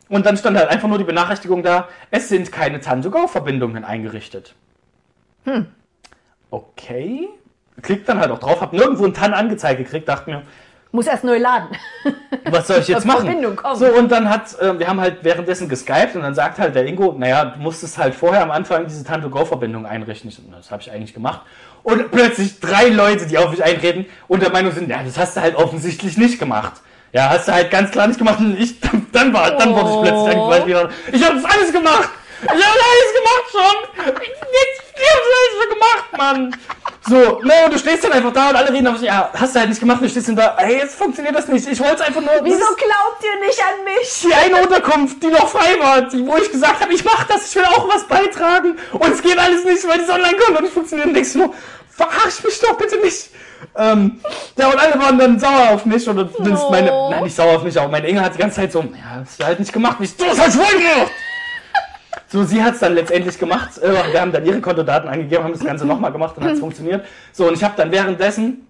Und 0.09 0.27
dann 0.27 0.37
stand 0.37 0.59
halt 0.59 0.69
einfach 0.69 0.89
nur 0.89 0.99
die 0.99 1.05
Benachrichtigung 1.05 1.63
da, 1.63 1.87
es 2.11 2.29
sind 2.29 2.51
keine 2.51 2.79
Tan2Go-Verbindungen 2.79 3.85
eingerichtet. 3.85 4.57
Hm. 5.45 5.69
Okay. 6.51 7.29
Klickt 7.83 8.09
dann 8.09 8.19
halt 8.21 8.31
auch 8.31 8.39
drauf, 8.39 8.61
hab 8.61 8.73
nirgendwo 8.73 9.05
einen 9.05 9.15
TAN 9.15 9.33
angezeigt 9.33 9.79
gekriegt, 9.79 10.09
dachte 10.09 10.29
mir, 10.31 10.43
Muss 10.93 11.07
erst 11.07 11.25
neu 11.25 11.39
laden. 11.39 11.69
was 12.51 12.67
soll 12.67 12.79
ich 12.79 12.89
jetzt 12.89 13.07
machen? 13.07 13.25
Verbindung 13.25 13.57
kommt. 13.57 13.79
So, 13.79 13.87
und 13.87 14.11
dann 14.13 14.29
hat, 14.29 14.59
äh, 14.61 14.79
wir 14.79 14.87
haben 14.89 15.01
halt 15.01 15.19
währenddessen 15.23 15.69
geskypt 15.69 16.15
und 16.17 16.23
dann 16.23 16.35
sagt 16.35 16.59
halt 16.59 16.75
der 16.75 16.85
Ingo, 16.85 17.15
naja, 17.17 17.45
du 17.47 17.59
musstest 17.61 17.97
halt 17.97 18.15
vorher 18.15 18.43
am 18.43 18.51
Anfang 18.51 18.87
diese 18.87 19.05
Tanto-Go-Verbindung 19.05 19.87
einrichten. 19.87 20.31
Na, 20.51 20.57
das 20.59 20.71
habe 20.71 20.83
ich 20.83 20.91
eigentlich 20.91 21.15
gemacht. 21.15 21.41
Und 21.83 22.11
plötzlich 22.11 22.61
drei 22.61 22.89
Leute, 22.89 23.27
die 23.27 23.39
auf 23.39 23.51
mich 23.51 23.65
einreden 23.65 24.05
und 24.29 24.43
der 24.43 24.51
Meinung 24.51 24.73
sind, 24.73 24.91
ja, 24.91 25.03
das 25.03 25.17
hast 25.17 25.37
du 25.37 25.41
halt 25.41 25.55
offensichtlich 25.57 26.19
nicht 26.19 26.39
gemacht. 26.39 26.73
Ja, 27.13 27.31
hast 27.31 27.49
du 27.49 27.53
halt 27.53 27.71
ganz 27.71 27.91
klar 27.91 28.07
nicht 28.07 28.19
gemacht 28.19 28.39
und 28.41 28.59
ich, 28.61 28.79
dann 29.13 29.33
war, 29.33 29.53
dann 29.57 29.75
wurde 29.75 29.91
ich 29.91 30.01
plötzlich 30.03 30.37
Oh. 30.37 30.43
angefallen 30.43 30.67
wieder. 30.67 30.91
Ich 31.13 31.25
habe 31.25 31.37
das 31.41 31.45
alles 31.45 31.73
gemacht! 31.73 32.09
Ich 32.43 32.49
habe 32.49 32.61
alles 32.61 33.15
gemacht 33.17 33.47
schon! 33.53 34.05
Jetzt, 34.25 34.80
ich 35.03 35.11
hab's 35.15 35.61
schon 35.61 35.71
gemacht, 35.79 36.05
Mann! 36.17 36.57
So, 37.09 37.41
ne, 37.43 37.53
und 37.65 37.73
du 37.75 37.79
stehst 37.79 38.05
dann 38.05 38.13
einfach 38.13 38.33
da 38.33 38.51
und 38.51 38.57
alle 38.57 38.73
reden 38.73 38.87
auf 38.87 39.01
ja, 39.01 39.31
hast 39.35 39.55
du 39.55 39.59
halt 39.61 39.69
nicht 39.71 39.81
gemacht 39.81 39.99
und 40.01 40.05
du 40.07 40.11
stehst 40.11 40.29
dann 40.29 40.37
da, 40.37 40.57
ey, 40.59 40.77
jetzt 40.79 40.95
funktioniert 40.97 41.35
das 41.35 41.49
nicht. 41.49 41.67
Ich 41.67 41.81
wollte 41.81 41.95
es 41.97 42.01
einfach 42.03 42.21
nur. 42.21 42.31
Wieso 42.43 42.59
glaubt 42.59 43.25
ihr 43.25 43.47
nicht 43.47 43.59
an 43.61 43.85
mich? 43.85 44.21
die 44.23 44.35
eine 44.35 44.63
Unterkunft, 44.63 45.23
die 45.23 45.29
noch 45.29 45.49
frei 45.49 45.79
war, 45.81 46.03
die, 46.03 46.27
wo 46.27 46.37
ich 46.37 46.51
gesagt 46.53 46.81
habe, 46.81 46.93
ich 46.93 47.05
mach 47.05 47.25
das, 47.25 47.49
ich 47.49 47.57
will 47.57 47.65
auch 47.65 47.89
was 47.89 48.05
beitragen. 48.05 48.77
Und 48.93 49.13
es 49.13 49.23
geht 49.23 49.39
alles 49.39 49.65
nicht, 49.65 49.87
weil 49.89 49.99
die 49.99 50.11
online 50.11 50.37
kommt 50.37 50.59
und 50.59 50.65
nicht 50.65 50.75
funktioniert. 50.75 51.35
Du 51.35 51.39
nur, 51.39 51.55
verarsch 51.91 52.45
mich 52.45 52.61
doch 52.61 52.77
bitte 52.77 52.97
nicht. 52.99 53.31
Ähm, 53.77 54.21
ja, 54.57 54.69
und 54.69 54.79
alle 54.79 54.99
waren 54.99 55.19
dann 55.19 55.39
sauer 55.39 55.71
auf 55.71 55.85
mich. 55.87 56.09
Oder 56.09 56.29
Oh. 56.39 56.71
meine, 56.71 56.91
nein, 57.11 57.25
nicht 57.25 57.37
sauer 57.37 57.57
auf 57.57 57.63
mich, 57.63 57.79
aber 57.79 57.89
meine 57.89 58.09
Inge 58.09 58.21
hat 58.23 58.35
die 58.35 58.39
ganze 58.39 58.57
Zeit 58.57 58.73
so, 58.73 58.81
ja, 58.81 59.23
hast 59.25 59.41
du 59.41 59.45
halt 59.45 59.59
nicht 59.59 59.73
gemacht. 59.73 59.99
Und 59.99 60.05
ich, 60.05 60.17
du 60.17 60.27
hast 60.27 60.41
halt 60.41 60.53
voll 60.53 60.79
gemacht. 60.79 61.11
So, 62.31 62.45
sie 62.45 62.63
hat 62.63 62.75
es 62.75 62.81
dann 62.81 62.95
letztendlich 62.95 63.39
gemacht. 63.39 63.77
Äh, 63.79 64.13
Wir 64.13 64.21
haben 64.21 64.31
dann 64.31 64.47
ihre 64.47 64.61
Kontodaten 64.61 65.09
angegeben, 65.09 65.43
haben 65.43 65.53
das 65.53 65.65
Ganze 65.65 65.85
nochmal 65.85 66.13
gemacht 66.13 66.37
und 66.37 66.45
hat 66.45 66.53
es 66.53 66.61
funktioniert. 66.61 67.05
So, 67.33 67.49
und 67.49 67.55
ich 67.55 67.65
habe 67.65 67.75
dann 67.77 67.91
währenddessen, 67.91 68.67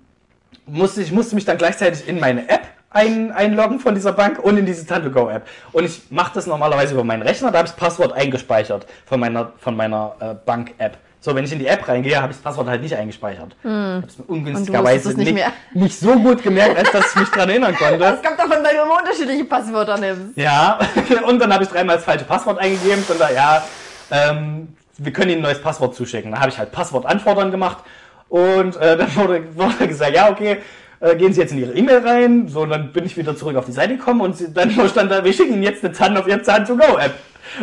musste 0.67 1.03
ich 1.03 1.13
musste 1.13 1.35
mich 1.35 1.45
dann 1.45 1.59
gleichzeitig 1.59 2.09
in 2.09 2.19
meine 2.19 2.49
App 2.49 2.63
ein, 2.89 3.31
einloggen 3.33 3.79
von 3.79 3.95
dieser 3.95 4.13
Bank 4.13 4.39
und 4.39 4.57
in 4.57 4.65
diese 4.65 4.87
Tanto-Go-App. 4.87 5.47
Und 5.73 5.85
ich 5.85 6.03
mache 6.11 6.33
das 6.35 6.47
normalerweise 6.47 6.95
über 6.95 7.05
meinen 7.05 7.23
Rechner, 7.23 7.51
da 7.51 7.59
habe 7.59 7.67
ich 7.67 7.73
das 7.73 7.81
Passwort 7.81 8.15
eingespeichert 8.15 8.87
von 9.05 9.21
meiner, 9.21 9.53
von 9.59 9.77
meiner 9.77 10.17
äh, 10.21 10.35
Bank-App. 10.47 10.97
So, 11.23 11.35
wenn 11.35 11.45
ich 11.45 11.53
in 11.53 11.59
die 11.59 11.67
App 11.67 11.87
reingehe, 11.87 12.17
habe 12.17 12.33
ich 12.33 12.39
das 12.39 12.43
Passwort 12.43 12.67
halt 12.67 12.81
nicht 12.81 12.97
eingespeichert. 12.97 13.55
Ich 13.63 13.69
habe 13.69 14.05
es 14.09 14.19
mir 14.19 14.25
ungünstigerweise 14.25 15.13
nicht 15.13 15.35
nicht, 15.35 15.47
nicht 15.75 15.99
so 15.99 16.13
gut 16.19 16.43
gemerkt, 16.43 16.79
als 16.79 16.91
dass 16.93 17.11
ich 17.11 17.21
mich 17.21 17.29
dran 17.29 17.51
erinnern 17.51 17.75
konnte. 17.75 17.99
Das 17.99 18.23
kommt 18.23 18.39
davon, 18.39 18.65
weil 18.65 18.75
du 18.75 18.83
immer 18.83 18.99
unterschiedliche 18.99 19.45
Passwörter 19.45 19.99
nimmst. 19.99 20.37
Ja, 20.37 20.79
und 21.29 21.39
dann 21.39 21.53
habe 21.53 21.65
ich 21.65 21.71
dreimal 21.71 21.97
das 21.97 22.07
falsche 22.07 22.25
Passwort 22.25 22.59
eingegeben 22.59 23.05
und 23.07 23.21
da, 23.21 23.31
ja, 23.31 23.63
ähm, 24.11 24.69
wir 24.97 25.13
können 25.13 25.31
Ihnen 25.31 25.41
ein 25.41 25.43
neues 25.43 25.61
Passwort 25.61 25.95
zuschicken. 25.95 26.33
Da 26.33 26.41
habe 26.41 26.49
ich 26.49 26.59
halt 26.59 26.73
Passwort 26.73 27.05
anfordern 27.05 27.51
gemacht 27.51 27.85
und 28.31 28.77
äh, 28.77 28.97
dann 28.97 29.15
wurde, 29.17 29.45
wurde 29.55 29.89
gesagt, 29.89 30.15
ja, 30.15 30.31
okay, 30.31 30.57
äh, 31.01 31.17
gehen 31.17 31.35
Sie 31.35 31.41
jetzt 31.43 31.53
in 31.53 31.59
Ihre 31.59 31.75
E-Mail 31.75 31.99
rein. 31.99 32.49
So, 32.49 32.63
und 32.63 32.71
dann 32.71 32.93
bin 32.93 33.05
ich 33.05 33.17
wieder 33.19 33.37
zurück 33.37 33.57
auf 33.57 33.67
die 33.67 33.73
Seite 33.73 33.97
gekommen 33.97 34.23
und 34.23 34.39
sie, 34.39 34.53
dann 34.53 34.71
stand 34.89 35.11
da, 35.11 35.23
wir 35.23 35.33
schicken 35.35 35.53
Ihnen 35.53 35.63
jetzt 35.63 35.85
eine 35.85 35.93
TAN 35.93 36.17
auf 36.17 36.27
Ihre 36.27 36.41
TAN-to-go-App. 36.41 37.13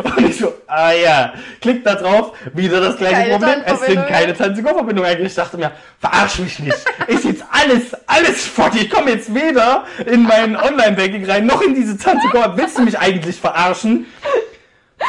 Und 0.04 0.30
ich 0.30 0.38
so, 0.38 0.54
ah 0.68 0.92
ja, 0.92 1.34
klickt 1.62 1.86
da 1.86 1.96
drauf, 1.96 2.34
wieder 2.54 2.82
das 2.82 2.98
gleiche 2.98 3.16
Keine 3.16 3.34
Problem. 3.34 3.62
Es 3.66 3.82
sind 3.82 4.08
keine 4.08 4.36
TAN-to-go-Verbindung 4.36 5.06
eigentlich. 5.06 5.28
Ich 5.28 5.36
dachte 5.36 5.58
mir, 5.58 5.72
verarsch 6.00 6.40
mich 6.40 6.60
nicht. 6.60 6.78
Ist 7.08 7.24
jetzt 7.24 7.44
alles, 7.52 7.96
alles 8.06 8.46
fuck. 8.46 8.76
Ich 8.76 8.90
komme 8.90 9.12
jetzt 9.12 9.34
weder 9.34 9.86
in 10.06 10.24
mein 10.24 10.58
Online-Banking 10.58 11.26
rein, 11.30 11.46
noch 11.46 11.62
in 11.62 11.74
diese 11.74 11.98
TAN-to-go-App. 11.98 12.54
Willst 12.58 12.78
du 12.78 12.84
mich 12.84 13.00
eigentlich 13.00 13.40
verarschen? 13.40 14.06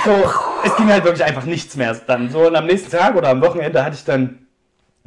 So, 0.04 0.30
es 0.64 0.76
ging 0.76 0.90
halt 0.90 1.04
wirklich 1.04 1.24
einfach 1.24 1.44
nichts 1.44 1.74
mehr 1.76 1.94
dann. 2.06 2.30
So, 2.30 2.46
und 2.46 2.56
am 2.56 2.66
nächsten 2.66 2.90
Tag 2.90 3.16
oder 3.16 3.28
am 3.30 3.40
Wochenende 3.40 3.84
hatte 3.84 3.96
ich 3.96 4.04
dann 4.04 4.46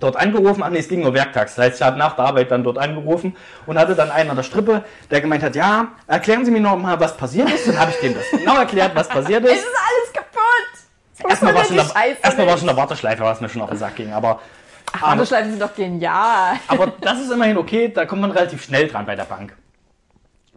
dort 0.04 0.18
angerufen. 0.18 0.64
Ach 0.64 0.70
nee, 0.70 0.80
es 0.80 0.88
ging 0.90 1.02
nur 1.02 1.14
werktags. 1.14 1.56
Das 1.56 1.66
heißt, 1.66 1.76
ich 1.82 1.86
habe 1.86 1.98
nach 1.98 2.16
der 2.16 2.26
Arbeit 2.26 2.52
dann 2.52 2.64
dort 2.64 2.78
angerufen 2.78 3.36
und 3.66 3.78
hatte 3.78 3.96
dann 3.96 4.12
einen 4.12 4.30
an 4.30 4.36
der 4.36 4.44
Strippe, 4.44 4.84
der 5.10 5.22
gemeint 5.22 5.44
hat, 5.44 5.56
ja, 5.56 5.90
erklären 6.08 6.44
Sie 6.46 6.52
mir 6.52 6.62
noch 6.62 6.78
mal, 6.78 7.00
was 7.00 7.16
passiert 7.16 7.50
ist. 7.52 7.68
Dann 7.68 7.80
habe 7.80 7.92
ich 7.92 7.98
dem 7.98 8.14
das 8.16 8.24
genau 8.32 8.58
erklärt, 8.58 8.96
was 8.96 9.08
passiert 9.08 9.44
Es 9.46 9.52
ist. 9.52 9.58
ist 9.60 9.66
alles 9.66 10.14
kaputt. 10.14 11.30
Erstmal 11.30 11.54
war, 11.56 11.64
der, 11.64 11.86
erstmal 12.24 12.48
war 12.48 12.58
schon 12.58 12.68
der 12.68 12.78
Warteschleife, 12.78 13.24
was 13.24 13.42
mir 13.42 13.50
schon 13.50 13.62
auf 13.62 13.70
den 13.70 13.78
Sack 13.78 13.96
ging. 13.96 14.12
Aber, 14.12 14.40
Ach, 14.94 15.02
Warteschleifen 15.04 15.52
sind 15.52 15.62
doch 15.62 15.74
genial. 15.76 16.54
aber 16.68 16.88
das 17.00 17.20
ist 17.22 17.32
immerhin 17.32 17.58
okay, 17.58 17.90
da 17.94 18.06
kommt 18.06 18.22
man 18.22 18.32
relativ 18.32 18.64
schnell 18.64 18.88
dran 18.88 19.06
bei 19.06 19.16
der 19.16 19.24
Bank. 19.26 19.54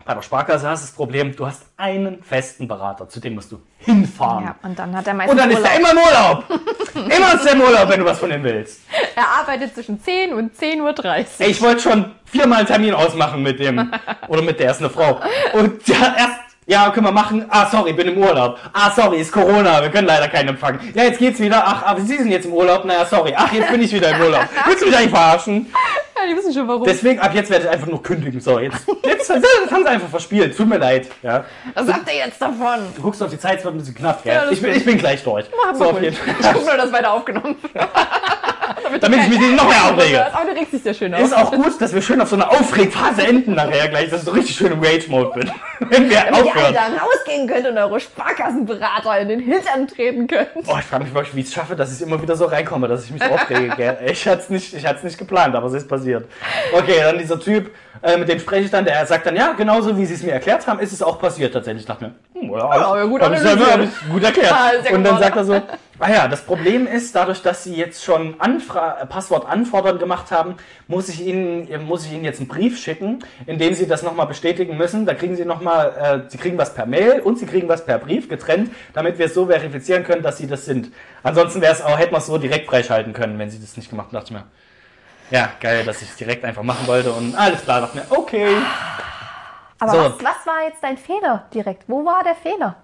Bei 0.04 0.12
der 0.12 0.20
Sparkasse 0.20 0.68
hast 0.68 0.82
du 0.82 0.86
das 0.86 0.94
Problem, 0.94 1.34
du 1.34 1.46
hast 1.46 1.62
einen 1.78 2.22
festen 2.22 2.68
Berater, 2.68 3.08
zu 3.08 3.20
dem 3.20 3.34
musst 3.36 3.50
du 3.52 3.60
hinfahren. 3.78 4.44
Ja, 4.44 4.56
und 4.62 4.78
dann 4.78 4.94
hat 4.94 5.06
er 5.06 5.14
meistens 5.14 5.32
Und 5.32 5.38
dann 5.38 5.50
ist 5.50 5.58
Urlaub. 5.58 5.72
er 5.72 5.78
immer 5.80 5.90
im 5.92 5.98
Urlaub. 5.98 6.44
immer 6.94 7.34
ist 7.34 7.46
er 7.46 7.52
im 7.54 7.60
Urlaub, 7.62 7.88
wenn 7.88 8.00
du 8.00 8.06
was 8.06 8.18
von 8.18 8.30
ihm 8.30 8.42
willst. 8.42 8.82
Er 9.16 9.26
arbeitet 9.40 9.74
zwischen 9.74 10.00
10 10.02 10.34
und 10.34 10.54
10.30 10.54 11.40
Uhr. 11.40 11.46
Ich 11.48 11.62
wollte 11.62 11.80
schon 11.80 12.14
viermal 12.26 12.58
einen 12.58 12.66
Termin 12.66 12.92
ausmachen 12.94 13.42
mit 13.42 13.58
dem. 13.60 13.90
Oder 14.28 14.42
mit 14.42 14.60
der, 14.60 14.72
ist 14.72 14.80
eine 14.80 14.90
Frau. 14.90 15.20
Und 15.54 15.86
ja, 15.88 16.14
erst, 16.18 16.40
ja, 16.66 16.90
können 16.90 17.06
wir 17.06 17.12
machen. 17.12 17.44
Ah, 17.48 17.66
sorry, 17.70 17.92
bin 17.92 18.08
im 18.08 18.18
Urlaub. 18.18 18.58
Ah, 18.72 18.90
sorry, 18.90 19.20
ist 19.20 19.32
Corona, 19.32 19.82
wir 19.82 19.90
können 19.90 20.06
leider 20.06 20.28
keinen 20.28 20.50
empfangen. 20.50 20.80
Ja, 20.94 21.04
jetzt 21.04 21.18
geht's 21.18 21.38
wieder. 21.38 21.62
Ach, 21.64 21.82
aber 21.84 22.00
Sie 22.00 22.16
sind 22.16 22.30
jetzt 22.30 22.46
im 22.46 22.52
Urlaub. 22.52 22.84
Naja, 22.84 23.04
sorry. 23.04 23.34
Ach, 23.36 23.52
jetzt 23.52 23.70
bin 23.70 23.82
ich 23.82 23.92
wieder 23.92 24.10
im 24.10 24.20
Urlaub. 24.20 24.48
Willst 24.66 24.82
du 24.82 24.86
mich 24.86 24.96
eigentlich 24.96 25.10
verarschen? 25.10 25.66
Ja, 26.16 26.30
die 26.30 26.36
wissen 26.36 26.54
schon 26.54 26.66
warum. 26.66 26.84
Deswegen, 26.84 27.20
ab 27.20 27.34
jetzt 27.34 27.50
werde 27.50 27.64
ich 27.66 27.70
einfach 27.70 27.86
nur 27.86 28.02
kündigen. 28.02 28.40
So, 28.40 28.58
jetzt, 28.58 28.86
jetzt 29.04 29.28
das 29.28 29.42
haben 29.70 29.82
sie 29.82 29.88
einfach 29.88 30.08
verspielt. 30.08 30.56
Tut 30.56 30.68
mir 30.68 30.78
leid. 30.78 31.08
Ja. 31.22 31.44
Was 31.74 31.92
habt 31.92 32.08
ihr 32.08 32.16
jetzt 32.16 32.40
davon? 32.40 32.80
Du 32.96 33.02
guckst 33.02 33.22
auf 33.22 33.30
die 33.30 33.38
Zeit, 33.38 33.58
es 33.58 33.64
wird 33.64 33.74
ein 33.74 33.78
bisschen 33.78 33.94
knapp, 33.94 34.22
gell? 34.22 34.34
Ja, 34.34 34.50
ich, 34.50 34.62
bin, 34.62 34.74
ich 34.74 34.84
bin 34.84 34.96
gleich 34.96 35.22
durch. 35.22 35.46
Mach 35.50 35.74
so, 35.74 35.84
mal 35.84 35.90
auf 35.90 36.02
jeden 36.02 36.16
Fall. 36.16 36.34
Ich 36.40 36.52
guck 36.52 36.64
nur, 36.64 36.76
dass 36.76 36.92
weiter 36.92 37.12
aufgenommen 37.12 37.56
wird. 37.60 37.74
Damit 39.00 39.20
ich 39.20 39.28
mich 39.28 39.38
nicht 39.40 39.56
noch 39.56 39.68
mehr 39.68 39.84
aufrege. 39.84 40.26
Aber 40.34 40.50
du 40.50 40.56
regst 40.58 40.72
dich 40.72 40.82
sehr 40.82 40.94
schön 40.94 41.14
auf. 41.14 41.20
Ist 41.20 41.36
auch 41.36 41.50
gut, 41.52 41.80
dass 41.80 41.92
wir 41.94 42.02
schön 42.02 42.20
auf 42.20 42.28
so 42.28 42.36
einer 42.36 42.50
Aufregphase 42.50 43.26
enden 43.26 43.54
nachher 43.54 43.88
gleich, 43.88 44.10
dass 44.10 44.20
ich 44.20 44.24
so 44.26 44.30
richtig 44.32 44.56
schön 44.56 44.72
im 44.72 44.82
Rage-Mode 44.82 45.30
bin. 45.34 45.50
Wenn 45.90 46.08
wir 46.10 46.16
Damit 46.16 46.16
ihr 46.16 46.26
alle 46.26 46.44
aufhören. 46.44 46.74
dann 46.74 46.92
rausgehen 46.98 47.46
könnt 47.48 47.66
und 47.66 47.76
eure 47.78 48.00
Sparkassenberater 48.00 49.18
in 49.20 49.28
den 49.28 49.40
Hintern 49.40 49.86
treten 49.88 50.26
könnt. 50.26 50.48
Oh, 50.66 50.76
ich 50.78 50.84
frage 50.84 51.04
mich 51.04 51.14
wirklich, 51.14 51.34
wie 51.34 51.40
ich 51.40 51.46
es 51.46 51.54
schaffe, 51.54 51.76
dass 51.76 51.92
ich 51.94 52.06
immer 52.06 52.20
wieder 52.22 52.36
so 52.36 52.46
reinkomme, 52.46 52.88
dass 52.88 53.04
ich 53.04 53.10
mich 53.10 53.22
aufrege. 53.22 53.98
Ich 54.06 54.26
hatte 54.28 54.42
es 54.42 54.50
nicht, 54.50 54.74
ich 54.74 55.02
nicht 55.02 55.18
geplant, 55.18 55.54
aber 55.54 55.66
es 55.66 55.74
ist 55.74 55.88
passiert. 55.88 56.26
Okay, 56.72 57.00
dann 57.02 57.18
dieser 57.18 57.38
Typ, 57.40 57.70
äh, 58.02 58.16
mit 58.16 58.28
dem 58.28 58.38
spreche 58.38 58.64
ich 58.64 58.70
dann, 58.70 58.84
der 58.84 59.04
sagt 59.06 59.26
dann, 59.26 59.36
ja, 59.36 59.52
genauso 59.52 59.96
wie 59.96 60.04
sie 60.06 60.14
es 60.14 60.22
mir 60.22 60.32
erklärt 60.32 60.66
haben, 60.66 60.78
ist 60.78 60.92
es 60.92 61.02
auch 61.02 61.18
passiert 61.18 61.52
tatsächlich. 61.52 61.82
Ich 61.82 61.86
dachte 61.86 62.04
mir, 62.04 62.14
hm, 62.40 62.52
ja, 62.52 62.68
alles, 62.68 62.86
ja, 62.86 63.04
gut 63.04 63.20
hab 63.22 63.32
ich 63.32 63.38
selber- 63.40 63.64
analysiert. 63.64 63.92
hab 63.96 64.02
ich 64.06 64.12
gut 64.12 64.22
erklärt. 64.24 64.52
Ah, 64.52 64.94
Und 64.94 65.04
dann 65.04 65.18
sagt 65.18 65.36
er 65.36 65.44
so, 65.44 65.62
ah 65.98 66.10
ja, 66.10 66.28
das 66.28 66.42
Problem 66.42 66.86
ist, 66.86 67.14
dadurch, 67.14 67.42
dass 67.42 67.64
sie 67.64 67.74
jetzt 67.74 68.04
schon 68.04 68.40
Anfra 68.40 69.00
äh, 69.00 69.06
Passwort 69.06 69.46
anfordern 69.46 69.98
gemacht 69.98 70.30
haben, 70.30 70.56
muss 70.88 71.08
ich 71.08 71.20
ihnen, 71.26 71.68
äh, 71.68 71.78
muss 71.78 72.06
ich 72.06 72.12
ihnen 72.12 72.24
jetzt 72.24 72.40
einen 72.40 72.48
Brief 72.48 72.78
schicken, 72.78 73.24
in 73.46 73.58
dem 73.58 73.74
sie 73.74 73.86
das 73.86 74.02
nochmal 74.02 74.26
bestätigen 74.26 74.76
müssen. 74.76 75.06
Da 75.06 75.14
kriegen 75.14 75.36
sie 75.36 75.44
nochmal, 75.44 76.24
äh, 76.26 76.30
sie 76.30 76.38
kriegen 76.38 76.58
was 76.58 76.74
per 76.74 76.86
Mail 76.86 77.20
und 77.20 77.38
sie 77.38 77.46
kriegen 77.46 77.68
was 77.68 77.84
per 77.84 77.98
Brief 77.98 78.28
getrennt, 78.28 78.70
damit 78.92 79.18
wir 79.18 79.26
es 79.26 79.34
so 79.34 79.46
verifizieren 79.46 80.04
können, 80.04 80.22
dass 80.22 80.38
sie 80.38 80.46
das 80.46 80.64
sind. 80.64 80.92
Ansonsten 81.22 81.60
wäre 81.60 81.72
es 81.72 81.82
auch, 81.82 81.98
hätten 81.98 82.12
wir 82.12 82.18
es 82.18 82.26
so 82.26 82.38
direkt 82.38 82.66
freischalten 82.68 83.12
können, 83.12 83.38
wenn 83.38 83.50
sie 83.50 83.60
das 83.60 83.76
nicht 83.76 83.90
gemacht 83.90 84.08
haben. 84.08 84.14
Dachte 84.14 84.26
ich 84.34 84.40
mir, 84.40 84.44
ja, 85.30 85.50
geil, 85.60 85.84
dass 85.84 86.02
ich 86.02 86.10
es 86.10 86.16
direkt 86.16 86.44
einfach 86.44 86.62
machen 86.62 86.86
wollte 86.86 87.12
und 87.12 87.34
alles 87.34 87.62
klar, 87.62 87.80
dachte 87.80 87.96
mir, 87.98 88.06
okay. 88.10 88.56
Aber 89.78 89.92
So. 89.92 89.98
was, 89.98 90.12
was 90.24 90.46
war 90.46 90.64
jetzt 90.68 90.82
dein 90.82 90.96
Fehler 90.96 91.46
direkt? 91.52 91.84
Wo 91.88 92.04
war 92.04 92.22
der 92.24 92.34
Fehler? 92.34 92.76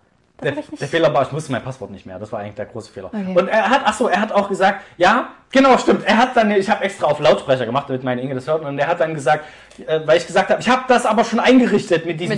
Der, 0.42 0.52
der 0.52 0.88
Fehler 0.88 1.12
war, 1.12 1.22
ich 1.22 1.32
wusste 1.32 1.52
mein 1.52 1.62
Passwort 1.62 1.90
nicht 1.90 2.06
mehr. 2.06 2.18
Das 2.18 2.32
war 2.32 2.40
eigentlich 2.40 2.54
der 2.54 2.66
große 2.66 2.90
Fehler. 2.90 3.08
Okay. 3.08 3.34
Und 3.38 3.48
er 3.48 3.68
hat, 3.68 3.82
ach 3.84 3.94
so, 3.94 4.08
er 4.08 4.20
hat 4.20 4.32
auch 4.32 4.48
gesagt, 4.48 4.82
ja, 4.96 5.28
genau, 5.50 5.76
stimmt. 5.78 6.04
Er 6.04 6.16
hat 6.16 6.36
dann, 6.36 6.50
ich 6.50 6.68
habe 6.68 6.84
extra 6.84 7.06
auf 7.06 7.20
Lautsprecher 7.20 7.66
gemacht, 7.66 7.88
damit 7.88 8.02
meine 8.04 8.20
Inge 8.20 8.34
das 8.34 8.46
hört. 8.46 8.64
Und 8.64 8.78
er 8.78 8.86
hat 8.86 9.00
dann 9.00 9.14
gesagt, 9.14 9.44
äh, 9.86 10.00
weil 10.04 10.18
ich 10.18 10.26
gesagt 10.26 10.50
habe, 10.50 10.60
ich 10.60 10.68
habe 10.68 10.82
das 10.88 11.06
aber 11.06 11.24
schon 11.24 11.40
eingerichtet 11.40 12.06
mit 12.06 12.20
diesen 12.20 12.32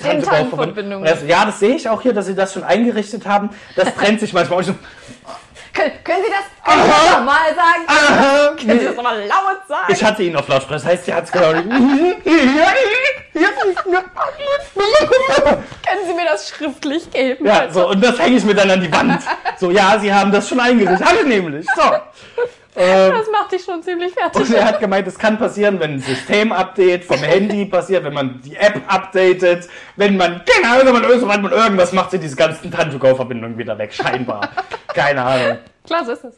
er 1.05 1.17
so, 1.17 1.27
Ja, 1.27 1.45
das 1.45 1.61
sehe 1.61 1.77
ich 1.77 1.89
auch 1.89 2.03
hier, 2.03 2.13
dass 2.13 2.27
sie 2.27 2.35
das 2.35 2.53
schon 2.53 2.65
eingerichtet 2.65 3.27
haben. 3.27 3.51
Das 3.77 3.95
trennt 3.95 4.21
sich 4.21 4.33
manchmal. 4.33 4.59
Und 4.59 4.69
ich 4.69 4.75
so, 4.75 4.75
Können, 5.73 5.93
können 6.05 6.23
Sie 6.25 6.31
das, 6.31 6.45
können 6.64 6.83
Sie 6.85 6.91
das 6.91 7.11
nochmal 7.18 7.55
sagen? 7.55 7.85
aha, 7.87 8.57
Können 8.59 8.81
Sie 8.81 8.87
das 8.87 8.97
nochmal 8.97 9.20
laut 9.20 9.66
sagen? 9.68 9.93
Ich 9.93 10.05
hatte 10.05 10.23
ihn 10.23 10.37
auf 10.37 10.47
Lautsprecher, 10.49 10.75
das 10.75 10.87
heißt, 10.87 11.05
sie 11.07 11.14
hat 11.14 11.25
es 11.25 11.33
gehört. 11.33 11.64
Können 14.75 16.07
Sie 16.07 16.14
mir 16.14 16.25
das 16.27 16.49
schriftlich 16.49 17.11
geben? 17.11 17.47
Ja, 17.47 17.70
so, 17.70 17.89
und 17.89 18.03
das 18.05 18.18
hänge 18.18 18.37
ich 18.37 18.45
mir 18.45 18.55
dann 18.55 18.70
an 18.70 18.81
die 18.81 18.93
Wand. 18.93 19.23
So, 19.59 19.70
ja, 19.70 19.97
sie 20.01 20.12
haben 20.12 20.33
das 20.33 20.49
schon 20.49 20.59
eingerichtet. 20.59 21.07
Ich 21.20 21.27
nämlich. 21.27 21.64
So. 21.77 21.83
Ähm, 22.75 23.12
Das 23.12 23.27
macht 23.31 23.53
dich 23.53 23.62
schon 23.64 23.83
ziemlich 23.83 24.14
fertig. 24.14 24.41
Und 24.41 24.55
er 24.55 24.64
hat 24.64 24.81
gemeint, 24.81 25.07
es 25.07 25.18
kann 25.18 25.39
passieren, 25.39 25.79
wenn 25.81 25.95
ein 25.95 26.01
System-Update 26.01 27.05
vom 27.05 27.18
Handy 27.18 27.66
passiert, 27.66 28.05
wenn 28.05 28.14
man 28.14 28.41
die 28.43 28.57
App 28.57 28.81
updatet, 28.87 29.68
wenn 29.97 30.16
man, 30.16 30.43
keine 30.47 30.73
Ahnung, 30.73 30.87
wenn 30.87 30.93
man 30.95 31.05
irgendwas, 31.05 31.35
wenn 31.35 31.43
man 31.43 31.53
irgendwas 31.53 31.93
macht, 31.93 32.11
sind 32.12 32.23
diese 32.23 32.37
ganzen 32.37 32.70
Tanto-Go-Verbindungen 32.70 33.59
wieder 33.59 33.77
weg, 33.77 33.93
scheinbar. 33.93 34.49
keine 34.89 35.23
Ahnung. 35.23 35.59
Klar, 35.87 36.05
so 36.07 36.12
ist 36.12 36.25
es. 36.25 36.35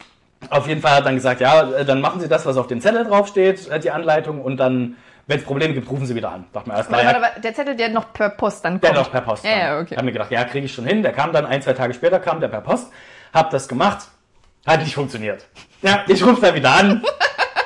Auf 0.50 0.66
jeden 0.66 0.80
Fall 0.80 0.90
hat 0.92 1.00
er 1.00 1.04
dann 1.04 1.14
gesagt, 1.14 1.40
ja, 1.40 1.62
dann 1.84 2.00
machen 2.00 2.20
Sie 2.20 2.28
das, 2.28 2.44
was 2.44 2.56
auf 2.56 2.66
dem 2.66 2.80
Zettel 2.80 3.04
draufsteht, 3.04 3.68
äh, 3.68 3.78
die 3.78 3.90
Anleitung, 3.92 4.42
und 4.42 4.56
dann, 4.58 4.96
wenn 5.26 5.38
es 5.38 5.44
Probleme 5.44 5.72
gibt, 5.72 5.88
rufen 5.90 6.04
Sie 6.04 6.14
wieder 6.16 6.32
an. 6.32 6.44
Dachte 6.52 6.68
mir, 6.68 6.74
alles 6.74 6.88
klar, 6.88 6.98
Warte, 6.98 7.06
ja, 7.16 7.22
warte, 7.22 7.32
warte, 7.34 7.40
der 7.42 7.54
Zettel, 7.54 7.76
der 7.76 7.88
noch 7.90 8.12
per 8.12 8.30
Post 8.30 8.64
dann 8.64 8.80
der 8.80 8.90
kommt. 8.90 9.02
noch 9.04 9.10
per 9.12 9.20
Post. 9.22 9.44
Ja, 9.44 9.56
ja, 9.56 9.78
okay. 9.80 9.96
Hab 9.96 10.04
mir 10.04 10.12
gedacht, 10.12 10.30
ja, 10.32 10.44
kriege 10.44 10.66
ich 10.66 10.74
schon 10.74 10.84
hin. 10.84 11.02
Der 11.02 11.12
kam 11.12 11.32
dann 11.32 11.46
ein, 11.46 11.62
zwei 11.62 11.72
Tage 11.74 11.94
später, 11.94 12.18
kam 12.18 12.40
der 12.40 12.48
per 12.48 12.60
Post. 12.60 12.90
Hab 13.32 13.50
das 13.50 13.68
gemacht. 13.68 14.08
Hat 14.66 14.80
nicht 14.80 14.94
funktioniert. 14.94 15.46
Ja, 15.84 16.02
ich 16.08 16.24
rufe 16.24 16.40
da 16.40 16.54
wieder 16.54 16.70
an. 16.70 17.04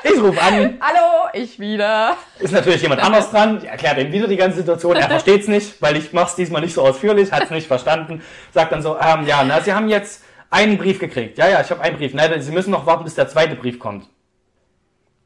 Ich 0.03 0.21
rufe 0.21 0.43
an. 0.43 0.77
Hallo, 0.81 1.29
ich 1.35 1.61
wieder. 1.61 2.17
Ist 2.41 2.53
natürlich 2.53 2.83
jemand 2.83 3.01
anders 3.01 3.31
dran. 3.31 3.59
Ich 3.59 3.69
erklärt 3.69 3.97
ihm 3.99 4.11
wieder 4.11 4.27
die 4.27 4.37
ganze 4.37 4.59
Situation. 4.59 4.97
Er 4.97 5.07
versteht's 5.09 5.47
nicht, 5.47 5.81
weil 5.81 5.97
ich 5.97 6.13
mach's 6.13 6.35
diesmal 6.35 6.61
nicht 6.61 6.75
so 6.75 6.83
ausführlich. 6.83 7.31
Hat's 7.31 7.51
nicht 7.51 7.69
verstanden. 7.69 8.23
Sagt 8.53 8.73
dann 8.73 8.83
so, 8.83 8.99
ähm, 8.99 9.25
ja, 9.25 9.45
na, 9.45 9.61
Sie 9.61 9.73
haben 9.73 9.89
jetzt 9.89 10.25
einen 10.51 10.79
Brief 10.79 10.99
gekriegt. 10.99 11.39
Ja, 11.39 11.49
ja, 11.49 11.61
ich 11.61 11.71
habe 11.71 11.81
einen 11.81 11.97
Brief. 11.97 12.13
Nein, 12.13 12.43
Sie 12.43 12.51
müssen 12.51 12.73
noch 12.73 12.87
warten, 12.87 13.05
bis 13.05 13.15
der 13.15 13.29
zweite 13.29 13.55
Brief 13.55 13.79
kommt. 13.79 14.09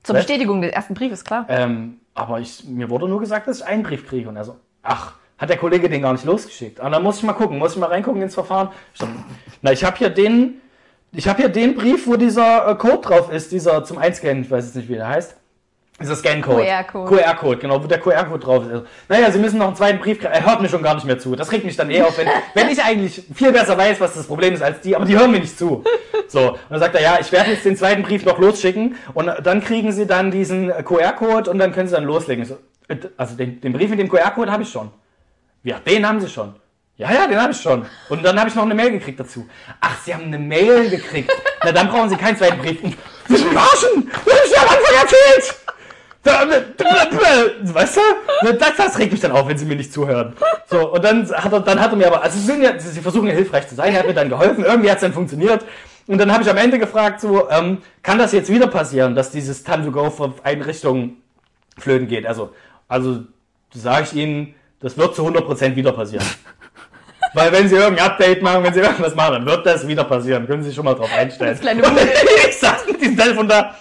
Zur 0.03 0.15
Was? 0.15 0.27
Bestätigung 0.27 0.61
des 0.61 0.73
ersten 0.73 0.93
Briefes, 0.93 1.25
klar. 1.25 1.47
Ähm, 1.49 1.99
aber 2.13 2.41
ich, 2.41 2.65
mir 2.65 2.91
wurde 2.91 3.09
nur 3.09 3.21
gesagt, 3.21 3.49
dass 3.49 3.61
ich 3.61 3.65
einen 3.65 3.85
Brief 3.85 4.07
kriege. 4.07 4.29
Und 4.29 4.37
er 4.37 4.45
so, 4.45 4.57
ach, 4.83 5.15
hat 5.39 5.49
der 5.49 5.57
Kollege 5.57 5.89
den 5.89 6.03
gar 6.03 6.13
nicht 6.13 6.27
losgeschickt. 6.27 6.79
Und 6.79 6.93
dann 6.93 7.03
muss 7.03 7.17
ich 7.17 7.23
mal 7.23 7.33
gucken, 7.33 7.57
muss 7.57 7.73
ich 7.73 7.79
mal 7.79 7.87
reingucken 7.87 8.21
ins 8.21 8.35
Verfahren. 8.35 8.69
Ich 8.93 9.01
so, 9.01 9.09
Na, 9.63 9.73
ich 9.73 9.83
habe 9.83 9.97
hier 9.97 10.11
den, 10.11 10.61
ich 11.15 11.29
habe 11.29 11.43
hier 11.43 11.49
den 11.49 11.75
Brief, 11.75 12.07
wo 12.07 12.17
dieser 12.17 12.69
äh, 12.69 12.75
Code 12.75 13.01
drauf 13.03 13.33
ist, 13.33 13.53
dieser 13.53 13.85
zum 13.85 13.99
Einscannen, 13.99 14.43
ich 14.43 14.51
weiß 14.51 14.65
jetzt 14.65 14.77
nicht, 14.77 14.89
wie 14.89 14.95
der 14.95 15.09
heißt. 15.09 15.37
Dieser 16.01 16.17
Scan-Code. 16.17 16.65
QR-Code. 16.65 17.15
QR-Code, 17.15 17.59
genau, 17.59 17.83
wo 17.83 17.87
der 17.87 18.01
QR-Code 18.01 18.43
drauf 18.43 18.65
ist. 18.67 18.83
Naja, 19.09 19.31
Sie 19.31 19.39
müssen 19.39 19.59
noch 19.59 19.69
einen 19.69 19.77
zweiten 19.77 20.01
Brief 20.01 20.19
kriegen. 20.19 20.33
Er 20.33 20.45
hört 20.45 20.61
mir 20.61 20.69
schon 20.69 20.83
gar 20.83 20.95
nicht 20.95 21.05
mehr 21.05 21.19
zu. 21.19 21.37
Das 21.37 21.53
regt 21.53 21.65
mich 21.65 21.77
dann 21.77 21.91
eher 21.91 22.07
auf, 22.07 22.17
wenn, 22.19 22.29
wenn 22.55 22.69
ich 22.71 22.83
eigentlich 22.83 23.23
viel 23.35 23.53
besser 23.53 23.77
weiß, 23.77 24.01
was 24.01 24.15
das 24.15 24.27
Problem 24.27 24.55
ist 24.55 24.63
als 24.63 24.81
die, 24.81 24.97
aber 24.97 25.05
die 25.05 25.17
hören 25.17 25.31
mir 25.31 25.39
nicht 25.39 25.57
zu. 25.57 25.85
So, 26.29 26.53
und 26.53 26.59
dann 26.71 26.81
sagt 26.81 26.95
er, 26.95 27.03
ja, 27.03 27.19
ich 27.21 27.31
werde 27.31 27.51
jetzt 27.51 27.65
den 27.67 27.77
zweiten 27.77 28.03
Brief 28.03 28.25
noch 28.25 28.39
losschicken 28.39 28.97
und 29.13 29.31
dann 29.43 29.63
kriegen 29.63 29.93
Sie 29.93 30.07
dann 30.07 30.31
diesen 30.31 30.71
äh, 30.71 30.83
QR-Code 30.83 31.51
und 31.51 31.59
dann 31.59 31.73
können 31.73 31.89
Sie 31.89 31.95
dann 31.95 32.05
loslegen. 32.05 32.47
So, 32.47 32.57
äh, 32.89 32.97
also 33.19 33.37
den, 33.37 33.61
den 33.61 33.73
Brief 33.75 33.91
mit 33.91 34.01
dem 34.01 34.09
QR-Code 34.09 34.51
habe 34.51 34.63
ich 34.63 34.71
schon. 34.71 34.91
Ja, 35.63 35.79
den 35.79 36.09
haben 36.09 36.21
Sie 36.21 36.29
schon. 36.29 36.55
Ja, 36.97 37.11
ja, 37.13 37.27
den 37.27 37.41
habe 37.41 37.53
ich 37.53 37.61
schon. 37.61 37.87
Und 38.11 38.23
dann 38.25 38.39
habe 38.39 38.49
ich 38.49 38.55
noch 38.55 38.65
eine 38.65 38.75
Mail 38.75 38.91
gekriegt 38.93 39.19
dazu. 39.19 39.49
Ach, 39.81 39.97
Sie 40.05 40.15
haben 40.15 40.25
eine 40.25 40.39
Mail 40.39 40.91
gekriegt. 40.91 41.31
Na, 41.65 41.73
dann 41.73 41.89
brauchen 41.89 42.09
Sie 42.11 42.17
keinen 42.17 42.37
zweiten 42.37 42.59
Brief. 42.59 42.81
Sie 43.29 43.37
verarschen! 43.37 44.11
Das 44.25 44.35
hab 44.35 44.45
ich 44.47 44.59
am 44.59 44.69
Anfang 44.69 44.95
erzählt! 45.03 45.55
Da- 46.25 46.45
da- 46.45 46.61
da- 46.77 47.75
Weißt 47.75 47.97
du? 47.97 48.53
Das, 48.57 48.77
das 48.77 48.99
regt 48.99 49.11
mich 49.13 49.21
dann 49.21 49.33
auf, 49.33 49.49
wenn 49.49 49.59
sie 49.59 49.65
mir 49.65 49.75
nicht 49.75 49.93
zuhören. 49.93 50.35
So, 50.71 50.93
und 50.93 51.03
dann 51.05 51.29
hat 51.33 51.53
er, 51.53 51.61
dann 51.61 51.81
hat 51.81 51.91
er 51.93 51.97
mir 51.97 52.07
aber, 52.07 52.23
also 52.23 52.39
sie, 52.39 52.45
sind 52.45 52.63
ja, 52.63 52.79
sie 52.79 53.01
versuchen 53.01 53.27
ja 53.27 53.33
hilfreich 53.35 53.67
zu 53.69 53.75
sein, 53.75 53.93
er 53.93 54.01
hat 54.01 54.07
mir 54.07 54.15
dann 54.15 54.29
geholfen, 54.29 54.65
irgendwie 54.65 54.89
hat 54.91 54.99
es 54.99 55.03
dann 55.03 55.13
funktioniert. 55.13 55.65
Und 56.07 56.19
dann 56.19 56.31
habe 56.33 56.45
ich 56.45 56.51
am 56.51 56.57
Ende 56.59 56.79
gefragt, 56.79 57.21
so, 57.21 57.51
ähm, 57.51 57.79
kann 58.05 58.19
das 58.19 58.31
jetzt 58.33 58.51
wieder 58.51 58.69
passieren, 58.69 59.17
dass 59.17 59.31
dieses 59.33 59.65
Time-to-Go 59.65 60.11
von 60.11 60.35
Einrichtungen 60.45 61.23
flöten 61.79 62.07
geht? 62.07 62.27
Also, 62.27 62.53
also 62.87 63.23
sage 63.75 64.05
ich 64.05 64.13
Ihnen, 64.15 64.55
das 64.81 64.97
wird 64.97 65.17
zu 65.17 65.27
100% 65.27 65.75
wieder 65.75 65.91
passieren. 65.93 66.25
Weil 67.35 67.51
wenn 67.53 67.69
Sie 67.69 67.77
irgendein 67.77 68.07
Update 68.07 68.43
machen, 68.43 68.63
wenn 68.63 68.75
Sie 68.75 68.81
irgendwas 68.81 69.15
machen, 69.15 69.33
dann 69.35 69.47
wird 69.47 69.65
das 69.67 69.87
wieder 69.87 70.05
passieren. 70.05 70.47
Können 70.47 70.63
Sie 70.63 70.69
sich 70.69 70.77
schon 70.77 70.85
mal 70.85 70.95
drauf 70.95 71.11
einstellen. 71.13 71.53
Das 71.53 71.61
kleine 71.61 71.83
Und 71.83 71.99
ich 72.49 72.59
saß 72.59 72.87
mit 72.87 73.01
diesem 73.01 73.17
Telefon 73.17 73.49
da. 73.49 73.75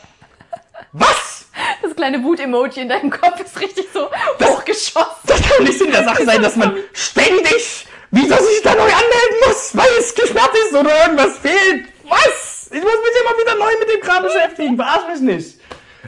Was? 0.93 1.45
Das 1.81 1.95
kleine 1.95 2.23
Wut-Emoji 2.23 2.81
in 2.81 2.89
deinem 2.89 3.09
Kopf 3.09 3.39
ist 3.41 3.59
richtig 3.59 3.87
so 3.93 4.09
hochgeschossen. 4.43 5.05
Das 5.25 5.41
kann 5.41 5.63
nicht 5.63 5.81
in 5.81 5.91
der 5.91 6.03
Sache 6.03 6.25
sein, 6.25 6.41
dass 6.41 6.55
man 6.55 6.75
ständig 6.93 7.87
wieder 8.11 8.37
sich 8.37 8.61
da 8.63 8.73
neu 8.73 8.83
anmelden 8.83 9.37
muss, 9.47 9.75
weil 9.75 9.89
es 9.99 10.13
gesperrt 10.13 10.51
ist 10.65 10.73
oder 10.73 11.03
irgendwas 11.03 11.37
fehlt. 11.37 11.87
Was? 12.07 12.69
Ich 12.71 12.81
muss 12.81 12.93
mich 12.93 13.21
immer 13.21 13.37
wieder 13.39 13.55
neu 13.55 13.71
mit 13.79 13.89
dem 13.89 14.01
Kram 14.01 14.23
beschäftigen. 14.23 14.75
Verarsch 14.77 15.07
mich 15.09 15.21
nicht. 15.21 15.60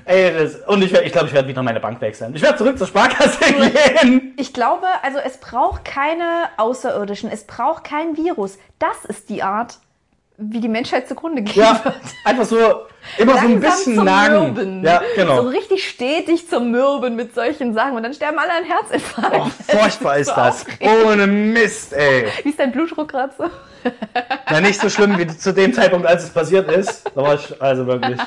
Ey, 0.05 0.33
das, 0.33 0.55
und 0.67 0.81
ich, 0.83 0.91
werd- 0.91 1.05
ich 1.05 1.11
glaube, 1.11 1.27
ich 1.27 1.33
werde 1.33 1.47
wieder 1.47 1.63
meine 1.63 1.79
Bank 1.79 2.01
wechseln. 2.01 2.35
Ich 2.35 2.41
werde 2.41 2.57
zurück 2.57 2.77
zur 2.77 2.87
Sparkasse 2.87 3.37
gehen. 3.53 4.33
Ich 4.37 4.53
glaube, 4.53 4.85
also 5.01 5.19
es 5.19 5.37
braucht 5.37 5.85
keine 5.85 6.49
Außerirdischen, 6.57 7.29
es 7.31 7.45
braucht 7.45 7.83
kein 7.85 8.17
Virus. 8.17 8.57
Das 8.79 9.05
ist 9.07 9.29
die 9.29 9.43
Art, 9.43 9.77
wie 10.37 10.59
die 10.59 10.67
Menschheit 10.67 11.07
zugrunde 11.07 11.41
gehen 11.43 11.61
Ja, 11.61 11.79
wird. 11.85 11.95
einfach 12.25 12.43
so, 12.45 12.57
immer 13.17 13.33
so 13.33 13.39
ein 13.47 13.59
bisschen 13.61 13.95
zum 13.95 14.05
nagen. 14.05 14.53
Mürben. 14.53 14.83
Ja, 14.83 15.01
genau. 15.15 15.43
So 15.43 15.47
richtig 15.49 15.87
stetig 15.87 16.49
zum 16.49 16.71
Mürben 16.71 17.15
mit 17.15 17.33
solchen 17.35 17.73
Sachen 17.73 17.95
und 17.95 18.03
dann 18.03 18.13
sterben 18.13 18.39
alle 18.39 18.51
an 18.51 18.63
Herzinfarkt. 18.65 19.35
Oh, 19.37 19.49
furchtbar 19.77 20.17
ist 20.17 20.31
das. 20.31 20.61
aufregend. 20.67 21.05
Ohne 21.05 21.27
Mist, 21.27 21.93
ey. 21.93 22.25
Wie 22.43 22.49
ist 22.49 22.59
dein 22.59 22.71
Blutdruck 22.71 23.09
gerade 23.09 23.33
so? 23.37 23.45
Na, 24.49 24.59
nicht 24.59 24.79
so 24.81 24.89
schlimm 24.89 25.17
wie 25.17 25.27
zu 25.27 25.53
dem 25.53 25.71
Zeitpunkt, 25.73 26.07
als 26.07 26.23
es 26.23 26.29
passiert 26.29 26.69
ist. 26.71 27.05
Da 27.15 27.21
war 27.21 27.35
ich, 27.35 27.61
also 27.61 27.85
wirklich. 27.85 28.17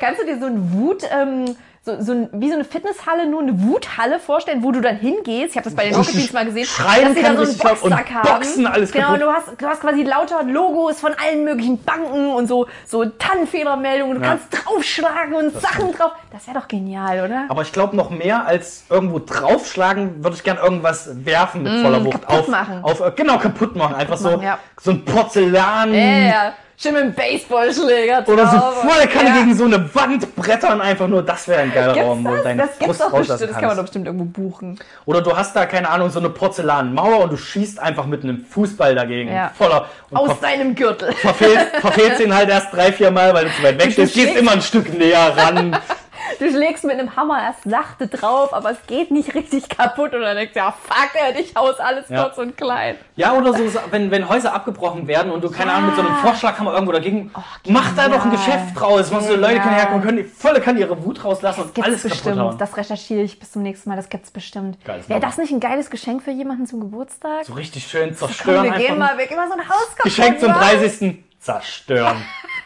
Kannst 0.00 0.20
du 0.22 0.26
dir 0.26 0.38
so 0.38 0.46
ein 0.46 0.72
Wut, 0.72 1.02
ähm, 1.10 1.56
so, 1.82 2.00
so 2.02 2.12
ein, 2.12 2.28
wie 2.32 2.48
so 2.48 2.54
eine 2.54 2.64
Fitnesshalle, 2.64 3.26
nur 3.26 3.40
eine 3.40 3.62
Wuthalle 3.62 4.18
vorstellen, 4.18 4.62
wo 4.62 4.72
du 4.72 4.80
dann 4.80 4.96
hingehst? 4.96 5.50
Ich 5.52 5.56
habe 5.56 5.64
das 5.64 5.74
bei 5.74 5.84
den 5.84 5.94
Rocket 5.94 6.32
mal 6.34 6.44
gesehen, 6.44 6.66
Schreien 6.66 7.04
dass 7.06 7.14
sie 7.14 7.22
kann 7.22 7.36
da 7.36 7.46
so 7.46 7.50
einen 7.50 7.78
Boxsack 7.78 8.10
haben. 8.14 8.28
boxen 8.28 8.66
alles 8.66 8.92
genau, 8.92 9.06
kaputt. 9.06 9.22
du 9.22 9.32
hast, 9.32 9.48
du 9.62 9.66
hast 9.66 9.80
quasi 9.80 10.02
lauter 10.02 10.42
Logos 10.42 11.00
von 11.00 11.12
allen 11.14 11.44
möglichen 11.44 11.82
Banken 11.82 12.26
und 12.32 12.46
so, 12.46 12.66
so 12.86 13.04
Tannenfedermeldungen. 13.06 14.16
Du 14.16 14.22
Ja. 14.22 14.28
kannst 14.28 14.46
draufschlagen 14.50 15.34
und 15.34 15.60
Sachen 15.60 15.92
drauf. 15.92 16.12
Das 16.30 16.46
wäre 16.46 16.58
doch 16.58 16.68
genial, 16.68 17.24
oder? 17.24 17.46
Aber 17.48 17.62
ich 17.62 17.72
glaube, 17.72 17.96
noch 17.96 18.10
mehr 18.10 18.46
als 18.46 18.84
irgendwo 18.90 19.18
draufschlagen, 19.18 20.22
würde 20.22 20.36
ich 20.36 20.44
gern 20.44 20.58
irgendwas 20.58 21.24
werfen 21.24 21.62
mit 21.62 21.72
voller 21.80 22.04
Wucht. 22.04 22.18
Mm, 22.18 22.20
kaputt 22.20 22.38
auf, 22.38 22.48
machen. 22.48 22.80
Auf, 22.82 23.02
genau, 23.16 23.38
kaputt 23.38 23.76
machen. 23.76 23.94
Einfach 23.94 24.18
so, 24.18 24.32
machen, 24.32 24.42
ja. 24.42 24.58
so 24.80 24.90
ein 24.90 25.04
Porzellan. 25.04 25.94
Ja. 25.94 26.52
Schön 26.80 26.92
mit 26.92 27.02
einem 27.02 27.12
Baseballschläger 27.12 28.22
Oder 28.28 28.46
so 28.46 28.56
drauf. 28.56 28.82
volle 28.82 29.08
Kanne 29.08 29.30
ja. 29.30 29.38
gegen 29.40 29.52
so 29.56 29.64
eine 29.64 29.92
Wand 29.96 30.36
brettern, 30.36 30.80
einfach 30.80 31.08
nur, 31.08 31.24
das 31.24 31.48
wäre 31.48 31.62
ein 31.62 31.72
geiler 31.74 31.92
Gibt's 31.92 32.08
Raum, 32.08 32.24
wo 32.24 32.34
das? 32.34 32.44
deine 32.44 32.62
Das 32.62 32.78
gibt's 32.78 32.98
Frust 32.98 33.00
doch 33.00 33.18
bestimmt. 33.18 33.50
Das 33.50 33.58
kann 33.58 33.66
man 33.66 33.76
doch 33.76 33.82
bestimmt 33.82 34.06
irgendwo 34.06 34.24
buchen. 34.26 34.78
Oder 35.04 35.20
du 35.20 35.36
hast 35.36 35.56
da, 35.56 35.66
keine 35.66 35.90
Ahnung, 35.90 36.10
so 36.10 36.20
eine 36.20 36.30
Porzellanmauer 36.30 37.24
und 37.24 37.32
du 37.32 37.36
schießt 37.36 37.80
einfach 37.80 38.06
mit 38.06 38.22
einem 38.22 38.44
Fußball 38.44 38.94
dagegen. 38.94 39.32
Ja. 39.32 39.50
Voller. 39.58 39.86
Aus 40.12 40.38
deinem 40.38 40.76
Gürtel. 40.76 41.12
verfehlst, 41.14 41.66
verfehlst 41.80 42.20
ihn 42.24 42.32
halt 42.32 42.48
erst 42.48 42.72
drei, 42.72 42.92
vier 42.92 43.10
Mal, 43.10 43.34
weil 43.34 43.46
du 43.46 43.50
zu 43.54 43.62
weit 43.64 43.82
weg 43.82 43.90
stehst. 43.90 44.14
Gehst 44.14 44.36
immer 44.36 44.52
ein 44.52 44.62
Stück 44.62 44.96
näher 44.96 45.36
ran. 45.36 45.76
Du 46.38 46.50
schlägst 46.50 46.84
mit 46.84 46.94
einem 46.98 47.16
Hammer 47.16 47.42
erst 47.42 47.64
sachte 47.64 48.06
drauf, 48.06 48.52
aber 48.54 48.70
es 48.70 48.78
geht 48.86 49.10
nicht 49.10 49.34
richtig 49.34 49.68
kaputt 49.68 50.14
und 50.14 50.20
dann 50.20 50.36
denkst 50.36 50.52
du, 50.54 50.60
ja, 50.60 50.72
fuck 50.72 51.10
it, 51.30 51.40
ich 51.40 51.54
haus 51.56 51.78
alles 51.80 52.08
Ja. 52.08 52.24
kurz 52.24 52.38
und 52.38 52.56
klein. 52.56 52.96
Ja, 53.16 53.32
oder 53.32 53.52
so, 53.54 53.64
wenn, 53.90 54.10
wenn 54.10 54.28
Häuser 54.28 54.54
abgebrochen 54.54 55.06
werden 55.08 55.30
und 55.32 55.42
du, 55.42 55.50
keine 55.50 55.72
Ahnung, 55.72 55.88
mit 55.90 55.96
so 55.96 56.02
einem 56.02 56.16
Vorschlaghammer 56.16 56.72
irgendwo 56.72 56.92
dagegen, 56.92 57.30
Oh, 57.36 57.40
mach 57.68 57.94
da 57.96 58.08
doch 58.08 58.24
ein 58.24 58.30
Geschäft 58.30 58.78
draus. 58.78 59.10
Machst 59.10 59.28
du, 59.30 59.36
Leute 59.36 59.60
können 59.60 59.74
herkommen, 59.74 60.02
können 60.02 60.16
die 60.18 60.24
volle 60.24 60.60
kann 60.60 60.76
ihre 60.76 61.04
Wut 61.04 61.24
rauslassen 61.24 61.62
und 61.62 61.74
Gibt's 61.74 61.88
alles 61.88 62.02
kaputt 62.02 62.16
bestimmt. 62.16 62.40
hauen. 62.40 62.58
Das 62.58 62.76
recherchiere 62.76 63.22
ich 63.22 63.38
bis 63.38 63.52
zum 63.52 63.62
nächsten 63.62 63.88
Mal. 63.90 63.96
Das 63.96 64.08
gibt's 64.08 64.30
bestimmt. 64.30 64.82
Geiles 64.84 65.08
Wäre 65.08 65.20
das 65.20 65.38
nicht 65.38 65.50
ein 65.52 65.60
geiles 65.60 65.90
Geschenk 65.90 66.22
für 66.22 66.30
jemanden 66.30 66.66
zum 66.66 66.80
Geburtstag? 66.80 67.44
So 67.44 67.54
richtig 67.54 67.86
schön 67.86 68.08
Komm, 68.10 68.16
zerstören 68.28 68.64
wir 68.64 68.72
gehen 68.72 68.92
einfach. 68.92 69.12
mal, 69.14 69.18
wir 69.18 69.26
gehen 69.26 69.36
mal 69.36 69.48
so 69.48 69.54
ein 69.54 69.68
Haus 69.68 69.88
kaputt 69.96 70.04
Geschenk 70.04 70.40
zum 70.40 70.50
machen. 70.50 70.60
30. 70.78 71.24
Zerstören. 71.40 72.16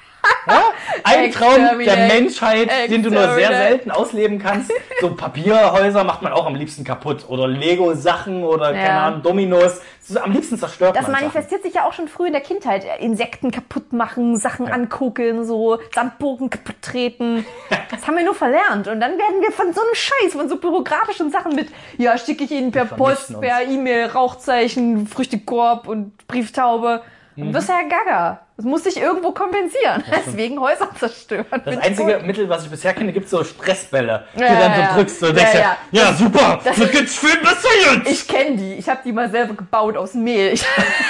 Ja? 0.46 0.62
Ein 1.04 1.30
Traum 1.32 1.78
der. 1.78 1.96
Menschheit, 2.08 2.68
den 2.90 3.02
du 3.02 3.10
nur 3.10 3.34
sehr 3.34 3.48
selten 3.48 3.90
ausleben 3.90 4.38
kannst. 4.38 4.72
So 5.00 5.14
Papierhäuser 5.14 6.04
macht 6.04 6.22
man 6.22 6.32
auch 6.32 6.46
am 6.46 6.54
liebsten 6.54 6.84
kaputt. 6.84 7.24
Oder 7.28 7.46
Lego-Sachen 7.48 8.44
oder, 8.44 8.72
keine 8.72 8.84
Ja. 8.84 9.06
Ahnung, 9.06 9.22
Dominos. 9.22 9.80
Am 10.20 10.32
liebsten 10.32 10.58
zerstört 10.58 10.96
Das 10.96 11.02
man 11.04 11.12
Sachen. 11.12 11.24
manifestiert 11.26 11.62
sich 11.62 11.74
ja 11.74 11.84
auch 11.86 11.92
schon 11.92 12.08
früh 12.08 12.26
in 12.26 12.32
der 12.32 12.42
Kindheit. 12.42 12.84
Insekten 13.00 13.50
kaputt 13.52 13.92
machen, 13.92 14.36
Sachen 14.36 14.68
angucken, 14.70 15.44
so 15.44 15.78
Sandbogen 15.94 16.50
kaputt 16.50 16.76
treten. 16.82 17.46
Das 17.90 18.06
haben 18.06 18.16
wir 18.16 18.24
nur 18.24 18.34
verlernt. 18.34 18.88
Und 18.88 19.00
dann 19.00 19.12
werden 19.12 19.40
wir 19.40 19.52
von 19.52 19.72
so 19.72 19.80
einem 19.80 19.94
Scheiß, 19.94 20.32
von 20.32 20.48
so 20.48 20.56
bürokratischen 20.56 21.30
Sachen 21.30 21.54
mit, 21.54 21.68
ja, 21.98 22.18
schicke 22.18 22.44
ich 22.44 22.50
Ihnen 22.50 22.72
per 22.72 22.84
Post, 22.84 23.30
uns. 23.30 23.40
per 23.40 23.62
E-Mail, 23.62 24.06
Rauchzeichen, 24.06 25.06
Früchtekorb 25.06 25.86
und 25.88 26.26
Brieftaube. 26.26 27.02
Mhm. 27.36 27.46
Du 27.46 27.52
bist 27.52 27.68
ja 27.68 27.80
gaga. 27.82 28.40
Das 28.56 28.66
muss 28.66 28.84
sich 28.84 28.96
irgendwo 29.00 29.32
kompensieren. 29.32 30.04
Deswegen 30.10 30.60
Häuser 30.60 30.88
zerstören. 30.98 31.46
Das 31.64 31.78
einzige 31.78 32.14
gut. 32.18 32.26
Mittel, 32.26 32.48
was 32.48 32.64
ich 32.64 32.70
bisher 32.70 32.92
kenne, 32.92 33.12
gibt 33.12 33.28
so 33.28 33.42
Stressbälle, 33.42 34.26
die 34.36 34.40
Ja, 34.40 34.48
du 34.48 34.54
dann 34.54 34.74
so 34.74 34.80
ja. 34.80 34.94
drückst. 34.94 35.22
Und 35.22 35.28
Ja, 35.30 35.34
denkst, 35.34 35.54
ja, 35.54 35.60
ja. 35.60 36.02
ja, 36.04 36.12
super, 36.12 36.60
das 36.62 36.76
gibt's 36.90 37.18
viel 37.18 37.36
besser 37.38 37.68
jetzt. 37.94 38.10
Ich 38.10 38.28
kenne 38.28 38.56
die. 38.56 38.74
Ich 38.74 38.88
habe 38.88 39.00
die 39.04 39.12
mal 39.12 39.30
selber 39.30 39.54
gebaut 39.54 39.96
aus 39.96 40.14
Mehl. 40.14 40.52
Ich, 40.52 40.64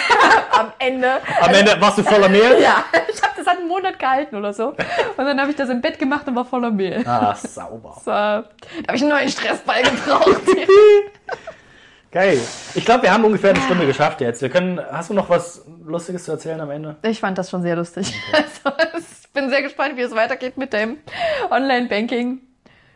am 0.53 0.73
Ende. 0.79 1.19
Am 1.41 1.53
Ende 1.53 1.77
warst 1.81 1.99
du 1.99 2.03
voller 2.05 2.29
Mehl. 2.29 2.59
Ja, 2.63 2.85
ich 3.13 3.21
habe 3.23 3.33
das 3.37 3.47
hat 3.47 3.59
einen 3.59 3.69
Monat 3.69 3.99
gehalten 3.99 4.37
oder 4.37 4.53
so. 4.53 4.69
Und 4.69 4.79
dann 5.19 5.41
habe 5.41 5.51
ich 5.51 5.57
das 5.57 5.69
im 5.69 5.81
Bett 5.81 5.99
gemacht 5.99 6.27
und 6.29 6.37
war 6.37 6.45
voller 6.45 6.71
Mehl. 6.71 7.03
Ah, 7.07 7.35
sauber. 7.35 8.01
So, 8.05 8.11
da 8.13 8.45
habe 8.87 8.97
ich 8.97 9.03
einen 9.03 9.11
neuen 9.11 9.29
Stressball 9.29 9.83
gebraucht. 9.83 10.43
Geil. 12.13 12.39
Ich 12.75 12.85
glaube, 12.85 13.05
wir 13.05 13.13
haben 13.13 13.25
ungefähr 13.25 13.51
eine 13.51 13.61
Stunde 13.63 13.87
geschafft 13.87 14.21
jetzt. 14.21 14.43
Wir 14.43 14.51
können, 14.51 14.79
hast 14.79 15.09
du 15.09 15.15
noch 15.15 15.31
was 15.31 15.65
Lustiges 15.83 16.25
zu 16.25 16.33
erzählen 16.33 16.61
am 16.61 16.71
Ende? 16.71 16.97
Ich 17.03 17.19
fand 17.21 17.39
das 17.39 17.49
schon 17.49 17.63
sehr 17.63 17.75
lustig. 17.75 18.13
Also, 18.33 18.77
ich 18.99 19.33
bin 19.33 19.49
sehr 19.49 19.63
gespannt, 19.63 19.97
wie 19.97 20.03
es 20.03 20.15
weitergeht 20.15 20.59
mit 20.59 20.75
deinem 20.75 20.99
Online-Banking, 21.51 22.43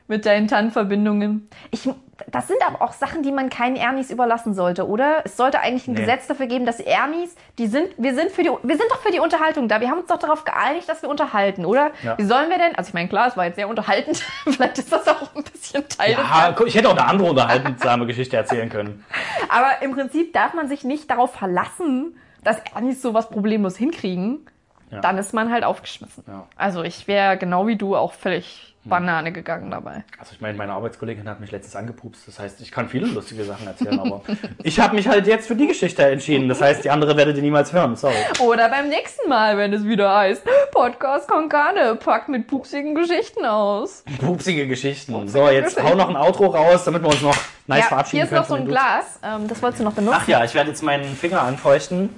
mit 0.08 0.24
deinen 0.26 0.46
TAN-Verbindungen. 0.48 1.48
Ich, 1.70 1.88
das 2.28 2.46
sind 2.48 2.58
aber 2.66 2.82
auch 2.82 2.92
Sachen, 2.92 3.22
die 3.22 3.32
man 3.32 3.50
keinen 3.50 3.76
Ernis 3.76 4.10
überlassen 4.10 4.54
sollte, 4.54 4.88
oder? 4.88 5.22
Es 5.24 5.36
sollte 5.36 5.60
eigentlich 5.60 5.88
ein 5.88 5.94
Nee. 5.94 6.00
Gesetz 6.00 6.26
dafür 6.26 6.46
geben, 6.46 6.64
dass 6.64 6.80
Ernis, 6.80 7.34
die 7.58 7.66
sind, 7.66 7.88
wir 7.98 8.14
sind 8.14 8.30
für 8.30 8.42
die, 8.42 8.50
wir 8.62 8.76
sind 8.76 8.90
doch 8.90 9.00
für 9.00 9.10
die 9.10 9.18
Unterhaltung 9.20 9.68
da. 9.68 9.80
Wir 9.80 9.90
haben 9.90 9.98
uns 9.98 10.08
doch 10.08 10.18
darauf 10.18 10.44
geeinigt, 10.44 10.88
dass 10.88 11.02
wir 11.02 11.08
unterhalten, 11.08 11.64
oder? 11.64 11.90
Ja. 12.02 12.16
Wie 12.18 12.24
sollen 12.24 12.48
wir 12.50 12.58
denn? 12.58 12.74
Also 12.76 12.88
ich 12.88 12.94
meine, 12.94 13.08
klar, 13.08 13.28
es 13.28 13.36
war 13.36 13.46
jetzt 13.46 13.56
sehr 13.56 13.68
unterhaltend. 13.68 14.18
Vielleicht 14.44 14.78
ist 14.78 14.92
das 14.92 15.06
auch 15.08 15.34
ein 15.34 15.42
bisschen 15.42 15.88
Teil 15.88 16.12
Ja, 16.12 16.52
guck, 16.56 16.66
ich 16.68 16.74
hätte 16.76 16.88
auch 16.88 16.96
eine 16.96 17.06
andere 17.06 17.30
unterhaltsame 17.30 18.06
Geschichte 18.06 18.36
erzählen 18.36 18.68
können. 18.68 19.04
Aber 19.48 19.82
im 19.82 19.92
Prinzip 19.92 20.32
darf 20.32 20.54
man 20.54 20.68
sich 20.68 20.84
nicht 20.84 21.10
darauf 21.10 21.34
verlassen, 21.34 22.16
dass 22.44 22.58
Ernis 22.74 23.02
sowas 23.02 23.28
problemlos 23.28 23.76
hinkriegen. 23.76 24.46
Ja. 24.90 25.00
Dann 25.00 25.18
ist 25.18 25.34
man 25.34 25.50
halt 25.52 25.64
aufgeschmissen. 25.64 26.22
Ja. 26.28 26.46
Also 26.54 26.84
ich 26.84 27.08
wäre 27.08 27.36
genau 27.36 27.66
wie 27.66 27.74
du 27.74 27.96
auch 27.96 28.12
völlig 28.12 28.75
Banane 28.88 29.32
gegangen 29.32 29.70
dabei. 29.70 30.04
Also 30.18 30.32
ich 30.32 30.40
meine, 30.40 30.56
meine 30.56 30.72
Arbeitskollegin 30.72 31.28
hat 31.28 31.40
mich 31.40 31.50
letztens 31.50 31.76
angepupst. 31.76 32.26
Das 32.26 32.38
heißt, 32.38 32.60
ich 32.60 32.70
kann 32.70 32.88
viele 32.88 33.06
lustige 33.06 33.44
Sachen 33.44 33.66
erzählen, 33.66 33.98
aber 33.98 34.22
ich 34.62 34.80
habe 34.80 34.94
mich 34.94 35.08
halt 35.08 35.26
jetzt 35.26 35.46
für 35.48 35.56
die 35.56 35.66
Geschichte 35.66 36.04
entschieden. 36.04 36.48
Das 36.48 36.60
heißt, 36.60 36.84
die 36.84 36.90
andere 36.90 37.16
werdet 37.16 37.36
ihr 37.36 37.42
niemals 37.42 37.72
hören. 37.72 37.96
Sorry. 37.96 38.14
Oder 38.40 38.68
beim 38.68 38.88
nächsten 38.88 39.28
Mal, 39.28 39.56
wenn 39.58 39.72
es 39.72 39.84
wieder 39.84 40.14
heißt, 40.14 40.42
Podcast 40.72 41.28
Konkane 41.28 41.96
packt 41.96 42.28
mit 42.28 42.46
pupsigen 42.46 42.94
Geschichten 42.94 43.44
aus. 43.44 44.04
Pupsige 44.20 44.66
Geschichten. 44.66 45.28
So, 45.28 45.48
jetzt 45.48 45.82
hau 45.82 45.94
noch 45.94 46.08
ein 46.08 46.16
Outro 46.16 46.46
raus, 46.46 46.84
damit 46.84 47.02
wir 47.02 47.08
uns 47.08 47.22
noch 47.22 47.36
nice 47.66 47.80
ja, 47.80 47.86
verabschieden 47.86 48.16
hier 48.16 48.24
ist 48.24 48.32
noch 48.32 48.46
können 48.48 48.64
so 48.64 48.64
ein. 48.64 48.68
Glas. 48.68 49.20
Ähm, 49.22 49.48
das 49.48 49.62
wolltest 49.62 49.80
du 49.80 49.84
noch 49.84 49.92
benutzen. 49.92 50.18
Ach 50.20 50.28
ja, 50.28 50.44
ich 50.44 50.54
werde 50.54 50.70
jetzt 50.70 50.82
meinen 50.82 51.04
Finger 51.16 51.42
anfeuchten. 51.42 52.10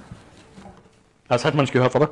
Das 1.27 1.45
hat 1.45 1.53
man 1.53 1.63
nicht 1.63 1.73
gehört, 1.73 1.95
oder? 1.95 2.09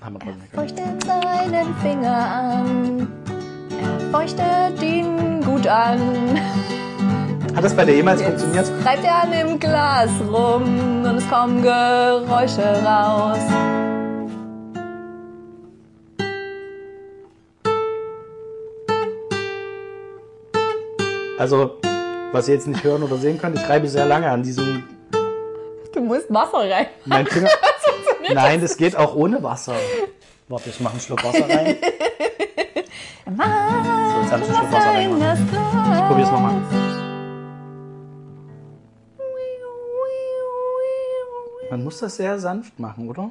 Gehört. 0.00 0.36
feuchtet 0.54 1.04
seinen 1.04 1.74
Finger 1.82 2.10
an. 2.16 3.08
Er 3.70 4.10
feuchtet 4.10 4.82
ihn 4.82 5.42
gut 5.42 5.66
an. 5.66 6.40
Hat 7.54 7.62
das 7.64 7.74
bei 7.76 7.84
dir 7.84 7.96
jemals 7.96 8.22
funktioniert? 8.22 8.70
Reibt 8.84 9.04
er 9.04 9.22
an 9.24 9.30
dem 9.30 9.60
Glas 9.60 10.10
rum 10.26 11.04
und 11.04 11.16
es 11.16 11.28
kommen 11.28 11.62
Geräusche 11.62 12.82
raus. 12.82 13.40
Also, 21.38 21.78
was 22.32 22.48
ihr 22.48 22.54
jetzt 22.54 22.66
nicht 22.66 22.84
hören 22.84 23.02
oder 23.02 23.16
sehen 23.16 23.38
könnt, 23.38 23.56
ich 23.58 23.68
reibe 23.68 23.88
sehr 23.88 24.06
lange 24.06 24.28
an 24.30 24.42
diesem 24.42 24.84
Du 25.92 26.00
musst 26.00 26.32
Wasser 26.32 26.70
rein. 26.70 26.86
mein 27.04 27.26
Finger. 27.26 27.48
Nein, 28.34 28.60
das 28.60 28.76
geht 28.76 28.96
auch 28.96 29.14
ohne 29.14 29.42
Wasser. 29.42 29.74
Warte, 30.48 30.70
ich 30.70 30.80
mache 30.80 30.92
einen 30.92 31.00
Schluck 31.00 31.24
Wasser 31.24 31.48
rein. 31.48 31.76
So, 33.30 33.36
jetzt 33.36 34.32
habe 34.32 34.42
ich 34.42 34.48
einen 34.48 34.56
Schluck 34.58 34.72
Wasser 34.72 34.90
reingemacht. 34.90 35.38
Ich 35.94 36.06
probier's 36.08 36.30
nochmal. 36.30 36.62
Man 41.70 41.84
muss 41.84 41.98
das 42.00 42.16
sehr 42.16 42.38
sanft 42.40 42.80
machen, 42.80 43.08
oder? 43.08 43.30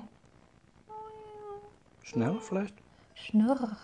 Schneller 2.03 2.39
vielleicht? 2.39 2.73
Schnurr. 3.13 3.75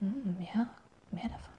Hm, 0.00 0.36
ja, 0.54 0.68
mehr 1.10 1.24
davon. 1.24 1.57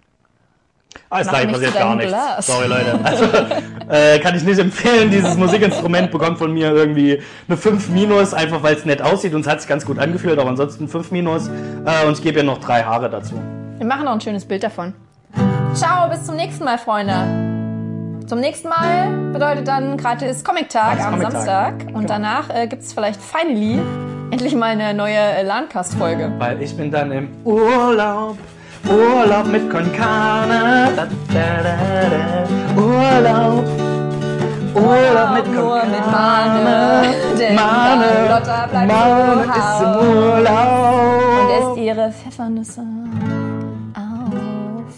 Ah, 1.11 1.20
es 1.22 1.28
Mach 1.28 1.34
gleich 1.34 1.52
passiert 1.52 1.74
gar 1.76 1.95
nichts. 1.95 2.11
Glas. 2.11 2.48
Sorry, 2.48 2.68
Leute. 2.68 2.99
Also, 3.03 3.26
äh, 3.90 4.20
kann 4.20 4.36
ich 4.36 4.44
nicht 4.44 4.60
empfehlen. 4.60 5.10
Dieses 5.11 5.38
Musikinstrument 5.38 6.11
bekommt 6.11 6.38
von 6.40 6.52
mir 6.53 6.72
irgendwie 6.72 7.22
eine 7.48 7.57
5 7.57 7.90
minus, 7.90 8.34
einfach 8.34 8.61
weil 8.64 8.76
es 8.76 8.86
nett 8.86 9.02
aussieht 9.02 9.34
und 9.34 9.41
es 9.41 9.48
hat 9.48 9.61
sich 9.61 9.70
ganz 9.70 9.86
gut 9.86 9.99
angefühlt, 9.99 10.38
aber 10.40 10.49
ansonsten 10.49 10.88
5 10.88 11.11
minus. 11.11 11.48
Äh, 11.48 12.06
und 12.07 12.14
ich 12.18 12.24
gebe 12.24 12.40
ihr 12.40 12.44
noch 12.44 12.60
drei 12.60 12.84
Haare 12.84 13.10
dazu. 13.10 13.36
Wir 13.78 13.86
machen 13.86 14.06
noch 14.06 14.14
ein 14.14 14.22
schönes 14.22 14.45
Bild 14.45 14.64
davon. 14.64 14.94
Ciao, 15.74 16.10
bis 16.10 16.26
zum 16.26 16.36
nächsten 16.36 16.64
Mal, 16.64 16.78
Freunde. 16.78 18.26
Zum 18.28 18.40
nächsten 18.40 18.70
Mal 18.70 19.32
bedeutet 19.32 19.68
dann 19.68 19.98
gratis 19.98 20.44
Comic-Tag 20.44 20.98
Gratis 20.98 21.06
am 21.06 21.11
Comic-Tag. 21.14 21.32
Samstag. 21.34 21.74
Und 21.88 21.94
Genau. 22.02 22.07
danach 22.07 22.49
äh, 22.49 22.68
gibt 22.68 22.84
es 22.84 22.94
vielleicht 22.94 23.20
finally 23.22 23.80
endlich 24.32 24.53
mal 24.56 24.68
eine 24.72 24.94
neue 24.94 25.16
äh, 25.18 25.41
LAN-Cast-Folge. 25.44 26.32
Weil 26.38 26.61
ich 26.61 26.76
bin 26.78 26.91
dann 26.91 27.11
im 27.11 27.30
Urlaub. 27.44 28.38
Urlaub 28.88 29.45
mit 29.47 29.69
Konkane. 29.69 30.89
Da, 30.95 31.06
da, 31.06 31.64
da, 31.64 31.73
da. 32.10 32.81
Urlaub. 32.81 33.65
Urlaub 34.76 35.34
mit 35.34 35.47
Nur 35.53 35.80
Konkane. 35.80 35.91
mit 35.91 36.06
Mane, 36.11 37.15
denn 37.38 37.56
Mane, 37.56 38.06
Lotta 38.30 38.68
bleibt 38.68 38.88
Mane 38.91 39.43
ist 39.43 39.81
im. 39.81 40.07
Urlaub. 40.07 41.41
Und 41.41 41.49
esst 41.60 41.77
ihre 41.77 42.11
Pfeffernüsse 42.11 42.81
auf. 43.95 44.93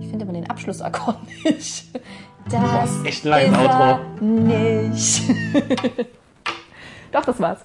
Ich 0.00 0.08
finde 0.08 0.24
aber 0.24 0.32
den 0.32 0.48
Abschlussakkord 0.50 1.16
nicht. 1.44 1.84
Das 2.50 3.04
echt 3.04 3.24
ein 3.24 3.30
langes 3.30 3.48
ist 3.52 3.58
Outro. 3.58 3.82
er 3.82 4.00
nicht. 4.22 5.22
Doch, 7.12 7.24
das 7.24 7.40
war's. 7.40 7.58